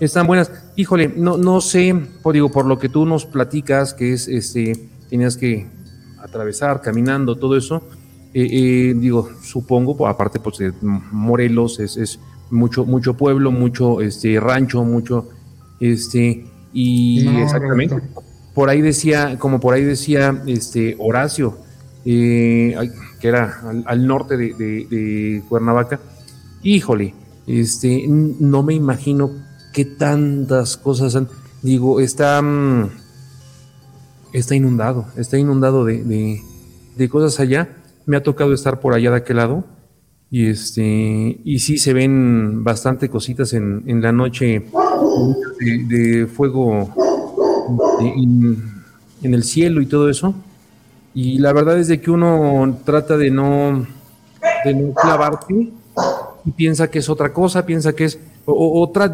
están 0.00 0.26
buenas. 0.26 0.50
Híjole, 0.76 1.12
no, 1.16 1.36
no 1.36 1.60
sé, 1.60 1.94
por, 2.22 2.34
digo, 2.34 2.50
por 2.50 2.66
lo 2.66 2.78
que 2.78 2.88
tú 2.88 3.04
nos 3.04 3.26
platicas, 3.26 3.94
que 3.94 4.12
es, 4.12 4.28
este, 4.28 4.88
tenías 5.10 5.36
que 5.36 5.66
atravesar, 6.18 6.82
caminando, 6.82 7.36
todo 7.36 7.56
eso. 7.56 7.82
Eh, 8.38 8.48
eh, 8.90 8.94
digo, 8.94 9.30
supongo, 9.40 10.06
aparte, 10.06 10.38
pues 10.40 10.58
de 10.58 10.70
Morelos 10.82 11.80
es, 11.80 11.96
es 11.96 12.20
mucho, 12.50 12.84
mucho 12.84 13.14
pueblo, 13.14 13.50
mucho 13.50 14.02
este, 14.02 14.38
rancho, 14.38 14.84
mucho, 14.84 15.30
este, 15.80 16.44
y 16.70 17.24
no, 17.24 17.38
exactamente. 17.38 17.94
Roberto. 17.94 18.22
Por 18.54 18.68
ahí 18.68 18.82
decía, 18.82 19.38
como 19.38 19.58
por 19.58 19.72
ahí 19.72 19.84
decía 19.84 20.42
este 20.46 20.96
Horacio, 20.98 21.56
eh, 22.04 22.76
que 23.22 23.28
era 23.28 23.58
al, 23.66 23.84
al 23.86 24.06
norte 24.06 24.36
de, 24.36 24.52
de, 24.52 24.86
de, 24.90 25.42
Cuernavaca, 25.48 25.98
híjole, 26.62 27.14
este, 27.46 28.04
no 28.06 28.62
me 28.62 28.74
imagino 28.74 29.30
qué 29.72 29.86
tantas 29.86 30.76
cosas 30.76 31.16
han. 31.16 31.26
Digo, 31.62 32.00
está, 32.00 32.42
mm, 32.42 32.90
está 34.34 34.54
inundado, 34.54 35.06
está 35.16 35.38
inundado 35.38 35.86
de, 35.86 36.42
de 36.96 37.08
cosas 37.08 37.40
allá. 37.40 37.70
Me 38.06 38.16
ha 38.16 38.22
tocado 38.22 38.54
estar 38.54 38.80
por 38.80 38.94
allá 38.94 39.10
de 39.10 39.16
aquel 39.18 39.36
lado. 39.36 39.64
Y 40.30 40.46
este, 40.46 41.40
y 41.44 41.58
sí 41.60 41.78
se 41.78 41.92
ven 41.92 42.64
bastante 42.64 43.08
cositas 43.08 43.52
en, 43.52 43.84
en 43.86 44.02
la 44.02 44.10
noche 44.10 44.66
de, 45.60 46.26
fuego 46.26 46.92
en, 48.00 49.34
el 49.34 49.44
cielo 49.44 49.80
y 49.80 49.86
todo 49.86 50.10
eso. 50.10 50.34
Y 51.14 51.38
la 51.38 51.52
verdad 51.52 51.78
es 51.78 51.88
de 51.88 52.00
que 52.00 52.10
uno 52.10 52.78
trata 52.84 53.16
de 53.16 53.30
no, 53.30 53.86
de 54.64 54.74
no 54.74 54.92
clavarte 54.94 55.72
y 56.44 56.50
piensa 56.50 56.90
que 56.90 56.98
es 56.98 57.08
otra 57.08 57.32
cosa, 57.32 57.64
piensa 57.64 57.94
que 57.94 58.04
es 58.04 58.20
o, 58.44 58.82
otra, 58.82 59.12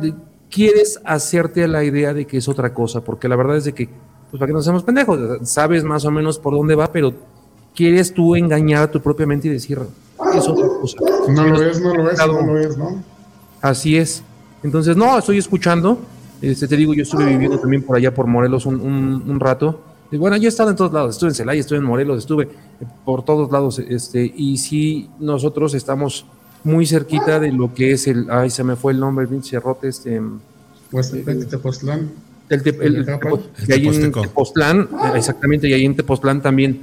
quieres 0.50 1.00
hacerte 1.04 1.66
la 1.68 1.84
idea 1.84 2.12
de 2.12 2.26
que 2.26 2.38
es 2.38 2.48
otra 2.48 2.74
cosa, 2.74 3.02
porque 3.02 3.28
la 3.28 3.36
verdad 3.36 3.56
es 3.56 3.64
de 3.64 3.72
que, 3.72 3.88
pues 4.30 4.38
para 4.38 4.46
que 4.46 4.52
no 4.52 4.62
seamos 4.62 4.82
pendejos, 4.82 5.48
sabes 5.48 5.84
más 5.84 6.04
o 6.04 6.10
menos 6.10 6.38
por 6.38 6.54
dónde 6.54 6.74
va, 6.74 6.92
pero 6.92 7.14
quieres 7.74 8.12
tú 8.12 8.36
engañar 8.36 8.84
a 8.84 8.90
tu 8.90 9.00
propia 9.00 9.26
mente 9.26 9.48
y 9.48 9.50
decir, 9.50 9.78
es 10.34 10.48
otra 10.48 10.66
cosa. 10.66 10.98
No 11.28 11.44
lo 11.46 11.62
es, 11.62 11.80
no 11.80 11.94
lo 11.94 12.10
es, 12.10 12.18
no 12.18 12.42
lo 12.42 12.58
es, 12.58 12.76
¿no? 12.76 13.02
Así 13.60 13.96
es. 13.96 14.22
Entonces, 14.62 14.96
no, 14.96 15.18
estoy 15.18 15.38
escuchando 15.38 15.98
este, 16.42 16.66
te 16.66 16.76
digo, 16.76 16.92
yo 16.92 17.04
estuve 17.04 17.24
viviendo 17.24 17.58
también 17.58 17.82
por 17.84 17.96
allá 17.96 18.12
por 18.12 18.26
Morelos 18.26 18.66
un, 18.66 18.80
un, 18.80 19.30
un 19.30 19.40
rato. 19.40 19.80
Y 20.10 20.16
bueno, 20.16 20.36
yo 20.36 20.46
he 20.46 20.48
estado 20.48 20.70
en 20.70 20.76
todos 20.76 20.92
lados, 20.92 21.14
estuve 21.14 21.30
en 21.30 21.34
Celaya, 21.36 21.60
estuve 21.60 21.78
en 21.78 21.84
Morelos, 21.84 22.18
estuve 22.18 22.48
por 23.04 23.24
todos 23.24 23.50
lados, 23.50 23.78
este, 23.78 24.30
y 24.36 24.58
sí, 24.58 25.08
nosotros 25.20 25.72
estamos 25.72 26.26
muy 26.64 26.84
cerquita 26.84 27.40
de 27.40 27.52
lo 27.52 27.72
que 27.72 27.92
es 27.92 28.08
el, 28.08 28.28
ay, 28.28 28.50
se 28.50 28.62
me 28.64 28.76
fue 28.76 28.92
el 28.92 29.00
nombre, 29.00 29.26
el 29.30 29.42
cerrote, 29.42 29.88
este... 29.88 30.20
Pues 30.90 31.12
el, 31.12 31.26
el 31.26 31.46
Tepoztlán. 31.46 32.10
El, 32.50 32.60
el, 32.66 33.08
el, 33.08 33.20
y 33.66 33.72
ahí 33.72 33.86
en 33.88 34.12
Tepoztlán, 34.12 34.88
exactamente, 35.14 35.68
y 35.68 35.72
ahí 35.72 35.86
en 35.86 35.96
Tepoztlán 35.96 36.42
también 36.42 36.80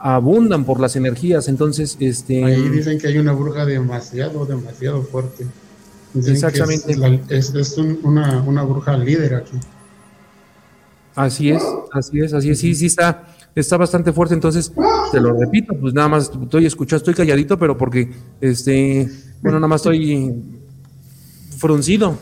abundan 0.00 0.64
por 0.64 0.80
las 0.80 0.96
energías, 0.96 1.48
entonces, 1.48 1.96
este... 2.00 2.44
Ahí 2.44 2.68
dicen 2.70 2.98
que 2.98 3.08
hay 3.08 3.18
una 3.18 3.32
bruja 3.32 3.66
demasiado, 3.66 4.46
demasiado 4.46 5.02
fuerte. 5.02 5.46
Dicen 6.14 6.34
Exactamente. 6.34 6.92
Es, 6.92 6.98
la, 6.98 7.08
es, 7.28 7.54
es 7.54 7.78
un, 7.78 8.00
una, 8.02 8.42
una, 8.42 8.64
bruja 8.64 8.96
líder 8.96 9.34
aquí. 9.34 9.58
Así 11.14 11.50
es, 11.50 11.62
así 11.92 12.20
es, 12.20 12.32
así 12.32 12.50
es. 12.50 12.58
Sí, 12.58 12.74
sí 12.74 12.86
está, 12.86 13.28
está 13.54 13.76
bastante 13.76 14.12
fuerte. 14.12 14.34
Entonces, 14.34 14.72
te 15.12 15.20
lo 15.20 15.38
repito, 15.38 15.74
pues 15.78 15.92
nada 15.92 16.08
más 16.08 16.30
estoy 16.42 16.66
escuchando, 16.66 16.98
estoy 16.98 17.14
calladito, 17.14 17.58
pero 17.58 17.76
porque, 17.76 18.10
este, 18.40 19.08
bueno, 19.42 19.58
nada 19.58 19.68
más 19.68 19.82
estoy 19.82 20.34
fruncido. 21.58 22.18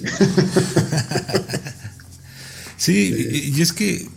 sí, 2.76 3.52
y 3.54 3.60
es 3.60 3.72
que 3.72 4.08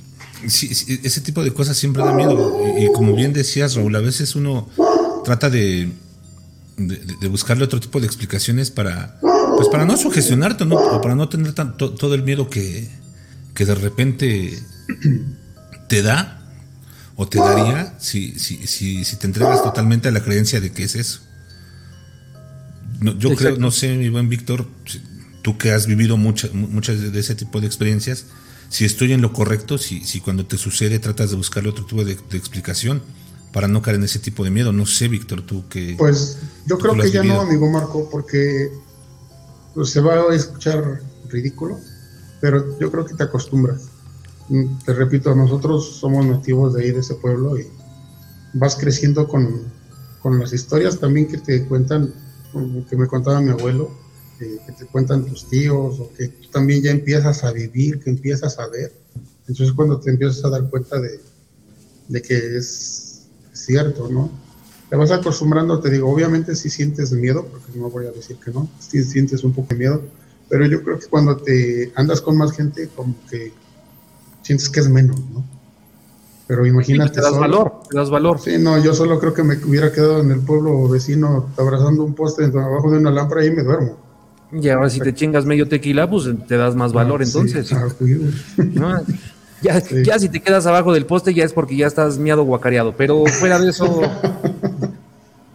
sí, 0.47 0.73
sí, 0.73 0.99
ese 1.03 1.21
tipo 1.21 1.43
de 1.43 1.51
cosas 1.53 1.77
siempre 1.77 2.03
da 2.03 2.13
miedo. 2.13 2.61
Y, 2.77 2.85
y 2.85 2.91
como 2.93 3.15
bien 3.15 3.33
decías, 3.33 3.75
Raúl, 3.75 3.95
a 3.95 3.99
veces 3.99 4.35
uno 4.35 4.69
trata 5.23 5.49
de 5.49 5.91
de, 6.77 6.97
de, 7.19 7.27
buscarle 7.27 7.63
otro 7.63 7.79
tipo 7.79 7.99
de 7.99 8.07
explicaciones 8.07 8.71
para 8.71 9.19
pues 9.61 9.69
para 9.69 9.85
no 9.85 9.97
sugestionarte 9.97 10.65
¿no? 10.65 10.75
o 10.75 11.01
para 11.01 11.15
no 11.15 11.29
tener 11.29 11.53
tanto, 11.53 11.91
todo 11.91 12.15
el 12.15 12.23
miedo 12.23 12.49
que, 12.49 12.89
que 13.53 13.65
de 13.65 13.75
repente 13.75 14.57
te 15.87 16.01
da 16.01 16.41
o 17.15 17.27
te 17.27 17.37
daría 17.37 17.93
si, 17.99 18.39
si, 18.39 18.65
si, 18.65 19.03
si 19.03 19.15
te 19.17 19.27
entregas 19.27 19.61
totalmente 19.61 20.07
a 20.07 20.11
la 20.11 20.23
creencia 20.23 20.59
de 20.59 20.71
que 20.71 20.83
es 20.83 20.95
eso. 20.95 21.19
No, 22.99 23.11
yo 23.17 23.29
Exacto. 23.29 23.35
creo, 23.37 23.57
no 23.57 23.71
sé, 23.71 23.95
mi 23.95 24.09
buen 24.09 24.29
Víctor, 24.29 24.67
tú 25.41 25.57
que 25.57 25.71
has 25.71 25.87
vivido 25.87 26.17
muchas 26.17 26.53
muchas 26.53 27.11
de 27.11 27.19
ese 27.19 27.35
tipo 27.35 27.59
de 27.59 27.67
experiencias, 27.67 28.25
si 28.71 28.85
estoy 28.85 29.11
en 29.11 29.21
lo 29.21 29.33
correcto, 29.33 29.77
si, 29.77 30.05
si 30.05 30.21
cuando 30.21 30.45
te 30.45 30.57
sucede 30.57 30.97
tratas 30.97 31.29
de 31.29 31.35
buscarle 31.35 31.69
otro 31.69 31.85
tipo 31.85 32.05
de, 32.05 32.15
de 32.15 32.37
explicación 32.37 33.01
para 33.51 33.67
no 33.67 33.81
caer 33.81 33.97
en 33.97 34.03
ese 34.03 34.19
tipo 34.19 34.45
de 34.45 34.49
miedo. 34.49 34.71
No 34.71 34.85
sé, 34.85 35.09
Víctor, 35.09 35.41
tú 35.45 35.67
que... 35.67 35.95
Pues 35.97 36.37
yo 36.65 36.77
creo 36.77 36.95
que 36.95 37.11
ya 37.11 37.21
vivido. 37.21 37.43
no, 37.43 37.49
amigo 37.49 37.69
Marco, 37.69 38.09
porque 38.09 38.71
pues, 39.73 39.89
se 39.89 39.99
va 39.99 40.13
a 40.13 40.33
escuchar 40.33 41.01
ridículo, 41.29 41.77
pero 42.39 42.79
yo 42.79 42.89
creo 42.89 43.05
que 43.05 43.13
te 43.13 43.23
acostumbras. 43.23 43.89
Mm, 44.47 44.79
te 44.85 44.93
repito, 44.93 45.35
nosotros 45.35 45.97
somos 45.99 46.25
nativos 46.25 46.73
de 46.73 46.83
ahí, 46.83 46.91
de 46.91 47.01
ese 47.01 47.15
pueblo, 47.15 47.59
y 47.59 47.67
vas 48.53 48.77
creciendo 48.77 49.27
con, 49.27 49.63
con 50.21 50.39
las 50.39 50.53
historias 50.53 50.97
también 50.97 51.27
que 51.27 51.39
te 51.39 51.65
cuentan, 51.65 52.13
que 52.89 52.95
me 52.95 53.07
contaba 53.07 53.41
mi 53.41 53.51
abuelo, 53.51 53.91
eh, 54.41 54.59
que 54.65 54.71
te 54.73 54.85
cuentan 54.85 55.25
tus 55.25 55.47
tíos, 55.47 55.99
o 55.99 56.11
que 56.13 56.27
tú 56.27 56.49
también 56.49 56.81
ya 56.81 56.91
empiezas 56.91 57.43
a 57.43 57.51
vivir, 57.51 57.99
que 57.99 58.09
empiezas 58.09 58.59
a 58.59 58.67
ver. 58.67 58.91
Entonces 59.47 59.73
cuando 59.73 59.99
te 59.99 60.09
empiezas 60.09 60.43
a 60.45 60.49
dar 60.49 60.69
cuenta 60.69 60.99
de, 60.99 61.19
de 62.07 62.21
que 62.21 62.57
es 62.57 63.27
cierto, 63.53 64.09
¿no? 64.09 64.41
te 64.91 64.97
vas 64.97 65.09
acostumbrando, 65.11 65.79
te 65.79 65.89
digo, 65.89 66.11
obviamente 66.11 66.53
si 66.53 66.69
sientes 66.69 67.13
miedo, 67.13 67.45
porque 67.49 67.79
no 67.79 67.89
voy 67.89 68.07
a 68.07 68.11
decir 68.11 68.35
que 68.43 68.51
no, 68.51 68.67
si 68.77 69.01
sientes 69.05 69.41
un 69.45 69.53
poco 69.53 69.69
de 69.69 69.75
miedo, 69.77 70.01
pero 70.49 70.65
yo 70.65 70.83
creo 70.83 70.99
que 70.99 71.07
cuando 71.07 71.37
te 71.37 71.93
andas 71.95 72.19
con 72.19 72.35
más 72.35 72.51
gente, 72.51 72.89
como 72.93 73.15
que 73.29 73.53
sientes 74.41 74.67
que 74.69 74.81
es 74.81 74.89
menos, 74.89 75.17
¿no? 75.29 75.45
Pero 76.45 76.65
imagínate. 76.65 77.13
te 77.13 77.21
das 77.21 77.39
valor, 77.39 77.83
te 77.89 77.97
das 77.97 78.09
valor. 78.09 78.41
Sí, 78.41 78.57
no, 78.59 78.83
yo 78.83 78.93
solo 78.93 79.17
creo 79.17 79.33
que 79.33 79.43
me 79.43 79.55
hubiera 79.63 79.93
quedado 79.93 80.19
en 80.19 80.31
el 80.31 80.41
pueblo 80.41 80.89
vecino 80.89 81.51
abrazando 81.55 82.03
un 82.03 82.13
poste 82.13 82.43
abajo 82.43 82.91
de 82.91 82.97
una 82.97 83.11
lámpara 83.11 83.45
y 83.45 83.51
me 83.51 83.63
duermo. 83.63 83.95
Y 84.53 84.69
ahora 84.69 84.89
si 84.89 84.99
te 84.99 85.13
chingas 85.13 85.45
medio 85.45 85.67
tequila, 85.67 86.09
pues 86.09 86.29
te 86.47 86.57
das 86.57 86.75
más 86.75 86.93
valor 86.93 87.23
entonces. 87.23 87.71
Ah, 87.73 89.01
ya, 89.61 89.81
ya 90.03 90.19
si 90.19 90.29
te 90.29 90.41
quedas 90.41 90.65
abajo 90.65 90.91
del 90.93 91.05
poste 91.05 91.33
ya 91.33 91.43
es 91.43 91.53
porque 91.53 91.75
ya 91.75 91.87
estás 91.87 92.17
miado 92.17 92.43
guacareado, 92.43 92.95
pero 92.97 93.25
fuera 93.25 93.59
de 93.59 93.69
eso, 93.69 94.01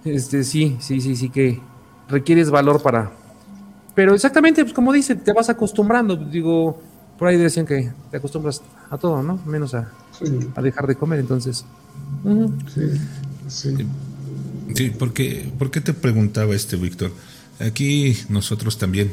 este 0.04 0.44
sí, 0.44 0.76
sí, 0.80 1.00
sí, 1.00 1.16
sí 1.16 1.28
que 1.28 1.60
requieres 2.08 2.50
valor 2.50 2.82
para... 2.82 3.10
Pero 3.94 4.14
exactamente, 4.14 4.62
pues 4.62 4.74
como 4.74 4.92
dice, 4.92 5.16
te 5.16 5.32
vas 5.32 5.48
acostumbrando, 5.48 6.16
digo, 6.16 6.80
por 7.18 7.28
ahí 7.28 7.36
decían 7.36 7.66
que 7.66 7.90
te 8.10 8.16
acostumbras 8.18 8.62
a 8.90 8.98
todo, 8.98 9.22
¿no? 9.22 9.40
Menos 9.46 9.74
a, 9.74 9.90
a 10.54 10.62
dejar 10.62 10.86
de 10.86 10.94
comer, 10.94 11.18
entonces. 11.18 11.64
Sí, 12.74 12.82
sí. 13.48 13.86
Sí, 14.74 14.90
porque, 14.90 15.50
¿por 15.58 15.70
qué 15.70 15.80
te 15.80 15.94
preguntaba 15.94 16.54
este, 16.54 16.76
Víctor? 16.76 17.10
Aquí 17.58 18.16
nosotros 18.28 18.76
también 18.78 19.12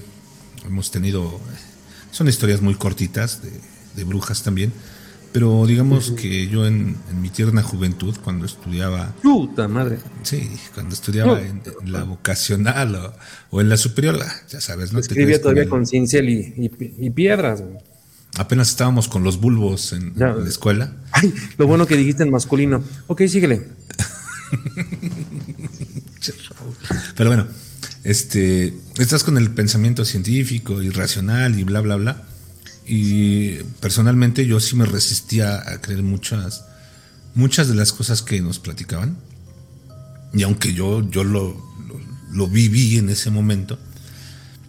hemos 0.65 0.91
tenido, 0.91 1.39
son 2.11 2.27
historias 2.27 2.61
muy 2.61 2.75
cortitas 2.75 3.41
de, 3.95 4.03
brujas 4.03 4.43
también, 4.43 4.73
pero 5.31 5.65
digamos 5.65 6.11
que 6.11 6.47
yo 6.47 6.67
en, 6.67 6.97
mi 7.21 7.29
tierna 7.29 7.63
juventud, 7.63 8.15
cuando 8.23 8.45
estudiaba... 8.45 9.15
Puta 9.21 9.67
madre. 9.67 9.99
Sí, 10.23 10.49
cuando 10.73 10.93
estudiaba 10.93 11.41
en, 11.41 11.61
la 11.85 12.03
vocacional 12.03 13.13
o, 13.49 13.61
en 13.61 13.69
la 13.69 13.77
superior, 13.77 14.19
ah, 14.21 14.33
ya 14.49 14.59
sabes, 14.59 14.91
¿no? 14.93 14.99
Escribía 14.99 15.41
todavía 15.41 15.69
con 15.69 15.85
cincel 15.87 16.29
y, 16.29 16.71
y, 16.99 17.09
piedras. 17.11 17.63
Apenas 18.37 18.69
estábamos 18.69 19.07
con 19.07 19.23
los 19.23 19.39
bulbos 19.39 19.93
en, 19.93 20.13
la 20.17 20.35
escuela. 20.47 20.97
Ay, 21.11 21.33
lo 21.57 21.65
bueno 21.67 21.85
que 21.85 21.95
dijiste 21.95 22.23
en 22.23 22.31
masculino. 22.31 22.83
Ok, 23.07 23.21
síguele. 23.27 23.67
Pero 27.15 27.29
bueno, 27.29 27.47
este, 28.03 28.73
estás 28.97 29.23
con 29.23 29.37
el 29.37 29.51
pensamiento 29.51 30.03
científico 30.05 30.81
y 30.81 30.89
racional 30.89 31.57
y 31.57 31.63
bla, 31.63 31.81
bla, 31.81 31.95
bla. 31.95 32.23
Y 32.85 33.63
personalmente 33.79 34.45
yo 34.45 34.59
sí 34.59 34.75
me 34.75 34.85
resistía 34.85 35.57
a 35.57 35.79
creer 35.81 36.03
muchas, 36.03 36.65
muchas 37.33 37.69
de 37.69 37.75
las 37.75 37.93
cosas 37.93 38.21
que 38.21 38.41
nos 38.41 38.59
platicaban. 38.59 39.17
Y 40.33 40.43
aunque 40.43 40.73
yo, 40.73 41.09
yo 41.09 41.23
lo, 41.23 41.55
lo, 42.31 42.47
viví 42.47 42.97
en 42.97 43.09
ese 43.09 43.29
momento, 43.29 43.79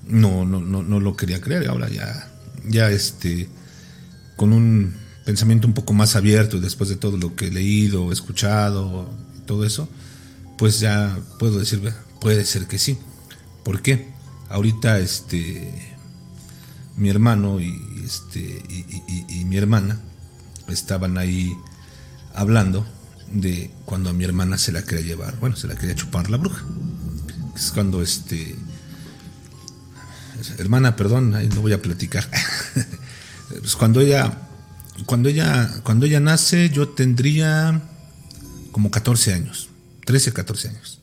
no, 0.06 0.44
no, 0.44 0.60
no, 0.60 0.82
no 0.82 1.00
lo 1.00 1.16
quería 1.16 1.40
creer. 1.40 1.68
Ahora 1.68 1.88
ya, 1.88 2.30
ya 2.68 2.90
este, 2.90 3.48
con 4.36 4.52
un 4.52 4.94
pensamiento 5.24 5.66
un 5.66 5.74
poco 5.74 5.92
más 5.92 6.14
abierto 6.14 6.60
después 6.60 6.90
de 6.90 6.96
todo 6.96 7.16
lo 7.16 7.34
que 7.34 7.46
he 7.46 7.50
leído, 7.50 8.12
escuchado, 8.12 9.10
todo 9.46 9.64
eso, 9.64 9.88
pues 10.56 10.78
ya 10.80 11.18
puedo 11.38 11.58
decir, 11.58 11.80
puede 12.20 12.44
ser 12.44 12.66
que 12.66 12.78
sí. 12.78 12.98
¿Por 13.64 13.80
qué? 13.80 14.12
Ahorita 14.50 14.98
este 14.98 15.94
mi 16.96 17.08
hermano 17.08 17.60
y 17.60 18.02
este 18.04 18.62
y, 18.68 19.44
mi 19.46 19.56
hermana 19.56 19.98
estaban 20.68 21.18
ahí 21.18 21.56
hablando 22.34 22.86
de 23.32 23.70
cuando 23.84 24.10
a 24.10 24.12
mi 24.12 24.24
hermana 24.24 24.58
se 24.58 24.70
la 24.70 24.82
quería 24.82 25.04
llevar, 25.04 25.38
bueno, 25.40 25.56
se 25.56 25.66
la 25.66 25.76
quería 25.76 25.94
chupar 25.94 26.30
la 26.30 26.36
bruja. 26.36 26.62
Es 27.56 27.72
cuando 27.72 28.02
este 28.02 28.54
hermana, 30.58 30.94
perdón, 30.96 31.30
no 31.30 31.60
voy 31.60 31.72
a 31.72 31.80
platicar. 31.80 32.28
pues 33.48 33.76
cuando 33.76 34.00
ella 34.00 34.40
cuando 35.06 35.28
ella 35.28 35.70
cuando 35.82 36.06
ella 36.06 36.20
nace 36.20 36.70
yo 36.70 36.90
tendría 36.90 37.82
como 38.72 38.90
14 38.90 39.34
años, 39.34 39.68
13, 40.04 40.32
14 40.32 40.68
años. 40.68 41.00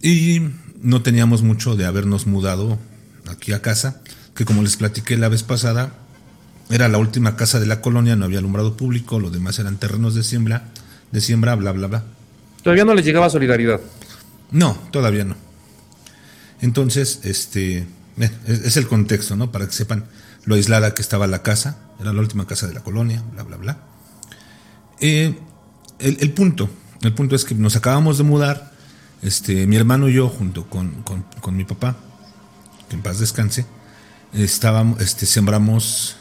Y 0.00 0.40
no 0.84 1.02
teníamos 1.02 1.42
mucho 1.42 1.76
de 1.76 1.86
habernos 1.86 2.26
mudado 2.26 2.78
aquí 3.26 3.52
a 3.52 3.62
casa, 3.62 4.02
que 4.36 4.44
como 4.44 4.62
les 4.62 4.76
platiqué 4.76 5.16
la 5.16 5.30
vez 5.30 5.42
pasada, 5.42 5.94
era 6.70 6.88
la 6.88 6.98
última 6.98 7.36
casa 7.36 7.58
de 7.58 7.66
la 7.66 7.80
colonia, 7.80 8.16
no 8.16 8.26
había 8.26 8.38
alumbrado 8.38 8.76
público, 8.76 9.18
lo 9.18 9.30
demás 9.30 9.58
eran 9.58 9.78
terrenos 9.78 10.14
de 10.14 10.22
siembra, 10.22 10.68
de 11.10 11.20
siembra, 11.22 11.54
bla, 11.54 11.72
bla, 11.72 11.86
bla. 11.86 12.04
¿Todavía 12.62 12.84
no 12.84 12.94
les 12.94 13.04
llegaba 13.04 13.30
solidaridad? 13.30 13.80
No, 14.50 14.78
todavía 14.90 15.24
no. 15.24 15.36
Entonces, 16.60 17.20
este, 17.24 17.86
eh, 18.18 18.30
es, 18.46 18.76
el 18.76 18.86
contexto, 18.86 19.36
¿no? 19.36 19.50
Para 19.50 19.66
que 19.66 19.72
sepan 19.72 20.04
lo 20.44 20.54
aislada 20.54 20.94
que 20.94 21.00
estaba 21.00 21.26
la 21.26 21.42
casa, 21.42 21.78
era 21.98 22.12
la 22.12 22.20
última 22.20 22.46
casa 22.46 22.66
de 22.66 22.74
la 22.74 22.82
colonia, 22.82 23.22
bla, 23.32 23.42
bla, 23.42 23.56
bla. 23.56 23.78
Eh, 25.00 25.34
el, 25.98 26.18
el 26.20 26.32
punto, 26.32 26.68
el 27.00 27.14
punto 27.14 27.36
es 27.36 27.46
que 27.46 27.54
nos 27.54 27.74
acabamos 27.74 28.18
de 28.18 28.24
mudar, 28.24 28.73
este, 29.24 29.66
mi 29.66 29.76
hermano 29.76 30.10
y 30.10 30.12
yo, 30.12 30.28
junto 30.28 30.68
con, 30.68 31.02
mi 31.56 31.64
papá, 31.64 31.96
que 32.90 32.96
en 32.96 33.02
paz 33.02 33.18
descanse, 33.18 33.64
estábamos, 34.34 35.00
este, 35.00 35.24
sembramos, 35.24 36.16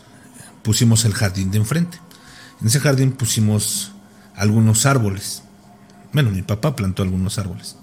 pusimos 0.63 1.03
el 1.03 1.13
jardín 1.13 1.51
de 1.51 1.57
enfrente. 1.57 1.97
En 2.61 2.67
ese 2.67 2.79
jardín 2.79 3.11
pusimos 3.11 3.91
algunos 4.35 4.85
árboles. 4.85 5.43
Bueno, 6.13 6.31
mi 6.31 6.43
papá 6.43 6.77
plantó 6.77 7.03
algunos 7.03 7.37
árboles. 7.37 7.75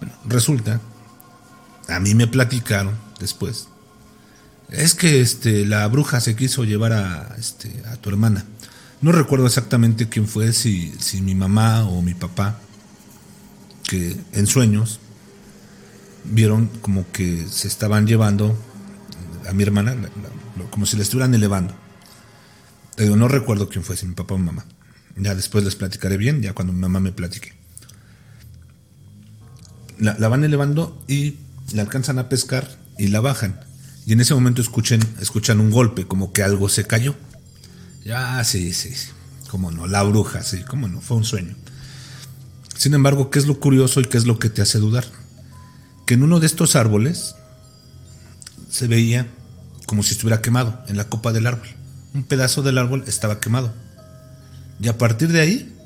Bueno, 0.00 0.16
resulta, 0.26 0.80
a 1.88 2.00
mí 2.00 2.16
me 2.16 2.26
platicaron 2.26 2.98
después, 3.20 3.68
es 4.68 4.94
que 4.94 5.20
este, 5.20 5.64
la 5.64 5.86
bruja 5.86 6.20
se 6.20 6.34
quiso 6.34 6.64
llevar 6.64 6.92
a, 6.92 7.36
a 7.92 7.96
tu 7.98 8.10
hermana. 8.10 8.44
No 9.00 9.12
recuerdo 9.12 9.46
exactamente 9.46 10.08
quién 10.08 10.26
fue, 10.26 10.52
si 10.52 10.92
mi 11.22 11.36
mamá 11.36 11.84
o 11.84 12.02
mi 12.02 12.14
papá 12.14 12.58
que 13.88 14.16
en 14.32 14.46
sueños 14.46 15.00
vieron 16.24 16.68
como 16.80 17.10
que 17.12 17.46
se 17.48 17.68
estaban 17.68 18.06
llevando 18.06 18.58
a 19.48 19.52
mi 19.52 19.62
hermana, 19.62 19.96
como 20.70 20.86
si 20.86 20.96
la 20.96 21.02
estuvieran 21.02 21.34
elevando. 21.34 21.74
Pero 22.96 23.16
no 23.16 23.28
recuerdo 23.28 23.68
quién 23.68 23.84
fue, 23.84 23.96
si 23.96 24.06
mi 24.06 24.14
papá 24.14 24.34
o 24.34 24.38
mi 24.38 24.46
mamá. 24.46 24.64
Ya 25.16 25.34
después 25.34 25.64
les 25.64 25.76
platicaré 25.76 26.16
bien, 26.16 26.42
ya 26.42 26.54
cuando 26.54 26.72
mi 26.72 26.80
mamá 26.80 27.00
me 27.00 27.12
platique. 27.12 27.52
La, 29.98 30.28
van 30.28 30.44
elevando 30.44 31.00
y 31.06 31.36
la 31.72 31.82
alcanzan 31.82 32.18
a 32.18 32.28
pescar 32.28 32.68
y 32.98 33.08
la 33.08 33.20
bajan. 33.20 33.60
Y 34.06 34.12
en 34.12 34.20
ese 34.20 34.34
momento 34.34 34.60
escuchen, 34.60 35.00
escuchan 35.20 35.60
un 35.60 35.70
golpe, 35.70 36.06
como 36.06 36.32
que 36.32 36.42
algo 36.42 36.68
se 36.68 36.84
cayó. 36.84 37.14
Ya, 38.04 38.42
sí, 38.44 38.72
sí, 38.72 38.94
sí. 38.94 39.08
Cómo 39.50 39.70
no, 39.70 39.86
la 39.86 40.02
bruja, 40.02 40.42
sí, 40.42 40.62
cómo 40.68 40.88
no, 40.88 41.00
fue 41.00 41.16
un 41.16 41.24
sueño. 41.24 41.54
Sin 42.76 42.94
embargo, 42.94 43.30
¿qué 43.30 43.38
es 43.38 43.46
lo 43.46 43.58
curioso 43.60 44.00
y 44.00 44.04
qué 44.04 44.18
es 44.18 44.26
lo 44.26 44.38
que 44.38 44.50
te 44.50 44.62
hace 44.62 44.78
dudar? 44.78 45.04
Que 46.06 46.14
en 46.14 46.22
uno 46.22 46.40
de 46.40 46.46
estos 46.46 46.76
árboles 46.76 47.34
se 48.68 48.86
veía 48.88 49.28
como 49.86 50.02
si 50.02 50.12
estuviera 50.12 50.42
quemado 50.42 50.82
en 50.88 50.96
la 50.96 51.08
copa 51.08 51.32
del 51.32 51.46
árbol. 51.46 51.68
Un 52.14 52.24
pedazo 52.24 52.62
del 52.62 52.78
árbol 52.78 53.04
estaba 53.06 53.40
quemado. 53.40 53.72
Y 54.80 54.88
a 54.88 54.98
partir 54.98 55.30
de 55.30 55.40
ahí, 55.40 55.76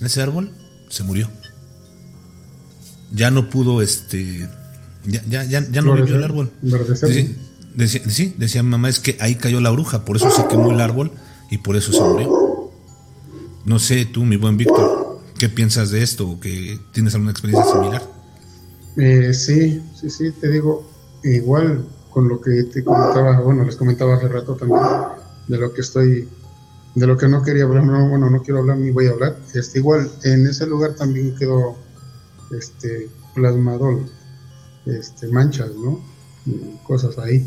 ese 0.00 0.22
árbol 0.22 0.52
se 0.88 1.02
murió. 1.02 1.28
Ya 3.12 3.30
no 3.30 3.48
pudo, 3.48 3.82
este, 3.82 4.48
ya, 5.04 5.22
ya, 5.24 5.44
ya, 5.44 5.82
no 5.82 5.94
vivió 5.94 6.16
el 6.16 6.24
árbol. 6.24 6.52
Sí, 6.94 7.36
decía, 7.74 8.02
sí, 8.08 8.34
decía 8.36 8.62
mi 8.62 8.70
mamá, 8.70 8.88
es 8.88 9.00
que 9.00 9.16
ahí 9.20 9.34
cayó 9.36 9.60
la 9.60 9.70
bruja, 9.70 10.04
por 10.04 10.16
eso 10.16 10.30
se 10.30 10.46
quemó 10.46 10.70
el 10.70 10.80
árbol 10.80 11.12
y 11.50 11.58
por 11.58 11.76
eso 11.76 11.92
se 11.92 12.00
murió. 12.00 12.70
No 13.64 13.78
sé 13.78 14.04
tú, 14.04 14.24
mi 14.24 14.36
buen 14.36 14.56
Víctor, 14.56 14.97
¿Qué 15.38 15.48
piensas 15.48 15.90
de 15.90 16.02
esto? 16.02 16.28
¿O 16.28 16.40
que 16.40 16.80
tienes 16.92 17.14
alguna 17.14 17.30
experiencia 17.30 17.72
similar? 17.72 18.02
Eh, 18.96 19.32
sí, 19.32 19.80
sí, 19.94 20.10
sí, 20.10 20.32
te 20.32 20.50
digo, 20.50 20.84
igual 21.22 21.86
con 22.10 22.28
lo 22.28 22.40
que 22.40 22.64
te 22.64 22.82
comentaba, 22.82 23.40
bueno, 23.40 23.64
les 23.64 23.76
comentaba 23.76 24.16
hace 24.16 24.26
rato 24.26 24.56
también, 24.56 24.82
de 25.46 25.58
lo 25.58 25.72
que 25.72 25.82
estoy, 25.82 26.28
de 26.96 27.06
lo 27.06 27.16
que 27.16 27.28
no 27.28 27.44
quería 27.44 27.62
hablar, 27.62 27.84
no, 27.84 28.08
bueno, 28.08 28.28
no 28.28 28.42
quiero 28.42 28.58
hablar 28.58 28.78
ni 28.78 28.90
voy 28.90 29.06
a 29.06 29.10
hablar, 29.10 29.38
este, 29.54 29.78
igual 29.78 30.10
en 30.24 30.48
ese 30.48 30.66
lugar 30.66 30.94
también 30.94 31.36
quedó 31.36 31.76
este, 32.50 33.08
plasmado 33.36 34.00
este, 34.86 35.28
manchas, 35.28 35.70
¿no? 35.76 36.00
Cosas 36.84 37.16
ahí. 37.18 37.46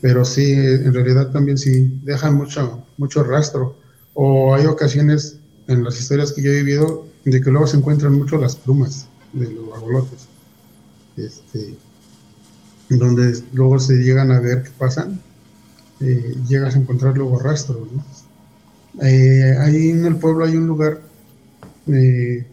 Pero 0.00 0.24
sí, 0.24 0.52
en 0.52 0.92
realidad 0.92 1.30
también 1.30 1.56
sí 1.56 2.00
dejan 2.02 2.34
mucho, 2.34 2.84
mucho 2.96 3.22
rastro. 3.22 3.76
O 4.14 4.54
hay 4.54 4.66
ocasiones 4.66 5.38
en 5.68 5.84
las 5.84 6.00
historias 6.00 6.32
que 6.32 6.42
yo 6.42 6.50
he 6.50 6.56
vivido 6.56 7.11
de 7.24 7.40
que 7.40 7.50
luego 7.50 7.66
se 7.66 7.76
encuentran 7.76 8.14
mucho 8.14 8.36
las 8.38 8.56
plumas 8.56 9.06
de 9.32 9.50
los 9.50 9.70
barbolotes, 9.70 10.28
este, 11.16 11.76
donde 12.88 13.42
luego 13.52 13.78
se 13.78 13.96
llegan 13.96 14.32
a 14.32 14.40
ver 14.40 14.62
qué 14.62 14.70
pasan, 14.76 15.20
eh, 16.00 16.36
llegas 16.48 16.74
a 16.74 16.78
encontrar 16.78 17.16
luego 17.16 17.38
rastros. 17.38 17.88
¿no? 17.92 18.04
Eh, 19.06 19.56
ahí 19.60 19.90
en 19.90 20.04
el 20.04 20.16
pueblo 20.16 20.44
hay 20.44 20.56
un 20.56 20.66
lugar 20.66 21.00
eh, 21.86 22.46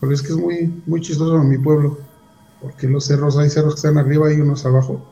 Pero 0.00 0.12
es 0.12 0.22
que 0.22 0.28
es 0.28 0.36
muy, 0.36 0.82
muy 0.86 1.00
chistoso 1.00 1.40
en 1.40 1.48
mi 1.48 1.58
pueblo, 1.58 1.98
porque 2.60 2.88
los 2.88 3.04
cerros, 3.04 3.36
hay 3.36 3.50
cerros 3.50 3.74
que 3.74 3.78
están 3.78 3.98
arriba 3.98 4.32
y 4.32 4.40
unos 4.40 4.64
abajo. 4.64 5.04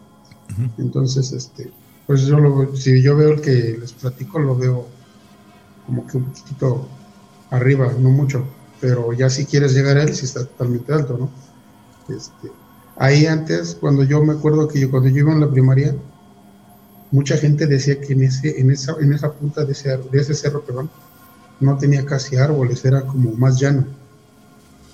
Entonces, 0.78 1.32
este, 1.32 1.70
pues 2.06 2.22
yo 2.22 2.38
lo, 2.38 2.76
si 2.76 3.02
yo 3.02 3.16
veo 3.16 3.32
el 3.32 3.40
que 3.40 3.78
les 3.80 3.92
platico, 3.92 4.38
lo 4.38 4.56
veo 4.56 4.86
como 5.86 6.06
que 6.06 6.18
un 6.18 6.24
poquito 6.24 6.88
arriba, 7.50 7.92
no 7.98 8.10
mucho, 8.10 8.44
pero 8.80 9.12
ya 9.12 9.30
si 9.30 9.46
quieres 9.46 9.74
llegar 9.74 9.96
a 9.96 10.02
él, 10.02 10.14
sí 10.14 10.24
está 10.24 10.44
totalmente 10.44 10.92
alto, 10.92 11.16
¿no? 11.18 11.30
Este, 12.14 12.50
ahí 12.96 13.26
antes, 13.26 13.76
cuando 13.78 14.04
yo 14.04 14.22
me 14.22 14.34
acuerdo 14.34 14.68
que 14.68 14.80
yo, 14.80 14.90
cuando 14.90 15.08
yo 15.08 15.18
iba 15.18 15.32
en 15.32 15.40
la 15.40 15.50
primaria, 15.50 15.94
mucha 17.10 17.36
gente 17.36 17.66
decía 17.66 18.00
que 18.00 18.12
en, 18.12 18.24
ese, 18.24 18.60
en, 18.60 18.70
esa, 18.70 18.96
en 19.00 19.12
esa 19.12 19.32
punta 19.32 19.64
de 19.64 19.72
ese, 19.72 19.96
de 19.96 20.20
ese 20.20 20.34
cerro, 20.34 20.62
perdón, 20.62 20.90
no 21.60 21.78
tenía 21.78 22.04
casi 22.04 22.36
árboles, 22.36 22.84
era 22.84 23.02
como 23.02 23.32
más 23.32 23.58
llano. 23.58 23.86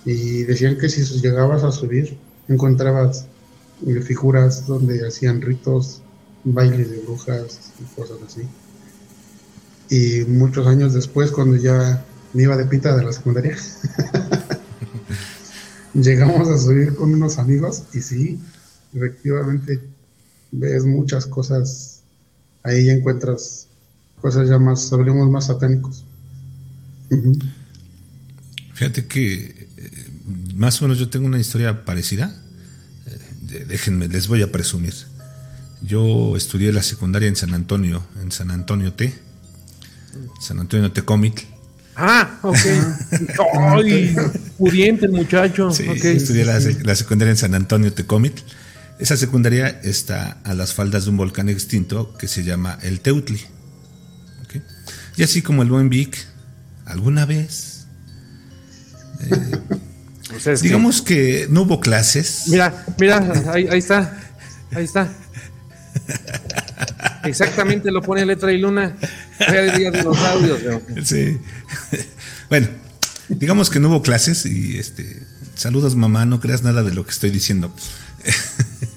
Y 0.04 0.44
decían 0.44 0.78
que 0.78 0.88
si 0.88 1.02
llegabas 1.20 1.62
a 1.64 1.72
subir, 1.72 2.18
encontrabas 2.48 3.26
eh, 3.86 4.00
figuras 4.00 4.66
donde 4.66 5.06
hacían 5.06 5.40
ritos, 5.40 6.02
bailes 6.44 6.90
de 6.90 6.98
brujas 6.98 7.72
y 7.80 8.00
cosas 8.00 8.18
así. 8.26 8.42
Y 9.90 10.24
muchos 10.28 10.66
años 10.66 10.94
después, 10.94 11.30
cuando 11.30 11.56
ya 11.56 12.04
me 12.32 12.42
iba 12.42 12.56
de 12.56 12.64
pinta 12.66 12.96
de 12.96 13.04
la 13.04 13.12
secundaria, 13.12 13.56
llegamos 15.94 16.48
a 16.48 16.58
subir 16.58 16.94
con 16.94 17.12
unos 17.12 17.38
amigos 17.38 17.84
y 17.92 18.00
sí, 18.00 18.40
efectivamente 18.94 19.80
ves 20.50 20.84
muchas 20.84 21.26
cosas, 21.26 22.02
ahí 22.62 22.90
encuentras 22.90 23.68
cosas 24.20 24.48
ya 24.48 24.58
más, 24.58 24.92
hablemos 24.92 25.28
más 25.30 25.46
satánicos. 25.46 26.04
Fíjate 28.74 29.06
que 29.06 29.68
eh, 29.76 30.10
más 30.54 30.80
o 30.80 30.84
menos 30.84 30.98
yo 30.98 31.10
tengo 31.10 31.26
una 31.26 31.38
historia 31.38 31.84
parecida. 31.84 32.34
Eh, 33.50 33.66
déjenme, 33.68 34.08
les 34.08 34.28
voy 34.28 34.42
a 34.42 34.50
presumir. 34.50 34.94
Yo 35.82 36.36
estudié 36.36 36.72
la 36.72 36.82
secundaria 36.82 37.28
en 37.28 37.36
San 37.36 37.52
Antonio, 37.54 38.02
en 38.22 38.32
San 38.32 38.50
Antonio 38.50 38.92
T. 38.94 39.12
San 40.40 40.60
Antonio 40.60 40.92
Tecomitl. 40.92 41.51
Ah, 41.96 42.38
ok. 42.42 42.56
Ay, 43.54 44.16
pudiente 44.56 45.06
el 45.06 45.12
muchacho. 45.12 45.70
Sí, 45.70 45.84
estudié 45.88 46.44
la, 46.44 46.58
la, 46.58 46.94
secundaria 46.94 47.30
en 47.30 47.36
San 47.36 47.54
Antonio 47.54 47.92
Tecomitl. 47.92 48.42
Esa 48.98 49.16
secundaria 49.16 49.80
está 49.82 50.38
a 50.44 50.54
las 50.54 50.74
faldas 50.74 51.04
de 51.04 51.10
un 51.10 51.16
volcán 51.16 51.48
extinto 51.48 52.16
que 52.16 52.28
se 52.28 52.44
llama 52.44 52.78
el 52.82 53.00
Teutli. 53.00 53.40
¿Okay? 54.44 54.62
Y 55.16 55.22
así 55.22 55.42
como 55.42 55.62
el 55.62 55.68
buen 55.68 55.88
Vic, 55.88 56.16
alguna 56.86 57.26
vez. 57.26 57.86
Eh, 59.20 60.54
digamos 60.62 61.02
que... 61.02 61.46
no 61.50 61.62
hubo 61.62 61.80
clases. 61.80 62.44
Mira, 62.46 62.84
mira, 62.98 63.32
ahí, 63.52 63.66
ahí 63.68 63.78
está. 63.78 64.18
Ahí 64.74 64.84
está. 64.84 65.12
Exactamente 67.24 67.90
lo 67.90 68.02
pone 68.02 68.24
letra 68.26 68.52
y 68.52 68.58
luna. 68.58 68.96
De 69.38 70.02
los 70.04 70.18
audios, 70.18 70.60
sí. 71.04 71.38
Bueno, 72.48 72.68
digamos 73.28 73.70
que 73.70 73.80
no 73.80 73.88
hubo 73.88 74.02
clases 74.02 74.46
y 74.46 74.78
este. 74.78 75.22
Saludos, 75.54 75.96
mamá, 75.96 76.24
no 76.24 76.40
creas 76.40 76.62
nada 76.62 76.82
de 76.82 76.94
lo 76.94 77.04
que 77.04 77.10
estoy 77.10 77.30
diciendo. 77.30 77.74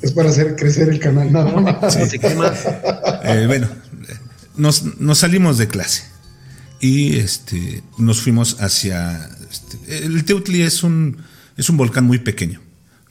Es 0.01 0.11
para 0.13 0.29
hacer 0.29 0.55
crecer 0.55 0.89
el 0.89 0.99
canal, 0.99 1.31
nada 1.31 1.51
más. 1.59 1.95
Eh, 1.95 3.43
bueno, 3.47 3.67
nos, 4.55 4.99
nos 4.99 5.19
salimos 5.19 5.57
de 5.57 5.67
clase 5.67 6.03
y 6.79 7.17
este, 7.17 7.83
nos 7.97 8.21
fuimos 8.21 8.57
hacia... 8.61 9.29
Este, 9.51 10.05
el 10.05 10.23
Teutli 10.25 10.61
es 10.61 10.83
un, 10.83 11.17
es 11.57 11.69
un 11.69 11.77
volcán 11.77 12.05
muy 12.05 12.19
pequeño. 12.19 12.61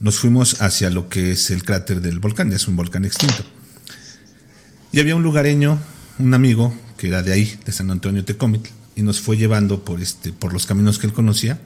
Nos 0.01 0.19
fuimos 0.19 0.61
hacia 0.61 0.91
lo 0.91 1.09
que 1.09 1.33
es 1.33 1.51
el 1.51 1.65
cráter 1.65 2.01
del 2.01 2.19
volcán, 2.19 2.53
es 2.53 2.69
un 2.69 2.77
volcán 2.77 3.05
extinto. 3.05 3.45
Y 4.95 5.01
había 5.01 5.17
un 5.17 5.25
lugareño, 5.25 5.81
un 6.21 6.35
amigo, 6.35 6.73
que 6.97 7.09
era 7.09 7.21
de 7.25 7.33
ahí, 7.33 7.59
de 7.67 7.73
San 7.73 7.91
Antonio 7.91 8.25
Tecomitl, 8.25 8.71
y 8.95 9.03
nos 9.03 9.21
fue 9.21 9.37
llevando 9.37 9.85
por, 9.85 10.01
este, 10.01 10.33
por 10.33 10.53
los 10.53 10.67
caminos 10.67 11.01
que 11.01 11.09
él 11.09 11.13
conocía. 11.13 11.59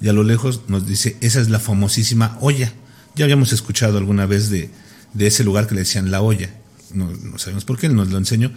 Y 0.00 0.08
a 0.08 0.12
lo 0.12 0.22
lejos 0.22 0.60
nos 0.68 0.86
dice, 0.86 1.16
esa 1.20 1.40
es 1.40 1.50
la 1.50 1.58
famosísima 1.58 2.38
olla. 2.40 2.72
Ya 3.16 3.24
habíamos 3.24 3.52
escuchado 3.52 3.98
alguna 3.98 4.24
vez 4.24 4.50
de, 4.50 4.70
de 5.14 5.26
ese 5.26 5.42
lugar 5.42 5.66
que 5.66 5.74
le 5.74 5.80
decían 5.80 6.12
la 6.12 6.22
olla. 6.22 6.48
No, 6.94 7.10
sabemos 7.38 7.64
por 7.64 7.76
qué, 7.76 7.88
él 7.88 7.96
nos 7.96 8.10
lo 8.10 8.18
enseñó. 8.18 8.52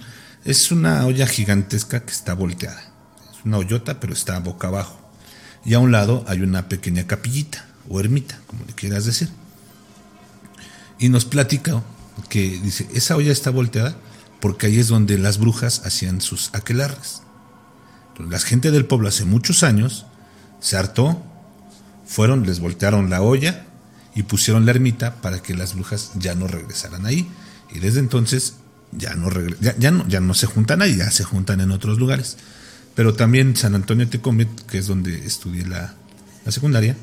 Es 0.45 0.71
una 0.71 1.07
olla 1.07 1.25
gigantesca 1.25 2.05
que 2.05 2.11
está 2.11 2.35
volteada. 2.35 2.83
Es 3.31 3.43
una 3.45 3.57
hoyota, 3.57 3.99
pero 3.99 4.13
está 4.13 4.37
boca 4.37 4.67
abajo. 4.67 4.95
Y 5.65 5.73
a 5.73 5.79
un 5.79 5.91
lado 5.91 6.23
hay 6.27 6.41
una 6.41 6.69
pequeña 6.69 7.07
capillita 7.07 7.65
o 7.89 7.99
ermita, 7.99 8.39
como 8.45 8.63
le 8.63 8.73
quieras 8.73 9.05
decir. 9.05 9.29
Y 10.99 11.09
nos 11.09 11.25
platica 11.25 11.81
que 12.29 12.59
dice, 12.59 12.87
esa 12.93 13.15
olla 13.15 13.31
está 13.31 13.49
volteada 13.49 13.95
porque 14.39 14.67
ahí 14.67 14.79
es 14.79 14.87
donde 14.87 15.17
las 15.17 15.37
brujas 15.37 15.81
hacían 15.85 16.21
sus 16.21 16.49
aquelarres. 16.53 17.21
la 18.19 18.39
gente 18.39 18.71
del 18.71 18.85
pueblo 18.85 19.07
hace 19.07 19.25
muchos 19.25 19.63
años 19.63 20.05
se 20.59 20.77
hartó, 20.77 21.21
fueron, 22.05 22.45
les 22.45 22.59
voltearon 22.59 23.09
la 23.09 23.21
olla 23.21 23.65
y 24.15 24.23
pusieron 24.23 24.65
la 24.65 24.71
ermita 24.71 25.21
para 25.21 25.41
que 25.41 25.55
las 25.55 25.75
brujas 25.75 26.11
ya 26.15 26.35
no 26.35 26.47
regresaran 26.47 27.05
ahí. 27.05 27.27
Y 27.73 27.79
desde 27.79 27.99
entonces 27.99 28.55
ya 28.91 29.15
no, 29.15 29.29
ya, 29.59 29.91
no, 29.91 30.07
ya 30.07 30.19
no 30.19 30.33
se 30.33 30.45
juntan 30.45 30.81
ahí, 30.81 30.97
ya 30.97 31.09
se 31.11 31.23
juntan 31.23 31.61
en 31.61 31.71
otros 31.71 31.97
lugares. 31.97 32.37
Pero 32.95 33.13
también 33.13 33.55
San 33.55 33.75
Antonio 33.75 34.07
Tecomit, 34.07 34.49
que 34.67 34.77
es 34.77 34.87
donde 34.87 35.25
estudié 35.25 35.65
la, 35.65 35.95
secundaria, 36.47 36.95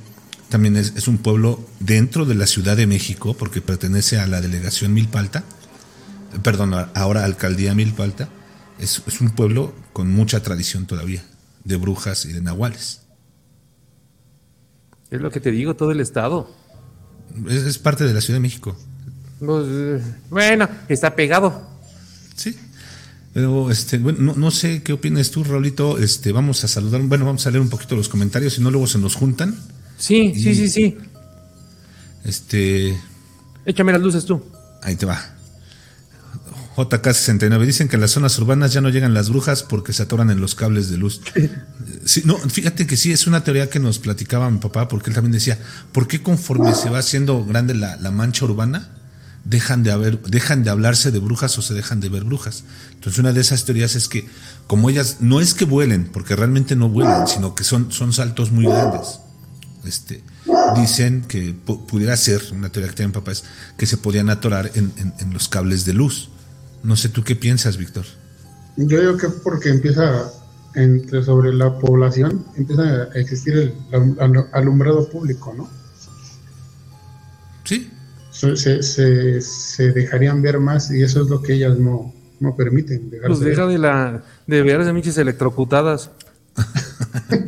también 0.50 0.76
es, 0.76 1.08
un 1.08 1.18
pueblo 1.18 1.64
dentro 1.78 2.26
de 2.26 2.34
la 2.34 2.46
Ciudad 2.46 2.76
de 2.76 2.86
México, 2.86 3.34
porque 3.34 3.62
pertenece 3.62 4.18
a 4.18 4.26
la 4.26 4.40
delegación 4.40 4.92
Milpalta, 4.92 5.44
perdón, 6.42 6.74
ahora 6.94 7.24
alcaldía 7.24 7.74
Milpalta, 7.74 8.28
es, 8.78 9.02
es 9.06 9.20
un 9.20 9.30
pueblo 9.30 9.72
con 9.92 10.10
mucha 10.10 10.42
tradición 10.42 10.86
todavía, 10.86 11.24
de 11.64 11.76
brujas 11.76 12.26
y 12.26 12.32
de 12.32 12.42
nahuales. 12.42 13.02
Es 15.10 15.20
lo 15.20 15.30
que 15.30 15.40
te 15.40 15.50
digo, 15.50 15.74
todo 15.74 15.90
el 15.92 16.00
estado. 16.00 16.50
Es, 17.48 17.78
parte 17.78 18.04
de 18.04 18.14
la 18.14 18.20
Ciudad 18.20 18.36
de 18.36 18.42
México. 18.42 18.76
Pues, 19.38 20.02
bueno, 20.28 20.68
está 20.88 21.14
pegado. 21.14 21.68
Sí. 22.36 22.56
Pero 23.32 23.70
este, 23.70 23.98
bueno, 23.98 24.34
no, 24.36 24.50
sé 24.50 24.82
qué 24.82 24.92
opinas 24.92 25.30
tú, 25.30 25.44
Raulito. 25.44 25.98
Este, 25.98 26.32
vamos 26.32 26.64
a 26.64 26.68
saludar, 26.68 27.00
bueno, 27.02 27.24
vamos 27.24 27.46
a 27.46 27.50
leer 27.50 27.62
un 27.62 27.70
poquito 27.70 27.96
los 27.96 28.08
comentarios, 28.08 28.54
si 28.54 28.60
no 28.60 28.70
luego 28.70 28.86
se 28.86 28.98
nos 28.98 29.14
juntan. 29.14 29.56
Sí, 30.00 30.32
sí, 30.34 30.54
sí, 30.54 30.68
sí. 30.68 30.98
Este. 32.24 32.98
Échame 33.64 33.92
las 33.92 34.00
luces 34.00 34.24
tú. 34.24 34.42
Ahí 34.82 34.96
te 34.96 35.06
va. 35.06 35.20
JK69 36.76 37.66
dicen 37.66 37.88
que 37.88 37.96
en 37.96 38.00
las 38.00 38.12
zonas 38.12 38.38
urbanas 38.38 38.72
ya 38.72 38.80
no 38.80 38.88
llegan 38.88 39.12
las 39.12 39.28
brujas 39.28 39.62
porque 39.62 39.92
se 39.92 40.02
atoran 40.02 40.30
en 40.30 40.40
los 40.40 40.54
cables 40.54 40.88
de 40.88 40.96
luz. 40.96 41.20
Sí, 42.06 42.22
no, 42.24 42.38
fíjate 42.38 42.86
que 42.86 42.96
sí, 42.96 43.12
es 43.12 43.26
una 43.26 43.44
teoría 43.44 43.68
que 43.68 43.78
nos 43.78 43.98
platicaba 43.98 44.50
mi 44.50 44.58
papá, 44.58 44.88
porque 44.88 45.10
él 45.10 45.14
también 45.14 45.32
decía, 45.32 45.58
¿por 45.92 46.08
qué 46.08 46.22
conforme 46.22 46.74
se 46.74 46.88
va 46.88 46.98
haciendo 46.98 47.44
grande 47.44 47.74
la, 47.74 47.96
la 47.96 48.10
mancha 48.10 48.46
urbana, 48.46 48.88
dejan 49.44 49.82
de, 49.82 49.90
haber, 49.90 50.20
dejan 50.22 50.64
de 50.64 50.70
hablarse 50.70 51.10
de 51.10 51.18
brujas 51.18 51.56
o 51.58 51.62
se 51.62 51.74
dejan 51.74 52.00
de 52.00 52.08
ver 52.08 52.24
brujas. 52.24 52.64
Entonces 52.94 53.18
una 53.18 53.32
de 53.32 53.40
esas 53.40 53.64
teorías 53.64 53.94
es 53.96 54.08
que 54.08 54.26
como 54.66 54.90
ellas 54.90 55.18
no 55.20 55.40
es 55.40 55.54
que 55.54 55.64
vuelen, 55.64 56.06
porque 56.06 56.36
realmente 56.36 56.76
no 56.76 56.88
vuelan, 56.88 57.26
sino 57.26 57.54
que 57.54 57.64
son, 57.64 57.90
son 57.92 58.12
saltos 58.12 58.50
muy 58.50 58.64
grandes. 58.64 59.20
Este, 59.84 60.22
dicen 60.76 61.22
que 61.22 61.54
pudiera 61.64 62.16
ser, 62.16 62.42
una 62.52 62.70
teoría 62.70 62.90
que 62.90 62.96
tienen 62.96 63.12
papás, 63.12 63.44
que 63.78 63.86
se 63.86 63.96
podían 63.96 64.28
atorar 64.28 64.70
en, 64.74 64.92
los 65.32 65.48
cables 65.48 65.84
de 65.84 65.94
luz. 65.94 66.30
No 66.82 66.96
sé 66.96 67.08
tú 67.08 67.24
qué 67.24 67.36
piensas, 67.36 67.76
Víctor. 67.76 68.04
Yo 68.76 69.00
digo 69.00 69.16
que 69.16 69.28
porque 69.28 69.70
empieza 69.70 70.30
entre 70.74 71.22
sobre 71.22 71.52
la 71.52 71.78
población, 71.78 72.44
empieza 72.56 72.82
a 72.82 73.18
existir 73.18 73.74
el 73.92 74.44
alumbrado 74.52 75.08
público, 75.08 75.54
¿no? 75.56 75.68
Sí, 77.64 77.90
se, 78.30 78.82
se, 78.82 79.40
se, 79.40 79.92
dejarían 79.92 80.42
ver 80.42 80.58
más 80.58 80.90
y 80.90 81.02
eso 81.02 81.22
es 81.22 81.28
lo 81.28 81.42
que 81.42 81.54
ellas 81.54 81.78
no, 81.78 82.12
no 82.40 82.56
permiten. 82.56 83.10
Pues 83.26 83.40
deja 83.40 83.66
de, 83.66 83.78
la, 83.78 84.22
de 84.46 84.62
ver 84.62 84.80
esas 84.80 84.94
miches 84.94 85.18
electrocutadas. 85.18 86.10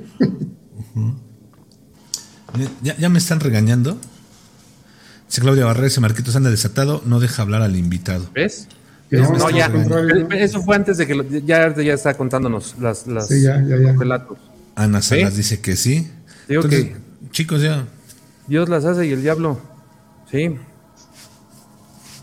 ¿Ya, 2.82 2.96
¿Ya, 2.96 3.08
me 3.08 3.18
están 3.18 3.40
regañando. 3.40 3.98
Dice 5.26 5.40
Claudia 5.40 5.64
Barrera, 5.64 6.00
Marquitos 6.00 6.36
anda 6.36 6.50
desatado, 6.50 7.02
no 7.06 7.20
deja 7.20 7.42
hablar 7.42 7.62
al 7.62 7.76
invitado. 7.76 8.28
¿Ves? 8.34 8.68
No, 9.10 9.50
ya, 9.50 9.70
eso 10.30 10.62
fue 10.62 10.76
antes 10.76 10.96
de 10.96 11.06
que 11.06 11.42
ya, 11.44 11.74
ya 11.74 11.92
está 11.92 12.14
contándonos 12.14 12.76
las, 12.80 13.06
las 13.06 13.28
sí, 13.28 13.42
ya, 13.42 13.62
ya, 13.62 13.76
los 13.76 13.98
relatos. 13.98 14.38
Ana 14.74 15.02
Salas 15.02 15.36
dice 15.36 15.60
que 15.60 15.76
sí. 15.76 16.10
Digo 16.48 16.62
que 16.62 16.96
chicos, 17.30 17.60
ya. 17.60 17.86
Dios 18.46 18.70
las 18.70 18.86
hace 18.86 19.06
y 19.06 19.12
el 19.12 19.22
diablo. 19.22 19.60
Sí. 20.30 20.56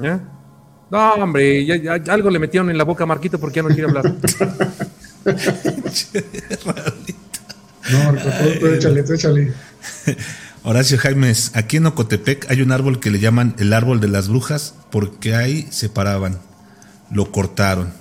¿Eh? 0.01 0.19
No, 0.89 1.14
hombre, 1.14 1.65
ya, 1.65 1.93
algo 2.10 2.31
le 2.31 2.39
metieron 2.39 2.72
en 2.72 2.77
la 2.77 2.84
boca 2.84 3.03
a 3.03 3.07
Marquito 3.07 3.39
porque 3.39 3.57
ya 3.57 3.64
no 3.64 3.69
quiere 3.69 3.85
hablar. 3.85 4.06
no, 7.91 8.03
Marco, 8.03 8.30
tú, 8.60 8.65
échale, 8.68 9.03
tú 9.03 9.14
échale. 9.14 9.53
Horacio 10.64 10.97
Jaimes, 10.97 11.51
aquí 11.56 11.77
en 11.77 11.85
Ocotepec 11.85 12.49
hay 12.49 12.61
un 12.61 12.72
árbol 12.72 12.99
que 12.99 13.11
le 13.11 13.19
llaman 13.19 13.56
el 13.60 13.73
árbol 13.73 13.99
de 13.99 14.07
las 14.07 14.27
brujas 14.27 14.76
porque 14.91 15.35
ahí 15.35 15.68
se 15.72 15.89
paraban, 15.89 16.39
lo 17.11 17.31
cortaron. 17.31 17.93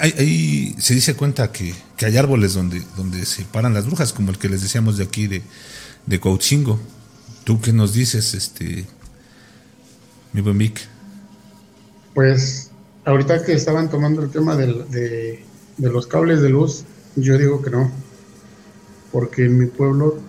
Ahí, 0.00 0.76
se 0.78 0.94
dice 0.94 1.14
cuenta 1.14 1.50
que, 1.50 1.74
hay 2.02 2.16
árboles 2.16 2.54
donde, 2.54 2.82
donde 2.96 3.26
se 3.26 3.44
paran 3.44 3.74
las 3.74 3.86
brujas, 3.86 4.12
como 4.12 4.30
el 4.30 4.38
que 4.38 4.48
les 4.48 4.62
decíamos 4.62 4.96
de 4.96 5.04
aquí 5.04 5.26
de, 5.26 5.42
de 6.06 6.20
Coachingo. 6.20 6.78
¿Tú 7.42 7.60
qué 7.60 7.72
nos 7.72 7.92
dices, 7.92 8.34
este, 8.34 8.86
mi 10.32 10.40
buen 10.42 10.58
Vic? 10.58 10.80
Pues 12.14 12.70
ahorita 13.04 13.44
que 13.44 13.52
estaban 13.52 13.90
tomando 13.90 14.22
el 14.22 14.30
tema 14.30 14.56
de 14.56 15.44
los 15.78 16.06
cables 16.06 16.40
de 16.40 16.50
luz, 16.50 16.84
yo 17.16 17.36
digo 17.36 17.60
que 17.62 17.70
no, 17.70 17.90
porque 19.10 19.46
en 19.46 19.58
mi 19.58 19.66
pueblo 19.66 20.20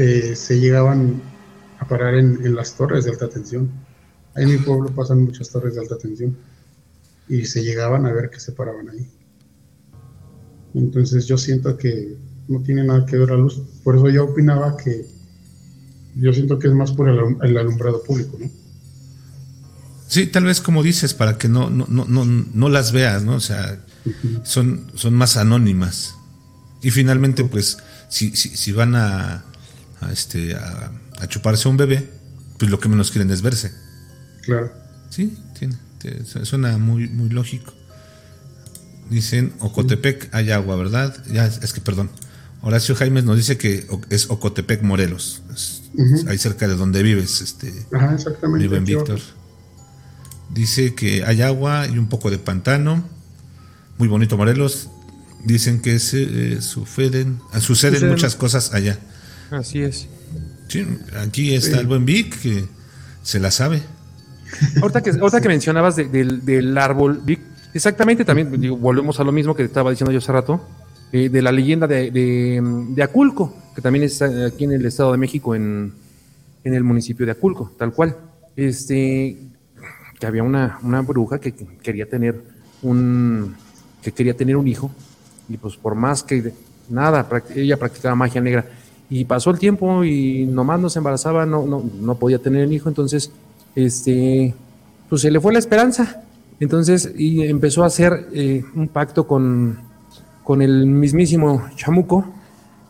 eh, 0.00 0.34
se 0.34 0.58
llegaban 0.58 1.20
a 1.78 1.86
parar 1.86 2.14
en, 2.14 2.44
en 2.44 2.54
las 2.54 2.74
torres 2.74 3.04
de 3.04 3.10
alta 3.10 3.28
tensión. 3.28 3.70
Ahí 4.34 4.44
en 4.44 4.50
mi 4.52 4.56
pueblo 4.56 4.88
pasan 4.94 5.22
muchas 5.24 5.50
torres 5.50 5.74
de 5.74 5.82
alta 5.82 5.98
tensión 5.98 6.38
y 7.28 7.44
se 7.44 7.62
llegaban 7.62 8.06
a 8.06 8.12
ver 8.12 8.30
que 8.30 8.40
se 8.40 8.52
paraban 8.52 8.88
ahí. 8.88 9.06
Entonces 10.74 11.26
yo 11.26 11.36
siento 11.36 11.76
que 11.76 12.16
no 12.48 12.62
tiene 12.62 12.82
nada 12.82 13.04
que 13.04 13.18
ver 13.18 13.28
la 13.28 13.36
luz. 13.36 13.60
Por 13.84 13.96
eso 13.96 14.08
yo 14.08 14.24
opinaba 14.24 14.74
que 14.78 15.04
yo 16.16 16.32
siento 16.32 16.58
que 16.58 16.68
es 16.68 16.74
más 16.74 16.92
por 16.92 17.08
el, 17.10 17.18
el 17.42 17.58
alumbrado 17.58 18.02
público, 18.02 18.38
¿no? 18.40 18.50
Sí, 20.08 20.26
tal 20.26 20.44
vez 20.44 20.62
como 20.62 20.82
dices, 20.82 21.12
para 21.12 21.36
que 21.36 21.48
no, 21.48 21.68
no, 21.68 21.86
no, 21.88 22.06
no, 22.06 22.24
no 22.24 22.68
las 22.70 22.90
veas, 22.92 23.22
¿no? 23.22 23.34
O 23.34 23.40
sea, 23.40 23.84
son, 24.44 24.90
son 24.94 25.14
más 25.14 25.36
anónimas. 25.36 26.14
Y 26.82 26.90
finalmente, 26.90 27.44
pues, 27.44 27.76
si, 28.08 28.34
si, 28.34 28.48
si 28.48 28.72
van 28.72 28.96
a, 28.96 29.44
a, 30.00 30.12
este, 30.12 30.54
a, 30.54 30.92
a 31.20 31.26
chuparse 31.28 31.68
a 31.68 31.70
un 31.70 31.76
bebé, 31.76 32.10
pues 32.58 32.70
lo 32.70 32.80
que 32.80 32.88
menos 32.88 33.10
quieren 33.10 33.30
es 33.30 33.42
verse. 33.42 33.72
Claro. 34.42 34.72
Sí, 35.10 35.36
tiene, 35.58 35.76
suena 36.44 36.78
muy, 36.78 37.08
muy 37.08 37.28
lógico. 37.28 37.72
Dicen, 39.10 39.52
Ocotepec 39.58 40.28
hay 40.32 40.50
agua, 40.52 40.76
¿verdad? 40.76 41.16
Ya, 41.32 41.46
es, 41.46 41.72
que 41.72 41.80
perdón. 41.80 42.10
Horacio 42.62 42.94
Jaimes 42.94 43.24
nos 43.24 43.36
dice 43.36 43.58
que 43.58 43.86
es 44.10 44.30
Ocotepec, 44.30 44.82
Morelos. 44.82 45.42
Es-. 45.52 45.82
Ahí 46.28 46.38
cerca 46.38 46.68
de 46.68 46.76
donde 46.76 47.02
vives, 47.02 47.40
este, 47.40 47.72
Ajá, 47.92 48.14
exactamente. 48.14 48.66
aquí 48.66 48.92
abajo. 48.94 49.14
Víctor. 49.14 49.20
Dice 50.54 50.94
que 50.94 51.24
hay 51.24 51.42
agua 51.42 51.86
y 51.88 51.98
un 51.98 52.08
poco 52.08 52.30
de 52.30 52.38
pantano. 52.38 53.02
Muy 53.98 54.08
bonito 54.08 54.36
Morelos. 54.36 54.88
Dicen 55.44 55.80
que 55.80 55.98
se 55.98 56.22
eh, 56.54 56.62
suceden, 56.62 57.40
ah, 57.52 57.60
suceden 57.60 57.94
Suceden. 57.94 58.10
muchas 58.10 58.36
cosas 58.36 58.72
allá. 58.74 58.98
Así 59.50 59.82
es. 59.82 60.08
Sí, 60.68 60.86
aquí 61.20 61.54
está 61.54 61.80
el 61.80 61.86
buen 61.86 62.04
Vic 62.04 62.40
que 62.40 62.64
se 63.22 63.40
la 63.40 63.50
sabe. 63.50 63.82
Ahorita 64.80 65.02
que, 65.02 65.10
ahorita 65.10 65.40
que 65.40 65.48
mencionabas 65.48 65.96
de- 65.96 66.08
del, 66.08 66.44
del 66.44 66.76
árbol, 66.78 67.20
Vic, 67.24 67.40
exactamente 67.74 68.24
también 68.24 68.60
digo, 68.60 68.76
volvemos 68.76 69.18
a 69.20 69.24
lo 69.24 69.32
mismo 69.32 69.54
que 69.54 69.64
estaba 69.64 69.90
diciendo 69.90 70.12
yo 70.12 70.18
hace 70.18 70.32
rato, 70.32 70.66
eh, 71.12 71.28
de 71.28 71.42
la 71.42 71.50
leyenda 71.52 71.86
de, 71.86 72.10
de, 72.10 72.60
de 72.90 73.02
Aculco, 73.02 73.56
que 73.74 73.80
también 73.82 74.04
está 74.04 74.46
aquí 74.46 74.64
en 74.64 74.72
el 74.72 74.86
Estado 74.86 75.12
de 75.12 75.18
México, 75.18 75.54
en, 75.54 75.92
en 76.64 76.74
el 76.74 76.84
municipio 76.84 77.26
de 77.26 77.32
Aculco, 77.32 77.72
tal 77.78 77.92
cual. 77.92 78.16
Este, 78.56 79.36
que 80.18 80.26
había 80.26 80.42
una, 80.42 80.78
una 80.82 81.00
bruja 81.00 81.40
que 81.40 81.52
quería 81.82 82.06
tener 82.08 82.42
un 82.82 83.54
que 84.02 84.12
quería 84.12 84.34
tener 84.34 84.56
un 84.56 84.66
hijo 84.68 84.90
y 85.48 85.56
pues 85.58 85.76
por 85.76 85.94
más 85.94 86.22
que 86.22 86.52
nada 86.88 87.26
ella 87.54 87.76
practicaba 87.78 88.14
magia 88.14 88.40
negra 88.40 88.66
y 89.10 89.24
pasó 89.24 89.50
el 89.50 89.58
tiempo 89.58 90.04
y 90.04 90.46
nomás 90.46 90.80
no 90.80 90.88
se 90.88 91.00
embarazaba 91.00 91.44
no 91.44 91.66
no, 91.66 91.82
no 92.00 92.14
podía 92.14 92.38
tener 92.38 92.62
el 92.62 92.72
hijo 92.72 92.88
entonces 92.88 93.30
este 93.74 94.54
pues 95.08 95.22
se 95.22 95.30
le 95.30 95.40
fue 95.40 95.52
la 95.52 95.58
esperanza 95.58 96.22
entonces 96.60 97.12
y 97.16 97.42
empezó 97.42 97.82
a 97.82 97.86
hacer 97.86 98.28
eh, 98.32 98.64
un 98.74 98.88
pacto 98.88 99.26
con 99.26 99.78
con 100.44 100.62
el 100.62 100.86
mismísimo 100.86 101.68
chamuco 101.76 102.24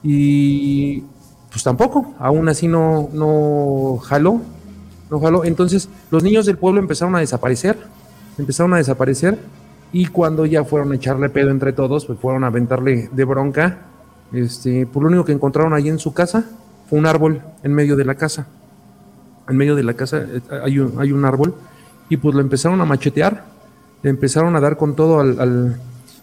y 0.03 1.03
pues 1.51 1.65
tampoco 1.65 2.15
aún 2.19 2.49
así 2.49 2.69
no 2.69 3.09
no 3.13 3.99
jaló 4.03 4.41
no 5.11 5.21
jaló. 5.21 5.45
Entonces 5.45 5.89
los 6.11 6.23
niños 6.23 6.47
del 6.47 6.57
pueblo 6.57 6.81
empezaron 6.81 7.15
a 7.17 7.21
desaparecer, 7.21 7.77
empezaron 8.39 8.73
a 8.75 8.77
desaparecer 8.79 9.39
y 9.93 10.07
cuando 10.07 10.47
ya 10.47 10.65
fueron 10.65 10.93
a 10.93 10.95
echarle 10.95 11.29
pedo 11.29 11.51
entre 11.51 11.73
todos, 11.73 12.07
pues 12.07 12.19
fueron 12.19 12.45
a 12.45 12.47
aventarle 12.47 13.11
de 13.13 13.25
bronca. 13.25 13.87
Este, 14.33 14.87
pues 14.87 15.03
lo 15.03 15.09
único 15.09 15.25
que 15.25 15.33
encontraron 15.33 15.73
allí 15.75 15.89
en 15.89 15.99
su 15.99 16.13
casa 16.13 16.45
fue 16.89 16.99
un 16.99 17.07
árbol 17.07 17.43
en 17.63 17.75
medio 17.75 17.97
de 17.97 18.05
la 18.05 18.15
casa. 18.15 18.47
En 19.49 19.57
medio 19.57 19.75
de 19.75 19.83
la 19.83 19.95
casa 19.95 20.19
eh, 20.19 20.41
hay 20.63 20.79
un, 20.79 21.25
árbol 21.25 21.55
y 22.09 22.17
pues 22.17 22.35
lo 22.35 22.41
empezaron 22.41 22.81
a 22.81 22.85
machetear, 22.85 23.45
le 24.03 24.11
empezaron 24.11 24.55
a 24.57 24.61
dar 24.61 24.77
con 24.77 24.95
todo 24.95 25.21
al, 25.21 25.77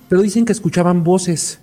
pero 0.09 0.21
dicen 0.21 0.45
que 0.45 0.53
escuchaban 0.53 1.03
voces 1.03 1.59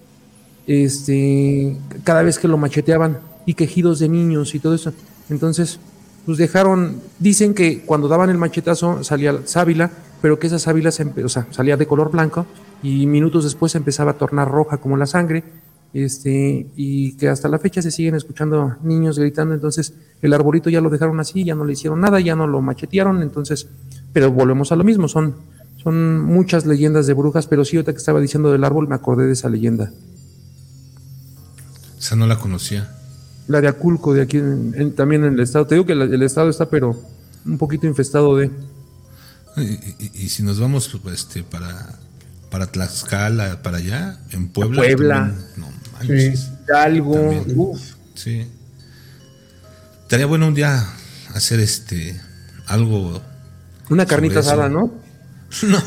este, 0.66 1.76
cada 2.04 2.22
vez 2.22 2.38
que 2.38 2.48
lo 2.48 2.58
macheteaban 2.58 3.18
y 3.46 3.54
quejidos 3.54 3.98
de 3.98 4.08
niños 4.08 4.54
y 4.54 4.60
todo 4.60 4.74
eso. 4.74 4.92
Entonces, 5.30 5.78
pues 6.26 6.38
dejaron, 6.38 7.00
dicen 7.18 7.54
que 7.54 7.80
cuando 7.80 8.08
daban 8.08 8.30
el 8.30 8.38
machetazo 8.38 9.04
salía 9.04 9.40
sábila, 9.44 9.90
pero 10.22 10.38
que 10.38 10.46
esa 10.46 10.58
sábila 10.58 10.90
salía 10.90 11.76
de 11.76 11.86
color 11.86 12.10
blanco 12.10 12.46
y 12.82 13.06
minutos 13.06 13.44
después 13.44 13.74
empezaba 13.74 14.12
a 14.12 14.14
tornar 14.14 14.50
roja 14.50 14.78
como 14.78 14.96
la 14.96 15.06
sangre. 15.06 15.44
Este, 15.94 16.66
y 16.74 17.12
que 17.12 17.28
hasta 17.28 17.48
la 17.48 17.58
fecha 17.60 17.80
se 17.80 17.92
siguen 17.92 18.16
escuchando 18.16 18.76
niños 18.82 19.16
gritando, 19.16 19.54
entonces 19.54 19.94
el 20.22 20.32
arbolito 20.34 20.68
ya 20.68 20.80
lo 20.80 20.90
dejaron 20.90 21.20
así, 21.20 21.44
ya 21.44 21.54
no 21.54 21.64
le 21.64 21.74
hicieron 21.74 22.00
nada, 22.00 22.18
ya 22.20 22.34
no 22.34 22.48
lo 22.48 22.60
machetearon, 22.60 23.22
entonces, 23.22 23.68
pero 24.12 24.32
volvemos 24.32 24.72
a 24.72 24.76
lo 24.76 24.82
mismo, 24.82 25.06
son, 25.06 25.36
son 25.82 26.20
muchas 26.20 26.66
leyendas 26.66 27.06
de 27.06 27.12
brujas, 27.14 27.46
pero 27.46 27.64
sí, 27.64 27.76
ahorita 27.76 27.92
que 27.92 27.98
estaba 27.98 28.20
diciendo 28.20 28.50
del 28.50 28.64
árbol 28.64 28.88
me 28.88 28.96
acordé 28.96 29.26
de 29.26 29.34
esa 29.34 29.48
leyenda. 29.48 29.92
Esa 31.98 32.16
no 32.16 32.26
la 32.26 32.38
conocía. 32.38 32.90
La 33.46 33.60
de 33.60 33.68
Aculco, 33.68 34.14
de 34.14 34.22
aquí 34.22 34.38
en- 34.38 34.74
en- 34.76 34.94
también 34.94 35.24
en 35.24 35.34
el 35.34 35.40
estado. 35.40 35.66
Te 35.66 35.74
digo 35.76 35.86
que 35.86 35.94
la- 35.94 36.04
el 36.04 36.22
estado 36.22 36.48
está, 36.50 36.68
pero 36.68 36.98
un 37.46 37.58
poquito 37.58 37.86
infestado 37.86 38.36
de. 38.36 38.50
Y, 39.56 39.62
y- 39.62 40.10
y 40.24 40.28
si 40.28 40.42
nos 40.42 40.58
vamos 40.58 40.88
pues, 41.02 41.20
este, 41.20 41.42
para, 41.44 41.98
para 42.50 42.66
Tlaxcala, 42.66 43.62
para 43.62 43.76
allá, 43.78 44.18
en 44.32 44.48
Puebla. 44.48 44.82
Puebla. 44.82 45.14
también, 45.14 45.44
no 45.58 45.73
manches. 45.98 46.48
Algo. 46.74 47.14
También. 47.14 47.44
Uf. 47.56 47.80
Sí. 48.14 48.46
Estaría 50.02 50.26
bueno 50.26 50.46
un 50.48 50.54
día 50.54 50.84
hacer 51.34 51.60
este 51.60 52.20
algo. 52.66 53.22
Una 53.90 54.06
carnita 54.06 54.40
asada, 54.40 54.68
¿no? 54.68 54.92
No, 55.62 55.78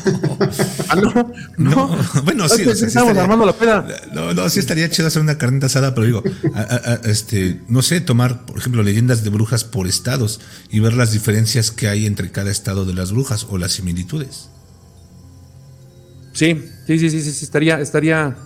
Ah, 0.88 0.94
no. 0.96 1.12
no. 1.58 1.70
No. 1.88 1.98
bueno, 2.24 2.48
sí. 2.48 2.62
que 2.62 2.70
o 2.70 2.74
sea, 2.74 2.76
sí 2.76 2.84
estamos 2.86 3.08
estaría- 3.10 3.22
armando 3.22 3.44
la 3.44 3.52
peda. 3.52 3.86
No, 4.14 4.32
no, 4.32 4.48
sí 4.48 4.60
estaría 4.60 4.88
chido 4.88 5.08
hacer 5.08 5.20
una 5.20 5.36
carnita 5.36 5.66
asada, 5.66 5.94
pero 5.94 6.06
digo, 6.06 6.22
a- 6.54 6.60
a- 6.60 6.92
a- 6.92 7.00
este, 7.04 7.60
no 7.68 7.82
sé, 7.82 8.00
tomar, 8.00 8.46
por 8.46 8.56
ejemplo, 8.56 8.82
leyendas 8.82 9.24
de 9.24 9.30
brujas 9.30 9.64
por 9.64 9.86
estados 9.86 10.40
y 10.70 10.80
ver 10.80 10.94
las 10.94 11.12
diferencias 11.12 11.70
que 11.70 11.86
hay 11.88 12.06
entre 12.06 12.30
cada 12.32 12.50
estado 12.50 12.86
de 12.86 12.94
las 12.94 13.12
brujas 13.12 13.46
o 13.50 13.58
las 13.58 13.72
similitudes. 13.72 14.48
Sí, 16.32 16.64
sí, 16.86 16.98
sí, 16.98 17.10
sí, 17.10 17.20
sí, 17.20 17.32
sí, 17.32 17.44
estaría, 17.44 17.78
estaría 17.80 18.36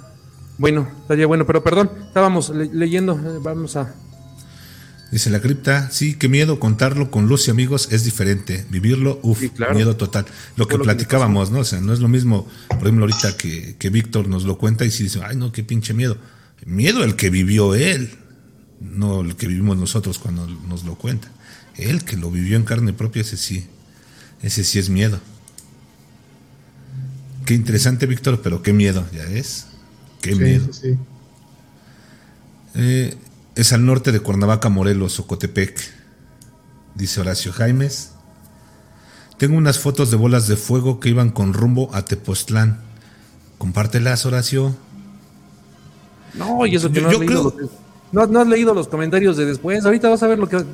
bueno, 0.63 0.89
estaría 1.03 1.27
bueno, 1.27 1.45
pero 1.45 1.65
perdón, 1.65 1.91
estábamos 2.07 2.51
le- 2.51 2.73
leyendo, 2.73 3.15
eh, 3.19 3.39
vamos 3.43 3.75
a. 3.75 3.93
Dice 5.11 5.29
la 5.29 5.41
cripta, 5.41 5.91
sí, 5.91 6.15
qué 6.15 6.29
miedo 6.29 6.61
contarlo 6.61 7.11
con 7.11 7.27
luz 7.27 7.49
y 7.49 7.51
amigos 7.51 7.89
es 7.91 8.05
diferente. 8.05 8.65
Vivirlo, 8.71 9.19
uff, 9.25 9.41
Sí, 9.41 9.51
claro. 9.51 9.75
miedo 9.75 9.97
total. 9.97 10.25
Lo 10.57 10.69
que 10.69 10.79
platicábamos, 10.79 11.51
¿no? 11.51 11.59
O 11.59 11.65
sea, 11.65 11.81
no 11.81 11.93
es 11.93 11.99
lo 11.99 12.07
mismo, 12.09 12.47
por 12.69 12.79
ejemplo, 12.83 13.05
ahorita 13.07 13.37
que, 13.37 13.75
que 13.77 13.91
Víctor 13.91 14.29
nos 14.29 14.45
lo 14.45 14.57
cuenta 14.57 14.85
y 14.87 14.93
sí 14.93 15.03
dice, 15.03 15.21
ay, 15.23 15.37
no, 15.37 15.51
qué 15.51 15.65
pinche 15.65 15.93
miedo. 15.95 16.17
Miedo 16.65 17.03
el 17.03 17.17
que 17.17 17.29
vivió 17.29 17.75
él, 17.75 18.11
no 18.81 19.21
el 19.23 19.35
que 19.35 19.49
vivimos 19.49 19.77
nosotros 19.77 20.19
cuando 20.21 20.47
nos 20.47 20.85
lo 20.85 20.95
cuenta. 20.95 21.29
Él 21.77 22.05
que 22.05 22.17
lo 22.17 22.31
vivió 22.31 22.57
en 22.57 22.63
carne 22.65 22.93
propia, 22.93 23.23
ese 23.23 23.37
sí, 23.37 23.67
ese 24.43 24.63
sí 24.65 24.79
es 24.79 24.89
miedo. 24.89 25.19
Qué 27.45 27.55
interesante, 27.55 28.07
Víctor, 28.07 28.41
pero 28.43 28.63
qué 28.63 28.73
miedo, 28.73 29.05
ya 29.13 29.25
ves. 29.25 29.67
Qué 30.23 30.33
Sí, 30.35 30.39
miedo. 30.41 30.67
sí, 30.73 30.81
sí. 30.93 30.99
Eh, 32.75 33.15
es 33.55 33.73
al 33.75 33.85
norte 33.85 34.13
de 34.13 34.21
Cuernavaca, 34.21 34.71
Morelos, 34.71 35.21
Ocotepec, 35.21 35.79
dice 36.95 37.21
Horacio 37.21 37.53
Jaimes. 37.53 38.13
Tengo 39.37 39.57
unas 39.59 39.79
fotos 39.79 40.11
de 40.11 40.17
bolas 40.17 40.47
de 40.49 40.57
fuego 40.57 41.01
que 41.01 41.11
iban 41.11 41.31
con 41.31 41.53
rumbo 41.53 41.91
a 41.95 42.05
Tepoztlán. 42.05 42.79
Compártelas, 43.59 44.25
Horacio. 44.25 44.75
No, 46.35 46.65
y 46.67 46.77
eso 46.77 46.89
que 46.91 46.97
Yo- 46.97 47.03
no 47.03 47.09
has 47.09 47.15
yo 47.15 47.21
leído 47.21 47.55
creo- 47.55 47.69
no 48.13 48.41
has 48.41 48.47
leído 48.47 48.75
los 48.75 48.89
comentarios 48.89 49.37
de 49.37 49.45
después. 49.47 49.85
Ahorita 49.85 50.09
vas 50.09 50.23
a 50.23 50.29
ver 50.29 50.39
lo 50.39 50.49
que 50.49 50.65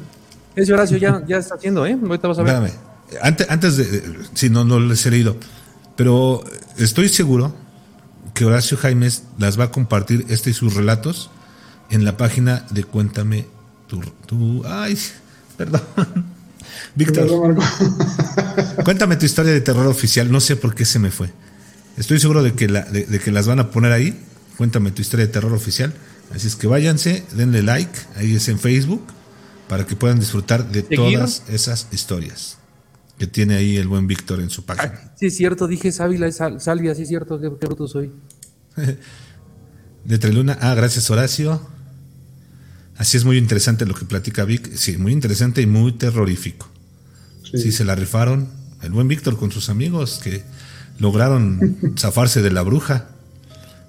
ese 0.54 0.72
Horacio 0.72 0.98
ya, 0.98 1.24
ya 1.26 1.38
está 1.38 1.54
haciendo, 1.56 1.86
¿eh? 1.86 1.98
Ahorita 2.00 2.28
vas 2.28 2.38
a 2.38 2.42
ver. 2.42 2.54
Espérame. 2.54 2.78
Antes, 3.22 3.50
antes 3.50 3.76
de. 3.76 4.18
Sí, 4.34 4.50
no, 4.50 4.64
no 4.64 4.78
les 4.80 5.04
he 5.06 5.10
leído. 5.10 5.36
Pero 5.96 6.44
estoy 6.76 7.08
seguro 7.08 7.54
que 8.38 8.44
Horacio 8.44 8.76
Jaimes 8.76 9.24
las 9.36 9.58
va 9.58 9.64
a 9.64 9.70
compartir, 9.72 10.24
este 10.28 10.50
y 10.50 10.52
sus 10.52 10.74
relatos, 10.74 11.28
en 11.90 12.04
la 12.04 12.16
página 12.16 12.64
de 12.70 12.84
Cuéntame 12.84 13.46
Tu, 13.88 14.00
tu, 14.26 14.64
ay, 14.64 14.96
perdón. 15.56 15.82
Víctor, 16.94 17.26
cuéntame 18.84 19.16
tu 19.16 19.26
historia 19.26 19.52
de 19.52 19.60
terror 19.60 19.88
oficial. 19.88 20.30
No 20.30 20.38
sé 20.38 20.54
por 20.54 20.76
qué 20.76 20.84
se 20.84 21.00
me 21.00 21.10
fue. 21.10 21.32
Estoy 21.96 22.20
seguro 22.20 22.44
de 22.44 22.52
que, 22.52 22.68
la, 22.68 22.82
de, 22.82 23.06
de 23.06 23.18
que 23.18 23.32
las 23.32 23.48
van 23.48 23.58
a 23.58 23.72
poner 23.72 23.90
ahí. 23.90 24.16
Cuéntame 24.56 24.92
tu 24.92 25.02
historia 25.02 25.26
de 25.26 25.32
terror 25.32 25.52
oficial. 25.52 25.92
Así 26.32 26.46
es 26.46 26.54
que 26.54 26.68
váyanse, 26.68 27.24
denle 27.32 27.64
like, 27.64 27.98
ahí 28.14 28.36
es 28.36 28.48
en 28.48 28.60
Facebook, 28.60 29.02
para 29.68 29.84
que 29.84 29.96
puedan 29.96 30.20
disfrutar 30.20 30.70
de 30.70 30.84
todas 30.84 31.42
esas 31.48 31.88
historias 31.90 32.57
que 33.18 33.26
tiene 33.26 33.56
ahí 33.56 33.76
el 33.76 33.88
buen 33.88 34.06
Víctor 34.06 34.40
en 34.40 34.50
su 34.50 34.64
página. 34.64 35.12
Sí, 35.16 35.26
es 35.26 35.36
cierto, 35.36 35.66
dije 35.66 35.90
sábila, 35.92 36.26
es 36.26 36.36
sal- 36.36 36.60
salvia, 36.60 36.94
sí 36.94 37.02
es 37.02 37.08
cierto, 37.08 37.40
qué, 37.40 37.50
qué 37.60 37.66
bruto 37.66 37.88
soy. 37.88 38.12
De 40.04 40.18
Treluna, 40.18 40.56
ah, 40.60 40.74
gracias 40.74 41.10
Horacio. 41.10 41.60
Así 42.96 43.16
es 43.16 43.24
muy 43.24 43.36
interesante 43.36 43.86
lo 43.86 43.94
que 43.94 44.04
platica 44.04 44.44
Vic. 44.44 44.74
Sí, 44.74 44.96
muy 44.96 45.12
interesante 45.12 45.62
y 45.62 45.66
muy 45.66 45.92
terrorífico. 45.92 46.68
Sí, 47.44 47.72
se 47.72 47.84
la 47.84 47.94
rifaron. 47.94 48.48
El 48.82 48.92
buen 48.92 49.08
Víctor 49.08 49.36
con 49.38 49.50
sus 49.52 49.68
amigos 49.68 50.20
que 50.22 50.42
lograron 50.98 51.78
zafarse 51.98 52.42
de 52.42 52.50
la 52.50 52.62
bruja. 52.62 53.08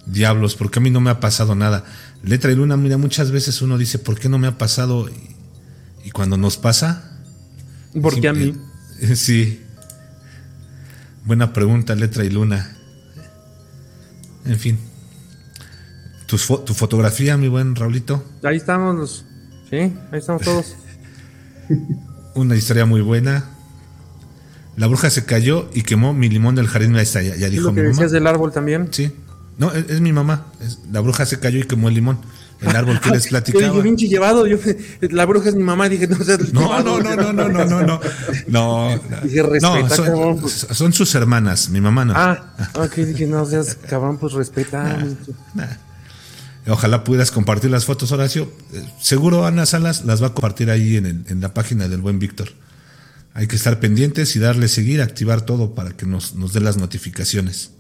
Diablos, 0.06 0.56
porque 0.56 0.80
a 0.80 0.82
mí 0.82 0.90
no 0.90 1.02
me 1.02 1.10
ha 1.10 1.20
pasado 1.20 1.56
nada. 1.56 1.86
Letra 2.24 2.52
y 2.52 2.56
Luna, 2.56 2.78
mira, 2.78 2.98
muchas 2.98 3.32
veces 3.32 3.62
uno 3.62 3.78
dice, 3.78 4.00
¿por 4.00 4.20
qué 4.20 4.30
no 4.30 4.40
me 4.40 4.48
ha 4.48 4.58
pasado? 4.58 5.10
Y, 5.10 6.08
y 6.08 6.12
cuando 6.12 6.38
nos 6.38 6.58
pasa... 6.58 7.20
Porque 8.02 8.28
a 8.28 8.34
mí. 8.34 8.54
Sí. 9.16 9.64
Buena 11.26 11.54
pregunta, 11.54 11.96
Letra 11.96 12.24
y 12.26 12.30
Luna. 12.30 12.76
En 14.46 14.58
fin. 14.60 14.80
Fo- 16.38 16.64
tu 16.64 16.74
fotografía, 16.74 17.38
mi 17.38 17.48
buen 17.48 17.76
Raulito. 17.76 18.24
Ahí 18.44 18.58
estamos 18.58 18.96
los. 18.96 19.26
Sí, 19.70 19.78
ahí 19.78 20.20
estamos 20.20 20.42
todos. 20.44 20.76
Una 22.36 22.56
historia 22.56 22.86
muy 22.86 23.02
buena. 23.02 23.46
La 24.78 24.88
bruja 24.88 25.10
se 25.10 25.26
cayó 25.26 25.70
y 25.74 25.82
quemó 25.82 26.14
mi 26.14 26.30
limón 26.30 26.56
del 26.56 26.68
jardín. 26.68 26.96
Ahí 26.96 27.04
está, 27.04 27.22
ya, 27.22 27.36
ya 27.36 27.48
¿Es 27.48 27.52
dijo 27.52 27.66
lo 27.70 27.74
que 27.76 27.82
mi 27.82 27.88
mamá. 27.88 27.96
decías 27.96 28.12
del 28.12 28.28
árbol 28.28 28.52
también? 28.52 28.88
Sí. 28.92 29.12
No, 29.58 29.72
es, 29.74 29.90
es 29.90 30.02
mi 30.02 30.14
mamá. 30.14 30.46
Es- 30.62 30.80
la 30.92 31.02
bruja 31.02 31.26
se 31.26 31.40
cayó 31.40 31.60
y 31.60 31.64
quemó 31.64 31.90
el 31.90 31.96
limón. 31.96 32.20
El 32.62 32.76
árbol 32.76 33.00
que 33.00 33.10
les 33.12 33.24
Yo 33.26 33.30
platicaba. 33.30 33.68
dije, 33.70 33.82
pinche 33.84 34.08
llevado. 34.08 34.46
Yo, 34.46 34.58
la 35.12 35.26
bruja 35.26 35.50
es 35.50 35.56
mi 35.56 35.64
mamá. 35.64 35.88
Dije, 35.88 36.08
no 36.08 36.18
No, 36.52 36.84
no, 36.84 37.00
no, 37.02 37.16
no, 37.16 37.34
no, 37.34 37.50
no, 37.50 37.66
no, 37.66 37.82
no. 37.84 38.00
No, 38.48 39.00
Dije, 39.24 39.44
no 39.44 39.50
respeta, 39.50 40.04
cabrón. 40.04 40.50
son, 40.50 40.76
son 40.76 40.94
sus 40.94 41.16
hermanas, 41.16 41.70
mi 41.70 41.80
mamá 41.82 42.04
no. 42.06 42.14
Ah, 42.16 42.54
ok, 42.76 42.94
dije, 42.96 43.26
no 43.28 43.46
seas 43.46 43.78
cabrón, 43.88 44.18
pues 44.18 44.34
respeta. 44.34 44.98
Nah. 45.54 45.68
Ojalá 46.68 47.04
pudieras 47.04 47.32
compartir 47.32 47.72
las 47.72 47.86
fotos, 47.86 48.12
Horacio. 48.12 48.52
Eh, 48.74 48.84
Seguro 49.02 49.46
Ana 49.46 49.66
Salas 49.66 50.06
las 50.06 50.22
va 50.22 50.28
a 50.28 50.34
compartir 50.34 50.70
ahí 50.70 50.98
en, 50.98 51.06
el- 51.06 51.26
en 51.30 51.42
la 51.42 51.54
página 51.54 51.88
del 51.88 52.02
buen 52.02 52.20
Víctor. 52.20 52.50
Hay 53.34 53.48
que 53.48 53.56
estar 53.56 53.80
pendientes 53.80 54.36
y 54.36 54.40
darle 54.40 54.68
seguir, 54.68 55.02
activar 55.02 55.42
todo 55.42 55.74
para 55.74 55.92
que 55.92 56.06
nos, 56.06 56.36
nos 56.36 56.52
dé 56.54 56.60
las 56.60 56.78
notificaciones. 56.78 57.72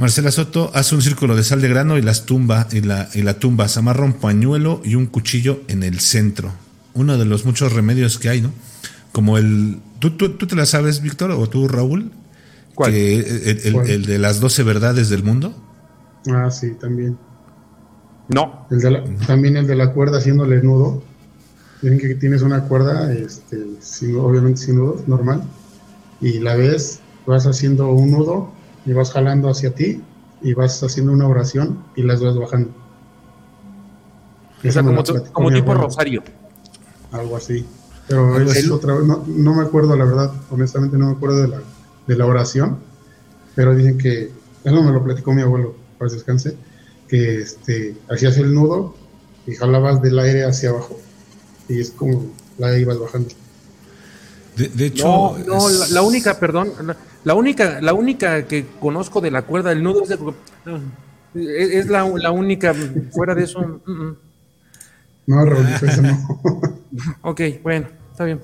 Marcela 0.00 0.30
Soto 0.30 0.70
hace 0.74 0.94
un 0.94 1.02
círculo 1.02 1.36
de 1.36 1.44
sal 1.44 1.60
de 1.60 1.68
grano 1.68 1.98
y 1.98 2.02
las 2.02 2.24
tumba 2.26 2.66
y 2.72 2.80
la, 2.80 3.08
y 3.14 3.22
la 3.22 3.38
tumba 3.38 3.68
se 3.68 3.78
amarra 3.78 4.04
un 4.04 4.14
pañuelo 4.14 4.80
y 4.84 4.94
un 4.94 5.06
cuchillo 5.06 5.60
en 5.68 5.82
el 5.82 6.00
centro. 6.00 6.52
Uno 6.94 7.18
de 7.18 7.24
los 7.24 7.44
muchos 7.44 7.72
remedios 7.72 8.18
que 8.18 8.28
hay, 8.30 8.40
¿no? 8.40 8.52
Como 9.12 9.38
el. 9.38 9.78
¿Tú, 9.98 10.12
tú, 10.16 10.30
tú 10.30 10.46
te 10.46 10.56
la 10.56 10.66
sabes, 10.66 11.02
Víctor, 11.02 11.30
o 11.32 11.48
tú, 11.48 11.68
Raúl? 11.68 12.10
¿Cuál? 12.74 12.92
Que 12.92 13.16
el, 13.18 13.60
el- 13.64 13.72
¿Cuál? 13.74 13.90
el 13.90 14.06
de 14.06 14.18
las 14.18 14.40
12 14.40 14.62
verdades 14.62 15.08
del 15.10 15.22
mundo. 15.22 15.54
Ah, 16.28 16.50
sí, 16.50 16.72
también. 16.80 17.18
No. 18.28 18.66
El 18.70 18.80
de 18.80 18.90
la- 18.90 19.04
también 19.26 19.56
el 19.56 19.66
de 19.66 19.76
la 19.76 19.92
cuerda 19.92 20.18
haciéndole 20.18 20.62
nudo. 20.62 21.02
Tienen 21.80 21.98
que 21.98 22.14
tienes 22.14 22.42
una 22.42 22.62
cuerda, 22.64 23.12
este, 23.12 23.58
sin- 23.80 24.16
obviamente 24.16 24.60
sin 24.60 24.76
nudo, 24.76 25.02
normal. 25.06 25.42
Y 26.20 26.38
la 26.40 26.54
ves, 26.56 27.00
vas 27.26 27.46
haciendo 27.46 27.90
un 27.92 28.10
nudo 28.12 28.52
y 28.86 28.92
vas 28.92 29.12
jalando 29.12 29.48
hacia 29.50 29.74
ti 29.74 30.02
y 30.42 30.54
vas 30.54 30.82
haciendo 30.82 31.12
una 31.12 31.28
oración 31.28 31.84
y 31.96 32.02
las 32.02 32.22
vas 32.22 32.36
bajando. 32.36 32.70
O 34.66 34.70
sea, 34.70 34.82
como, 34.82 35.02
tu- 35.02 35.14
tipo 35.14 35.40
abuelo, 35.40 35.74
rosario. 35.74 36.22
Algo 37.12 37.36
así. 37.36 37.64
Pero 38.08 38.40
es 38.40 38.70
otra 38.70 38.94
vez, 38.94 39.06
no, 39.06 39.24
no 39.26 39.54
me 39.54 39.62
acuerdo 39.62 39.96
la 39.96 40.04
verdad, 40.04 40.32
honestamente 40.50 40.98
no 40.98 41.06
me 41.06 41.12
acuerdo 41.12 41.42
de 41.42 41.48
la, 41.48 41.60
de 42.08 42.16
la 42.16 42.26
oración, 42.26 42.78
pero 43.54 43.74
dicen 43.74 43.98
que, 43.98 44.32
eso 44.64 44.82
me 44.82 44.90
lo 44.90 45.02
platicó 45.04 45.32
mi 45.32 45.42
abuelo, 45.42 45.76
para 45.96 46.10
descanse, 46.10 46.56
que 47.06 47.42
este, 47.42 47.96
hacías 48.10 48.36
el 48.38 48.52
nudo 48.52 48.94
y 49.46 49.54
jalabas 49.54 50.02
del 50.02 50.18
aire 50.18 50.44
hacia 50.44 50.70
abajo 50.70 50.98
y 51.68 51.78
es 51.80 51.90
como 51.92 52.26
la 52.58 52.76
ibas 52.76 52.98
bajando. 52.98 53.30
De, 54.56 54.68
de 54.68 54.86
hecho, 54.86 55.06
No, 55.06 55.38
no, 55.38 55.68
la, 55.90 56.02
única, 56.02 56.38
perdón, 56.40 56.72
la, 56.82 56.96
la 57.24 57.34
única, 57.34 57.80
la 57.80 57.92
única 57.92 58.46
que 58.46 58.66
conozco 58.80 59.20
de 59.20 59.30
la 59.30 59.42
cuerda 59.42 59.70
del 59.70 59.82
nudo 59.82 60.02
es, 60.02 60.08
de- 60.08 60.16
es, 61.34 61.70
es 61.70 61.86
la, 61.88 62.08
la 62.16 62.30
única, 62.30 62.74
fuera 63.12 63.34
de 63.34 63.44
eso. 63.44 63.60
mm, 63.86 63.90
mm. 63.92 64.16
No, 65.26 65.44
eso 65.86 66.02
no. 66.02 66.40
Ok, 67.22 67.40
bueno, 67.62 67.88
está 68.10 68.24
bien. 68.24 68.40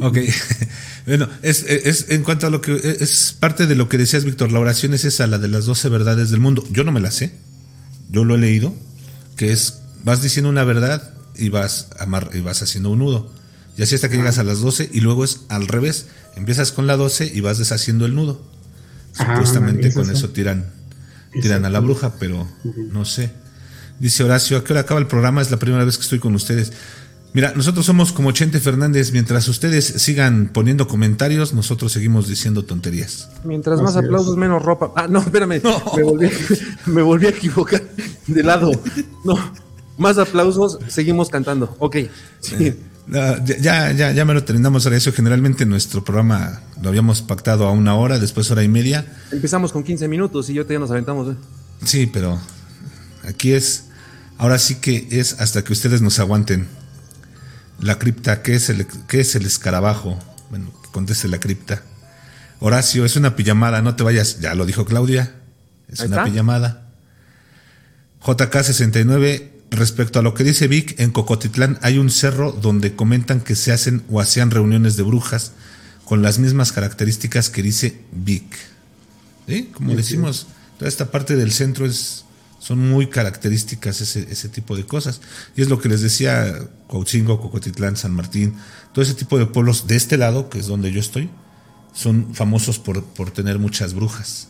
Ok. 0.00 0.18
bueno, 1.06 1.28
es, 1.42 1.64
es 1.64 2.10
en 2.10 2.22
cuanto 2.22 2.46
a 2.46 2.50
lo 2.50 2.60
que 2.60 2.74
es 3.00 3.36
parte 3.38 3.66
de 3.66 3.74
lo 3.74 3.88
que 3.88 3.98
decías, 3.98 4.24
Víctor. 4.24 4.52
La 4.52 4.60
oración 4.60 4.94
es 4.94 5.04
esa, 5.04 5.26
la 5.26 5.38
de 5.38 5.48
las 5.48 5.66
12 5.66 5.88
verdades 5.88 6.30
del 6.30 6.40
mundo. 6.40 6.64
Yo 6.70 6.84
no 6.84 6.92
me 6.92 7.00
la 7.00 7.10
sé. 7.10 7.34
Yo 8.10 8.24
lo 8.24 8.34
he 8.36 8.38
leído. 8.38 8.74
Que 9.36 9.52
es, 9.52 9.80
vas 10.04 10.22
diciendo 10.22 10.48
una 10.48 10.64
verdad 10.64 11.12
y 11.36 11.48
vas, 11.48 11.88
amar, 11.98 12.30
y 12.34 12.40
vas 12.40 12.62
haciendo 12.62 12.90
un 12.90 13.00
nudo. 13.00 13.30
Y 13.76 13.82
así 13.82 13.96
hasta 13.96 14.08
que 14.08 14.16
llegas 14.16 14.38
a 14.38 14.44
las 14.44 14.60
12 14.60 14.90
y 14.92 15.00
luego 15.00 15.24
es 15.24 15.40
al 15.48 15.66
revés. 15.66 16.06
Empiezas 16.36 16.72
con 16.72 16.86
la 16.86 16.96
12 16.96 17.30
y 17.34 17.40
vas 17.40 17.58
deshaciendo 17.58 18.06
el 18.06 18.14
nudo. 18.14 18.40
Ah, 19.18 19.26
Supuestamente 19.32 19.88
es 19.88 19.94
con 19.94 20.10
eso. 20.10 20.30
tiran, 20.30 20.70
tiran 21.40 21.64
a 21.64 21.70
la 21.70 21.80
bruja, 21.80 22.14
pero 22.18 22.48
no 22.90 23.04
sé. 23.04 23.30
Dice 24.00 24.24
Horacio, 24.24 24.56
¿a 24.58 24.64
qué 24.64 24.72
hora 24.72 24.80
acaba 24.80 24.98
el 25.00 25.06
programa? 25.06 25.40
Es 25.40 25.50
la 25.50 25.58
primera 25.58 25.84
vez 25.84 25.96
que 25.96 26.02
estoy 26.02 26.18
con 26.18 26.34
ustedes. 26.34 26.72
Mira, 27.32 27.52
nosotros 27.56 27.86
somos 27.86 28.12
como 28.12 28.30
Chente 28.32 28.60
Fernández. 28.60 29.12
Mientras 29.12 29.46
ustedes 29.48 29.84
sigan 29.86 30.50
poniendo 30.52 30.86
comentarios, 30.86 31.52
nosotros 31.52 31.90
seguimos 31.92 32.28
diciendo 32.28 32.64
tonterías. 32.64 33.28
Mientras 33.44 33.80
más 33.80 33.90
Así 33.96 34.00
es. 34.00 34.04
aplausos, 34.06 34.36
menos 34.36 34.62
ropa. 34.62 34.92
Ah, 34.96 35.06
no, 35.08 35.20
espérame. 35.20 35.60
Me, 35.96 36.02
volví, 36.02 36.30
me 36.86 37.02
volví 37.02 37.26
a 37.26 37.30
equivocar 37.30 37.82
de 38.26 38.42
lado. 38.42 38.70
No, 39.24 39.36
más 39.98 40.18
aplausos, 40.18 40.78
seguimos 40.88 41.28
cantando. 41.28 41.74
Ok. 41.80 41.96
Sí. 42.40 42.74
Ah, 43.12 43.38
ya, 43.44 43.92
ya, 43.92 44.12
ya 44.12 44.24
me 44.24 44.32
lo 44.32 44.44
terminamos, 44.44 44.86
Horacio. 44.86 45.12
Generalmente 45.12 45.66
nuestro 45.66 46.04
programa 46.04 46.62
lo 46.80 46.88
habíamos 46.88 47.20
pactado 47.22 47.66
a 47.66 47.70
una 47.70 47.94
hora, 47.94 48.18
después 48.18 48.50
hora 48.50 48.62
y 48.62 48.68
media. 48.68 49.04
Empezamos 49.30 49.72
con 49.72 49.82
15 49.82 50.08
minutos 50.08 50.48
y 50.48 50.54
yo 50.54 50.66
ya 50.66 50.78
nos 50.78 50.90
aventamos. 50.90 51.34
¿eh? 51.34 51.36
Sí, 51.84 52.06
pero 52.06 52.40
aquí 53.28 53.52
es, 53.52 53.84
ahora 54.38 54.58
sí 54.58 54.76
que 54.76 55.06
es 55.10 55.40
hasta 55.40 55.62
que 55.62 55.72
ustedes 55.72 56.00
nos 56.00 56.18
aguanten. 56.18 56.66
La 57.80 57.98
cripta, 57.98 58.40
¿qué 58.42 58.54
es 58.54 58.70
el, 58.70 58.86
qué 59.08 59.20
es 59.20 59.34
el 59.34 59.44
escarabajo? 59.44 60.18
Bueno, 60.48 60.72
conteste 60.92 61.28
la 61.28 61.38
cripta. 61.38 61.82
Horacio, 62.60 63.04
es 63.04 63.16
una 63.16 63.36
pijamada, 63.36 63.82
no 63.82 63.96
te 63.96 64.04
vayas. 64.04 64.40
Ya 64.40 64.54
lo 64.54 64.64
dijo 64.64 64.86
Claudia. 64.86 65.34
Es 65.88 66.00
una 66.00 66.24
pijamada. 66.24 66.88
JK69, 68.22 69.50
respecto 69.70 70.18
a 70.18 70.22
lo 70.22 70.34
que 70.34 70.44
dice 70.44 70.68
Vic, 70.68 70.98
en 70.98 71.10
Cocotitlán 71.10 71.78
hay 71.82 71.98
un 71.98 72.10
cerro 72.10 72.52
donde 72.52 72.94
comentan 72.94 73.40
que 73.40 73.56
se 73.56 73.72
hacen 73.72 74.04
o 74.10 74.20
hacían 74.20 74.50
reuniones 74.50 74.96
de 74.96 75.02
brujas 75.02 75.52
con 76.04 76.22
las 76.22 76.38
mismas 76.38 76.72
características 76.72 77.50
que 77.50 77.62
dice 77.62 78.02
Vic. 78.12 78.44
¿Sí? 79.48 79.70
Como 79.74 79.94
decimos, 79.94 80.46
toda 80.78 80.88
esta 80.88 81.10
parte 81.10 81.36
del 81.36 81.52
centro 81.52 81.86
es, 81.86 82.24
son 82.58 82.88
muy 82.88 83.08
características 83.08 84.00
ese, 84.00 84.26
ese 84.30 84.48
tipo 84.48 84.76
de 84.76 84.86
cosas. 84.86 85.20
Y 85.56 85.62
es 85.62 85.68
lo 85.68 85.80
que 85.80 85.88
les 85.88 86.00
decía 86.00 86.58
Coatzingo, 86.86 87.40
Cocotitlán, 87.40 87.96
San 87.96 88.12
Martín, 88.12 88.54
todo 88.92 89.02
ese 89.02 89.14
tipo 89.14 89.38
de 89.38 89.46
pueblos 89.46 89.86
de 89.86 89.96
este 89.96 90.16
lado, 90.16 90.48
que 90.48 90.58
es 90.58 90.66
donde 90.66 90.92
yo 90.92 91.00
estoy, 91.00 91.30
son 91.92 92.34
famosos 92.34 92.78
por, 92.78 93.04
por 93.04 93.30
tener 93.30 93.58
muchas 93.58 93.94
brujas. 93.94 94.48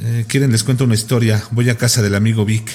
Eh, 0.00 0.24
Quieren, 0.26 0.50
les 0.50 0.64
cuento 0.64 0.84
una 0.84 0.94
historia. 0.94 1.42
Voy 1.52 1.70
a 1.70 1.76
casa 1.76 2.02
del 2.02 2.14
amigo 2.14 2.44
Vic. 2.44 2.70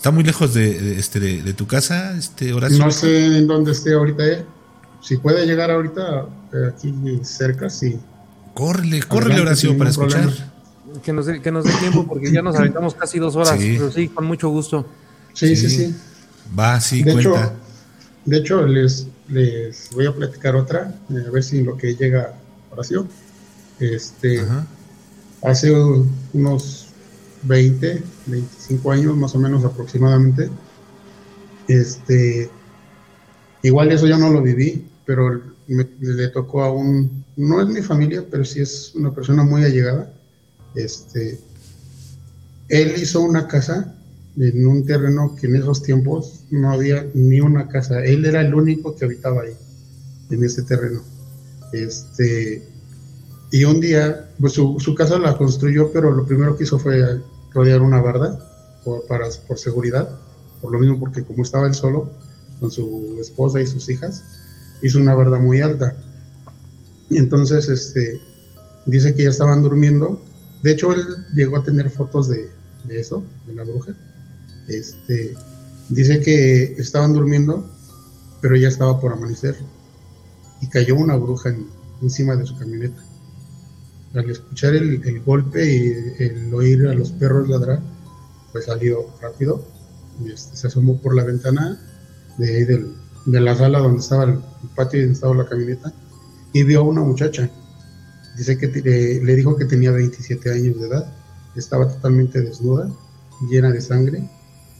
¿Está 0.00 0.10
muy 0.10 0.24
lejos 0.24 0.54
de, 0.54 0.80
de, 0.80 0.98
este, 0.98 1.20
de, 1.20 1.42
de 1.42 1.52
tu 1.52 1.66
casa, 1.66 2.16
este 2.16 2.54
Horacio? 2.54 2.78
No 2.78 2.90
sé 2.90 3.36
en 3.36 3.46
dónde 3.46 3.72
esté 3.72 3.92
ahorita 3.92 4.24
él. 4.24 4.46
Si 5.02 5.18
puede 5.18 5.44
llegar 5.44 5.70
ahorita 5.70 6.24
eh, 6.54 6.56
aquí 6.72 6.94
cerca, 7.22 7.68
sí. 7.68 8.00
Córrele, 8.54 9.02
córrele 9.02 9.42
Horacio 9.42 9.76
para 9.76 9.90
escuchar. 9.90 10.22
problema. 10.22 10.52
Que 11.02 11.12
nos, 11.12 11.26
dé, 11.26 11.42
que 11.42 11.52
nos 11.52 11.64
dé 11.66 11.72
tiempo 11.80 12.06
porque 12.08 12.32
ya 12.32 12.40
nos 12.40 12.56
aventamos 12.56 12.94
casi 12.94 13.18
dos 13.18 13.36
horas. 13.36 13.60
Sí. 13.60 13.74
Pero 13.76 13.92
sí, 13.92 14.08
con 14.08 14.24
mucho 14.24 14.48
gusto. 14.48 14.86
Sí, 15.34 15.54
sí, 15.54 15.68
Sí. 15.68 15.76
sí. 15.88 15.94
Va, 16.58 16.80
sí, 16.80 17.02
De 17.02 17.12
cuenta. 17.12 17.30
hecho, 17.30 17.52
de 18.24 18.36
hecho 18.38 18.66
les, 18.66 19.06
les 19.28 19.90
voy 19.92 20.06
a 20.06 20.14
platicar 20.14 20.56
otra, 20.56 20.94
eh, 21.10 21.24
a 21.28 21.30
ver 21.30 21.42
si 21.44 21.58
en 21.58 21.66
lo 21.66 21.76
que 21.76 21.94
llega 21.94 22.32
Horacio. 22.70 23.06
Este, 23.78 24.40
Ajá. 24.40 24.66
hace 25.42 25.70
unos 26.32 26.79
20, 27.42 28.02
25 28.26 28.92
años 28.92 29.16
más 29.16 29.34
o 29.34 29.38
menos 29.38 29.64
aproximadamente. 29.64 30.50
Este, 31.68 32.50
igual 33.62 33.92
eso 33.92 34.06
yo 34.06 34.18
no 34.18 34.30
lo 34.30 34.42
viví, 34.42 34.86
pero 35.04 35.40
le 35.66 36.28
tocó 36.28 36.62
a 36.64 36.72
un, 36.72 37.24
no 37.36 37.60
es 37.60 37.68
mi 37.68 37.80
familia, 37.80 38.24
pero 38.30 38.44
sí 38.44 38.60
es 38.60 38.92
una 38.94 39.14
persona 39.14 39.44
muy 39.44 39.64
allegada. 39.64 40.12
Este, 40.74 41.38
él 42.68 42.94
hizo 42.96 43.20
una 43.20 43.46
casa 43.46 43.96
en 44.36 44.66
un 44.66 44.84
terreno 44.84 45.36
que 45.36 45.46
en 45.46 45.56
esos 45.56 45.82
tiempos 45.82 46.44
no 46.50 46.70
había 46.72 47.06
ni 47.14 47.40
una 47.40 47.68
casa. 47.68 48.04
Él 48.04 48.24
era 48.24 48.40
el 48.40 48.54
único 48.54 48.94
que 48.94 49.04
habitaba 49.04 49.42
ahí, 49.42 49.52
en 50.30 50.44
ese 50.44 50.62
terreno. 50.62 51.02
Este, 51.72 52.62
y 53.52 53.64
un 53.64 53.80
día, 53.80 54.28
pues 54.40 54.52
su, 54.54 54.78
su 54.78 54.94
casa 54.94 55.18
la 55.18 55.36
construyó, 55.36 55.92
pero 55.92 56.12
lo 56.12 56.24
primero 56.24 56.56
que 56.56 56.64
hizo 56.64 56.78
fue 56.78 57.20
rodear 57.52 57.82
una 57.82 58.00
barda 58.00 58.38
por, 58.84 59.58
seguridad, 59.58 60.08
por 60.60 60.72
lo 60.72 60.78
mismo 60.78 60.98
porque 60.98 61.24
como 61.24 61.42
estaba 61.42 61.66
él 61.66 61.74
solo, 61.74 62.10
con 62.58 62.70
su 62.70 63.16
esposa 63.20 63.60
y 63.60 63.66
sus 63.66 63.88
hijas, 63.88 64.22
hizo 64.82 64.98
una 64.98 65.14
barda 65.14 65.38
muy 65.38 65.60
alta. 65.60 65.96
Y 67.08 67.18
entonces, 67.18 67.68
este, 67.68 68.20
dice 68.86 69.14
que 69.14 69.24
ya 69.24 69.30
estaban 69.30 69.62
durmiendo. 69.62 70.22
De 70.62 70.72
hecho, 70.72 70.92
él 70.92 71.04
llegó 71.34 71.56
a 71.56 71.64
tener 71.64 71.90
fotos 71.90 72.28
de, 72.28 72.50
de 72.84 73.00
eso, 73.00 73.24
de 73.46 73.54
la 73.54 73.64
bruja. 73.64 73.94
Este, 74.68 75.34
dice 75.88 76.20
que 76.20 76.74
estaban 76.78 77.12
durmiendo, 77.12 77.68
pero 78.40 78.56
ya 78.56 78.68
estaba 78.68 79.00
por 79.00 79.12
amanecer. 79.12 79.56
Y 80.60 80.68
cayó 80.68 80.94
una 80.96 81.16
bruja 81.16 81.54
encima 82.02 82.36
de 82.36 82.46
su 82.46 82.56
camioneta. 82.56 83.02
Al 84.14 84.28
escuchar 84.28 84.74
el, 84.74 85.02
el, 85.04 85.20
golpe 85.20 85.64
y 85.64 86.22
el 86.22 86.52
oír 86.52 86.86
a 86.88 86.94
los 86.94 87.12
perros 87.12 87.48
ladrar, 87.48 87.80
pues 88.52 88.64
salió 88.64 89.06
rápido. 89.20 89.64
Y 90.24 90.32
este, 90.32 90.56
se 90.56 90.66
asomó 90.66 91.00
por 91.00 91.14
la 91.14 91.24
ventana 91.24 91.80
de 92.38 92.64
de 93.26 93.40
la 93.40 93.54
sala 93.54 93.80
donde 93.80 94.00
estaba 94.00 94.24
el, 94.24 94.38
patio 94.74 94.98
y 94.98 95.02
donde 95.02 95.14
estaba 95.14 95.34
la 95.34 95.48
camioneta 95.48 95.92
y 96.52 96.62
vio 96.64 96.80
a 96.80 96.82
una 96.82 97.02
muchacha. 97.02 97.50
Dice 98.36 98.58
que 98.58 98.68
le, 98.68 99.22
le 99.24 99.36
dijo 99.36 99.56
que 99.56 99.64
tenía 99.64 99.90
27 99.90 100.50
años 100.50 100.80
de 100.80 100.86
edad, 100.86 101.12
estaba 101.56 101.88
totalmente 101.88 102.40
desnuda, 102.40 102.90
llena 103.50 103.70
de 103.70 103.80
sangre 103.80 104.28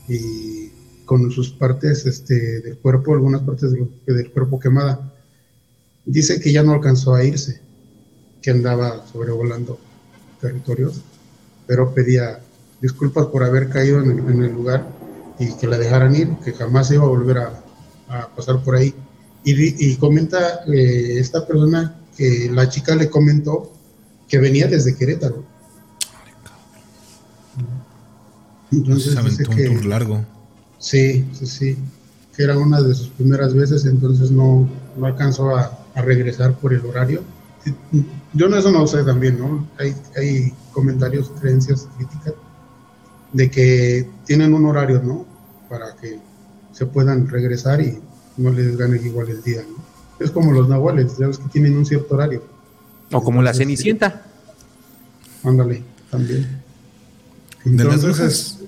y 0.08 0.70
con 1.04 1.30
sus 1.30 1.50
partes 1.50 2.06
este, 2.06 2.60
del 2.60 2.78
cuerpo, 2.78 3.14
algunas 3.14 3.42
partes 3.42 3.72
del, 3.72 3.90
del 4.06 4.30
cuerpo 4.30 4.58
quemada. 4.58 5.14
Dice 6.06 6.40
que 6.40 6.52
ya 6.52 6.62
no 6.62 6.72
alcanzó 6.72 7.14
a 7.14 7.24
irse, 7.24 7.60
que 8.42 8.50
andaba 8.50 9.06
sobrevolando 9.06 9.78
territorios, 10.40 11.02
pero 11.66 11.92
pedía 11.92 12.40
disculpas 12.80 13.26
por 13.26 13.44
haber 13.44 13.68
caído 13.68 14.02
en 14.02 14.10
el, 14.10 14.18
en 14.18 14.42
el 14.44 14.52
lugar 14.52 14.86
y 15.38 15.52
que 15.54 15.66
la 15.66 15.78
dejaran 15.78 16.14
ir, 16.14 16.36
que 16.44 16.52
jamás 16.52 16.90
iba 16.90 17.04
a 17.04 17.08
volver 17.08 17.38
a, 17.38 17.62
a 18.08 18.28
pasar 18.28 18.62
por 18.62 18.76
ahí. 18.76 18.94
Y, 19.44 19.86
y 19.90 19.96
comenta 19.96 20.64
eh, 20.66 21.18
esta 21.18 21.46
persona 21.46 21.96
que 22.16 22.50
la 22.52 22.68
chica 22.68 22.94
le 22.94 23.08
comentó 23.08 23.72
que 24.28 24.38
venía 24.38 24.66
desde 24.68 24.94
Querétaro. 24.94 25.44
Entonces, 28.70 29.14
se 29.14 29.18
aventó 29.18 29.50
un 29.50 29.56
tour 29.56 29.84
largo. 29.86 30.24
Sí, 30.78 31.26
sí, 31.32 31.46
sí. 31.46 31.78
Que 32.36 32.44
era 32.44 32.56
una 32.56 32.80
de 32.80 32.94
sus 32.94 33.08
primeras 33.08 33.54
veces, 33.54 33.84
entonces 33.86 34.30
no, 34.30 34.68
no 34.96 35.06
alcanzó 35.06 35.56
a, 35.56 35.78
a, 35.94 36.02
regresar 36.02 36.54
por 36.54 36.72
el 36.72 36.84
horario. 36.86 37.22
Yo 38.32 38.48
no, 38.48 38.56
eso 38.56 38.70
no 38.70 38.86
sé 38.86 39.04
también, 39.04 39.38
¿no? 39.38 39.66
Hay, 39.78 39.94
hay 40.16 40.54
comentarios, 40.72 41.30
creencias, 41.40 41.88
críticas 41.96 42.34
de 43.32 43.50
que 43.50 44.08
tienen 44.26 44.54
un 44.54 44.66
horario, 44.66 45.02
¿no? 45.02 45.26
Para 45.68 45.94
que 45.96 46.18
se 46.72 46.86
puedan 46.86 47.28
regresar 47.28 47.80
y 47.80 48.00
no 48.36 48.50
les 48.50 48.76
gane 48.76 48.96
igual 48.96 49.28
el 49.28 49.42
día. 49.42 49.62
¿no? 49.68 49.82
Es 50.24 50.30
como 50.30 50.52
los 50.52 50.68
nahuales, 50.68 51.18
ya 51.18 51.26
ves 51.26 51.38
que 51.38 51.48
tienen 51.48 51.76
un 51.76 51.86
cierto 51.86 52.14
horario. 52.14 52.42
O 53.12 53.22
como 53.22 53.42
la 53.42 53.54
cenicienta. 53.54 54.26
Ándale, 55.42 55.82
también. 56.10 56.62
de 57.64 57.84
las 57.84 58.02
brujas. 58.02 58.58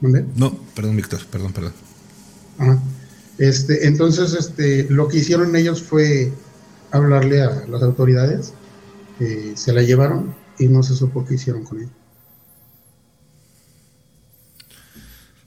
¿Dónde? 0.00 0.24
No, 0.36 0.56
perdón, 0.74 0.96
Víctor, 0.96 1.20
perdón, 1.30 1.52
perdón. 1.52 1.72
Ajá. 2.58 2.78
Este, 3.38 3.86
entonces, 3.86 4.34
este, 4.34 4.84
lo 4.90 5.08
que 5.08 5.18
hicieron 5.18 5.54
ellos 5.54 5.82
fue 5.82 6.32
hablarle 6.90 7.42
a 7.42 7.66
las 7.68 7.82
autoridades, 7.82 8.52
eh, 9.20 9.52
se 9.56 9.72
la 9.72 9.82
llevaron 9.82 10.34
y 10.58 10.68
no 10.68 10.82
se 10.82 10.94
supo 10.94 11.24
qué 11.24 11.34
hicieron 11.34 11.64
con 11.64 11.80
ella. 11.80 11.90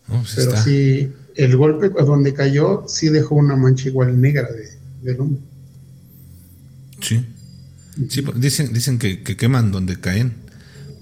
Pues 0.07 0.34
Pero 0.35 0.49
está. 0.51 0.63
sí, 0.63 1.11
el 1.35 1.55
golpe 1.57 1.89
donde 1.89 2.34
cayó 2.34 2.84
sí 2.88 3.09
dejó 3.09 3.35
una 3.35 3.55
mancha 3.55 3.88
igual 3.88 4.19
negra 4.19 4.49
de, 4.51 5.11
de 5.13 5.19
humo. 5.19 5.39
Sí. 7.01 7.26
Sí, 8.09 8.23
dicen, 8.35 8.73
dicen 8.73 8.99
que, 8.99 9.22
que, 9.23 9.38
queman 9.38 9.72
donde 9.72 9.99
caen. 9.99 10.34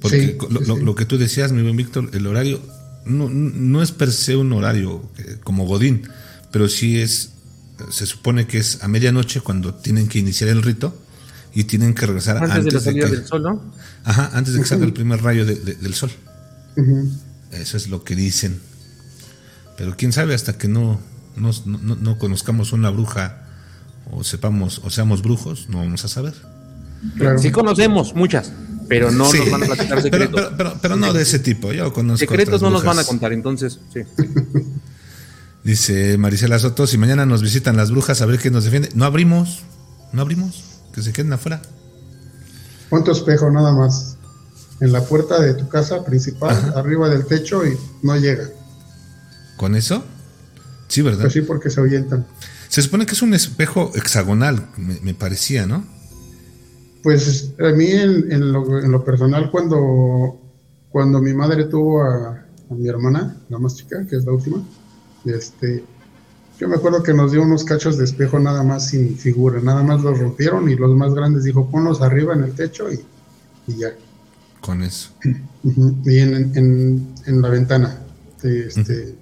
Porque 0.02 0.20
Sí, 0.20 0.38
lo, 0.50 0.60
sí, 0.62 0.66
lo- 0.68 0.76
sí. 0.78 0.84
lo 0.84 0.96
que 0.96 1.06
tú 1.06 1.18
decías, 1.18 1.52
mi 1.52 1.62
buen 1.62 1.76
Víctor, 1.76 2.10
el 2.14 2.26
horario 2.28 2.62
no, 3.06 3.30
no 3.30 3.82
es 3.82 3.92
per 3.92 4.12
se 4.12 4.36
un 4.36 4.54
horario 4.54 5.10
eh, 5.18 5.38
como 5.44 5.66
Godín, 5.66 6.04
pero 6.52 6.70
sí 6.70 7.00
es, 7.00 7.32
se 7.92 8.06
supone 8.06 8.48
que 8.48 8.58
es 8.60 8.84
a 8.84 8.88
medianoche 8.88 9.42
cuando 9.42 9.74
tienen 9.76 10.08
que 10.08 10.20
iniciar 10.20 10.50
el 10.50 10.62
rito 10.64 10.96
y 11.54 11.64
tienen 11.66 11.94
que 11.94 12.06
regresar 12.06 12.38
Antes, 12.38 12.52
antes, 12.52 12.66
de 12.66 12.72
la 12.72 12.80
salida 12.84 13.10
que, 13.10 13.16
del 13.16 13.26
sol, 13.28 13.44
¿no? 13.44 13.74
Ajá, 14.04 14.32
antes 14.34 14.54
de 14.54 14.60
que 14.62 14.66
salga 14.68 14.86
el 14.86 14.94
primer 14.94 15.22
rayo 15.22 15.46
de- 15.46 15.56
de- 15.56 15.76
del 15.76 15.94
sol. 15.94 16.12
Eso 17.52 17.78
es 17.78 17.88
lo 17.90 18.04
que 18.04 18.16
dicen. 18.16 18.60
Pero 19.78 19.96
quién 19.98 20.12
sabe 20.14 20.34
hasta 20.36 20.58
que 20.58 20.68
no, 20.68 21.00
no, 21.36 21.52
no- 21.66 21.96
no 21.96 22.18
conozcamos 22.20 22.72
una 22.74 22.90
bruja 22.90 23.44
o 24.12 24.24
sepamos 24.24 24.82
o 24.84 24.90
seamos 24.90 25.22
brujos, 25.22 25.68
no 25.70 25.78
vamos 25.80 26.06
a 26.06 26.08
saber. 26.08 26.34
Claro. 27.18 27.40
Sí 27.40 27.50
conocemos 27.52 28.14
muchas, 28.14 28.52
pero 28.90 29.10
no 29.12 29.26
Sí. 29.32 29.40
nos 29.40 29.52
van 29.52 29.64
a 29.64 29.66
platicar 29.68 29.88
Pero, 30.04 30.26
secretos. 30.26 30.36
pero, 30.36 30.58
pero, 30.58 30.80
pero 30.82 30.96
no 30.98 31.14
de 31.14 31.22
ese 31.22 31.40
tipo. 31.40 31.72
Yo 31.72 31.94
conozco 31.94 32.18
secretos 32.20 32.62
no 32.62 32.70
nos 32.70 32.84
van 32.84 33.00
a 33.00 33.04
contar, 33.06 33.32
entonces, 33.34 33.80
sí. 33.94 34.02
Dice 35.64 36.18
Marisela 36.18 36.58
Soto, 36.58 36.88
si 36.88 36.98
mañana 36.98 37.26
nos 37.26 37.42
visitan 37.42 37.76
las 37.76 37.92
brujas 37.92 38.22
a 38.22 38.26
ver 38.26 38.40
quién 38.40 38.54
nos 38.54 38.64
defiende. 38.64 38.90
No 38.96 39.06
abrimos, 39.06 39.64
no 40.14 40.22
abrimos, 40.22 40.64
que 40.94 41.02
se 41.02 41.12
queden 41.14 41.34
afuera. 41.34 41.62
Pon 42.90 43.04
tu 43.04 43.12
espejo 43.12 43.52
nada 43.52 43.74
más 43.74 44.18
en 44.80 44.92
la 44.94 45.04
puerta 45.04 45.42
de 45.42 45.54
tu 45.54 45.68
casa 45.68 46.04
principal, 46.06 46.74
arriba 46.76 47.10
del 47.10 47.26
techo 47.26 47.66
y 47.66 47.78
no 48.02 48.16
llega. 48.16 48.50
¿Con 49.58 49.76
eso? 49.76 50.04
Sí, 50.88 51.02
¿verdad? 51.02 51.22
Pues 51.22 51.34
sí, 51.34 51.42
porque 51.42 51.70
se 51.70 51.82
ahuyentan. 51.82 52.26
Se 52.70 52.82
supone 52.82 53.06
que 53.06 53.14
es 53.14 53.22
un 53.22 53.34
espejo 53.34 53.92
hexagonal, 53.96 54.70
me, 54.78 55.00
me 55.02 55.14
parecía, 55.14 55.66
¿no? 55.66 55.84
Pues 57.04 57.52
a 57.60 57.72
mí 57.76 57.88
en, 57.88 58.32
en 58.32 58.52
lo, 58.52 58.80
en 58.80 58.92
lo 58.92 59.04
personal, 59.04 59.52
cuando, 59.52 60.40
cuando 60.90 61.22
mi 61.22 61.34
madre 61.34 61.66
tuvo 61.66 62.02
a, 62.04 62.46
a 62.70 62.74
mi 62.74 62.88
hermana, 62.88 63.38
la 63.50 63.58
más 63.60 63.76
chica, 63.76 64.06
que 64.08 64.16
es 64.16 64.26
la 64.26 64.32
última, 64.32 64.64
este, 65.26 65.84
yo 66.60 66.68
me 66.68 66.76
acuerdo 66.76 67.04
que 67.04 67.14
nos 67.14 67.32
dio 67.32 67.42
unos 67.42 67.64
cachos 67.64 67.98
de 67.98 68.04
espejo 68.04 68.40
nada 68.40 68.64
más 68.64 68.88
sin 68.88 69.18
figura, 69.18 69.62
nada 69.62 69.84
más 69.84 70.02
los 70.02 70.20
rompieron 70.20 70.70
y 70.70 70.76
los 70.76 70.96
más 70.96 71.14
grandes 71.14 71.44
dijo, 71.44 71.70
ponlos 71.70 72.02
arriba 72.02 72.34
en 72.34 72.44
el 72.44 72.54
techo 72.54 72.92
y, 72.92 73.00
y 73.68 73.78
ya. 73.78 73.94
Con 74.62 74.84
eso. 74.84 75.12
Y 76.06 76.20
en, 76.20 76.58
en, 76.58 77.14
en 77.26 77.42
la 77.42 77.50
ventana, 77.50 78.00
este, 78.42 79.14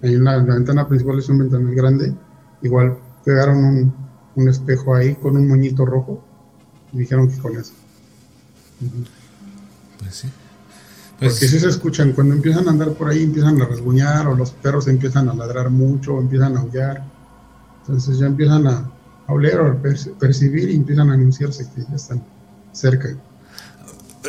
hay 0.00 0.14
una, 0.14 0.36
la 0.36 0.54
ventana 0.54 0.86
principal 0.86 1.18
es 1.18 1.28
un 1.28 1.38
ventanal 1.38 1.74
grande, 1.74 2.14
igual 2.62 2.96
pegaron 3.24 3.64
un, 3.64 3.94
un 4.36 4.48
espejo 4.48 4.94
ahí 4.94 5.14
con 5.16 5.36
un 5.36 5.48
moñito 5.48 5.84
rojo 5.84 6.22
y 6.92 6.98
dijeron 6.98 7.28
que 7.28 7.38
con 7.38 7.56
eso. 7.56 7.72
Pues 9.98 10.14
sí. 10.14 10.28
Porque 11.20 11.26
Pues, 11.38 11.50
si 11.50 11.58
se 11.60 11.68
escuchan, 11.68 12.12
cuando 12.12 12.34
empiezan 12.34 12.66
a 12.68 12.70
andar 12.72 12.92
por 12.94 13.08
ahí 13.08 13.22
empiezan 13.22 13.60
a 13.62 13.66
rasguñar 13.66 14.26
o 14.26 14.34
los 14.34 14.50
perros 14.50 14.88
empiezan 14.88 15.28
a 15.28 15.34
ladrar 15.34 15.70
mucho 15.70 16.14
o 16.14 16.20
empiezan 16.20 16.56
a 16.56 16.60
aullar. 16.60 17.04
Entonces 17.80 18.18
ya 18.18 18.26
empiezan 18.26 18.66
a, 18.66 18.90
a 19.26 19.32
oler 19.32 19.60
o 19.60 19.66
a 19.68 19.74
perci- 19.82 20.12
percibir 20.18 20.70
y 20.70 20.74
empiezan 20.76 21.10
a 21.10 21.14
anunciarse 21.14 21.66
que 21.74 21.82
ya 21.88 21.94
están 21.96 22.22
cerca. 22.72 23.08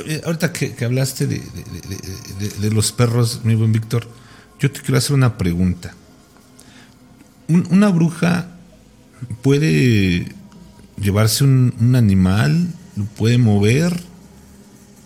eh, 0.06 0.22
ahorita 0.26 0.52
que, 0.53 0.74
que 0.76 0.86
hablaste 0.86 1.26
de, 1.26 1.36
de- 1.40 1.44
de- 1.88 2.48
de- 2.49 2.56
de 2.60 2.72
los 2.72 2.91
perros, 2.91 3.41
mi 3.44 3.56
buen 3.56 3.72
Víctor, 3.72 4.07
yo 4.60 4.72
te 4.72 4.82
quiero 4.82 4.98
hacer 4.98 5.16
una 5.16 5.38
pregunta. 5.38 5.94
Un- 7.48 7.68
¿Una 7.72 7.90
bruja 7.90 8.48
puede 9.41 10.34
llevarse 10.99 11.44
un, 11.44 11.74
un 11.80 11.95
animal? 11.95 12.68
¿Lo 12.95 13.06
puede 13.06 13.38
mover? 13.38 13.99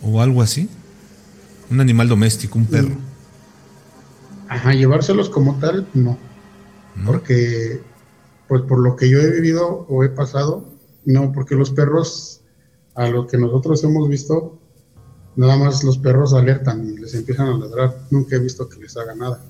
¿O 0.01 0.21
algo 0.21 0.41
así? 0.41 0.69
Un 1.69 1.81
animal 1.81 2.07
doméstico, 2.07 2.57
un 2.57 2.65
perro. 2.65 2.95
Ajá, 4.47 4.73
llevárselos 4.73 5.29
como 5.29 5.59
tal, 5.59 5.87
no. 5.93 6.17
¿no? 6.95 7.05
Porque, 7.05 7.81
pues 8.47 8.63
por 8.63 8.79
lo 8.79 8.95
que 8.95 9.09
yo 9.09 9.19
he 9.19 9.31
vivido 9.31 9.85
o 9.87 10.03
he 10.03 10.09
pasado, 10.09 10.65
no, 11.05 11.31
porque 11.31 11.55
los 11.55 11.71
perros, 11.71 12.41
a 12.95 13.07
lo 13.07 13.27
que 13.27 13.37
nosotros 13.37 13.83
hemos 13.83 14.09
visto, 14.09 14.59
nada 15.35 15.55
más 15.57 15.83
los 15.83 15.97
perros 15.97 16.33
alertan 16.33 16.87
y 16.87 16.97
les 16.97 17.13
empiezan 17.13 17.47
a 17.47 17.57
ladrar. 17.57 17.95
Nunca 18.09 18.35
he 18.35 18.39
visto 18.39 18.67
que 18.67 18.79
les 18.79 18.97
haga 18.97 19.15
nada. 19.15 19.41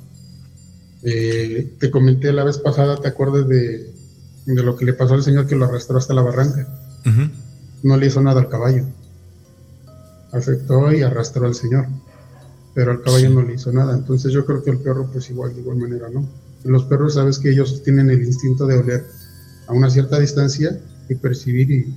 Eh, 1.04 1.76
te 1.80 1.90
comenté 1.90 2.34
la 2.34 2.44
vez 2.44 2.58
pasada, 2.58 2.98
¿te 2.98 3.08
acuerdas 3.08 3.48
de, 3.48 3.94
de, 4.46 4.64
lo 4.64 4.76
que 4.76 4.86
le 4.86 4.94
pasó 4.94 5.14
al 5.14 5.24
señor 5.24 5.48
que 5.48 5.56
lo 5.56 5.66
arrastró 5.66 5.98
hasta 5.98 6.14
la 6.14 6.22
barranca? 6.22 6.68
No 7.82 7.96
le 7.96 8.08
hizo 8.08 8.22
nada 8.22 8.42
al 8.42 8.50
caballo. 8.50 8.86
Afectó 10.34 10.92
y 10.92 11.02
arrastró 11.02 11.46
al 11.46 11.56
señor. 11.56 11.88
Pero 12.74 12.92
al 12.92 13.02
caballo 13.02 13.30
no 13.30 13.42
le 13.42 13.56
hizo 13.56 13.72
nada. 13.72 13.96
Entonces 13.96 14.32
yo 14.32 14.46
creo 14.46 14.64
que 14.64 14.72
el 14.72 14.80
perro 14.80 15.10
pues 15.12 15.30
igual, 15.30 15.54
de 15.54 15.62
igual 15.62 15.78
manera, 15.78 16.10
¿no? 16.10 16.28
Los 16.64 16.86
perros 16.86 17.16
sabes 17.16 17.40
que 17.40 17.52
ellos 17.52 17.84
tienen 17.84 18.10
el 18.10 18.24
instinto 18.24 18.68
de 18.68 18.78
oler 18.78 19.06
a 19.68 19.74
una 19.74 19.90
cierta 19.90 20.20
distancia 20.20 20.80
y 21.08 21.16
percibir 21.16 21.72
y 21.72 21.96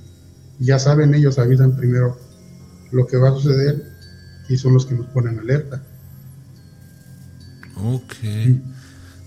ya 0.59 0.79
saben 0.79 1.13
ellos, 1.13 1.39
avisan 1.39 1.75
primero 1.75 2.17
lo 2.91 3.07
que 3.07 3.17
va 3.17 3.29
a 3.29 3.33
suceder 3.33 3.83
y 4.49 4.57
son 4.57 4.73
los 4.73 4.85
que 4.85 4.95
nos 4.95 5.07
ponen 5.07 5.39
alerta. 5.39 5.83
Ok. 7.75 8.13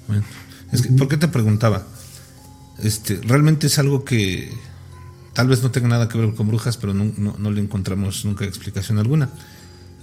Bueno, 0.07 0.25
es 0.73 0.83
que, 0.83 0.89
¿por 0.93 1.09
qué 1.09 1.17
te 1.17 1.29
preguntaba? 1.29 1.87
Este, 2.83 3.21
realmente 3.23 3.67
es 3.67 3.79
algo 3.79 4.05
que 4.05 4.51
tal 5.33 5.49
vez 5.49 5.63
no 5.63 5.71
tenga 5.71 5.89
nada 5.89 6.09
que 6.09 6.19
ver 6.19 6.35
con 6.35 6.49
brujas, 6.49 6.77
pero 6.77 6.95
no, 6.95 7.13
no, 7.17 7.51
le 7.51 7.61
encontramos 7.61 8.25
nunca 8.25 8.45
explicación 8.45 8.99
alguna. 8.99 9.31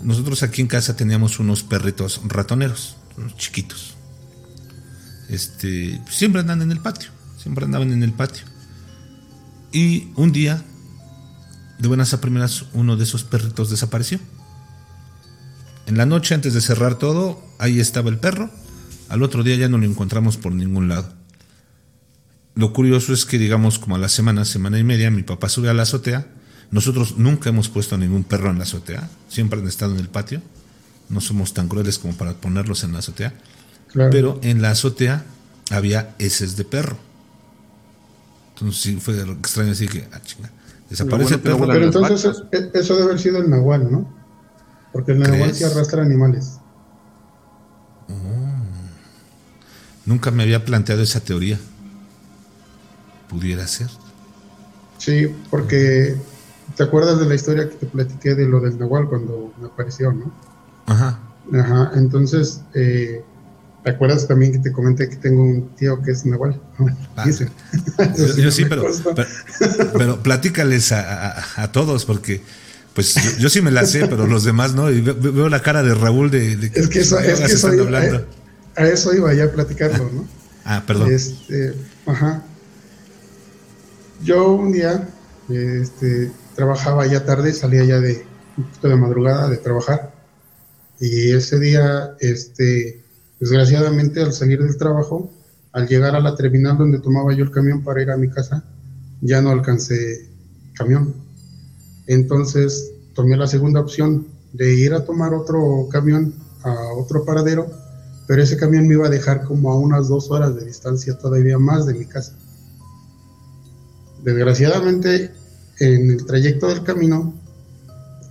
Nosotros 0.03 0.43
aquí 0.43 0.61
en 0.61 0.67
casa 0.67 0.95
teníamos 0.95 1.39
unos 1.39 1.63
perritos 1.63 2.21
ratoneros, 2.25 2.97
unos 3.17 3.35
chiquitos. 3.37 3.95
Este, 5.29 6.01
siempre 6.09 6.41
andan 6.41 6.61
en 6.61 6.71
el 6.71 6.79
patio, 6.79 7.09
siempre 7.41 7.65
andaban 7.65 7.91
en 7.91 8.03
el 8.03 8.13
patio. 8.13 8.45
Y 9.71 10.09
un 10.15 10.31
día, 10.31 10.63
de 11.79 11.87
buenas 11.87 12.13
a 12.13 12.21
primeras, 12.21 12.65
uno 12.73 12.97
de 12.97 13.03
esos 13.05 13.23
perritos 13.23 13.69
desapareció. 13.69 14.19
En 15.87 15.97
la 15.97 16.05
noche, 16.05 16.35
antes 16.35 16.53
de 16.53 16.61
cerrar 16.61 16.95
todo, 16.95 17.43
ahí 17.59 17.79
estaba 17.79 18.09
el 18.09 18.19
perro 18.19 18.51
al 19.13 19.21
otro 19.21 19.43
día 19.43 19.55
ya 19.55 19.69
no 19.69 19.77
lo 19.77 19.85
encontramos 19.85 20.37
por 20.37 20.53
ningún 20.53 20.89
lado. 20.89 21.13
Lo 22.55 22.73
curioso 22.73 23.13
es 23.13 23.25
que, 23.25 23.37
digamos, 23.37 23.77
como 23.77 23.95
a 23.95 23.99
la 23.99 24.09
semana, 24.09 24.43
semana 24.43 24.79
y 24.79 24.83
media, 24.83 25.11
mi 25.11 25.21
papá 25.21 25.49
sube 25.49 25.69
a 25.69 25.73
la 25.75 25.83
azotea. 25.83 26.25
Nosotros 26.71 27.17
nunca 27.17 27.49
hemos 27.49 27.69
puesto 27.69 27.95
a 27.95 27.97
ningún 27.97 28.23
perro 28.23 28.49
en 28.49 28.57
la 28.57 28.63
azotea, 28.63 29.09
siempre 29.27 29.59
han 29.59 29.67
estado 29.67 29.93
en 29.93 29.99
el 29.99 30.09
patio. 30.09 30.41
No 31.09 31.21
somos 31.21 31.53
tan 31.53 31.67
crueles 31.67 31.99
como 31.99 32.15
para 32.15 32.33
ponerlos 32.33 32.83
en 32.83 32.93
la 32.93 32.99
azotea. 32.99 33.33
Pero 33.93 34.39
en 34.41 34.61
la 34.61 34.71
azotea 34.71 35.23
había 35.69 36.15
heces 36.17 36.55
de 36.57 36.65
perro. 36.65 36.97
Entonces 38.53 38.81
sí 38.81 38.97
fue 38.99 39.19
extraño 39.21 39.71
así 39.71 39.87
que, 39.87 40.07
ah, 40.11 40.21
chinga, 40.21 40.49
desaparece 40.89 41.35
el 41.35 41.41
perro. 41.41 41.67
Pero 41.67 41.85
entonces 41.85 42.43
e, 42.51 42.71
eso 42.73 42.95
debe 42.95 43.09
haber 43.09 43.19
sido 43.19 43.39
el 43.39 43.49
nahual, 43.49 43.91
¿no? 43.91 44.11
Porque 44.91 45.11
el 45.11 45.19
nahual 45.19 45.53
sí 45.53 45.63
arrastra 45.63 46.01
animales. 46.01 46.59
Nunca 50.05 50.31
me 50.31 50.43
había 50.43 50.65
planteado 50.65 51.01
esa 51.01 51.21
teoría. 51.21 51.57
Pudiera 53.29 53.65
ser. 53.67 53.87
Sí, 54.97 55.33
porque 55.49 56.15
te 56.75 56.83
acuerdas 56.83 57.19
de 57.19 57.25
la 57.25 57.35
historia 57.35 57.69
que 57.69 57.75
te 57.75 57.85
platiqué 57.85 58.35
de 58.35 58.47
lo 58.47 58.59
del 58.59 58.77
Nahual 58.77 59.07
cuando 59.07 59.53
me 59.59 59.67
apareció, 59.67 60.11
¿no? 60.11 60.31
Ajá. 60.85 61.19
Ajá, 61.53 61.91
entonces, 61.95 62.61
eh, 62.73 63.23
¿te 63.83 63.89
acuerdas 63.89 64.27
también 64.27 64.53
que 64.53 64.59
te 64.59 64.71
comenté 64.71 65.09
que 65.09 65.17
tengo 65.17 65.43
un 65.43 65.69
tío 65.75 66.01
que 66.01 66.11
es 66.11 66.25
Nahual? 66.25 66.59
Ah, 67.15 67.25
yo, 68.37 68.51
sí, 68.51 68.65
pero, 68.69 68.85
pero, 69.97 70.23
platícales 70.23 70.91
a, 70.91 71.71
todos 71.71 72.05
porque... 72.05 72.41
Pues 72.93 73.39
yo, 73.39 73.49
sí 73.49 73.59
me 73.59 73.71
la 73.71 73.87
sé, 73.87 74.05
pero 74.05 74.27
los 74.27 74.43
demás 74.43 74.75
no. 74.75 74.91
Y 74.91 75.01
veo, 75.01 75.49
la 75.49 75.63
cara 75.63 75.81
de 75.81 75.95
Raúl 75.95 76.29
de, 76.29 76.55
de 76.57 76.67
es 76.75 76.87
que, 76.87 76.99
eso, 76.99 77.17
es 77.17 77.39
que 77.39 77.57
soy, 77.57 77.79
hablando 77.79 78.23
a 78.75 78.85
eso 78.85 79.13
iba 79.13 79.33
ya 79.33 79.45
a 79.45 79.51
platicarlo, 79.51 80.09
¿no? 80.11 80.27
ah, 80.65 80.83
perdón. 80.85 81.11
Este, 81.11 81.73
ajá. 82.05 82.43
Yo 84.23 84.53
un 84.53 84.71
día 84.71 85.07
este, 85.49 86.31
trabajaba 86.55 87.05
ya 87.05 87.25
tarde, 87.25 87.53
salía 87.53 87.83
ya 87.83 87.99
de 87.99 88.25
un 88.57 88.65
poquito 88.65 88.89
de 88.89 88.95
madrugada 88.95 89.49
de 89.49 89.57
trabajar. 89.57 90.13
Y 90.99 91.31
ese 91.31 91.59
día, 91.59 92.15
este, 92.19 93.03
desgraciadamente, 93.39 94.21
al 94.21 94.33
salir 94.33 94.61
del 94.61 94.77
trabajo, 94.77 95.31
al 95.71 95.87
llegar 95.87 96.15
a 96.15 96.19
la 96.19 96.35
terminal 96.35 96.77
donde 96.77 96.99
tomaba 96.99 97.33
yo 97.33 97.43
el 97.43 97.51
camión 97.51 97.83
para 97.83 98.01
ir 98.01 98.11
a 98.11 98.17
mi 98.17 98.29
casa, 98.29 98.63
ya 99.21 99.41
no 99.41 99.49
alcancé 99.49 100.29
camión. 100.75 101.15
Entonces 102.07 102.91
tomé 103.15 103.37
la 103.37 103.47
segunda 103.47 103.79
opción 103.79 104.27
de 104.53 104.75
ir 104.75 104.93
a 104.93 105.03
tomar 105.05 105.33
otro 105.33 105.87
camión 105.91 106.33
a 106.63 106.93
otro 106.97 107.25
paradero 107.25 107.83
pero 108.27 108.41
ese 108.41 108.57
camión 108.57 108.87
me 108.87 108.95
iba 108.95 109.07
a 109.07 109.09
dejar 109.09 109.43
como 109.43 109.71
a 109.71 109.77
unas 109.77 110.07
dos 110.07 110.31
horas 110.31 110.55
de 110.55 110.65
distancia 110.65 111.17
todavía 111.17 111.57
más 111.59 111.85
de 111.85 111.93
mi 111.93 112.05
casa. 112.05 112.33
Desgraciadamente, 114.23 115.31
en 115.79 116.11
el 116.11 116.25
trayecto 116.25 116.67
del 116.67 116.83
camino, 116.83 117.33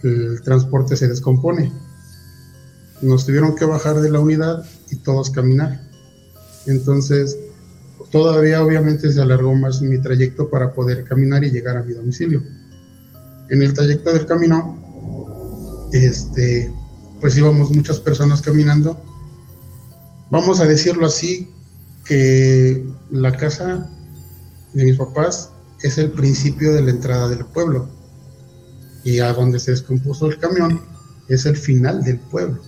el 0.02 0.42
transporte 0.42 0.96
se 0.96 1.08
descompone. 1.08 1.72
Nos 3.00 3.26
tuvieron 3.26 3.54
que 3.54 3.64
bajar 3.64 4.00
de 4.00 4.10
la 4.10 4.20
unidad 4.20 4.64
y 4.90 4.96
todos 4.96 5.30
caminar. 5.30 5.80
Entonces, 6.66 7.36
todavía 8.10 8.64
obviamente 8.64 9.12
se 9.12 9.20
alargó 9.20 9.54
más 9.54 9.82
mi 9.82 9.98
trayecto 9.98 10.48
para 10.50 10.72
poder 10.72 11.04
caminar 11.04 11.44
y 11.44 11.50
llegar 11.50 11.76
a 11.76 11.82
mi 11.82 11.94
domicilio. 11.94 12.42
En 13.48 13.62
el 13.62 13.74
trayecto 13.74 14.12
del 14.12 14.26
camino, 14.26 15.88
este, 15.92 16.72
pues 17.20 17.36
íbamos 17.36 17.70
muchas 17.70 18.00
personas 18.00 18.40
caminando 18.40 19.00
vamos 20.32 20.60
a 20.60 20.64
decirlo 20.64 21.06
así, 21.06 21.50
que 22.06 22.84
la 23.10 23.36
casa 23.36 23.86
de 24.72 24.84
mis 24.84 24.96
papás 24.96 25.51
es 25.82 25.98
el 25.98 26.10
principio 26.10 26.72
de 26.72 26.82
la 26.82 26.90
entrada 26.90 27.28
del 27.28 27.44
pueblo. 27.44 27.88
Y 29.04 29.18
a 29.18 29.32
donde 29.32 29.58
se 29.58 29.72
descompuso 29.72 30.26
el 30.26 30.38
camión 30.38 30.80
es 31.28 31.46
el 31.46 31.56
final 31.56 32.02
del 32.02 32.18
pueblo. 32.18 32.60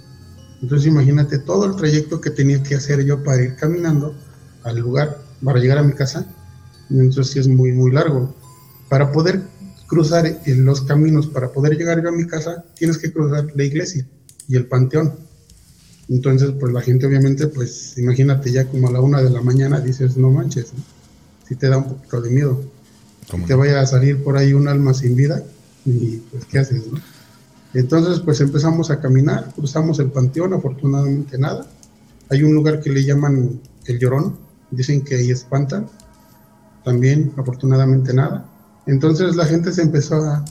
Entonces 0.63 0.89
imagínate 0.89 1.39
todo 1.39 1.67
el 1.67 1.77
trayecto 1.77 2.21
que 2.21 2.31
tenía 2.31 2.63
que 2.63 2.75
hacer 2.75 3.05
yo 3.05 3.23
para 3.23 3.43
ir 3.43 3.57
caminando 3.57 4.15
al 4.63 4.79
lugar, 4.79 5.21
para 5.43 5.61
llegar 5.61 5.79
a 5.79 5.83
mi 5.83 5.93
casa. 5.93 6.27
Entonces 6.91 7.33
sí 7.33 7.39
es 7.39 7.49
muy, 7.49 7.73
muy 7.73 7.93
largo. 7.93 8.35
Para 8.89 9.13
poder 9.13 9.43
cruzar 9.87 10.25
los 10.47 10.81
caminos, 10.83 11.27
para 11.27 11.53
poder 11.53 11.77
llegar 11.77 12.03
yo 12.03 12.09
a 12.09 12.13
mi 12.13 12.27
casa, 12.27 12.65
tienes 12.77 12.99
que 12.99 13.13
cruzar 13.13 13.47
la 13.55 13.65
iglesia 13.65 14.07
y 14.49 14.57
el 14.57 14.67
panteón. 14.67 15.15
Entonces, 16.09 16.53
pues 16.59 16.73
la 16.73 16.81
gente 16.81 17.07
obviamente, 17.07 17.47
pues 17.47 17.97
imagínate 17.97 18.53
ya 18.53 18.67
como 18.67 18.89
a 18.89 18.93
la 18.93 19.01
una 19.01 19.23
de 19.23 19.31
la 19.31 19.41
mañana 19.41 19.81
dices, 19.81 20.17
no 20.17 20.31
manches, 20.31 20.73
si 21.49 21.57
te 21.57 21.69
da 21.69 21.79
un 21.79 21.85
poquito 21.85 22.21
de 22.21 22.31
miedo. 22.31 22.74
Que 23.31 23.39
te 23.39 23.55
vaya 23.55 23.81
a 23.81 23.87
salir 23.87 24.23
por 24.23 24.37
ahí 24.37 24.53
un 24.53 24.69
alma 24.69 24.95
sin 24.95 25.17
vida 25.17 25.43
y 25.85 26.17
pues 26.17 26.45
qué 26.45 26.59
haces, 26.59 26.87
¿no? 26.87 26.99
Entonces, 27.73 28.21
pues 28.21 28.41
empezamos 28.41 28.91
a 28.91 29.01
caminar, 29.01 29.53
cruzamos 29.55 29.99
el 29.99 30.11
panteón, 30.11 30.55
afortunadamente 30.55 31.39
nada. 31.39 31.67
Hay 32.31 32.43
un 32.43 32.55
lugar 32.55 32.81
que 32.81 32.91
le 32.91 33.05
llaman 33.05 33.61
el 33.87 33.99
llorón, 33.99 34.37
dicen 34.71 35.03
que 35.03 35.17
ahí 35.17 35.31
espantan, 35.31 35.89
también 36.85 37.33
afortunadamente 37.37 38.15
nada. 38.15 38.47
Entonces 38.87 39.35
la 39.35 39.47
gente 39.47 39.73
se 39.73 39.83
empezó 39.83 40.17
a 40.17 40.45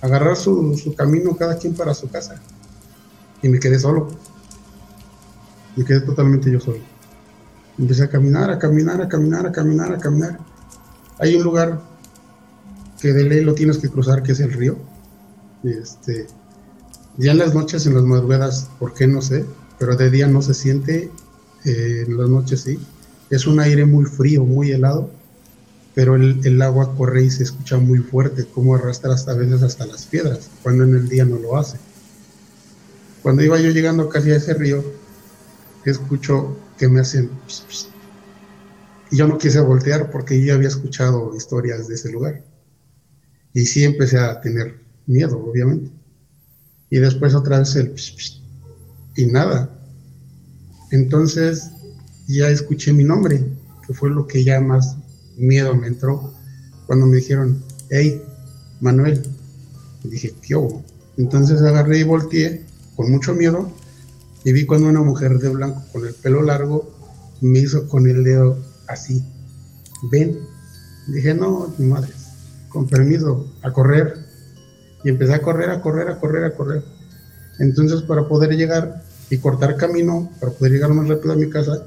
agarrar 0.00 0.36
su, 0.36 0.76
su 0.76 0.94
camino 0.94 1.36
cada 1.36 1.58
quien 1.58 1.74
para 1.74 1.92
su 1.92 2.08
casa 2.08 2.40
y 3.42 3.48
me 3.48 3.58
quedé 3.58 3.78
solo 3.78 4.08
me 5.76 5.84
quedé 5.84 6.00
totalmente 6.00 6.50
yo 6.50 6.58
solo. 6.58 6.78
Empecé 7.78 8.04
a 8.04 8.08
caminar, 8.08 8.50
a 8.50 8.58
caminar, 8.58 9.00
a 9.02 9.08
caminar, 9.08 9.46
a 9.46 9.52
caminar, 9.52 9.92
a 9.92 9.98
caminar. 9.98 10.38
Hay 11.18 11.36
un 11.36 11.44
lugar 11.44 11.80
que 13.00 13.12
de 13.12 13.24
ley 13.24 13.42
lo 13.42 13.54
tienes 13.54 13.78
que 13.78 13.88
cruzar, 13.88 14.22
que 14.22 14.32
es 14.32 14.40
el 14.40 14.52
río. 14.52 14.78
Este, 15.64 16.26
ya 17.18 17.32
en 17.32 17.38
las 17.38 17.54
noches, 17.54 17.86
en 17.86 17.94
las 17.94 18.04
madrugadas, 18.04 18.68
¿por 18.78 18.94
qué 18.94 19.06
no 19.06 19.22
sé? 19.22 19.44
Pero 19.78 19.96
de 19.96 20.10
día 20.10 20.26
no 20.26 20.42
se 20.42 20.54
siente, 20.54 21.10
eh, 21.64 22.04
en 22.06 22.16
las 22.16 22.28
noches 22.28 22.60
sí. 22.60 22.78
Es 23.30 23.46
un 23.46 23.60
aire 23.60 23.84
muy 23.84 24.04
frío, 24.04 24.44
muy 24.44 24.70
helado, 24.70 25.10
pero 25.94 26.14
el, 26.14 26.40
el, 26.44 26.62
agua 26.62 26.94
corre 26.96 27.24
y 27.24 27.30
se 27.30 27.42
escucha 27.42 27.78
muy 27.78 27.98
fuerte, 27.98 28.44
como 28.46 28.74
arrastra 28.74 29.14
hasta 29.14 29.32
a 29.32 29.34
veces 29.34 29.62
hasta 29.62 29.86
las 29.86 30.06
piedras, 30.06 30.50
cuando 30.62 30.84
en 30.84 30.94
el 30.94 31.08
día 31.08 31.24
no 31.24 31.38
lo 31.38 31.56
hace. 31.56 31.78
Cuando 33.22 33.42
iba 33.42 33.58
yo 33.58 33.70
llegando 33.70 34.08
casi 34.08 34.30
a 34.30 34.36
ese 34.36 34.54
río, 34.54 34.84
escucho 35.90 36.56
que 36.78 36.88
me 36.88 37.00
hacen... 37.00 37.30
Y 39.10 39.16
yo 39.16 39.28
no 39.28 39.38
quise 39.38 39.60
voltear 39.60 40.10
porque 40.10 40.44
ya 40.44 40.54
había 40.54 40.68
escuchado 40.68 41.34
historias 41.36 41.86
de 41.88 41.94
ese 41.94 42.10
lugar. 42.10 42.42
Y 43.56 43.64
sí 43.64 43.84
empecé 43.84 44.18
a 44.18 44.38
tener 44.42 44.78
miedo, 45.06 45.42
obviamente. 45.42 45.90
Y 46.90 46.98
después 46.98 47.34
otra 47.34 47.60
vez 47.60 47.74
el... 47.76 47.94
Y 49.16 49.24
nada. 49.24 49.70
Entonces 50.90 51.70
ya 52.28 52.50
escuché 52.50 52.92
mi 52.92 53.02
nombre, 53.02 53.42
que 53.86 53.94
fue 53.94 54.10
lo 54.10 54.26
que 54.26 54.44
ya 54.44 54.60
más 54.60 54.98
miedo 55.38 55.74
me 55.74 55.86
entró 55.86 56.34
cuando 56.86 57.06
me 57.06 57.16
dijeron, 57.16 57.64
hey, 57.88 58.20
Manuel. 58.82 59.22
Y 60.04 60.08
dije, 60.08 60.34
tío, 60.42 60.82
Entonces 61.16 61.62
agarré 61.62 62.00
y 62.00 62.02
volteé 62.02 62.62
con 62.94 63.10
mucho 63.10 63.32
miedo 63.32 63.72
y 64.44 64.52
vi 64.52 64.66
cuando 64.66 64.88
una 64.88 65.00
mujer 65.00 65.38
de 65.38 65.48
blanco 65.48 65.82
con 65.94 66.06
el 66.06 66.12
pelo 66.12 66.42
largo 66.42 66.92
me 67.40 67.60
hizo 67.60 67.88
con 67.88 68.06
el 68.06 68.22
dedo 68.22 68.58
así. 68.86 69.24
Ven. 70.12 70.40
Dije, 71.08 71.32
no, 71.32 71.72
mi 71.78 71.86
madre, 71.86 72.12
con 72.76 72.86
permiso, 72.86 73.46
a 73.62 73.72
correr. 73.72 74.18
Y 75.02 75.08
empecé 75.08 75.32
a 75.32 75.40
correr, 75.40 75.70
a 75.70 75.80
correr, 75.80 76.08
a 76.08 76.20
correr, 76.20 76.44
a 76.44 76.54
correr. 76.54 76.82
Entonces 77.58 78.02
para 78.02 78.28
poder 78.28 78.54
llegar 78.54 79.02
y 79.30 79.38
cortar 79.38 79.76
camino, 79.76 80.30
para 80.40 80.52
poder 80.52 80.72
llegar 80.72 80.90
más 80.92 81.08
rápido 81.08 81.32
a 81.32 81.36
mi 81.36 81.48
casa, 81.48 81.84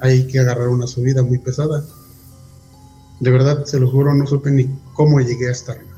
hay 0.00 0.26
que 0.26 0.40
agarrar 0.40 0.68
una 0.68 0.88
subida 0.88 1.22
muy 1.22 1.38
pesada. 1.38 1.84
De 3.20 3.30
verdad, 3.30 3.64
se 3.64 3.78
lo 3.78 3.88
juro, 3.88 4.12
no 4.12 4.26
supe 4.26 4.50
ni 4.50 4.76
cómo 4.92 5.20
llegué 5.20 5.48
hasta 5.48 5.72
arriba. 5.72 5.94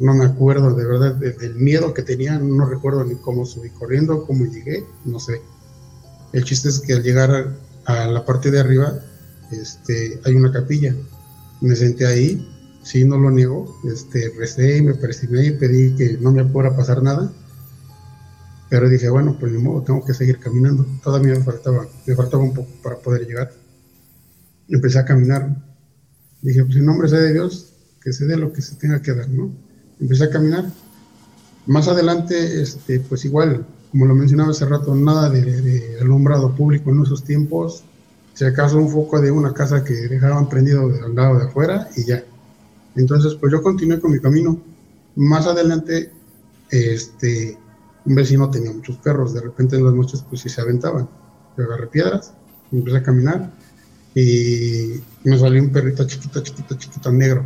No 0.00 0.12
me 0.12 0.24
acuerdo, 0.24 0.74
de 0.74 0.84
verdad, 0.84 1.14
del 1.14 1.54
miedo 1.54 1.94
que 1.94 2.02
tenía, 2.02 2.40
no 2.40 2.66
recuerdo 2.66 3.04
ni 3.04 3.14
cómo 3.14 3.46
subí 3.46 3.70
corriendo, 3.70 4.26
cómo 4.26 4.44
llegué, 4.44 4.84
no 5.04 5.20
sé. 5.20 5.40
El 6.32 6.42
chiste 6.42 6.68
es 6.68 6.80
que 6.80 6.94
al 6.94 7.04
llegar 7.04 7.54
a, 7.84 8.06
la 8.06 8.24
parte 8.24 8.50
de 8.50 8.58
arriba, 8.58 8.98
este, 9.52 10.20
hay 10.24 10.34
una 10.34 10.50
capilla. 10.50 10.96
Me 11.60 11.76
senté 11.76 12.06
ahí, 12.06 12.55
sí, 12.86 13.04
no 13.04 13.18
lo 13.18 13.30
niego, 13.32 13.80
este, 13.84 14.32
recé 14.38 14.78
y 14.78 14.82
me 14.82 14.94
persigné 14.94 15.46
y 15.46 15.50
pedí 15.52 15.96
que 15.96 16.18
no 16.20 16.30
me 16.30 16.44
pudiera 16.44 16.76
pasar 16.76 17.02
nada. 17.02 17.32
Pero 18.70 18.88
dije, 18.88 19.08
bueno, 19.08 19.36
pues 19.38 19.52
ni 19.52 19.58
modo, 19.58 19.82
tengo 19.82 20.04
que 20.04 20.14
seguir 20.14 20.38
caminando. 20.38 20.86
Todavía 21.02 21.34
me 21.34 21.42
faltaba, 21.42 21.86
me 22.06 22.14
faltaba 22.14 22.42
un 22.44 22.54
poco 22.54 22.70
para 22.82 22.96
poder 22.96 23.26
llegar. 23.26 23.52
Empecé 24.68 25.00
a 25.00 25.04
caminar. 25.04 25.56
Dije, 26.42 26.64
pues 26.64 26.76
en 26.76 26.86
nombre 26.86 27.08
sea 27.08 27.18
de 27.18 27.32
Dios, 27.32 27.72
que 28.00 28.12
se 28.12 28.24
dé 28.26 28.36
lo 28.36 28.52
que 28.52 28.62
se 28.62 28.76
tenga 28.76 29.02
que 29.02 29.14
dar, 29.14 29.28
¿no? 29.28 29.52
empecé 30.00 30.24
a 30.24 30.30
caminar. 30.30 30.64
Más 31.66 31.88
adelante, 31.88 32.62
este, 32.62 33.00
pues 33.00 33.24
igual, 33.24 33.66
como 33.90 34.06
lo 34.06 34.14
mencionaba 34.14 34.50
hace 34.50 34.64
rato, 34.64 34.94
nada 34.94 35.28
de, 35.28 35.98
alumbrado 36.00 36.54
público 36.54 36.90
en 36.90 37.02
esos 37.02 37.24
tiempos. 37.24 37.82
Si 38.34 38.44
acaso 38.44 38.78
un 38.78 38.90
foco 38.90 39.20
de 39.20 39.32
una 39.32 39.52
casa 39.52 39.82
que 39.82 39.94
dejaban 39.94 40.48
prendido 40.48 40.82
al 41.04 41.14
lado 41.14 41.38
de 41.38 41.46
afuera 41.46 41.88
y 41.96 42.04
ya. 42.04 42.22
Entonces, 42.96 43.34
pues 43.34 43.52
yo 43.52 43.62
continué 43.62 44.00
con 44.00 44.12
mi 44.12 44.20
camino. 44.20 44.60
Más 45.16 45.46
adelante, 45.46 46.12
este, 46.70 47.58
un 48.04 48.14
vecino 48.14 48.50
tenía 48.50 48.72
muchos 48.72 48.96
perros. 48.96 49.34
De 49.34 49.40
repente 49.40 49.76
en 49.76 49.84
las 49.84 49.94
noches, 49.94 50.24
pues 50.28 50.40
sí 50.40 50.48
se 50.48 50.60
aventaban. 50.60 51.08
Yo 51.56 51.64
agarré 51.64 51.86
piedras, 51.86 52.32
empecé 52.72 52.98
a 52.98 53.02
caminar 53.02 53.52
y 54.16 55.02
me 55.24 55.38
salió 55.38 55.62
un 55.62 55.70
perrito 55.70 56.06
chiquito, 56.06 56.40
chiquito, 56.42 56.74
chiquito, 56.76 57.12
negro, 57.12 57.44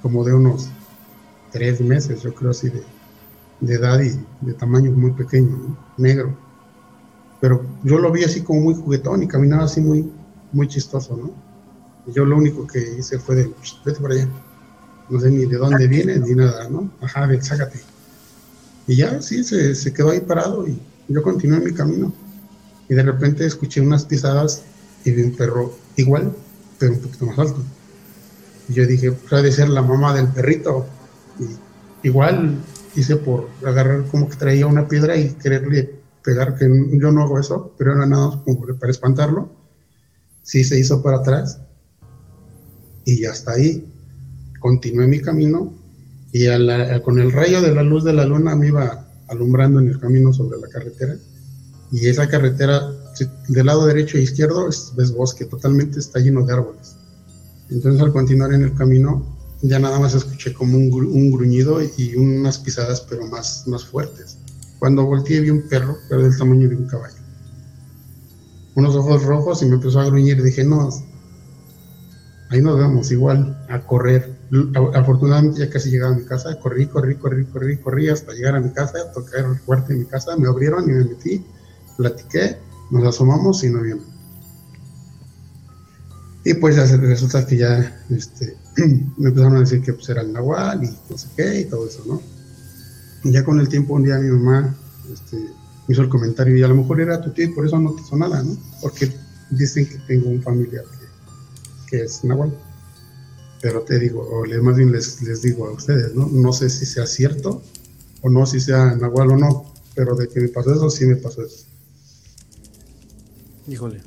como 0.00 0.22
de 0.22 0.32
unos 0.32 0.68
tres 1.50 1.80
meses, 1.80 2.22
yo 2.22 2.32
creo 2.32 2.52
así, 2.52 2.70
de, 2.70 3.74
edad 3.74 4.00
y 4.00 4.10
de 4.46 4.54
tamaño 4.54 4.92
muy 4.92 5.10
pequeño, 5.10 5.76
negro. 5.96 6.36
Pero 7.40 7.64
yo 7.82 7.98
lo 7.98 8.12
vi 8.12 8.22
así 8.22 8.42
como 8.42 8.60
muy 8.60 8.74
juguetón 8.74 9.24
y 9.24 9.26
caminaba 9.26 9.64
así 9.64 9.80
muy, 9.80 10.08
muy 10.52 10.68
chistoso, 10.68 11.16
¿no? 11.16 11.32
Y 12.06 12.12
yo 12.12 12.24
lo 12.24 12.36
único 12.36 12.64
que 12.64 12.78
hice 12.96 13.18
fue 13.18 13.34
de, 13.34 13.52
vete 13.84 14.00
por 14.00 14.12
allá. 14.12 14.28
No 15.10 15.20
sé 15.20 15.30
ni 15.30 15.46
de 15.46 15.56
dónde 15.56 15.88
viene 15.88 16.18
ni 16.18 16.34
nada, 16.34 16.68
¿no? 16.68 16.90
Ajá, 17.00 17.26
ven, 17.26 17.42
sácate. 17.42 17.80
Y 18.86 18.96
ya, 18.96 19.20
sí, 19.22 19.44
se, 19.44 19.74
se 19.74 19.92
quedó 19.92 20.10
ahí 20.10 20.20
parado 20.20 20.66
y 20.66 20.78
yo 21.08 21.22
continué 21.22 21.60
mi 21.60 21.72
camino. 21.72 22.12
Y 22.88 22.94
de 22.94 23.02
repente 23.02 23.44
escuché 23.44 23.80
unas 23.80 24.04
pisadas 24.04 24.62
y 25.04 25.10
vi 25.10 25.22
un 25.22 25.36
perro 25.36 25.74
igual, 25.96 26.32
pero 26.78 26.92
un 26.92 27.00
poquito 27.00 27.26
más 27.26 27.38
alto. 27.38 27.62
Y 28.68 28.74
yo 28.74 28.86
dije, 28.86 29.12
puede 29.12 29.52
ser 29.52 29.68
la 29.68 29.82
mamá 29.82 30.14
del 30.14 30.28
perrito 30.28 30.86
igual 32.02 32.58
hice 32.94 33.16
por 33.16 33.48
agarrar 33.64 34.04
como 34.06 34.28
que 34.28 34.36
traía 34.36 34.66
una 34.66 34.88
piedra 34.88 35.16
y 35.16 35.30
quererle 35.34 35.98
pegar, 36.22 36.56
que 36.56 36.68
yo 36.92 37.12
no 37.12 37.22
hago 37.22 37.38
eso, 37.38 37.72
pero 37.78 37.92
era 37.92 38.06
nada 38.06 38.42
como 38.44 38.60
para 38.78 38.90
espantarlo. 38.90 39.50
Sí 40.42 40.64
se 40.64 40.78
hizo 40.78 41.02
para 41.02 41.18
atrás 41.18 41.60
y 43.04 43.20
ya 43.20 43.30
está 43.30 43.52
ahí. 43.52 43.86
Continué 44.58 45.06
mi 45.06 45.20
camino 45.20 45.72
y 46.32 46.46
con 47.04 47.18
el 47.18 47.32
rayo 47.32 47.62
de 47.62 47.74
la 47.74 47.82
luz 47.82 48.04
de 48.04 48.12
la 48.12 48.24
luna 48.24 48.54
me 48.54 48.68
iba 48.68 49.08
alumbrando 49.28 49.80
en 49.80 49.88
el 49.88 49.98
camino 49.98 50.32
sobre 50.32 50.58
la 50.58 50.68
carretera. 50.68 51.16
Y 51.90 52.06
esa 52.06 52.28
carretera, 52.28 52.92
del 53.48 53.66
lado 53.66 53.86
derecho 53.86 54.18
e 54.18 54.22
izquierdo, 54.22 54.68
es, 54.68 54.92
es 54.98 55.12
bosque, 55.12 55.46
totalmente 55.46 55.98
está 55.98 56.20
lleno 56.20 56.44
de 56.44 56.52
árboles. 56.52 56.96
Entonces 57.70 58.00
al 58.00 58.12
continuar 58.12 58.52
en 58.52 58.62
el 58.62 58.74
camino 58.74 59.38
ya 59.62 59.78
nada 59.78 59.98
más 59.98 60.14
escuché 60.14 60.52
como 60.52 60.78
un, 60.78 61.30
gruñido 61.32 61.80
y 61.96 62.14
unas 62.14 62.58
pisadas, 62.58 63.00
pero 63.00 63.26
más, 63.26 63.66
más 63.66 63.84
fuertes. 63.84 64.38
Cuando 64.78 65.04
volteé 65.04 65.40
vi 65.40 65.50
un 65.50 65.68
perro, 65.68 65.96
pero 66.08 66.22
del 66.22 66.36
tamaño 66.36 66.68
de 66.68 66.76
un 66.76 66.86
caballo. 66.86 67.16
Unos 68.76 68.94
ojos 68.94 69.24
rojos 69.24 69.62
y 69.62 69.66
me 69.66 69.74
empezó 69.74 69.98
a 70.00 70.06
gruñir. 70.06 70.40
Dije, 70.42 70.62
no, 70.62 70.88
ahí 72.50 72.62
nos 72.62 72.78
vemos, 72.78 73.10
igual, 73.10 73.66
a 73.68 73.80
correr. 73.80 74.37
Afortunadamente 74.94 75.60
ya 75.60 75.70
casi 75.70 75.90
llegaba 75.90 76.14
a 76.14 76.18
mi 76.18 76.24
casa. 76.24 76.58
Corrí, 76.60 76.86
corrí, 76.86 77.16
corrí, 77.16 77.44
corrí, 77.44 77.76
corrí 77.78 78.08
hasta 78.08 78.32
llegar 78.32 78.56
a 78.56 78.60
mi 78.60 78.70
casa, 78.70 79.12
tocar 79.12 79.44
el 79.44 79.56
fuerte 79.56 79.92
en 79.92 80.00
mi 80.00 80.04
casa. 80.06 80.36
Me 80.36 80.48
abrieron 80.48 80.84
y 80.88 80.92
me 80.92 81.04
metí, 81.04 81.44
platiqué, 81.96 82.58
nos 82.90 83.04
asomamos 83.04 83.62
y 83.64 83.70
no 83.70 83.82
vieron. 83.82 84.18
Y 86.44 86.54
pues 86.54 86.76
resulta 86.98 87.46
que 87.46 87.58
ya 87.58 88.02
este, 88.08 88.56
me 89.18 89.28
empezaron 89.28 89.56
a 89.56 89.60
decir 89.60 89.82
que 89.82 89.92
pues, 89.92 90.08
era 90.08 90.22
el 90.22 90.32
nahual 90.32 90.82
y 90.84 90.88
no 91.10 91.18
sé 91.18 91.28
qué 91.36 91.60
y 91.60 91.64
todo 91.66 91.86
eso, 91.86 92.02
¿no? 92.06 92.22
Y 93.24 93.32
ya 93.32 93.44
con 93.44 93.60
el 93.60 93.68
tiempo 93.68 93.94
un 93.94 94.04
día 94.04 94.18
mi 94.18 94.30
mamá 94.30 94.74
este, 95.12 95.36
me 95.36 95.92
hizo 95.92 96.02
el 96.02 96.08
comentario 96.08 96.56
y 96.56 96.62
a 96.62 96.68
lo 96.68 96.76
mejor 96.76 97.00
era 97.00 97.20
tu 97.20 97.32
tío 97.32 97.46
y 97.46 97.48
por 97.48 97.66
eso 97.66 97.78
no 97.78 97.92
te 97.92 98.02
hizo 98.02 98.16
nada, 98.16 98.42
¿no? 98.42 98.56
Porque 98.80 99.12
dicen 99.50 99.86
que 99.86 99.98
tengo 100.06 100.30
un 100.30 100.42
familiar 100.42 100.84
que, 101.90 102.02
es 102.02 102.22
nahual. 102.24 102.54
Pero 103.60 103.82
te 103.82 103.98
digo, 103.98 104.20
o 104.20 104.44
más 104.62 104.76
bien 104.76 104.92
les, 104.92 105.20
les 105.22 105.42
digo 105.42 105.66
a 105.66 105.72
ustedes, 105.72 106.14
¿no? 106.14 106.26
No 106.26 106.52
sé 106.52 106.70
si 106.70 106.86
sea 106.86 107.06
cierto 107.06 107.62
o 108.20 108.30
no, 108.30 108.46
si 108.46 108.60
sea 108.60 108.94
nahual 108.94 109.32
o 109.32 109.36
no, 109.36 109.72
pero 109.94 110.14
de 110.14 110.28
que 110.28 110.40
me 110.40 110.48
pasó 110.48 110.74
eso, 110.74 110.90
sí 110.90 111.06
me 111.06 111.16
pasó 111.16 111.42
eso. 111.42 111.64
Híjole. 113.66 114.00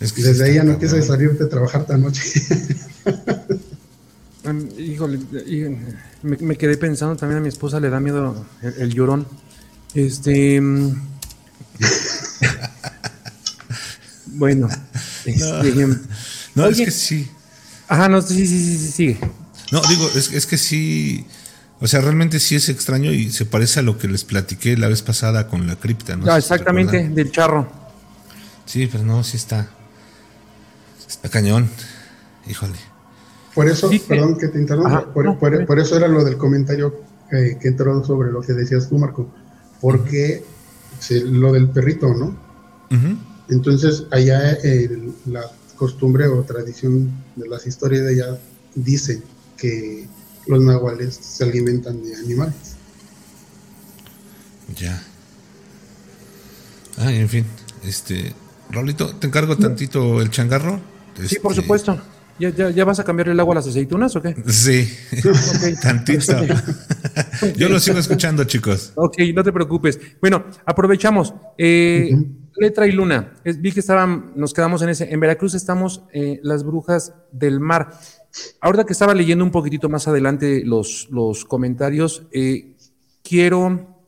Desde 0.00 0.44
ahí 0.44 0.54
ya 0.54 0.64
no 0.64 0.78
quise 0.78 1.00
salirte 1.02 1.44
a 1.44 1.48
trabajar 1.48 1.86
tan 1.86 2.02
noche. 2.02 2.22
Híjole, 4.78 5.20
me, 6.22 6.56
quedé 6.56 6.76
pensando 6.76 7.16
también 7.16 7.38
a 7.38 7.40
mi 7.40 7.48
esposa 7.48 7.80
le 7.80 7.88
da 7.88 7.98
miedo 7.98 8.44
el, 8.60 8.92
llorón. 8.92 9.26
Este. 9.94 10.60
Mm, 10.60 10.94
bueno. 14.26 14.68
Este, 15.24 15.86
no, 16.54 16.66
es 16.66 16.76
que 16.76 16.90
sí. 16.90 17.30
Ajá, 17.88 18.08
no, 18.08 18.22
sí, 18.22 18.46
sí, 18.46 18.78
sí, 18.78 18.90
sigue. 18.90 19.18
No, 19.72 19.80
digo, 19.88 20.08
es, 20.14 20.32
es 20.32 20.46
que 20.46 20.58
sí. 20.58 21.26
O 21.80 21.86
sea, 21.86 22.00
realmente 22.00 22.40
sí 22.40 22.54
es 22.54 22.68
extraño 22.68 23.12
y 23.12 23.30
se 23.30 23.44
parece 23.44 23.80
a 23.80 23.82
lo 23.82 23.98
que 23.98 24.08
les 24.08 24.24
platiqué 24.24 24.76
la 24.76 24.88
vez 24.88 25.02
pasada 25.02 25.48
con 25.48 25.66
la 25.66 25.76
cripta, 25.76 26.16
¿no? 26.16 26.30
Ah, 26.30 26.38
exactamente, 26.38 27.08
del 27.08 27.30
charro. 27.30 27.68
Sí, 28.64 28.88
pero 28.90 29.04
no, 29.04 29.22
sí 29.22 29.36
está. 29.36 29.68
Está 31.06 31.28
cañón. 31.28 31.68
Híjole. 32.48 32.78
Por 33.54 33.68
eso, 33.68 33.90
perdón 34.08 34.36
que 34.36 34.48
te 34.48 34.58
interrumpa, 34.58 35.12
por, 35.12 35.78
eso 35.78 35.96
era 35.96 36.08
lo 36.08 36.24
del 36.24 36.36
comentario 36.36 37.02
que 37.30 37.68
entró 37.68 38.04
sobre 38.04 38.32
lo 38.32 38.40
que 38.40 38.52
decías 38.52 38.88
tú, 38.88 38.98
Marco, 38.98 39.28
porque 39.80 40.44
lo 41.10 41.52
del 41.52 41.68
perrito, 41.68 42.12
¿no? 42.14 42.36
Entonces, 43.48 44.04
allá 44.10 44.58
la 45.26 45.42
costumbre 45.76 46.26
o 46.28 46.42
tradición 46.42 47.10
de 47.36 47.48
las 47.48 47.66
historias 47.66 48.04
de 48.04 48.10
allá 48.10 48.38
dice 48.74 49.22
que 49.56 50.06
los 50.46 50.62
nahuales 50.62 51.14
se 51.14 51.44
alimentan 51.44 52.02
de 52.02 52.16
animales. 52.16 52.76
Ya. 54.76 55.02
Ah, 56.98 57.12
en 57.12 57.28
fin, 57.28 57.44
este, 57.84 58.32
Raulito, 58.70 59.16
te 59.16 59.26
encargo 59.26 59.56
tantito 59.56 60.20
el 60.20 60.30
changarro. 60.30 60.80
Sí, 61.26 61.38
por 61.38 61.52
este, 61.52 61.62
supuesto. 61.62 62.00
¿Ya, 62.38 62.50
ya, 62.50 62.84
vas 62.84 62.98
a 62.98 63.04
cambiar 63.04 63.28
el 63.28 63.38
agua 63.38 63.54
a 63.54 63.56
las 63.56 63.68
aceitunas 63.68 64.16
o 64.16 64.22
qué? 64.22 64.34
Sí, 64.48 64.88
tantito. 65.82 66.34
Yo 67.56 67.68
lo 67.68 67.78
sigo 67.78 67.98
escuchando, 67.98 68.44
chicos. 68.44 68.92
Ok, 68.96 69.18
no 69.34 69.44
te 69.44 69.52
preocupes. 69.52 70.00
Bueno, 70.20 70.44
aprovechamos. 70.66 71.32
Eh, 71.56 72.10
letra 72.56 72.86
y 72.86 72.92
luna. 72.92 73.34
vi 73.44 73.72
que 73.72 73.80
estaban, 73.80 74.32
nos 74.36 74.52
quedamos 74.52 74.82
en 74.82 74.90
ese. 74.90 75.12
En 75.12 75.20
Veracruz 75.20 75.54
estamos 75.54 76.04
eh, 76.12 76.40
las 76.42 76.64
brujas 76.64 77.14
del 77.32 77.60
mar. 77.60 77.90
Ahora 78.60 78.84
que 78.84 78.92
estaba 78.92 79.14
leyendo 79.14 79.44
un 79.44 79.50
poquitito 79.50 79.88
más 79.88 80.08
adelante 80.08 80.62
los, 80.64 81.08
los 81.10 81.44
comentarios, 81.44 82.26
eh, 82.32 82.74
quiero, 83.22 83.98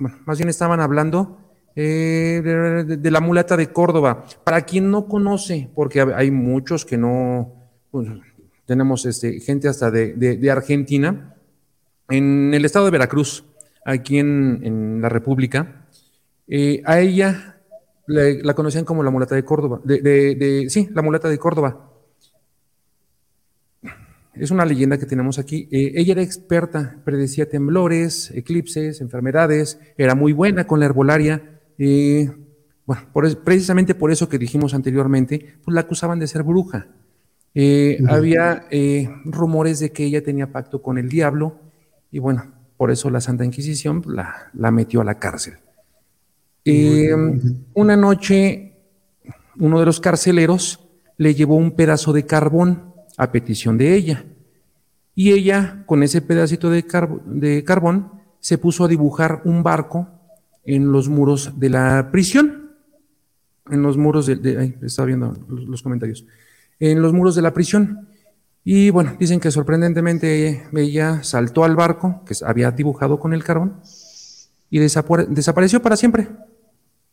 bueno, 0.00 0.18
más 0.24 0.38
bien 0.38 0.48
estaban 0.48 0.80
hablando 0.80 1.38
eh, 1.80 2.42
de, 2.42 3.10
la 3.12 3.20
mulata 3.20 3.56
de 3.56 3.72
Córdoba. 3.72 4.24
Para 4.42 4.62
quien 4.62 4.90
no 4.90 5.06
conoce, 5.06 5.70
porque 5.76 6.00
hay 6.00 6.32
muchos 6.32 6.84
que 6.84 6.98
no, 6.98 7.70
pues, 7.92 8.08
tenemos 8.66 9.06
este, 9.06 9.38
gente 9.38 9.68
hasta 9.68 9.90
de, 9.90 10.50
Argentina, 10.50 11.36
en 12.08 12.52
el 12.52 12.64
estado 12.64 12.86
de 12.86 12.90
Veracruz 12.90 13.44
aquí 13.84 14.18
en, 14.18 14.60
en 14.64 15.00
la 15.00 15.08
República. 15.08 15.86
Eh, 16.48 16.82
a 16.84 16.98
ella 16.98 17.57
le- 18.08 18.42
la 18.42 18.54
conocían 18.54 18.84
como 18.84 19.02
la 19.04 19.10
mulata 19.10 19.34
de 19.36 19.44
Córdoba. 19.44 19.80
De, 19.84 20.00
de- 20.00 20.34
de- 20.34 20.70
sí, 20.70 20.88
la 20.92 21.02
mulata 21.02 21.28
de 21.28 21.38
Córdoba. 21.38 21.84
Es 24.34 24.50
una 24.52 24.64
leyenda 24.64 24.98
que 24.98 25.06
tenemos 25.06 25.38
aquí. 25.38 25.68
Eh, 25.72 25.92
ella 25.96 26.12
era 26.12 26.22
experta, 26.22 27.00
predecía 27.04 27.48
temblores, 27.48 28.30
eclipses, 28.32 29.00
enfermedades, 29.00 29.80
era 29.96 30.14
muy 30.14 30.32
buena 30.32 30.66
con 30.66 30.78
la 30.80 30.86
herbolaria. 30.86 31.60
eh, 31.78 32.30
bueno, 32.86 33.02
por 33.12 33.44
precisamente 33.44 33.94
por 33.94 34.10
eso 34.10 34.28
que 34.28 34.38
dijimos 34.38 34.72
anteriormente, 34.74 35.56
pues 35.64 35.74
la 35.74 35.82
acusaban 35.82 36.18
de 36.18 36.26
ser 36.26 36.42
bruja. 36.42 36.86
Eh, 37.54 37.98
Había 38.08 38.66
eh, 38.70 39.10
rumores 39.24 39.78
de 39.80 39.90
que 39.92 40.04
ella 40.04 40.22
tenía 40.22 40.52
pacto 40.52 40.80
con 40.80 40.96
el 40.98 41.08
diablo 41.08 41.58
y 42.10 42.18
bueno, 42.18 42.54
por 42.78 42.90
eso 42.90 43.10
la 43.10 43.20
Santa 43.20 43.44
Inquisición 43.44 44.00
pues, 44.02 44.16
la, 44.16 44.50
la 44.54 44.70
metió 44.70 45.00
a 45.00 45.04
la 45.04 45.18
cárcel. 45.18 45.54
Eh, 46.70 47.14
una 47.74 47.96
noche, 47.96 48.74
uno 49.58 49.80
de 49.80 49.86
los 49.86 50.00
carceleros 50.00 50.80
le 51.16 51.34
llevó 51.34 51.56
un 51.56 51.72
pedazo 51.72 52.12
de 52.12 52.26
carbón 52.26 52.94
a 53.16 53.32
petición 53.32 53.78
de 53.78 53.94
ella. 53.94 54.24
Y 55.14 55.32
ella, 55.32 55.82
con 55.86 56.02
ese 56.02 56.22
pedacito 56.22 56.70
de, 56.70 56.86
carb- 56.86 57.22
de 57.24 57.64
carbón, 57.64 58.12
se 58.40 58.56
puso 58.58 58.84
a 58.84 58.88
dibujar 58.88 59.42
un 59.44 59.62
barco 59.62 60.08
en 60.64 60.92
los 60.92 61.08
muros 61.08 61.58
de 61.58 61.70
la 61.70 62.10
prisión. 62.12 62.72
En 63.70 63.82
los 63.82 63.96
muros 63.96 64.26
de... 64.26 64.36
de- 64.36 64.58
ay, 64.58 64.76
estaba 64.82 65.06
viendo 65.06 65.36
los, 65.48 65.64
los 65.64 65.82
comentarios. 65.82 66.24
En 66.78 67.02
los 67.02 67.12
muros 67.12 67.34
de 67.34 67.42
la 67.42 67.52
prisión. 67.52 68.08
Y 68.62 68.90
bueno, 68.90 69.16
dicen 69.18 69.40
que 69.40 69.50
sorprendentemente 69.50 70.68
ella 70.72 71.22
saltó 71.24 71.64
al 71.64 71.74
barco 71.74 72.22
que 72.24 72.34
había 72.44 72.70
dibujado 72.70 73.18
con 73.18 73.32
el 73.32 73.42
carbón 73.42 73.80
y 74.70 74.78
desapare- 74.78 75.26
desapareció 75.26 75.82
para 75.82 75.96
siempre. 75.96 76.28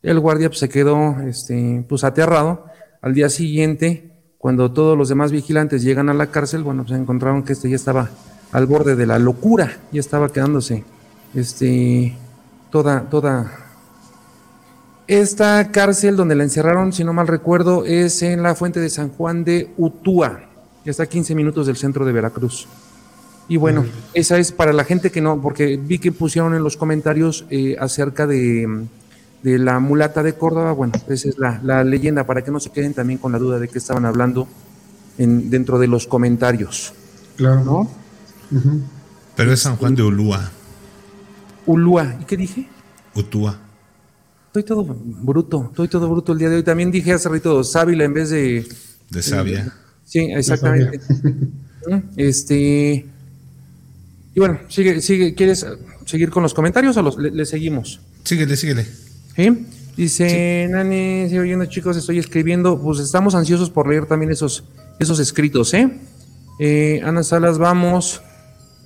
El 0.02 0.20
guardia 0.20 0.48
pues, 0.48 0.58
se 0.58 0.68
quedó 0.68 1.20
este, 1.20 1.84
pues, 1.88 2.04
aterrado. 2.04 2.66
Al 3.02 3.14
día 3.14 3.28
siguiente, 3.28 4.12
cuando 4.38 4.72
todos 4.72 4.96
los 4.96 5.08
demás 5.08 5.32
vigilantes 5.32 5.82
llegan 5.82 6.08
a 6.08 6.14
la 6.14 6.28
cárcel, 6.28 6.62
bueno, 6.62 6.84
pues 6.84 6.98
encontraron 6.98 7.42
que 7.42 7.52
este 7.52 7.68
ya 7.70 7.76
estaba 7.76 8.10
al 8.52 8.66
borde 8.66 8.96
de 8.96 9.06
la 9.06 9.18
locura, 9.18 9.78
ya 9.92 10.00
estaba 10.00 10.28
quedándose 10.28 10.84
este, 11.34 12.16
toda, 12.70 13.02
toda. 13.08 13.52
Esta 15.06 15.70
cárcel 15.70 16.16
donde 16.16 16.34
la 16.34 16.44
encerraron, 16.44 16.92
si 16.92 17.04
no 17.04 17.12
mal 17.12 17.28
recuerdo, 17.28 17.84
es 17.84 18.22
en 18.22 18.42
la 18.42 18.54
fuente 18.54 18.80
de 18.80 18.90
San 18.90 19.10
Juan 19.10 19.44
de 19.44 19.70
Utúa, 19.76 20.40
que 20.82 20.90
está 20.90 21.04
a 21.04 21.06
15 21.06 21.34
minutos 21.34 21.66
del 21.66 21.76
centro 21.76 22.04
de 22.04 22.12
Veracruz. 22.12 22.66
Y 23.48 23.56
bueno, 23.56 23.84
esa 24.14 24.38
es 24.38 24.50
para 24.50 24.72
la 24.72 24.82
gente 24.82 25.12
que 25.12 25.20
no, 25.20 25.40
porque 25.40 25.76
vi 25.76 26.00
que 26.00 26.10
pusieron 26.10 26.54
en 26.54 26.64
los 26.64 26.76
comentarios 26.76 27.46
eh, 27.50 27.76
acerca 27.78 28.26
de, 28.26 28.86
de 29.46 29.58
la 29.60 29.78
mulata 29.78 30.22
de 30.24 30.32
Córdoba. 30.34 30.72
Bueno, 30.72 30.92
esa 31.08 31.28
es 31.28 31.38
la, 31.38 31.60
la 31.62 31.84
leyenda, 31.84 32.26
para 32.26 32.42
que 32.42 32.50
no 32.50 32.58
se 32.58 32.70
queden 32.70 32.94
también 32.94 33.18
con 33.20 33.30
la 33.30 33.38
duda 33.38 33.60
de 33.60 33.68
qué 33.68 33.78
estaban 33.78 34.04
hablando 34.04 34.48
en, 35.18 35.50
dentro 35.50 35.78
de 35.78 35.86
los 35.86 36.08
comentarios. 36.08 36.92
Claro. 37.36 37.62
¿No? 37.64 37.90
Pero 39.36 39.52
es 39.52 39.60
San 39.60 39.76
Juan 39.76 39.94
de 39.94 40.02
Ulúa, 40.02 40.50
Ulúa. 41.66 42.16
¿Y 42.20 42.24
qué 42.24 42.36
dije? 42.36 42.68
Utúa. 43.14 43.58
Estoy 44.48 44.62
todo 44.64 44.84
bruto, 44.84 45.66
estoy 45.70 45.88
todo 45.88 46.08
bruto 46.08 46.32
el 46.32 46.38
día 46.38 46.48
de 46.48 46.56
hoy. 46.56 46.62
También 46.62 46.90
dije 46.90 47.12
hace 47.12 47.28
rato 47.28 47.62
Sábila 47.62 48.04
en 48.04 48.14
vez 48.14 48.30
de. 48.30 48.66
de 49.10 49.22
Sabia. 49.22 49.72
Sí, 50.04 50.20
exactamente. 50.32 51.00
Este. 52.16 53.06
Y 54.34 54.40
bueno, 54.40 54.58
sigue, 54.68 55.00
sigue, 55.00 55.34
¿quieres 55.34 55.64
seguir 56.04 56.30
con 56.30 56.42
los 56.42 56.52
comentarios 56.52 56.96
o 56.96 57.02
los, 57.02 57.16
le- 57.16 57.30
le 57.30 57.46
seguimos? 57.46 58.00
Síguele, 58.24 58.56
síguele. 58.56 58.86
¿Sí? 59.36 59.66
Dice, 59.96 60.66
Nani, 60.70 61.28
sigo 61.28 61.42
oyendo 61.42 61.66
chicos, 61.66 61.96
estoy 61.96 62.18
escribiendo, 62.18 62.78
pues 62.80 62.98
estamos 62.98 63.34
ansiosos 63.34 63.70
por 63.70 63.88
leer 63.88 64.06
también 64.06 64.30
esos, 64.30 64.64
esos 64.98 65.18
escritos, 65.20 65.72
¿eh? 65.74 65.90
Eh, 66.58 67.00
Ana 67.04 67.22
Salas, 67.22 67.58
vamos. 67.58 68.22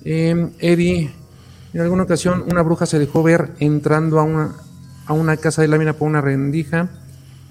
Eh, 0.03 0.49
Eddie, 0.59 1.11
en 1.73 1.81
alguna 1.81 2.03
ocasión 2.03 2.43
una 2.49 2.61
bruja 2.61 2.85
se 2.85 2.99
dejó 2.99 3.23
ver 3.23 3.51
entrando 3.59 4.19
a 4.19 4.23
una, 4.23 4.55
a 5.05 5.13
una 5.13 5.37
casa 5.37 5.61
de 5.61 5.67
lámina 5.67 5.93
por 5.93 6.07
una 6.07 6.21
rendija 6.21 6.89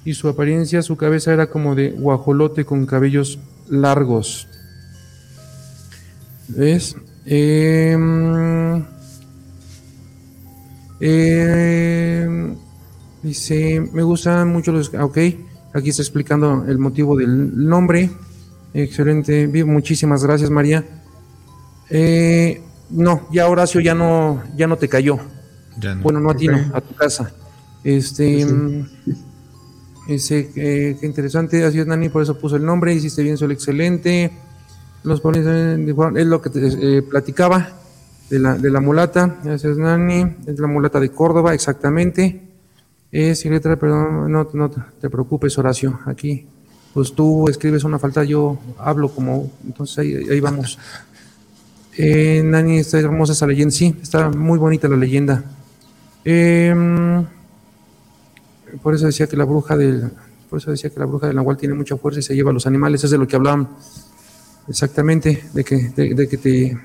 y 0.04 0.14
su 0.14 0.28
apariencia, 0.28 0.82
su 0.82 0.96
cabeza 0.96 1.32
era 1.32 1.48
como 1.48 1.74
de 1.74 1.90
guajolote 1.90 2.64
con 2.64 2.86
cabellos 2.86 3.38
largos. 3.68 4.48
¿Ves? 6.48 6.96
Eh, 7.26 7.96
eh, 11.00 12.56
dice, 13.22 13.80
me 13.92 14.02
gustan 14.02 14.48
mucho 14.48 14.72
los... 14.72 14.92
ah, 14.94 15.04
Ok, 15.04 15.18
aquí 15.72 15.90
está 15.90 16.02
explicando 16.02 16.64
el 16.66 16.78
motivo 16.78 17.16
del 17.16 17.68
nombre. 17.68 18.10
Excelente, 18.74 19.46
muchísimas 19.64 20.24
gracias 20.24 20.50
María. 20.50 20.84
Eh, 21.90 22.60
no, 22.90 23.28
ya 23.32 23.48
Horacio 23.48 23.80
ya 23.80 23.94
no, 23.94 24.42
ya 24.56 24.66
no 24.66 24.76
te 24.76 24.88
cayó. 24.88 25.18
Ya 25.78 25.94
no. 25.94 26.02
Bueno, 26.02 26.20
no 26.20 26.30
a 26.30 26.36
ti, 26.36 26.46
no, 26.48 26.56
a 26.72 26.80
tu 26.80 26.94
casa. 26.94 27.32
Este, 27.82 28.40
Sí. 28.40 28.52
mm, 28.52 28.86
ese, 30.08 30.50
eh, 30.56 30.96
qué 31.00 31.06
interesante, 31.06 31.64
así 31.64 31.78
es 31.78 31.86
Nani, 31.86 32.08
por 32.08 32.22
eso 32.22 32.38
puso 32.38 32.56
el 32.56 32.64
nombre, 32.64 32.92
hiciste 32.92 33.22
bien, 33.22 33.36
soy 33.36 33.52
excelente. 33.52 34.30
Los 35.04 35.20
ponis 35.20 35.44
eh, 35.46 35.94
es 36.16 36.26
lo 36.26 36.42
que 36.42 36.50
te 36.50 36.98
eh, 36.98 37.02
platicaba 37.02 37.70
de 38.28 38.38
la, 38.38 38.56
de 38.56 38.70
la 38.70 38.80
mulata, 38.80 39.38
gracias 39.42 39.76
Nani, 39.78 40.36
es 40.46 40.58
la 40.58 40.66
mulata 40.66 41.00
de 41.00 41.10
Córdoba, 41.10 41.54
exactamente. 41.54 42.49
Es 43.12 43.44
letra, 43.44 43.76
perdón, 43.76 44.30
no, 44.30 44.48
no 44.52 44.70
te 44.70 45.10
preocupes, 45.10 45.58
Horacio, 45.58 45.98
aquí, 46.06 46.46
pues 46.94 47.12
tú 47.12 47.48
escribes 47.48 47.82
una 47.82 47.98
falta, 47.98 48.22
yo 48.22 48.58
hablo 48.78 49.08
como, 49.08 49.50
entonces 49.66 49.98
ahí, 49.98 50.14
ahí 50.30 50.40
vamos. 50.40 50.78
Eh, 52.02 52.40
Nani, 52.42 52.78
está 52.78 52.98
hermosa 52.98 53.32
esa 53.34 53.46
leyenda, 53.46 53.72
sí, 53.74 53.94
está 54.00 54.30
muy 54.30 54.58
bonita 54.58 54.88
la 54.88 54.96
leyenda. 54.96 55.44
Em, 56.24 57.26
por 58.80 58.94
eso 58.94 59.06
decía 59.06 59.26
que 59.26 59.36
la 59.36 59.44
bruja 59.44 59.76
del, 59.76 60.10
por 60.48 60.60
eso 60.60 60.70
decía 60.70 60.88
que 60.88 61.00
la 61.00 61.04
bruja 61.04 61.26
del 61.26 61.36
Nahual 61.36 61.58
tiene 61.58 61.74
mucha 61.74 61.96
fuerza 61.96 62.20
y 62.20 62.22
se 62.22 62.34
lleva 62.34 62.52
a 62.52 62.54
los 62.54 62.66
animales, 62.66 63.04
es 63.04 63.10
de 63.10 63.18
lo 63.18 63.28
que 63.28 63.36
hablaban 63.36 63.68
exactamente, 64.68 65.44
de 65.52 65.64
que, 65.64 65.90
de 65.90 66.28
que 66.28 66.38
te, 66.38 66.78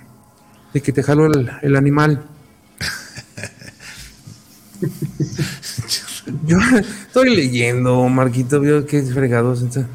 de 0.74 0.82
que 0.82 0.92
te 0.92 1.04
jaló 1.04 1.28
el, 1.28 1.50
el 1.62 1.76
animal. 1.78 2.26
Yo 6.46 6.58
estoy 7.08 7.36
leyendo, 7.36 8.08
Marquito, 8.10 8.60
veo 8.60 8.86
que 8.86 9.02
fregados. 9.04 9.62
está. 9.62 9.88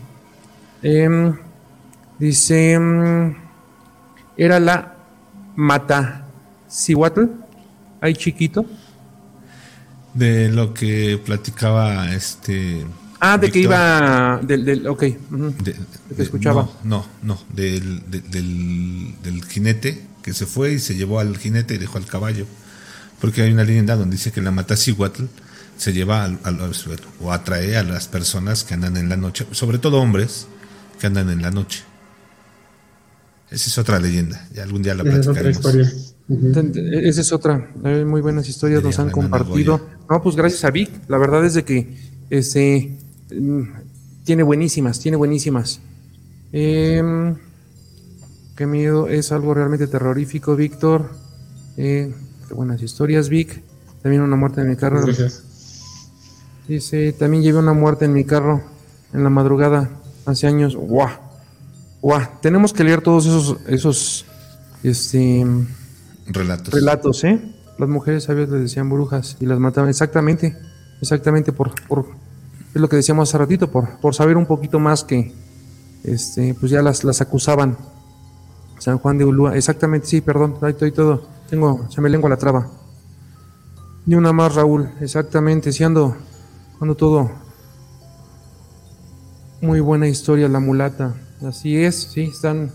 Em, 0.83 1.35
dice, 2.19 2.73
em, 2.73 3.35
era 4.37 4.61
la 4.61 4.97
mata 5.57 6.27
Cihuatl, 6.71 7.25
ahí 8.01 8.15
chiquito. 8.15 8.65
De 10.15 10.49
lo 10.51 10.73
que 10.75 11.21
platicaba 11.25 12.13
este. 12.15 12.85
Ah, 13.21 13.37
de 13.37 13.51
que 13.51 13.61
iba, 13.61 14.41
del, 14.43 14.65
del, 14.65 14.87
ok. 14.89 15.05
ujú. 15.31 15.55
De- 15.63 15.73
que 15.75 16.15
de- 16.15 16.23
escuchaba. 16.23 16.69
No, 16.85 17.05
no, 17.23 17.35
no, 17.35 17.41
del, 17.55 18.11
de- 18.11 18.21
del, 18.21 19.15
del 19.23 19.45
jinete 19.45 20.07
que 20.23 20.33
se 20.33 20.47
fue 20.47 20.73
y 20.73 20.79
se 20.79 20.95
llevó 20.97 21.21
al 21.21 21.37
jinete 21.37 21.75
y 21.75 21.79
dejó 21.79 21.99
al 21.99 22.07
caballo. 22.07 22.47
Porque 23.21 23.43
hay 23.43 23.53
una 23.53 23.65
leyenda 23.65 23.97
donde 23.97 24.17
dice 24.17 24.33
que 24.33 24.41
la 24.41 24.51
Mataciguatl 24.51 25.25
se 25.81 25.95
lleva 25.95 26.25
al- 26.25 26.39
a 26.45 26.51
los- 26.51 26.87
o 27.23 27.33
atrae 27.33 27.75
a 27.79 27.83
las 27.83 28.07
personas 28.07 28.65
que 28.65 28.75
andan 28.75 28.99
en 28.99 29.09
la 29.09 29.17
noche, 29.17 29.47
sobre 29.53 29.79
todo 29.79 29.99
hombres 29.99 30.47
que 31.01 31.07
andan 31.07 31.31
en 31.31 31.41
la 31.41 31.51
noche. 31.51 31.85
Esa 33.51 33.67
es 33.69 33.79
otra 33.79 33.99
leyenda, 33.99 34.47
ya 34.55 34.63
algún 34.63 34.83
día 34.83 34.95
la 34.95 35.03
Esa 35.05 35.21
es 35.21 35.27
otra 35.29 35.43
platicaremos. 35.43 35.93
historia. 36.29 37.01
Esa 37.09 37.21
es 37.23 37.33
otra. 37.33 37.71
eh, 37.85 38.05
muy 38.05 38.21
buenas 38.21 38.47
historias 38.49 38.83
nos 38.83 38.99
han 38.99 39.11
compartido. 39.11 39.81
No, 40.09 40.23
pues 40.23 40.37
gracias 40.37 40.65
a 40.65 40.71
Vic. 40.71 40.91
La 41.09 41.17
verdad 41.17 41.45
es 41.47 41.55
de 41.55 41.65
que 41.65 41.97
este 42.29 42.99
mm, 43.35 43.63
tiene 44.25 44.43
buenísimas, 44.43 45.01
tiene 45.01 45.17
buenísimas. 45.17 45.81
Em, 46.53 47.37
qué 48.55 48.67
miedo, 48.67 49.09
es 49.09 49.33
algo 49.33 49.55
realmente 49.55 49.87
terrorífico, 49.87 50.55
Víctor. 50.57 51.11
Eh, 51.79 52.15
qué 52.47 52.55
buenas 52.55 52.83
historias, 52.83 53.29
Vic. 53.31 53.63
También 54.03 54.23
una 54.23 54.37
muerte 54.37 54.61
en 54.61 54.69
mi 54.69 54.77
carro. 54.77 55.05
Gracias. 55.07 55.45
Dice, 56.71 57.13
también 57.13 57.43
llevé 57.43 57.59
una 57.59 57.73
muerte 57.73 58.05
en 58.05 58.13
mi 58.13 58.23
carro 58.23 58.63
en 59.13 59.25
la 59.25 59.29
madrugada 59.29 59.91
hace 60.25 60.47
años. 60.47 60.77
¡Guau! 60.77 61.09
¡Guau! 62.01 62.23
Tenemos 62.41 62.73
que 62.73 62.85
leer 62.85 63.01
todos 63.03 63.27
esos, 63.27 63.57
esos, 63.67 64.25
este, 64.85 65.45
Relatos. 66.29 66.73
relatos, 66.73 67.25
¿eh? 67.25 67.41
Las 67.77 67.89
mujeres 67.89 68.23
sabias 68.23 68.51
les 68.51 68.61
decían 68.61 68.89
brujas 68.89 69.37
y 69.41 69.47
las 69.47 69.59
mataban. 69.59 69.91
Exactamente, 69.91 70.57
exactamente 71.01 71.53
por, 71.53 71.73
por 71.89 72.07
es 72.73 72.81
lo 72.81 72.89
que 72.89 72.95
decíamos 72.95 73.29
hace 73.29 73.39
ratito, 73.39 73.69
por, 73.69 73.99
por 73.99 74.15
saber 74.15 74.37
un 74.37 74.47
poquito 74.47 74.79
más 74.79 75.03
que, 75.03 75.35
este, 76.05 76.55
pues 76.55 76.71
ya 76.71 76.83
las, 76.83 77.03
las 77.03 77.21
acusaban. 77.21 77.77
San 78.79 78.99
Juan 78.99 79.19
de 79.19 79.25
Ulúa, 79.25 79.57
exactamente, 79.57 80.07
sí, 80.07 80.21
perdón, 80.21 80.55
ahí 80.63 80.71
estoy 80.71 80.93
todo, 80.93 81.27
tengo, 81.49 81.89
se 81.91 82.01
me 82.01 82.09
lengua 82.09 82.31
la 82.31 82.37
traba. 82.37 82.69
Ni 84.07 84.15
una 84.15 84.33
más, 84.33 84.55
Raúl, 84.55 84.89
exactamente, 85.01 85.73
si 85.73 85.83
ando, 85.83 86.17
ando 86.81 86.95
todo. 86.95 87.31
Muy 89.61 89.81
buena 89.81 90.09
historia, 90.09 90.49
la 90.49 90.61
mulata. 90.61 91.15
Así 91.47 91.77
es, 91.77 91.95
sí, 92.13 92.23
están. 92.23 92.71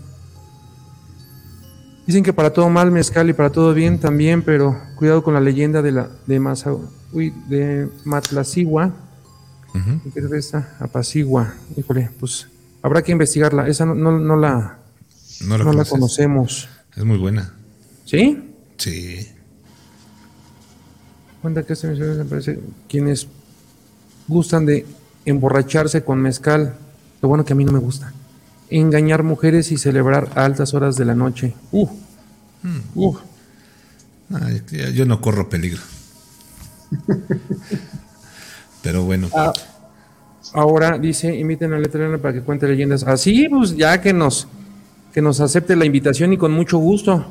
Dicen 2.06 2.22
que 2.22 2.32
para 2.32 2.52
todo 2.52 2.68
mal 2.70 2.92
mezcal 2.92 3.28
y 3.28 3.32
para 3.32 3.50
todo 3.50 3.74
bien 3.74 3.98
también, 3.98 4.42
pero 4.42 4.80
cuidado 4.96 5.24
con 5.24 5.34
la 5.34 5.40
leyenda 5.40 5.82
de 5.82 5.90
la 5.92 6.08
de 6.26 6.38
Masa, 6.38 6.72
uy, 7.12 7.30
de 7.48 7.88
Matlacigua. 8.04 8.92
Ujú. 9.74 10.10
Cerveza 10.12 10.76
apacigua. 10.78 11.54
Híjole, 11.76 12.10
pues 12.20 12.48
habrá 12.82 13.02
que 13.02 13.12
investigarla. 13.12 13.66
Esa 13.66 13.84
no, 13.84 13.94
no, 13.94 14.12
no 14.18 14.36
la, 14.36 14.78
No 15.42 15.58
la, 15.58 15.64
no 15.64 15.72
la 15.72 15.84
conoces? 15.84 15.90
conocemos. 15.90 16.68
Es 16.96 17.04
muy 17.04 17.18
buena. 17.18 17.52
¿Sí? 18.04 18.54
Sí. 18.78 19.28
Cuenta 21.42 21.64
que 21.64 21.74
mensaje 21.74 22.14
me 22.18 22.24
parece 22.24 22.60
quienes 22.88 23.26
gustan 24.28 24.66
de 24.66 24.86
emborracharse 25.24 26.04
con 26.04 26.20
mezcal, 26.20 26.74
lo 27.22 27.28
bueno 27.28 27.44
que 27.44 27.52
a 27.52 27.56
mí 27.56 27.64
no 27.64 27.72
me 27.72 27.78
gusta. 27.78 28.12
Engañar 28.70 29.22
mujeres 29.22 29.70
y 29.72 29.78
celebrar 29.78 30.28
a 30.34 30.44
altas 30.44 30.74
horas 30.74 30.96
de 30.96 31.04
la 31.04 31.14
noche. 31.14 31.54
Uh, 31.72 31.88
uh. 32.94 33.16
Ay, 34.42 34.62
ya- 34.70 34.90
yo 34.90 35.06
no 35.06 35.20
corro 35.20 35.48
peligro. 35.48 35.80
Pero 38.82 39.04
bueno. 39.04 39.28
Ah, 39.34 39.52
ahora 40.52 40.98
dice, 40.98 41.34
inviten 41.34 41.72
a 41.72 41.78
Letrana 41.78 42.18
para 42.18 42.34
que 42.34 42.40
cuente 42.42 42.68
leyendas. 42.68 43.02
Así, 43.04 43.48
pues 43.48 43.76
ya 43.76 44.00
que 44.00 44.12
nos, 44.12 44.46
que 45.12 45.20
nos 45.22 45.40
acepte 45.40 45.74
la 45.76 45.84
invitación 45.84 46.32
y 46.32 46.36
con 46.38 46.52
mucho 46.52 46.78
gusto. 46.78 47.26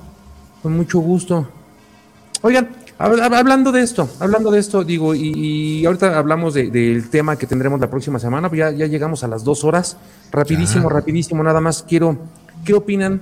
Con 0.61 0.75
mucho 0.75 0.99
gusto. 0.99 1.47
Oigan, 2.41 2.69
hablando 2.97 3.71
de 3.71 3.81
esto, 3.81 4.09
hablando 4.19 4.51
de 4.51 4.59
esto, 4.59 4.83
digo, 4.83 5.13
y, 5.15 5.31
y 5.35 5.85
ahorita 5.85 6.17
hablamos 6.17 6.53
de- 6.53 6.69
del 6.71 7.09
tema 7.09 7.35
que 7.37 7.45
tendremos 7.45 7.79
la 7.79 7.89
próxima 7.89 8.19
semana, 8.19 8.47
pues 8.49 8.59
ya, 8.59 8.71
ya 8.71 8.85
llegamos 8.87 9.23
a 9.23 9.27
las 9.27 9.43
dos 9.43 9.63
horas. 9.63 9.97
Rapidísimo, 10.31 10.89
Ya. 10.89 10.95
rapidísimo, 10.95 11.43
nada 11.43 11.59
más 11.61 11.83
quiero, 11.87 12.17
¿qué 12.63 12.73
opinan 12.73 13.21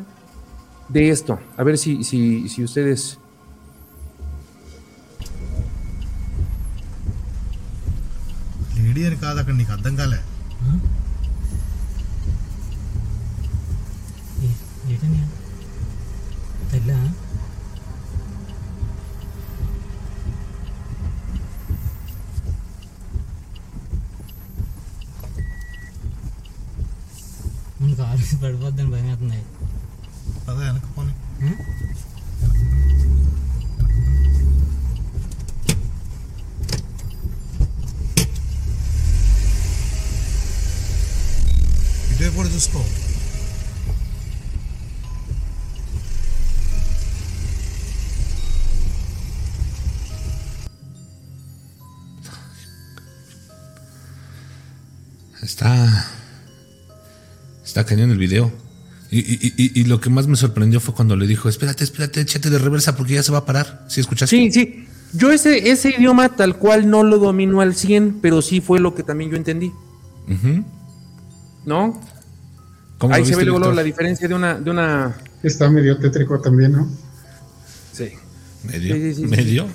de 0.90 1.10
esto? 1.10 1.40
A 1.58 1.64
ver 1.64 1.78
si, 1.78 2.04
si, 2.04 2.48
si 2.50 2.64
ustedes... 2.64 3.18
Mudar, 27.84 28.18
para 28.40 28.56
o 28.56 28.72
dar 28.72 28.86
bem 28.86 29.12
a 29.12 29.16
dené. 29.16 29.44
Cadê 30.46 30.64
a 30.64 30.70
Ana 30.70 30.82
What 42.36 42.48
is 42.48 42.54
this 42.54 42.68
called? 42.68 42.86
Está. 55.44 56.13
Está 57.74 57.86
cañón 57.88 58.12
el 58.12 58.20
video. 58.20 58.52
Y, 59.10 59.18
y- 59.20 59.54
y- 59.58 59.82
y 59.82 59.84
lo 59.86 60.00
que 60.00 60.12
más 60.12 60.28
me 60.28 60.36
sorprendió 60.36 60.80
fue 60.80 60.94
cuando 60.94 61.16
le 61.16 61.26
dijo: 61.26 61.50
Espérate, 61.50 61.84
espérate, 61.84 62.22
échate 62.22 62.52
de 62.52 62.60
reversa 62.60 62.96
porque 62.96 63.14
ya 63.16 63.24
se 63.24 63.32
va 63.32 63.40
a 63.40 63.46
parar. 63.48 63.84
¿Sí 63.90 64.00
escuchaste? 64.00 64.36
Sí, 64.36 64.52
sí. 64.52 64.88
Yo 65.14 65.32
ese, 65.32 65.72
ese 65.72 65.90
idioma 65.98 66.30
tal 66.36 66.58
cual 66.60 66.88
no 66.88 67.02
lo 67.02 67.18
domino 67.18 67.62
al 67.62 67.74
100, 67.74 68.20
pero 68.22 68.44
sí 68.44 68.62
fue 68.62 68.80
lo 68.80 68.94
que 68.94 69.02
también 69.02 69.32
yo 69.32 69.38
entendí. 69.38 69.72
¿no? 71.66 72.00
¿Cómo 73.00 73.14
Ahí 73.16 73.22
lo 73.22 73.26
se 73.26 73.32
ve 73.32 73.44
viste, 73.44 73.58
luego, 73.60 73.74
la 73.74 73.82
diferencia 73.84 74.28
de 74.28 74.36
una, 74.36 74.54
de 74.60 74.70
una. 74.70 75.16
Está 75.42 75.68
medio 75.68 75.98
tétrico 75.98 76.40
también, 76.40 76.74
¿no? 76.74 76.88
Sí. 77.92 78.10
¿Medio? 78.66 78.96
Sí, 78.96 79.02
sí, 79.02 79.16
sí. 79.16 79.26
¿Medio? 79.28 79.68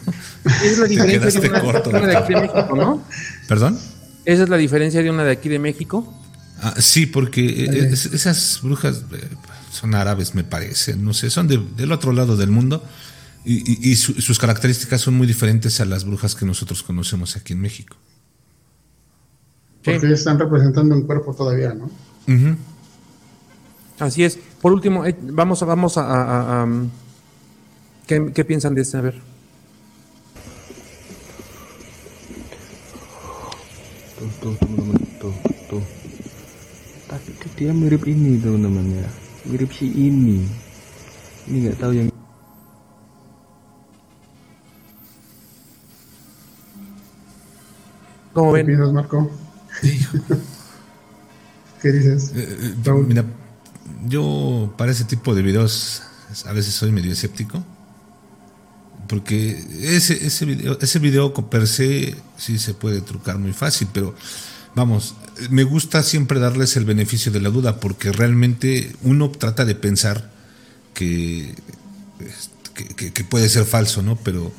Esa 0.44 0.64
es 0.66 0.78
la 0.78 0.86
diferencia 0.86 1.40
de 1.40 1.48
quedaste 1.48 1.48
una, 1.50 1.60
corto, 1.72 1.90
una 1.90 2.06
de 2.06 2.16
aquí 2.16 2.32
de 2.34 2.40
México, 2.42 2.76
¿no? 2.76 3.02
¿Perdón? 3.48 3.76
Esa 4.24 4.42
es 4.44 4.48
la 4.48 4.56
diferencia 4.56 5.02
de 5.02 5.10
una 5.10 5.24
de 5.24 5.32
aquí 5.32 5.48
de 5.48 5.58
México. 5.58 6.14
Ah, 6.60 6.74
sí, 6.78 7.06
porque 7.06 7.64
eh, 7.64 7.88
es- 7.92 8.06
esas 8.06 8.60
brujas 8.62 9.04
eh, 9.12 9.28
son 9.72 9.94
árabes, 9.94 10.34
me 10.34 10.44
parece. 10.44 10.96
No 10.96 11.14
sé, 11.14 11.30
son 11.30 11.46
de- 11.48 11.64
del 11.76 11.92
otro 11.92 12.12
lado 12.12 12.36
del 12.36 12.50
mundo. 12.50 12.82
Y, 13.44 13.54
y- 13.72 13.92
y 13.92 13.96
su- 13.96 14.20
sus 14.20 14.38
características 14.38 15.00
son 15.00 15.14
muy 15.14 15.26
diferentes 15.26 15.80
a 15.80 15.84
las 15.84 16.04
brujas 16.04 16.34
que 16.34 16.44
nosotros 16.44 16.82
conocemos 16.82 17.36
aquí 17.36 17.52
en 17.52 17.60
México. 17.60 17.96
Sí. 19.84 19.92
Porque 19.92 20.12
están 20.12 20.38
representando 20.38 20.94
un 20.94 21.02
cuerpo 21.02 21.32
todavía, 21.34 21.72
¿no? 21.74 21.84
Ujú. 22.26 22.56
Así 24.00 24.24
es. 24.24 24.38
Por 24.60 24.72
último, 24.72 25.06
eh, 25.06 25.16
vamos 25.22 25.62
a, 25.62 25.66
vamos 25.66 25.96
a, 25.96 26.02
a- 26.02 26.24
a- 26.24 26.60
a, 26.60 26.64
um, 26.64 26.90
¿qué, 28.06 28.32
qué 28.34 28.44
piensan 28.44 28.74
de 28.74 28.82
este? 28.82 28.96
A 28.96 29.00
ver. 29.02 29.20
Dia 37.58 37.74
mirip 37.74 38.06
ini 38.06 38.38
teman-teman 38.38 39.02
ya, 39.02 39.08
mirip 39.50 39.74
si 39.74 39.90
ini. 39.90 40.46
Ini 41.50 41.56
nggak 41.66 41.82
tahu 41.82 41.92
yang 41.98 42.06
¿Cómo 48.30 48.54
¿Qué 48.54 48.62
ven? 48.62 48.66
piensas, 48.70 48.94
Marco? 48.94 49.26
¿Qué 51.82 51.90
dices? 51.90 52.30
Eh, 52.36 52.78
eh, 52.78 52.92
mira, 53.02 53.24
yo 54.06 54.72
para 54.78 54.92
ese 54.92 55.04
tipo 55.04 55.34
de 55.34 55.42
videos 55.42 56.02
a 56.46 56.52
veces 56.52 56.74
soy 56.74 56.92
medio 56.92 57.10
escéptico. 57.10 57.64
Porque 59.08 59.58
ese, 59.80 60.24
ese, 60.24 60.44
video, 60.44 60.78
ese 60.78 61.00
video 61.00 61.32
con 61.32 61.48
per 61.48 61.66
se 61.66 62.14
sí 62.36 62.58
se 62.58 62.74
puede 62.74 63.00
trucar 63.00 63.38
muy 63.38 63.52
fácil, 63.52 63.88
pero 63.92 64.14
vamos, 64.76 65.16
me 65.50 65.64
gusta 65.64 66.02
siempre 66.02 66.38
darles 66.40 66.76
el 66.76 66.84
beneficio 66.84 67.32
de 67.32 67.40
la 67.40 67.50
duda, 67.50 67.80
porque 67.80 68.12
realmente 68.12 68.92
uno 69.02 69.30
trata 69.30 69.64
de 69.64 69.74
pensar 69.74 70.30
que, 70.94 71.54
que, 72.74 72.84
que- 72.94 73.12
que 73.12 73.24
puede 73.24 73.48
ser 73.48 73.64
falso, 73.64 74.02
¿no? 74.02 74.16
Pero 74.16 74.52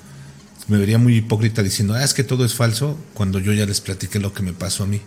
me 0.67 0.77
vería 0.77 0.97
muy 0.97 1.15
hipócrita 1.17 1.63
diciendo, 1.63 1.93
ah, 1.95 2.03
es 2.03 2.13
que 2.13 2.23
todo 2.23 2.45
es 2.45 2.53
falso, 2.55 2.97
cuando 3.13 3.39
yo 3.39 3.53
ya 3.53 3.65
les 3.65 3.81
platiqué 3.81 4.19
lo 4.19 4.33
que 4.33 4.43
me 4.43 4.53
pasó 4.53 4.83
a 4.83 4.87
mí 4.87 5.01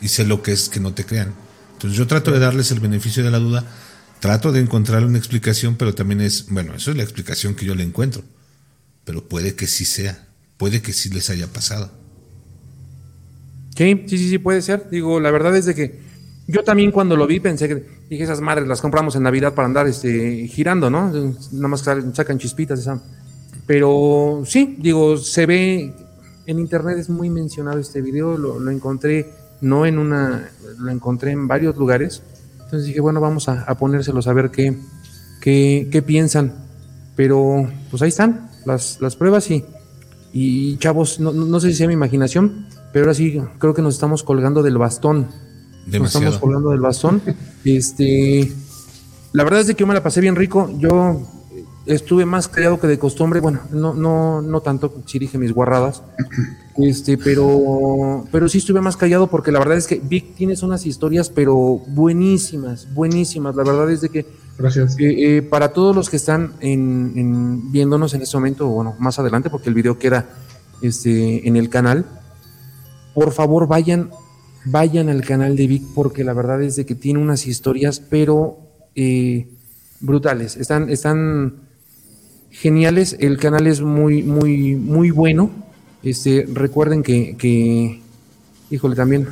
y 0.00 0.08
sé 0.08 0.24
lo 0.24 0.42
que 0.42 0.52
es 0.52 0.68
que 0.68 0.80
no 0.80 0.94
te 0.94 1.04
crean. 1.04 1.34
Entonces 1.74 1.98
yo 1.98 2.06
trato 2.06 2.30
de 2.30 2.38
darles 2.38 2.70
el 2.70 2.80
beneficio 2.80 3.24
de 3.24 3.30
la 3.30 3.38
duda, 3.38 3.64
trato 4.20 4.52
de 4.52 4.60
encontrar 4.60 5.04
una 5.04 5.18
explicación, 5.18 5.76
pero 5.76 5.94
también 5.94 6.20
es, 6.20 6.46
bueno, 6.48 6.74
eso 6.74 6.90
es 6.92 6.96
la 6.96 7.02
explicación 7.02 7.54
que 7.56 7.66
yo 7.66 7.74
le 7.74 7.82
encuentro, 7.82 8.22
pero 9.04 9.28
puede 9.28 9.54
que 9.56 9.66
sí 9.66 9.84
sea, 9.84 10.28
puede 10.58 10.80
que 10.82 10.92
sí 10.92 11.08
les 11.10 11.30
haya 11.30 11.48
pasado. 11.52 11.90
Sí, 13.76 14.04
sí, 14.06 14.18
sí, 14.18 14.28
sí, 14.30 14.38
puede 14.38 14.62
ser. 14.62 14.88
Digo, 14.90 15.18
la 15.20 15.30
verdad 15.30 15.56
es 15.56 15.66
de 15.66 15.74
que 15.74 16.00
yo 16.46 16.62
también 16.64 16.90
cuando 16.90 17.16
lo 17.16 17.26
vi 17.26 17.40
pensé 17.40 17.68
que 17.68 17.86
dije, 18.10 18.24
esas 18.24 18.40
madres 18.40 18.66
las 18.68 18.80
compramos 18.80 19.16
en 19.16 19.22
Navidad 19.22 19.54
para 19.54 19.66
andar 19.66 19.86
este, 19.86 20.46
girando, 20.48 20.90
¿no? 20.90 21.10
Nada 21.52 21.68
más 21.68 21.80
sal- 21.80 22.14
sacan 22.14 22.38
chispitas 22.38 22.78
esa. 22.80 23.00
Pero 23.66 24.42
sí, 24.44 24.76
digo, 24.78 25.16
se 25.16 25.46
ve 25.46 25.94
en 26.46 26.58
internet 26.58 26.98
es 26.98 27.08
muy 27.08 27.30
mencionado 27.30 27.78
este 27.78 28.02
video, 28.02 28.36
lo, 28.36 28.70
encontré 28.70 29.30
no 29.60 29.86
en 29.86 29.98
una, 29.98 30.50
lo 30.78 30.90
encontré 30.90 31.30
en 31.30 31.46
varios 31.46 31.76
lugares. 31.76 32.22
Entonces 32.64 32.86
dije, 32.86 33.00
bueno, 33.00 33.20
vamos 33.20 33.48
a, 33.48 33.62
a 33.62 33.76
ponérselos 33.76 34.26
a 34.26 34.32
ver 34.32 34.50
qué, 34.50 34.76
qué, 35.40 35.88
qué 35.90 36.02
piensan. 36.02 36.52
Pero 37.14 37.70
pues 37.90 38.02
ahí 38.02 38.08
están 38.08 38.50
las, 38.66 39.00
las 39.00 39.16
pruebas 39.16 39.50
y, 39.50 39.64
y 40.32 40.76
chavos, 40.78 41.20
no 41.20 41.32
no 41.32 41.60
sé 41.60 41.68
si 41.70 41.76
sea 41.76 41.86
mi 41.86 41.94
imaginación, 41.94 42.66
pero 42.92 43.04
ahora 43.06 43.14
sí 43.14 43.40
creo 43.58 43.74
que 43.74 43.82
nos 43.82 43.94
estamos 43.94 44.22
colgando 44.22 44.62
del 44.62 44.78
bastón. 44.78 45.28
Nos 45.84 45.90
Demasiado. 45.92 46.26
estamos 46.26 46.38
colgando 46.40 46.70
del 46.70 46.80
bastón. 46.80 47.22
Este, 47.64 48.52
la 49.32 49.44
verdad 49.44 49.60
es 49.60 49.66
de 49.68 49.74
que 49.74 49.80
yo 49.80 49.86
me 49.86 49.94
la 49.94 50.02
pasé 50.02 50.20
bien 50.20 50.34
rico. 50.36 50.68
Yo 50.78 51.20
estuve 51.86 52.24
más 52.26 52.48
callado 52.48 52.78
que 52.80 52.86
de 52.88 52.98
costumbre. 52.98 53.40
Bueno, 53.40 53.60
no, 53.70 53.94
no, 53.94 54.42
no 54.42 54.60
tanto, 54.60 54.92
sí 55.06 55.18
dije 55.18 55.38
mis 55.38 55.52
guarradas. 55.52 56.02
Este, 56.78 57.18
pero, 57.18 58.24
pero 58.32 58.48
sí 58.48 58.56
estuve 58.56 58.80
más 58.80 58.96
callado 58.96 59.26
porque 59.26 59.52
la 59.52 59.58
verdad 59.58 59.76
es 59.76 59.86
que 59.86 60.00
Vic 60.02 60.34
tienes 60.36 60.62
unas 60.62 60.86
historias, 60.86 61.28
pero 61.28 61.82
buenísimas, 61.88 62.88
buenísimas. 62.94 63.54
La 63.54 63.62
verdad 63.62 63.90
es 63.90 64.00
de 64.00 64.08
que 64.08 64.26
Gracias. 64.58 64.98
eh, 64.98 65.36
eh, 65.36 65.42
para 65.42 65.74
todos 65.74 65.94
los 65.94 66.08
que 66.08 66.16
están 66.16 66.54
en, 66.60 67.12
en- 67.16 67.70
viéndonos 67.72 68.14
en 68.14 68.22
este 68.22 68.38
momento, 68.38 68.68
bueno, 68.68 68.94
más 68.98 69.18
adelante, 69.18 69.50
porque 69.50 69.68
el 69.68 69.74
video 69.74 69.98
queda, 69.98 70.30
este, 70.80 71.46
en 71.46 71.56
el 71.56 71.68
canal. 71.68 72.06
Por 73.14 73.32
favor, 73.32 73.66
vayan, 73.66 74.10
vayan 74.64 75.08
al 75.08 75.22
canal 75.22 75.56
de 75.56 75.66
Vic, 75.66 75.82
porque 75.94 76.24
la 76.24 76.32
verdad 76.32 76.62
es 76.62 76.76
de 76.76 76.86
que 76.86 76.94
tiene 76.94 77.20
unas 77.20 77.46
historias, 77.46 78.00
pero 78.00 78.58
eh, 78.94 79.48
brutales. 80.00 80.56
Están, 80.56 80.90
están 80.90 81.54
geniales. 82.50 83.16
El 83.18 83.38
canal 83.38 83.66
es 83.66 83.80
muy, 83.80 84.22
muy, 84.22 84.76
muy 84.76 85.10
bueno. 85.10 85.50
Este, 86.02 86.46
recuerden 86.52 87.02
que, 87.02 87.36
que, 87.36 88.00
híjole, 88.70 88.96
también, 88.96 89.28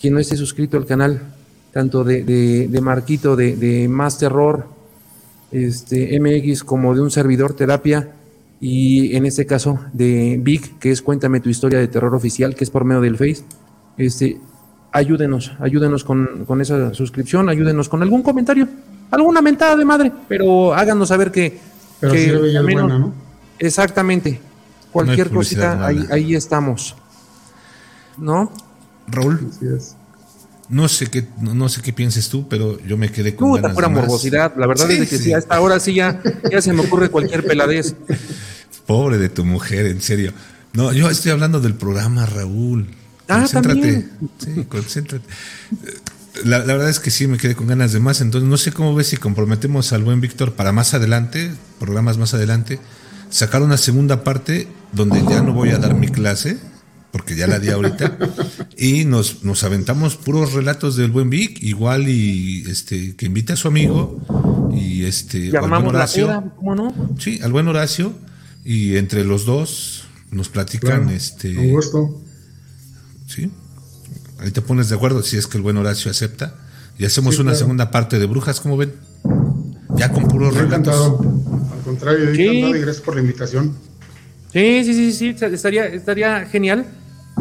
quien 0.00 0.14
no 0.14 0.20
esté 0.20 0.36
suscrito 0.36 0.76
al 0.76 0.86
canal, 0.86 1.34
tanto 1.72 2.04
de, 2.04 2.24
de, 2.24 2.68
de 2.68 2.80
Marquito, 2.80 3.36
de, 3.36 3.56
de 3.56 3.88
Más 3.88 4.18
Terror, 4.18 4.66
este, 5.50 6.18
MX, 6.20 6.64
como 6.64 6.94
de 6.94 7.00
un 7.00 7.10
servidor 7.10 7.54
terapia, 7.54 8.12
y 8.60 9.16
en 9.16 9.24
este 9.26 9.46
caso 9.46 9.78
de 9.92 10.38
Vic, 10.42 10.78
que 10.78 10.90
es 10.90 11.00
Cuéntame 11.02 11.40
tu 11.40 11.48
historia 11.48 11.78
de 11.78 11.88
terror 11.88 12.14
oficial, 12.14 12.54
que 12.54 12.64
es 12.64 12.70
por 12.70 12.84
medio 12.84 13.00
del 13.00 13.16
Face. 13.16 13.42
Este, 13.96 14.38
ayúdenos, 14.92 15.52
ayúdenos 15.60 16.04
con, 16.04 16.44
con 16.46 16.60
esa 16.60 16.92
suscripción, 16.94 17.48
ayúdenos 17.48 17.88
con 17.88 18.02
algún 18.02 18.22
comentario, 18.22 18.68
alguna 19.10 19.40
mentada 19.40 19.76
de 19.76 19.84
madre, 19.84 20.12
pero 20.28 20.74
háganos 20.74 21.08
saber 21.08 21.30
que, 21.32 21.58
Pero 22.00 22.12
que 22.12 22.24
es 22.26 22.56
al 22.56 22.64
menos- 22.64 22.82
buena, 22.84 22.98
¿no? 22.98 23.14
Exactamente. 23.58 24.40
Cualquier 24.92 25.30
cosita, 25.30 25.86
ahí, 25.86 26.04
ahí 26.10 26.34
estamos. 26.34 26.96
¿No? 28.18 28.50
Raúl, 29.06 29.50
no 30.68 30.88
sé 30.88 31.06
qué, 31.06 31.26
no, 31.40 31.54
no 31.54 31.68
sé 31.68 31.80
qué 31.82 31.92
pienses 31.92 32.28
tú, 32.28 32.46
pero 32.48 32.78
yo 32.80 32.96
me 32.96 33.10
quedé 33.10 33.34
con 33.34 33.48
Puta, 33.50 33.62
ganas 33.62 33.74
pura 33.74 33.88
de 33.88 33.94
más. 33.94 34.02
morbosidad. 34.04 34.52
La 34.56 34.66
verdad 34.66 34.86
Sí, 34.86 34.92
es 34.94 35.00
de 35.00 35.06
que 35.08 35.16
sí. 35.18 35.24
sí. 35.24 35.32
a 35.32 35.38
esta 35.38 35.60
hora 35.60 35.80
sí 35.80 35.94
ya, 35.94 36.20
ya 36.50 36.60
se 36.62 36.72
me 36.72 36.80
ocurre 36.82 37.08
cualquier 37.08 37.44
peladez. 37.44 37.94
Pobre 38.90 39.18
de 39.18 39.28
tu 39.28 39.44
mujer, 39.44 39.86
en 39.86 40.00
serio. 40.02 40.32
No, 40.72 40.92
yo 40.92 41.08
estoy 41.10 41.30
hablando 41.30 41.60
del 41.60 41.74
programa, 41.74 42.26
Raúl. 42.26 42.88
Ah, 43.28 43.42
Concéntrate. 43.42 43.80
también. 43.80 44.10
Sí, 44.38 44.64
concéntrate. 44.68 45.24
La, 46.42 46.58
la 46.58 46.64
verdad 46.74 46.88
es 46.88 46.98
que 46.98 47.12
sí 47.12 47.28
me 47.28 47.38
quedé 47.38 47.54
con 47.54 47.68
ganas 47.68 47.92
de 47.92 48.00
más, 48.00 48.20
entonces 48.20 48.50
no 48.50 48.56
sé 48.56 48.72
cómo 48.72 48.92
ves 48.96 49.06
si 49.06 49.16
comprometemos 49.16 49.92
al 49.92 50.02
buen 50.02 50.20
Víctor 50.20 50.54
para 50.54 50.72
más 50.72 50.92
adelante, 50.92 51.52
programas 51.78 52.18
más 52.18 52.34
adelante, 52.34 52.80
sacar 53.28 53.62
una 53.62 53.76
segunda 53.76 54.24
parte 54.24 54.66
donde 54.92 55.22
ya 55.22 55.40
no 55.40 55.52
voy 55.52 55.68
a 55.70 55.78
dar 55.78 55.94
mi 55.94 56.08
clase, 56.08 56.58
porque 57.12 57.36
ya 57.36 57.46
la 57.46 57.60
di 57.60 57.68
ahorita, 57.68 58.18
y 58.76 59.04
nos, 59.04 59.44
nos 59.44 59.62
aventamos 59.62 60.16
puros 60.16 60.52
relatos 60.52 60.96
del 60.96 61.12
buen 61.12 61.30
Vic, 61.30 61.62
igual 61.62 62.08
y 62.08 62.64
este 62.68 63.14
que 63.14 63.26
invite 63.26 63.52
a 63.52 63.56
su 63.56 63.68
amigo 63.68 64.18
y 64.74 65.04
este 65.04 65.38
Y 65.38 65.50
o 65.50 65.54
al 65.54 65.60
buen 65.60 65.64
armamos 65.74 65.92
la 65.92 65.98
Horacio. 66.00 66.26
peda, 66.26 66.44
¿cómo 66.56 66.74
no? 66.74 66.92
Sí, 67.20 67.38
al 67.40 67.52
buen 67.52 67.68
Horacio. 67.68 68.12
Y 68.64 68.96
entre 68.96 69.24
los 69.24 69.44
dos 69.46 70.04
nos 70.30 70.48
platican, 70.48 71.02
Claro, 71.04 71.10
este. 71.16 71.54
Con 71.54 71.70
gusto. 71.70 72.20
Sí. 73.26 73.50
Ahí 74.38 74.50
te 74.50 74.62
pones 74.62 74.88
de 74.88 74.96
acuerdo 74.96 75.22
si 75.22 75.36
es 75.36 75.46
que 75.46 75.56
el 75.58 75.62
buen 75.62 75.76
Horacio 75.76 76.10
acepta. 76.10 76.54
Y 76.98 77.04
hacemos 77.04 77.34
Sí, 77.36 77.40
una 77.40 77.52
claro. 77.52 77.58
segunda 77.58 77.90
parte 77.90 78.18
de 78.18 78.26
brujas, 78.26 78.60
como 78.60 78.76
ven. 78.76 78.92
Ya 79.96 80.12
con 80.12 80.28
puros 80.28 80.54
relatos. 80.54 80.94
encantado. 80.94 81.20
Al 81.72 81.82
contrario, 81.84 82.34
Sí. 82.34 82.46
encantado 82.46 82.76
y 82.76 82.80
gracias 82.80 83.04
por 83.04 83.14
la 83.14 83.20
invitación. 83.22 83.74
Sí, 84.52 84.82
sí, 84.84 84.94
sí, 84.94 85.12
sí, 85.12 85.36
estaría, 85.46 85.86
estaría 85.86 86.44
genial. 86.46 86.84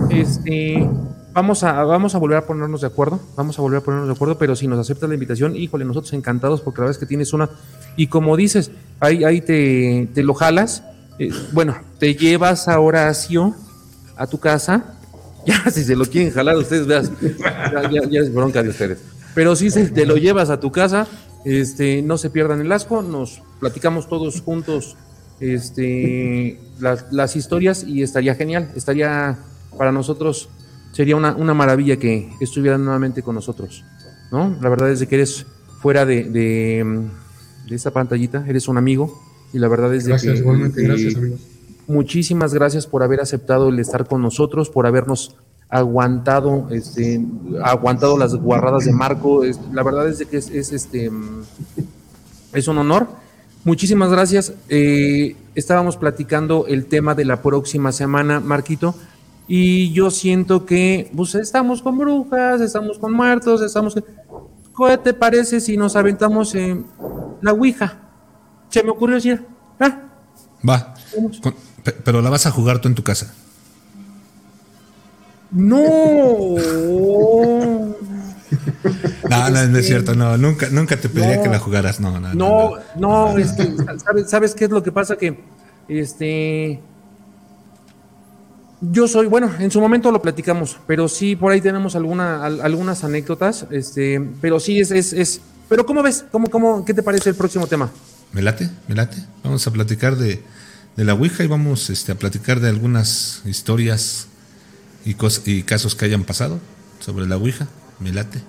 Este, 0.09 0.87
vamos 1.33 1.63
a, 1.63 1.83
vamos 1.83 2.15
a 2.15 2.17
volver 2.19 2.37
a 2.37 2.45
ponernos 2.45 2.81
de 2.81 2.87
acuerdo, 2.87 3.19
vamos 3.35 3.57
a 3.57 3.61
volver 3.61 3.79
a 3.79 3.83
ponernos 3.83 4.07
de 4.07 4.13
acuerdo, 4.13 4.37
pero 4.37 4.55
si 4.55 4.67
nos 4.67 4.79
aceptas 4.79 5.09
la 5.09 5.15
invitación, 5.15 5.55
híjole, 5.55 5.85
nosotros 5.85 6.13
encantados 6.13 6.61
porque 6.61 6.79
la 6.81 6.85
verdad 6.85 6.95
es 6.97 6.99
que 6.99 7.05
tienes 7.07 7.33
una, 7.33 7.49
y 7.97 8.07
como 8.07 8.37
dices, 8.37 8.71
ahí, 8.99 9.23
ahí 9.23 9.41
te, 9.41 10.09
te 10.13 10.23
lo 10.23 10.33
jalas, 10.35 10.83
eh, 11.19 11.31
bueno, 11.51 11.75
te 11.99 12.15
llevas 12.15 12.67
a 12.67 12.79
Horacio 12.79 13.53
a 14.15 14.25
tu 14.27 14.39
casa, 14.39 14.95
ya 15.45 15.69
si 15.69 15.83
se 15.83 15.95
lo 15.95 16.05
quieren 16.05 16.31
jalar 16.31 16.55
ustedes, 16.57 16.87
veas, 16.87 17.11
ya, 18.09 18.19
es 18.21 18.33
bronca 18.33 18.63
de 18.63 18.69
ustedes, 18.69 18.99
pero 19.35 19.55
si 19.55 19.69
se- 19.69 19.89
te 19.89 20.05
lo 20.05 20.15
llevas 20.17 20.49
a 20.49 20.59
tu 20.59 20.71
casa, 20.71 21.07
este, 21.45 22.01
no 22.01 22.17
se 22.17 22.29
pierdan 22.29 22.61
el 22.61 22.71
asco, 22.71 23.01
nos 23.01 23.41
platicamos 23.59 24.07
todos 24.09 24.41
juntos 24.41 24.95
este, 25.39 26.59
las, 26.79 27.11
las 27.11 27.35
historias 27.35 27.83
y 27.83 28.03
estaría 28.03 28.35
genial, 28.35 28.71
estaría 28.75 29.37
para 29.77 29.91
nosotros, 29.91 30.49
sería 30.91 31.15
una, 31.15 31.53
maravilla 31.53 31.97
que 31.97 32.29
estuvieran 32.41 32.83
nuevamente 32.83 33.21
con 33.21 33.35
nosotros, 33.35 33.85
¿no? 34.31 34.57
La 34.61 34.69
verdad 34.69 34.89
es 34.91 35.05
que 35.05 35.15
eres 35.15 35.45
fuera 35.81 36.05
de, 36.05 36.23
de, 36.25 36.83
mm, 36.83 37.69
de 37.69 37.75
esta 37.75 37.91
pantallita, 37.91 38.43
eres 38.47 38.67
un 38.67 38.77
amigo 38.77 39.28
y 39.53 39.59
la 39.59 39.67
verdad 39.67 39.93
es 39.93 40.07
Gracias, 40.07 40.33
que 40.33 40.39
igualmente, 40.39 40.81
eh, 40.81 40.87
gracias, 40.87 41.15
amigos. 41.15 41.39
muchísimas 41.87 42.53
gracias 42.53 42.85
por 42.87 43.03
haber 43.03 43.21
aceptado 43.21 43.69
el 43.69 43.79
estar 43.79 44.07
con 44.07 44.21
nosotros, 44.21 44.69
por 44.69 44.85
habernos 44.87 45.35
aguantado, 45.69 46.67
este, 46.71 47.23
aguantado 47.63 48.17
las 48.17 48.35
guarradas 48.35 48.85
de 48.85 48.91
Marco. 48.91 49.43
Es- 49.43 49.59
la 49.71 49.83
verdad 49.83 50.07
es 50.07 50.17
de 50.19 50.25
que 50.25 50.37
es, 50.37 50.49
es, 50.49 50.71
este, 50.71 51.11
es 52.53 52.67
un 52.67 52.77
honor. 52.79 53.07
Muchísimas 53.65 54.09
gracias. 54.09 54.53
Eh, 54.69 55.35
estábamos 55.53 55.97
platicando 55.97 56.65
el 56.67 56.85
tema 56.85 57.13
de 57.13 57.25
la 57.25 57.41
próxima 57.41 57.91
semana, 57.91 58.39
Marquito, 58.39 58.95
y 59.47 59.91
yo 59.93 60.09
siento 60.11 60.65
que 60.65 61.11
pues, 61.15 61.35
estamos 61.35 61.81
con 61.81 61.97
brujas, 61.97 62.61
estamos 62.61 62.97
con 62.97 63.13
muertos, 63.13 63.61
estamos. 63.61 63.95
¿Qué 63.95 64.97
te 65.03 65.13
parece 65.13 65.59
si 65.59 65.75
nos 65.75 65.95
aventamos 65.95 66.55
en 66.55 66.85
la 67.41 67.51
Ouija? 67.51 68.08
Se 68.69 68.83
me 68.83 68.91
ocurrió 68.91 69.15
decir, 69.15 69.45
ah, 69.79 69.99
Va. 70.67 70.93
Con- 71.41 71.55
pero 72.03 72.21
la 72.21 72.29
vas 72.29 72.45
a 72.45 72.51
jugar 72.51 72.79
tú 72.79 72.87
en 72.87 72.95
tu 72.95 73.03
casa. 73.03 73.33
No. 75.51 75.79
No, 79.29 79.49
no, 79.51 79.67
no 79.67 79.77
es 79.77 79.85
cierto. 79.85 80.15
No, 80.15 80.37
nunca, 80.37 80.69
nunca 80.71 80.97
te 80.97 81.07
pediría 81.07 81.37
No. 81.37 81.43
que 81.43 81.49
la 81.49 81.59
jugaras. 81.59 81.99
No, 81.99 82.19
no, 82.19 82.19
no. 82.19 82.33
No, 82.33 82.71
no. 82.95 83.33
no, 83.33 83.37
es 83.37 83.51
que, 83.51 83.71
¿sabes, 84.03 84.29
¿sabes 84.29 84.55
qué 84.55 84.65
es 84.65 84.71
lo 84.71 84.81
que 84.81 84.91
pasa? 84.91 85.17
Que, 85.17 85.39
este, 85.87 86.79
yo 88.81 89.07
soy, 89.07 89.27
bueno, 89.27 89.51
en 89.59 89.69
su 89.69 89.79
momento 89.79 90.11
lo 90.11 90.19
platicamos, 90.21 90.79
pero 90.87 91.07
sí, 91.07 91.35
por 91.35 91.51
ahí 91.51 91.61
tenemos 91.61 91.95
alguna, 91.95 92.43
al- 92.43 92.61
algunas 92.61 93.03
anécdotas, 93.03 93.67
este, 93.69 94.19
pero 94.41 94.59
sí 94.59 94.79
es, 94.79 94.89
es, 94.91 95.13
es, 95.13 95.41
pero 95.67 95.85
¿cómo 95.85 96.01
ves? 96.01 96.25
¿Cómo, 96.31 96.47
cómo, 96.49 96.83
qué 96.83 96.93
te 96.95 97.03
parece 97.03 97.29
el 97.29 97.35
próximo 97.35 97.67
tema? 97.67 97.91
Me 98.33 98.41
late, 98.41 98.69
me 98.87 98.95
late. 98.95 99.17
Vamos 99.43 99.65
a 99.67 99.71
platicar 99.71 100.15
de, 100.15 100.41
de 100.95 101.03
la 101.05 101.13
Ouija 101.13 101.43
y 101.43 101.47
vamos 101.47 101.89
este, 101.89 102.11
a 102.11 102.15
platicar 102.15 102.59
de 102.59 102.69
algunas 102.69 103.41
historias 103.45 104.27
y, 105.05 105.15
cos- 105.15 105.41
y 105.45 105.63
casos 105.63 105.95
que 105.95 106.05
hayan 106.05 106.23
pasado 106.23 106.59
sobre 106.99 107.25
la 107.27 107.37
Ouija. 107.37 107.67
Me 107.99 108.11
late. 108.11 108.39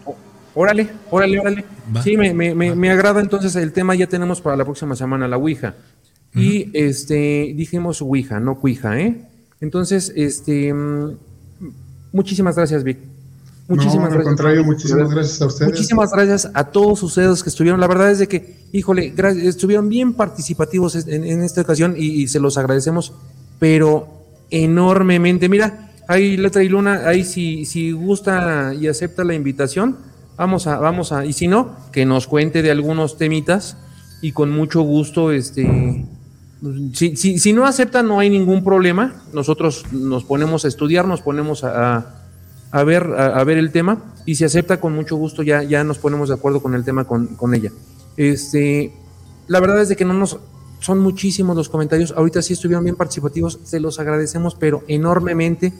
Órale, 0.54 0.90
órale, 1.10 1.38
órale. 1.38 1.64
Va. 1.96 2.02
Sí, 2.02 2.16
me, 2.16 2.34
me, 2.34 2.54
me, 2.54 2.74
me 2.74 2.90
agrada 2.90 3.20
entonces 3.20 3.54
el 3.56 3.72
tema, 3.72 3.94
ya 3.94 4.06
tenemos 4.08 4.40
para 4.40 4.56
la 4.56 4.64
próxima 4.64 4.96
semana 4.96 5.28
la 5.28 5.36
Ouija. 5.36 5.74
Y 6.34 6.70
este, 6.74 7.52
dijimos 7.56 8.00
Ouija, 8.02 8.38
no 8.38 8.56
Cuija, 8.60 9.00
¿eh? 9.00 9.26
Entonces, 9.60 10.12
este, 10.14 10.72
mm, 10.72 11.16
muchísimas 12.12 12.54
gracias, 12.56 12.84
Vic. 12.84 12.98
Muchísimas 13.70 13.94
no, 13.96 14.04
al 14.06 14.12
gracias. 14.12 14.24
contrario, 14.26 14.64
muchísimas 14.64 15.10
gracias 15.10 15.40
a 15.42 15.46
ustedes. 15.46 15.70
Muchísimas 15.72 16.10
gracias 16.12 16.50
a 16.54 16.64
todos 16.64 17.02
ustedes 17.02 17.42
que 17.42 17.48
estuvieron. 17.48 17.80
La 17.80 17.86
verdad 17.86 18.10
es 18.10 18.18
de 18.18 18.28
que, 18.28 18.66
híjole, 18.72 19.14
gra- 19.14 19.36
estuvieron 19.36 19.88
bien 19.88 20.12
participativos 20.14 20.94
en, 21.06 21.24
en 21.24 21.42
esta 21.42 21.60
ocasión 21.62 21.94
y, 21.96 22.22
y 22.22 22.28
se 22.28 22.40
los 22.40 22.58
agradecemos, 22.58 23.12
pero 23.58 24.08
enormemente. 24.50 25.48
Mira, 25.48 25.90
ahí 26.08 26.36
Letra 26.36 26.62
y 26.62 26.68
Luna, 26.68 27.02
ahí 27.06 27.24
si, 27.24 27.64
si 27.64 27.92
gusta 27.92 28.74
y 28.74 28.88
acepta 28.88 29.22
la 29.24 29.34
invitación, 29.34 29.96
vamos 30.36 30.66
a, 30.66 30.78
vamos 30.78 31.12
a, 31.12 31.24
y 31.24 31.32
si 31.32 31.46
no, 31.48 31.76
que 31.92 32.04
nos 32.04 32.26
cuente 32.26 32.62
de 32.62 32.70
algunos 32.70 33.16
temitas 33.16 33.76
y 34.22 34.32
con 34.32 34.50
mucho 34.50 34.82
gusto, 34.82 35.30
este, 35.32 36.04
si, 36.92 37.16
si, 37.16 37.38
si 37.38 37.52
no 37.52 37.64
acepta, 37.66 38.02
no 38.02 38.18
hay 38.18 38.28
ningún 38.30 38.64
problema. 38.64 39.22
Nosotros 39.32 39.84
nos 39.92 40.24
ponemos 40.24 40.64
a 40.64 40.68
estudiar, 40.68 41.06
nos 41.06 41.22
ponemos 41.22 41.62
a, 41.64 41.96
a- 41.96 42.16
a 42.70 42.84
ver, 42.84 43.04
a, 43.16 43.38
a 43.40 43.44
ver 43.44 43.58
el 43.58 43.72
tema. 43.72 44.14
Y 44.26 44.34
si 44.34 44.44
acepta, 44.44 44.80
con 44.80 44.94
mucho 44.94 45.16
gusto, 45.16 45.42
ya, 45.42 45.62
ya 45.62 45.82
nos 45.84 45.98
ponemos 45.98 46.28
de 46.28 46.34
acuerdo 46.34 46.60
con 46.60 46.74
el 46.74 46.84
tema 46.84 47.04
con, 47.04 47.28
con 47.28 47.54
ella. 47.54 47.72
Este, 48.16 48.92
la 49.48 49.60
verdad 49.60 49.82
es 49.82 49.88
de 49.88 49.96
que 49.96 50.04
no 50.04 50.14
nos. 50.14 50.38
Son 50.80 50.98
muchísimos 50.98 51.56
los 51.56 51.68
comentarios. 51.68 52.12
Ahorita 52.16 52.40
sí 52.42 52.54
estuvieron 52.54 52.84
bien 52.84 52.96
participativos. 52.96 53.60
Se 53.64 53.80
los 53.80 53.98
agradecemos, 53.98 54.54
pero 54.54 54.82
enormemente. 54.88 55.72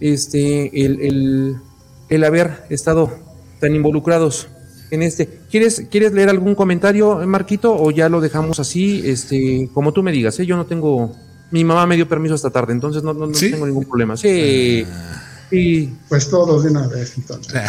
Este, 0.00 0.84
el, 0.84 1.00
el, 1.00 1.56
el 2.08 2.24
haber 2.24 2.64
estado 2.68 3.10
tan 3.60 3.74
involucrados 3.74 4.48
en 4.90 5.02
este. 5.02 5.40
¿Quieres, 5.50 5.86
¿Quieres 5.90 6.12
leer 6.12 6.28
algún 6.28 6.54
comentario, 6.54 7.26
Marquito? 7.26 7.74
O 7.74 7.90
ya 7.90 8.08
lo 8.08 8.20
dejamos 8.20 8.60
así, 8.60 9.02
este, 9.04 9.70
como 9.72 9.92
tú 9.92 10.02
me 10.02 10.12
digas, 10.12 10.38
¿eh? 10.40 10.46
Yo 10.46 10.56
no 10.56 10.66
tengo. 10.66 11.12
Mi 11.50 11.62
mamá 11.64 11.86
me 11.86 11.94
dio 11.96 12.08
permiso 12.08 12.34
hasta 12.34 12.50
tarde, 12.50 12.72
entonces 12.72 13.02
no, 13.02 13.14
no, 13.14 13.28
no 13.28 13.34
¿Sí? 13.34 13.52
tengo 13.52 13.66
ningún 13.66 13.84
problema. 13.84 14.16
Sí. 14.16 14.84
Sí. 15.50 15.92
Pues 16.08 16.28
todos 16.30 16.64
de 16.64 16.70
una 16.70 16.86
vez, 16.88 17.14
entonces. 17.16 17.52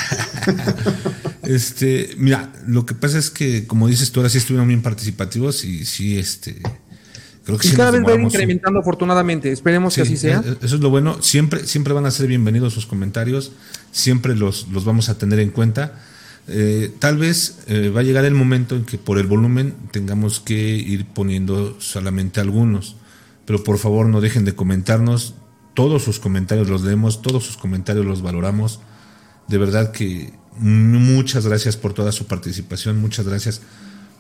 Este, 1.44 2.10
mira, 2.18 2.52
lo 2.68 2.86
que 2.88 2.96
pasa 2.96 3.20
es 3.20 3.30
que, 3.30 3.68
como 3.68 3.88
dices 3.88 4.12
tú, 4.12 4.20
ahora 4.20 4.30
sí 4.30 4.40
estuvieron 4.40 4.68
bien 4.68 4.82
participativos 4.82 5.64
y 5.64 5.86
sí, 5.86 6.18
este, 6.18 6.60
Creo 7.44 7.60
que 7.60 7.68
Y 7.68 7.72
sí 7.72 7.78
cada 7.78 7.92
vez 7.92 8.02
va 8.02 8.08
a 8.08 8.10
ir 8.10 8.18
demoramos 8.18 8.34
un- 8.34 8.40
incrementando 8.42 8.80
afortunadamente. 8.80 9.52
Esperemos 9.52 9.94
que 9.94 10.04
Sí, 10.04 10.14
así 10.14 10.18
sea. 10.18 10.42
eh, 10.44 10.56
Eso 10.64 10.76
es 10.76 10.82
lo 10.82 10.90
bueno. 10.90 11.22
Siempre, 11.22 11.68
siempre 11.68 11.94
van 11.94 12.08
a 12.08 12.12
ser 12.12 12.26
bienvenidos 12.26 12.74
sus 12.74 12.88
comentarios. 12.88 13.52
Siempre 13.92 14.36
los, 14.36 14.68
los 14.70 14.84
vamos 14.84 15.10
a 15.10 15.20
tener 15.20 15.40
en 15.40 15.52
cuenta. 15.52 15.94
Eh, 16.48 16.92
tal 16.98 17.18
vez 17.20 17.60
eh, 17.68 17.90
va 17.90 18.00
a 18.00 18.04
llegar 18.04 18.26
el 18.26 18.34
momento 18.34 18.76
en 18.76 18.84
que 18.84 18.98
por 18.98 19.20
el 19.20 19.28
volumen 19.28 19.76
tengamos 19.92 20.40
que 20.40 20.56
ir 20.58 21.06
poniendo 21.06 21.80
solamente 21.80 22.40
algunos. 22.42 22.96
Pero 23.46 23.64
por 23.64 23.78
favor 23.78 24.08
no 24.08 24.22
dejen 24.22 24.44
de 24.46 24.56
comentarnos. 24.56 25.36
Todos 25.76 26.04
sus 26.04 26.20
comentarios 26.20 26.68
los 26.68 26.82
leemos, 26.82 27.22
todos 27.22 27.46
sus 27.46 27.58
comentarios 27.58 28.06
los 28.06 28.24
valoramos. 28.24 28.80
De 29.48 29.60
verdad 29.60 29.92
que 29.92 30.34
muchas 30.58 31.46
gracias 31.46 31.78
por 31.78 31.94
toda 31.94 32.12
su 32.12 32.26
participación, 32.26 33.00
muchas 33.00 33.28
gracias 33.28 33.62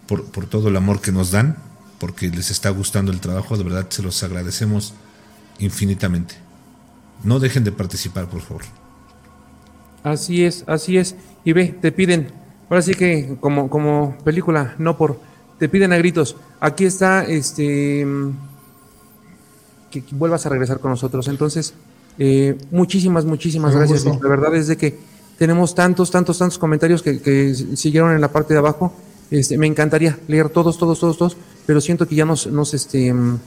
por, 0.06 0.26
por 0.26 0.46
todo 0.46 0.68
el 0.68 0.76
amor 0.76 1.02
que 1.02 1.12
nos 1.12 1.32
dan, 1.32 1.58
porque 1.98 2.30
les 2.30 2.52
está 2.52 2.70
gustando 2.70 3.12
el 3.12 3.20
trabajo, 3.20 3.58
de 3.58 3.64
verdad 3.64 3.88
se 3.90 4.04
los 4.04 4.22
agradecemos 4.22 4.94
infinitamente. 5.58 6.36
No 7.24 7.40
dejen 7.40 7.64
de 7.64 7.72
participar, 7.72 8.30
por 8.30 8.42
favor. 8.42 8.64
Así 10.04 10.44
es, 10.44 10.64
así 10.68 10.98
es. 10.98 11.16
Y 11.44 11.54
ve, 11.54 11.76
te 11.82 11.92
piden, 11.92 12.32
ahora 12.70 12.82
sí 12.82 12.94
que 12.94 13.38
como, 13.40 13.70
como 13.70 14.16
película, 14.24 14.76
no 14.78 14.98
por, 14.98 15.20
te 15.58 15.68
piden 15.70 15.94
a 15.94 15.98
gritos. 15.98 16.36
Aquí 16.60 16.86
está, 16.86 17.24
este, 17.24 18.06
que, 20.02 20.16
vuelvas 20.16 20.46
a 20.46 20.50
regresar 20.50 20.80
con 20.80 20.92
nosotros. 20.92 21.28
Entonces, 21.28 21.74
eh, 22.18 22.58
muchísimas, 22.72 23.26
muchísimas 23.26 23.76
gracias. 23.76 24.04
gusto. 24.04 24.24
La 24.24 24.30
verdad 24.30 24.56
es 24.56 24.68
de 24.68 24.78
que 24.78 24.98
tenemos 25.38 25.76
tantos, 25.76 26.12
tantos, 26.12 26.38
tantos 26.38 26.58
comentarios 26.58 27.02
que, 27.04 27.22
que 27.22 27.54
siguieron 27.76 28.14
en 28.14 28.22
la 28.22 28.32
parte 28.32 28.54
de 28.54 28.60
abajo. 28.60 28.94
Este, 29.32 29.58
me 29.58 29.68
encantaría 29.68 30.18
leer 30.28 30.50
todos, 30.50 30.78
todos, 30.78 31.00
todos, 31.00 31.18
todos, 31.18 31.38
pero 31.66 31.82
siento 31.82 32.08
que 32.08 32.16
ya 32.16 32.26
nos, 32.26 32.48
nos, 32.48 32.74
este, 32.74 33.14
mm, 33.14 33.40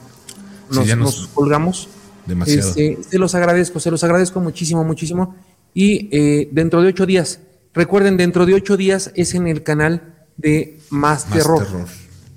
Sí, 0.71 0.77
nos, 0.77 0.87
ya 0.87 0.97
nos- 0.97 1.21
nos 1.21 1.29
colgamos. 1.29 1.89
Demasiado. 2.27 2.69
Este, 2.69 2.99
se 3.09 3.19
los 3.19 3.35
agradezco, 3.35 3.81
se 3.81 3.91
los 3.91 4.05
agradezco 4.05 4.39
muchísimo, 4.41 4.85
muchísimo. 4.85 5.35
Y 5.73 6.09
eh, 6.13 6.49
dentro 6.53 6.83
de 6.83 6.89
ocho 6.89 7.07
días, 7.07 7.41
recuerden, 7.73 8.17
dentro 8.19 8.45
de 8.45 8.55
ocho 8.55 8.77
días 8.77 9.13
es 9.15 9.35
en 9.35 9.47
el 9.47 9.63
canal 9.63 10.15
de 10.37 10.79
Más, 10.91 11.25
Más 11.27 11.33
Terror. 11.39 11.65
terror. 11.65 11.87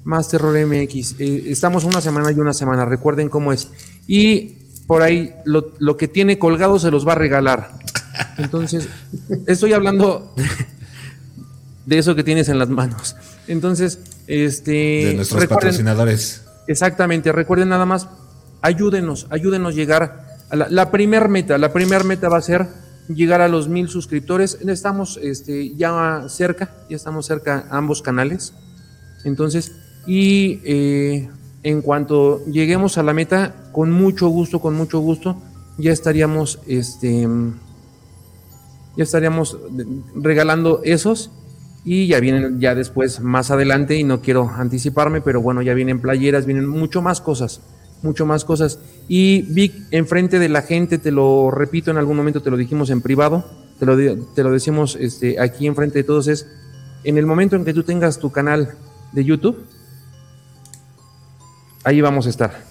Más 0.04 0.30
Terror 0.30 0.56
MX. 0.66 1.16
Eh, 1.20 1.44
estamos 1.48 1.84
una 1.84 2.02
semana 2.02 2.32
y 2.32 2.40
una 2.40 2.54
semana, 2.54 2.86
recuerden 2.86 3.30
cómo 3.30 3.54
es. 3.54 3.70
Y 4.08 4.58
por 4.88 5.02
ahí 5.02 5.34
lo, 5.46 5.72
lo 5.80 5.98
que 5.98 6.08
tiene 6.08 6.40
colgado 6.40 6.80
se 6.80 6.92
los 6.92 7.08
va 7.08 7.14
a 7.14 7.16
regalar. 7.16 7.80
Entonces, 8.38 8.88
estoy 9.48 9.74
hablando 9.74 10.34
de 11.86 11.98
eso 11.98 12.16
que 12.16 12.24
tienes 12.24 12.50
en 12.50 12.60
las 12.60 12.70
manos. 12.70 13.16
Entonces, 13.48 14.00
este. 14.28 14.72
De 14.72 15.14
nuestros 15.16 15.46
patrocinadores. 15.48 16.44
Exactamente, 16.68 17.32
recuerden 17.32 17.70
nada 17.70 17.86
más, 17.86 18.08
ayúdenos, 18.62 19.28
ayúdenos 19.30 19.76
llegar 19.76 20.38
a 20.50 20.56
la, 20.56 20.70
la 20.70 20.92
primer 20.92 21.28
meta. 21.28 21.58
La 21.58 21.74
primer 21.74 22.04
meta 22.04 22.30
va 22.30 22.38
a 22.38 22.42
ser 22.42 22.68
llegar 23.08 23.42
a 23.42 23.48
los 23.48 23.68
mil 23.68 23.90
suscriptores. 23.90 24.58
Estamos 24.66 25.20
este, 25.22 25.76
ya 25.76 26.26
cerca, 26.28 26.72
ya 26.90 26.96
estamos 26.96 27.26
cerca 27.26 27.66
a 27.70 27.78
ambos 27.78 28.02
canales. 28.02 28.54
Entonces, 29.24 29.74
y 30.06 30.60
eh, 30.64 31.30
en 31.64 31.82
cuanto 31.82 32.44
lleguemos 32.46 32.98
a 32.98 33.04
la 33.04 33.14
meta, 33.14 33.70
con 33.72 33.92
mucho 33.92 34.28
gusto, 34.30 34.60
con 34.60 34.76
mucho 34.76 35.00
gusto, 35.00 35.38
ya 35.78 35.92
estaríamos, 35.92 36.60
este, 36.68 37.28
ya 38.98 39.04
estaríamos 39.04 39.58
regalando 40.16 40.82
esos. 40.84 41.32
Y 41.84 42.06
ya 42.06 42.20
vienen 42.20 42.60
ya 42.60 42.76
después, 42.76 43.22
más 43.22 43.50
adelante, 43.50 43.96
y 43.96 44.04
no 44.04 44.22
quiero 44.22 44.48
anticiparme, 44.48 45.22
pero 45.22 45.42
bueno, 45.42 45.64
ya 45.64 45.74
vienen 45.74 46.00
playeras, 46.00 46.46
vienen 46.46 46.68
mucho 46.68 47.02
más 47.02 47.22
cosas, 47.22 47.60
mucho 48.04 48.28
más 48.28 48.46
cosas. 48.46 48.78
Y 49.08 49.42
Vic, 49.52 49.74
enfrente 49.90 50.38
de 50.38 50.48
la 50.48 50.62
gente, 50.62 51.00
te 51.00 51.10
lo 51.10 51.50
repito, 51.50 51.90
en 51.90 51.98
algún 51.98 52.18
momento 52.18 52.44
te 52.44 52.52
lo 52.52 52.58
dijimos 52.58 52.92
en 52.92 53.02
privado, 53.02 53.46
te 53.80 53.88
lo, 53.88 53.98
te 53.98 54.44
lo 54.44 54.52
decimos 54.52 54.96
este, 54.96 55.40
aquí 55.40 55.66
enfrente 55.66 55.98
de 55.98 56.04
todos, 56.04 56.28
es 56.28 56.46
en 57.04 57.18
el 57.18 57.26
momento 57.26 57.56
en 57.56 57.66
que 57.66 57.74
tú 57.74 57.82
tengas 57.82 58.20
tu 58.20 58.32
canal 58.32 58.76
de 59.12 59.26
YouTube, 59.26 59.58
ahí 61.84 62.02
vamos 62.02 62.28
a 62.28 62.30
estar. 62.30 62.64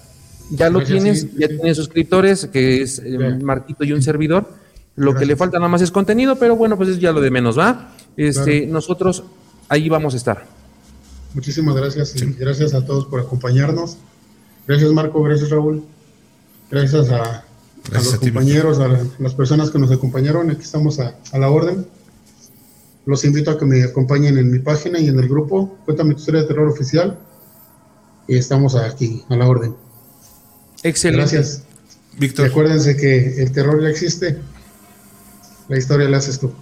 Ya 0.49 0.69
lo 0.69 0.79
Gracias, 0.79 1.01
tienes, 1.01 1.21
sí, 1.21 1.31
ya 1.37 1.47
sí. 1.47 1.55
tienes 1.55 1.77
suscriptores, 1.77 2.45
que 2.51 2.81
es 2.81 2.99
eh. 2.99 3.17
Marquito 3.41 3.83
y 3.83 3.93
un 3.93 4.01
servidor. 4.01 4.47
Lo 4.95 5.15
que 5.15 5.25
le 5.25 5.35
falta 5.37 5.57
nada 5.57 5.69
más 5.69 5.81
es 5.81 5.89
contenido, 5.91 6.37
pero 6.37 6.55
bueno, 6.57 6.75
pues 6.75 6.89
es 6.89 6.99
ya 6.99 7.11
lo 7.13 7.21
de 7.21 7.31
menos, 7.31 7.57
¿va? 7.57 7.93
Este, 8.17 8.65
nosotros 8.67 9.23
ahí 9.69 9.87
vamos 9.87 10.13
a 10.13 10.17
estar. 10.17 10.45
Muchísimas 11.33 11.75
gracias 11.75 12.13
y 12.21 12.25
gracias 12.33 12.73
a 12.73 12.85
todos 12.85 13.05
por 13.05 13.21
acompañarnos. 13.21 13.95
Gracias 14.67 14.91
Marco, 14.91 15.23
gracias 15.23 15.49
Raúl. 15.49 15.83
Gracias 16.69 17.09
a, 17.09 17.45
los 17.91 18.13
a 18.13 18.19
ti, 18.19 18.31
compañeros, 18.31 18.79
a 18.79 18.89
la- 18.89 19.05
las 19.19 19.33
personas 19.33 19.69
que 19.71 19.79
nos 19.79 19.91
acompañaron. 19.91 20.51
Aquí 20.51 20.61
estamos 20.63 20.99
a, 20.99 21.15
a 21.31 21.39
la 21.39 21.49
orden. 21.49 21.85
Los 23.05 23.23
invito 23.23 23.49
a 23.51 23.57
que 23.57 23.65
me 23.65 23.81
acompañen 23.83 24.37
en 24.37 24.51
mi 24.51 24.59
página 24.59 24.99
y 24.99 25.07
en 25.07 25.17
el 25.17 25.27
grupo. 25.29 25.77
Cuéntame 25.85 26.13
tu 26.15 26.19
historia 26.19 26.41
de 26.41 26.47
terror 26.47 26.67
oficial. 26.67 27.17
Y 28.31 28.37
estamos 28.37 28.75
aquí, 28.75 29.25
a 29.27 29.35
la 29.35 29.45
orden. 29.45 29.75
Excelente. 30.83 31.35
Gracias. 31.35 31.63
Víctor, 32.17 32.45
Recuérdense 32.47 32.95
que 32.95 33.41
el 33.43 33.51
terror 33.51 33.81
ya 33.83 33.89
existe. 33.89 34.37
La 35.67 35.77
historia 35.77 36.07
la 36.07 36.15
haces 36.19 36.39
tú. 36.39 36.53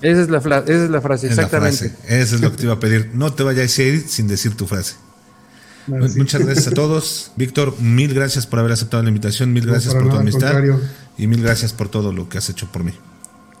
Esa 0.00 0.22
es 0.22 0.30
la, 0.30 0.40
fla- 0.40 0.62
esa 0.64 0.84
es 0.84 0.90
la 0.90 1.00
frase, 1.00 1.26
es 1.26 1.36
la 1.36 1.42
exactamente. 1.42 1.88
frase. 1.90 2.20
Eso 2.22 2.36
es 2.36 2.40
lo 2.40 2.52
que 2.52 2.56
te 2.58 2.62
iba 2.62 2.74
a 2.74 2.78
pedir. 2.78 3.10
No 3.14 3.32
te 3.34 3.42
vayas 3.42 3.76
a 3.76 3.82
ir 3.82 4.06
sin 4.06 4.28
decir 4.28 4.54
tu 4.56 4.68
frase. 4.68 4.94
Bueno, 5.88 6.08
sí. 6.08 6.20
Muchas 6.20 6.44
gracias 6.44 6.68
a 6.68 6.70
todos. 6.70 7.32
Víctor, 7.34 7.74
mil 7.80 8.14
gracias 8.14 8.46
por 8.46 8.60
haber 8.60 8.70
aceptado 8.70 9.02
la 9.02 9.08
invitación. 9.08 9.52
Mil 9.52 9.66
gracias 9.66 9.92
por 9.92 10.04
tu 10.04 10.08
nada, 10.10 10.20
amistad. 10.20 10.52
contrario. 10.52 10.80
Y 11.18 11.26
mil 11.26 11.42
gracias 11.42 11.72
por 11.72 11.88
todo 11.88 12.12
lo 12.12 12.28
que 12.28 12.38
has 12.38 12.48
hecho 12.48 12.70
por 12.70 12.84
mí. 12.84 12.92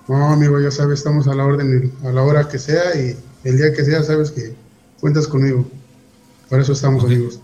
No, 0.06 0.32
amigo, 0.32 0.60
ya 0.60 0.70
sabes, 0.70 1.00
estamos 1.00 1.26
a 1.26 1.34
la 1.34 1.44
orden, 1.44 1.92
a 2.04 2.12
la 2.12 2.22
hora 2.22 2.48
que 2.48 2.60
sea 2.60 2.94
y 2.94 3.16
el 3.42 3.56
día 3.56 3.72
que 3.72 3.84
sea, 3.84 4.04
sabes 4.04 4.30
que 4.30 4.54
cuentas 5.00 5.26
conmigo. 5.26 5.68
Para 6.48 6.62
eso 6.62 6.72
estamos, 6.72 7.04
Ok. 7.04 7.10
amigos. 7.10 7.40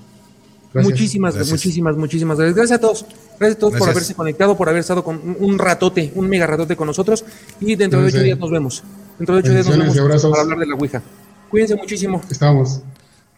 Gracias. 0.73 0.93
Muchísimas, 0.93 1.35
Gracias. 1.35 1.53
muchísimas, 1.53 1.97
muchísimas 1.97 2.37
gracias. 2.37 2.57
Gracias 2.57 2.79
a 2.79 2.81
todos. 2.81 3.07
Gracias 3.39 3.57
a 3.57 3.59
todos 3.61 3.75
por 3.79 3.89
haberse 3.89 4.15
conectado, 4.15 4.57
por 4.57 4.69
haber 4.69 4.81
estado 4.81 5.05
con 5.05 5.21
un- 5.39 5.59
ratote, 5.59 6.11
un 6.17 6.29
mega 6.29 6.47
ratote 6.47 6.75
con 6.77 6.87
nosotros. 6.89 7.25
Y 7.61 7.77
dentro 7.77 8.01
de 8.01 8.09
ocho 8.09 8.21
días 8.21 8.39
nos 8.39 8.51
vemos. 8.51 8.83
Dentro 9.19 9.37
de 9.37 9.41
ocho 9.43 9.53
días 9.53 9.67
nos 9.67 9.79
vemos 9.79 9.99
abrazos. 9.99 10.31
para 10.31 10.43
hablar 10.43 10.59
de 10.59 10.67
la 10.67 10.75
Ouija. 10.75 11.03
Cuídense 11.51 11.77
muchísimo. 11.77 12.21
Estamos. 12.31 12.81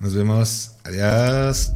Nos 0.00 0.14
vemos. 0.14 0.70
Adiós. 0.84 1.72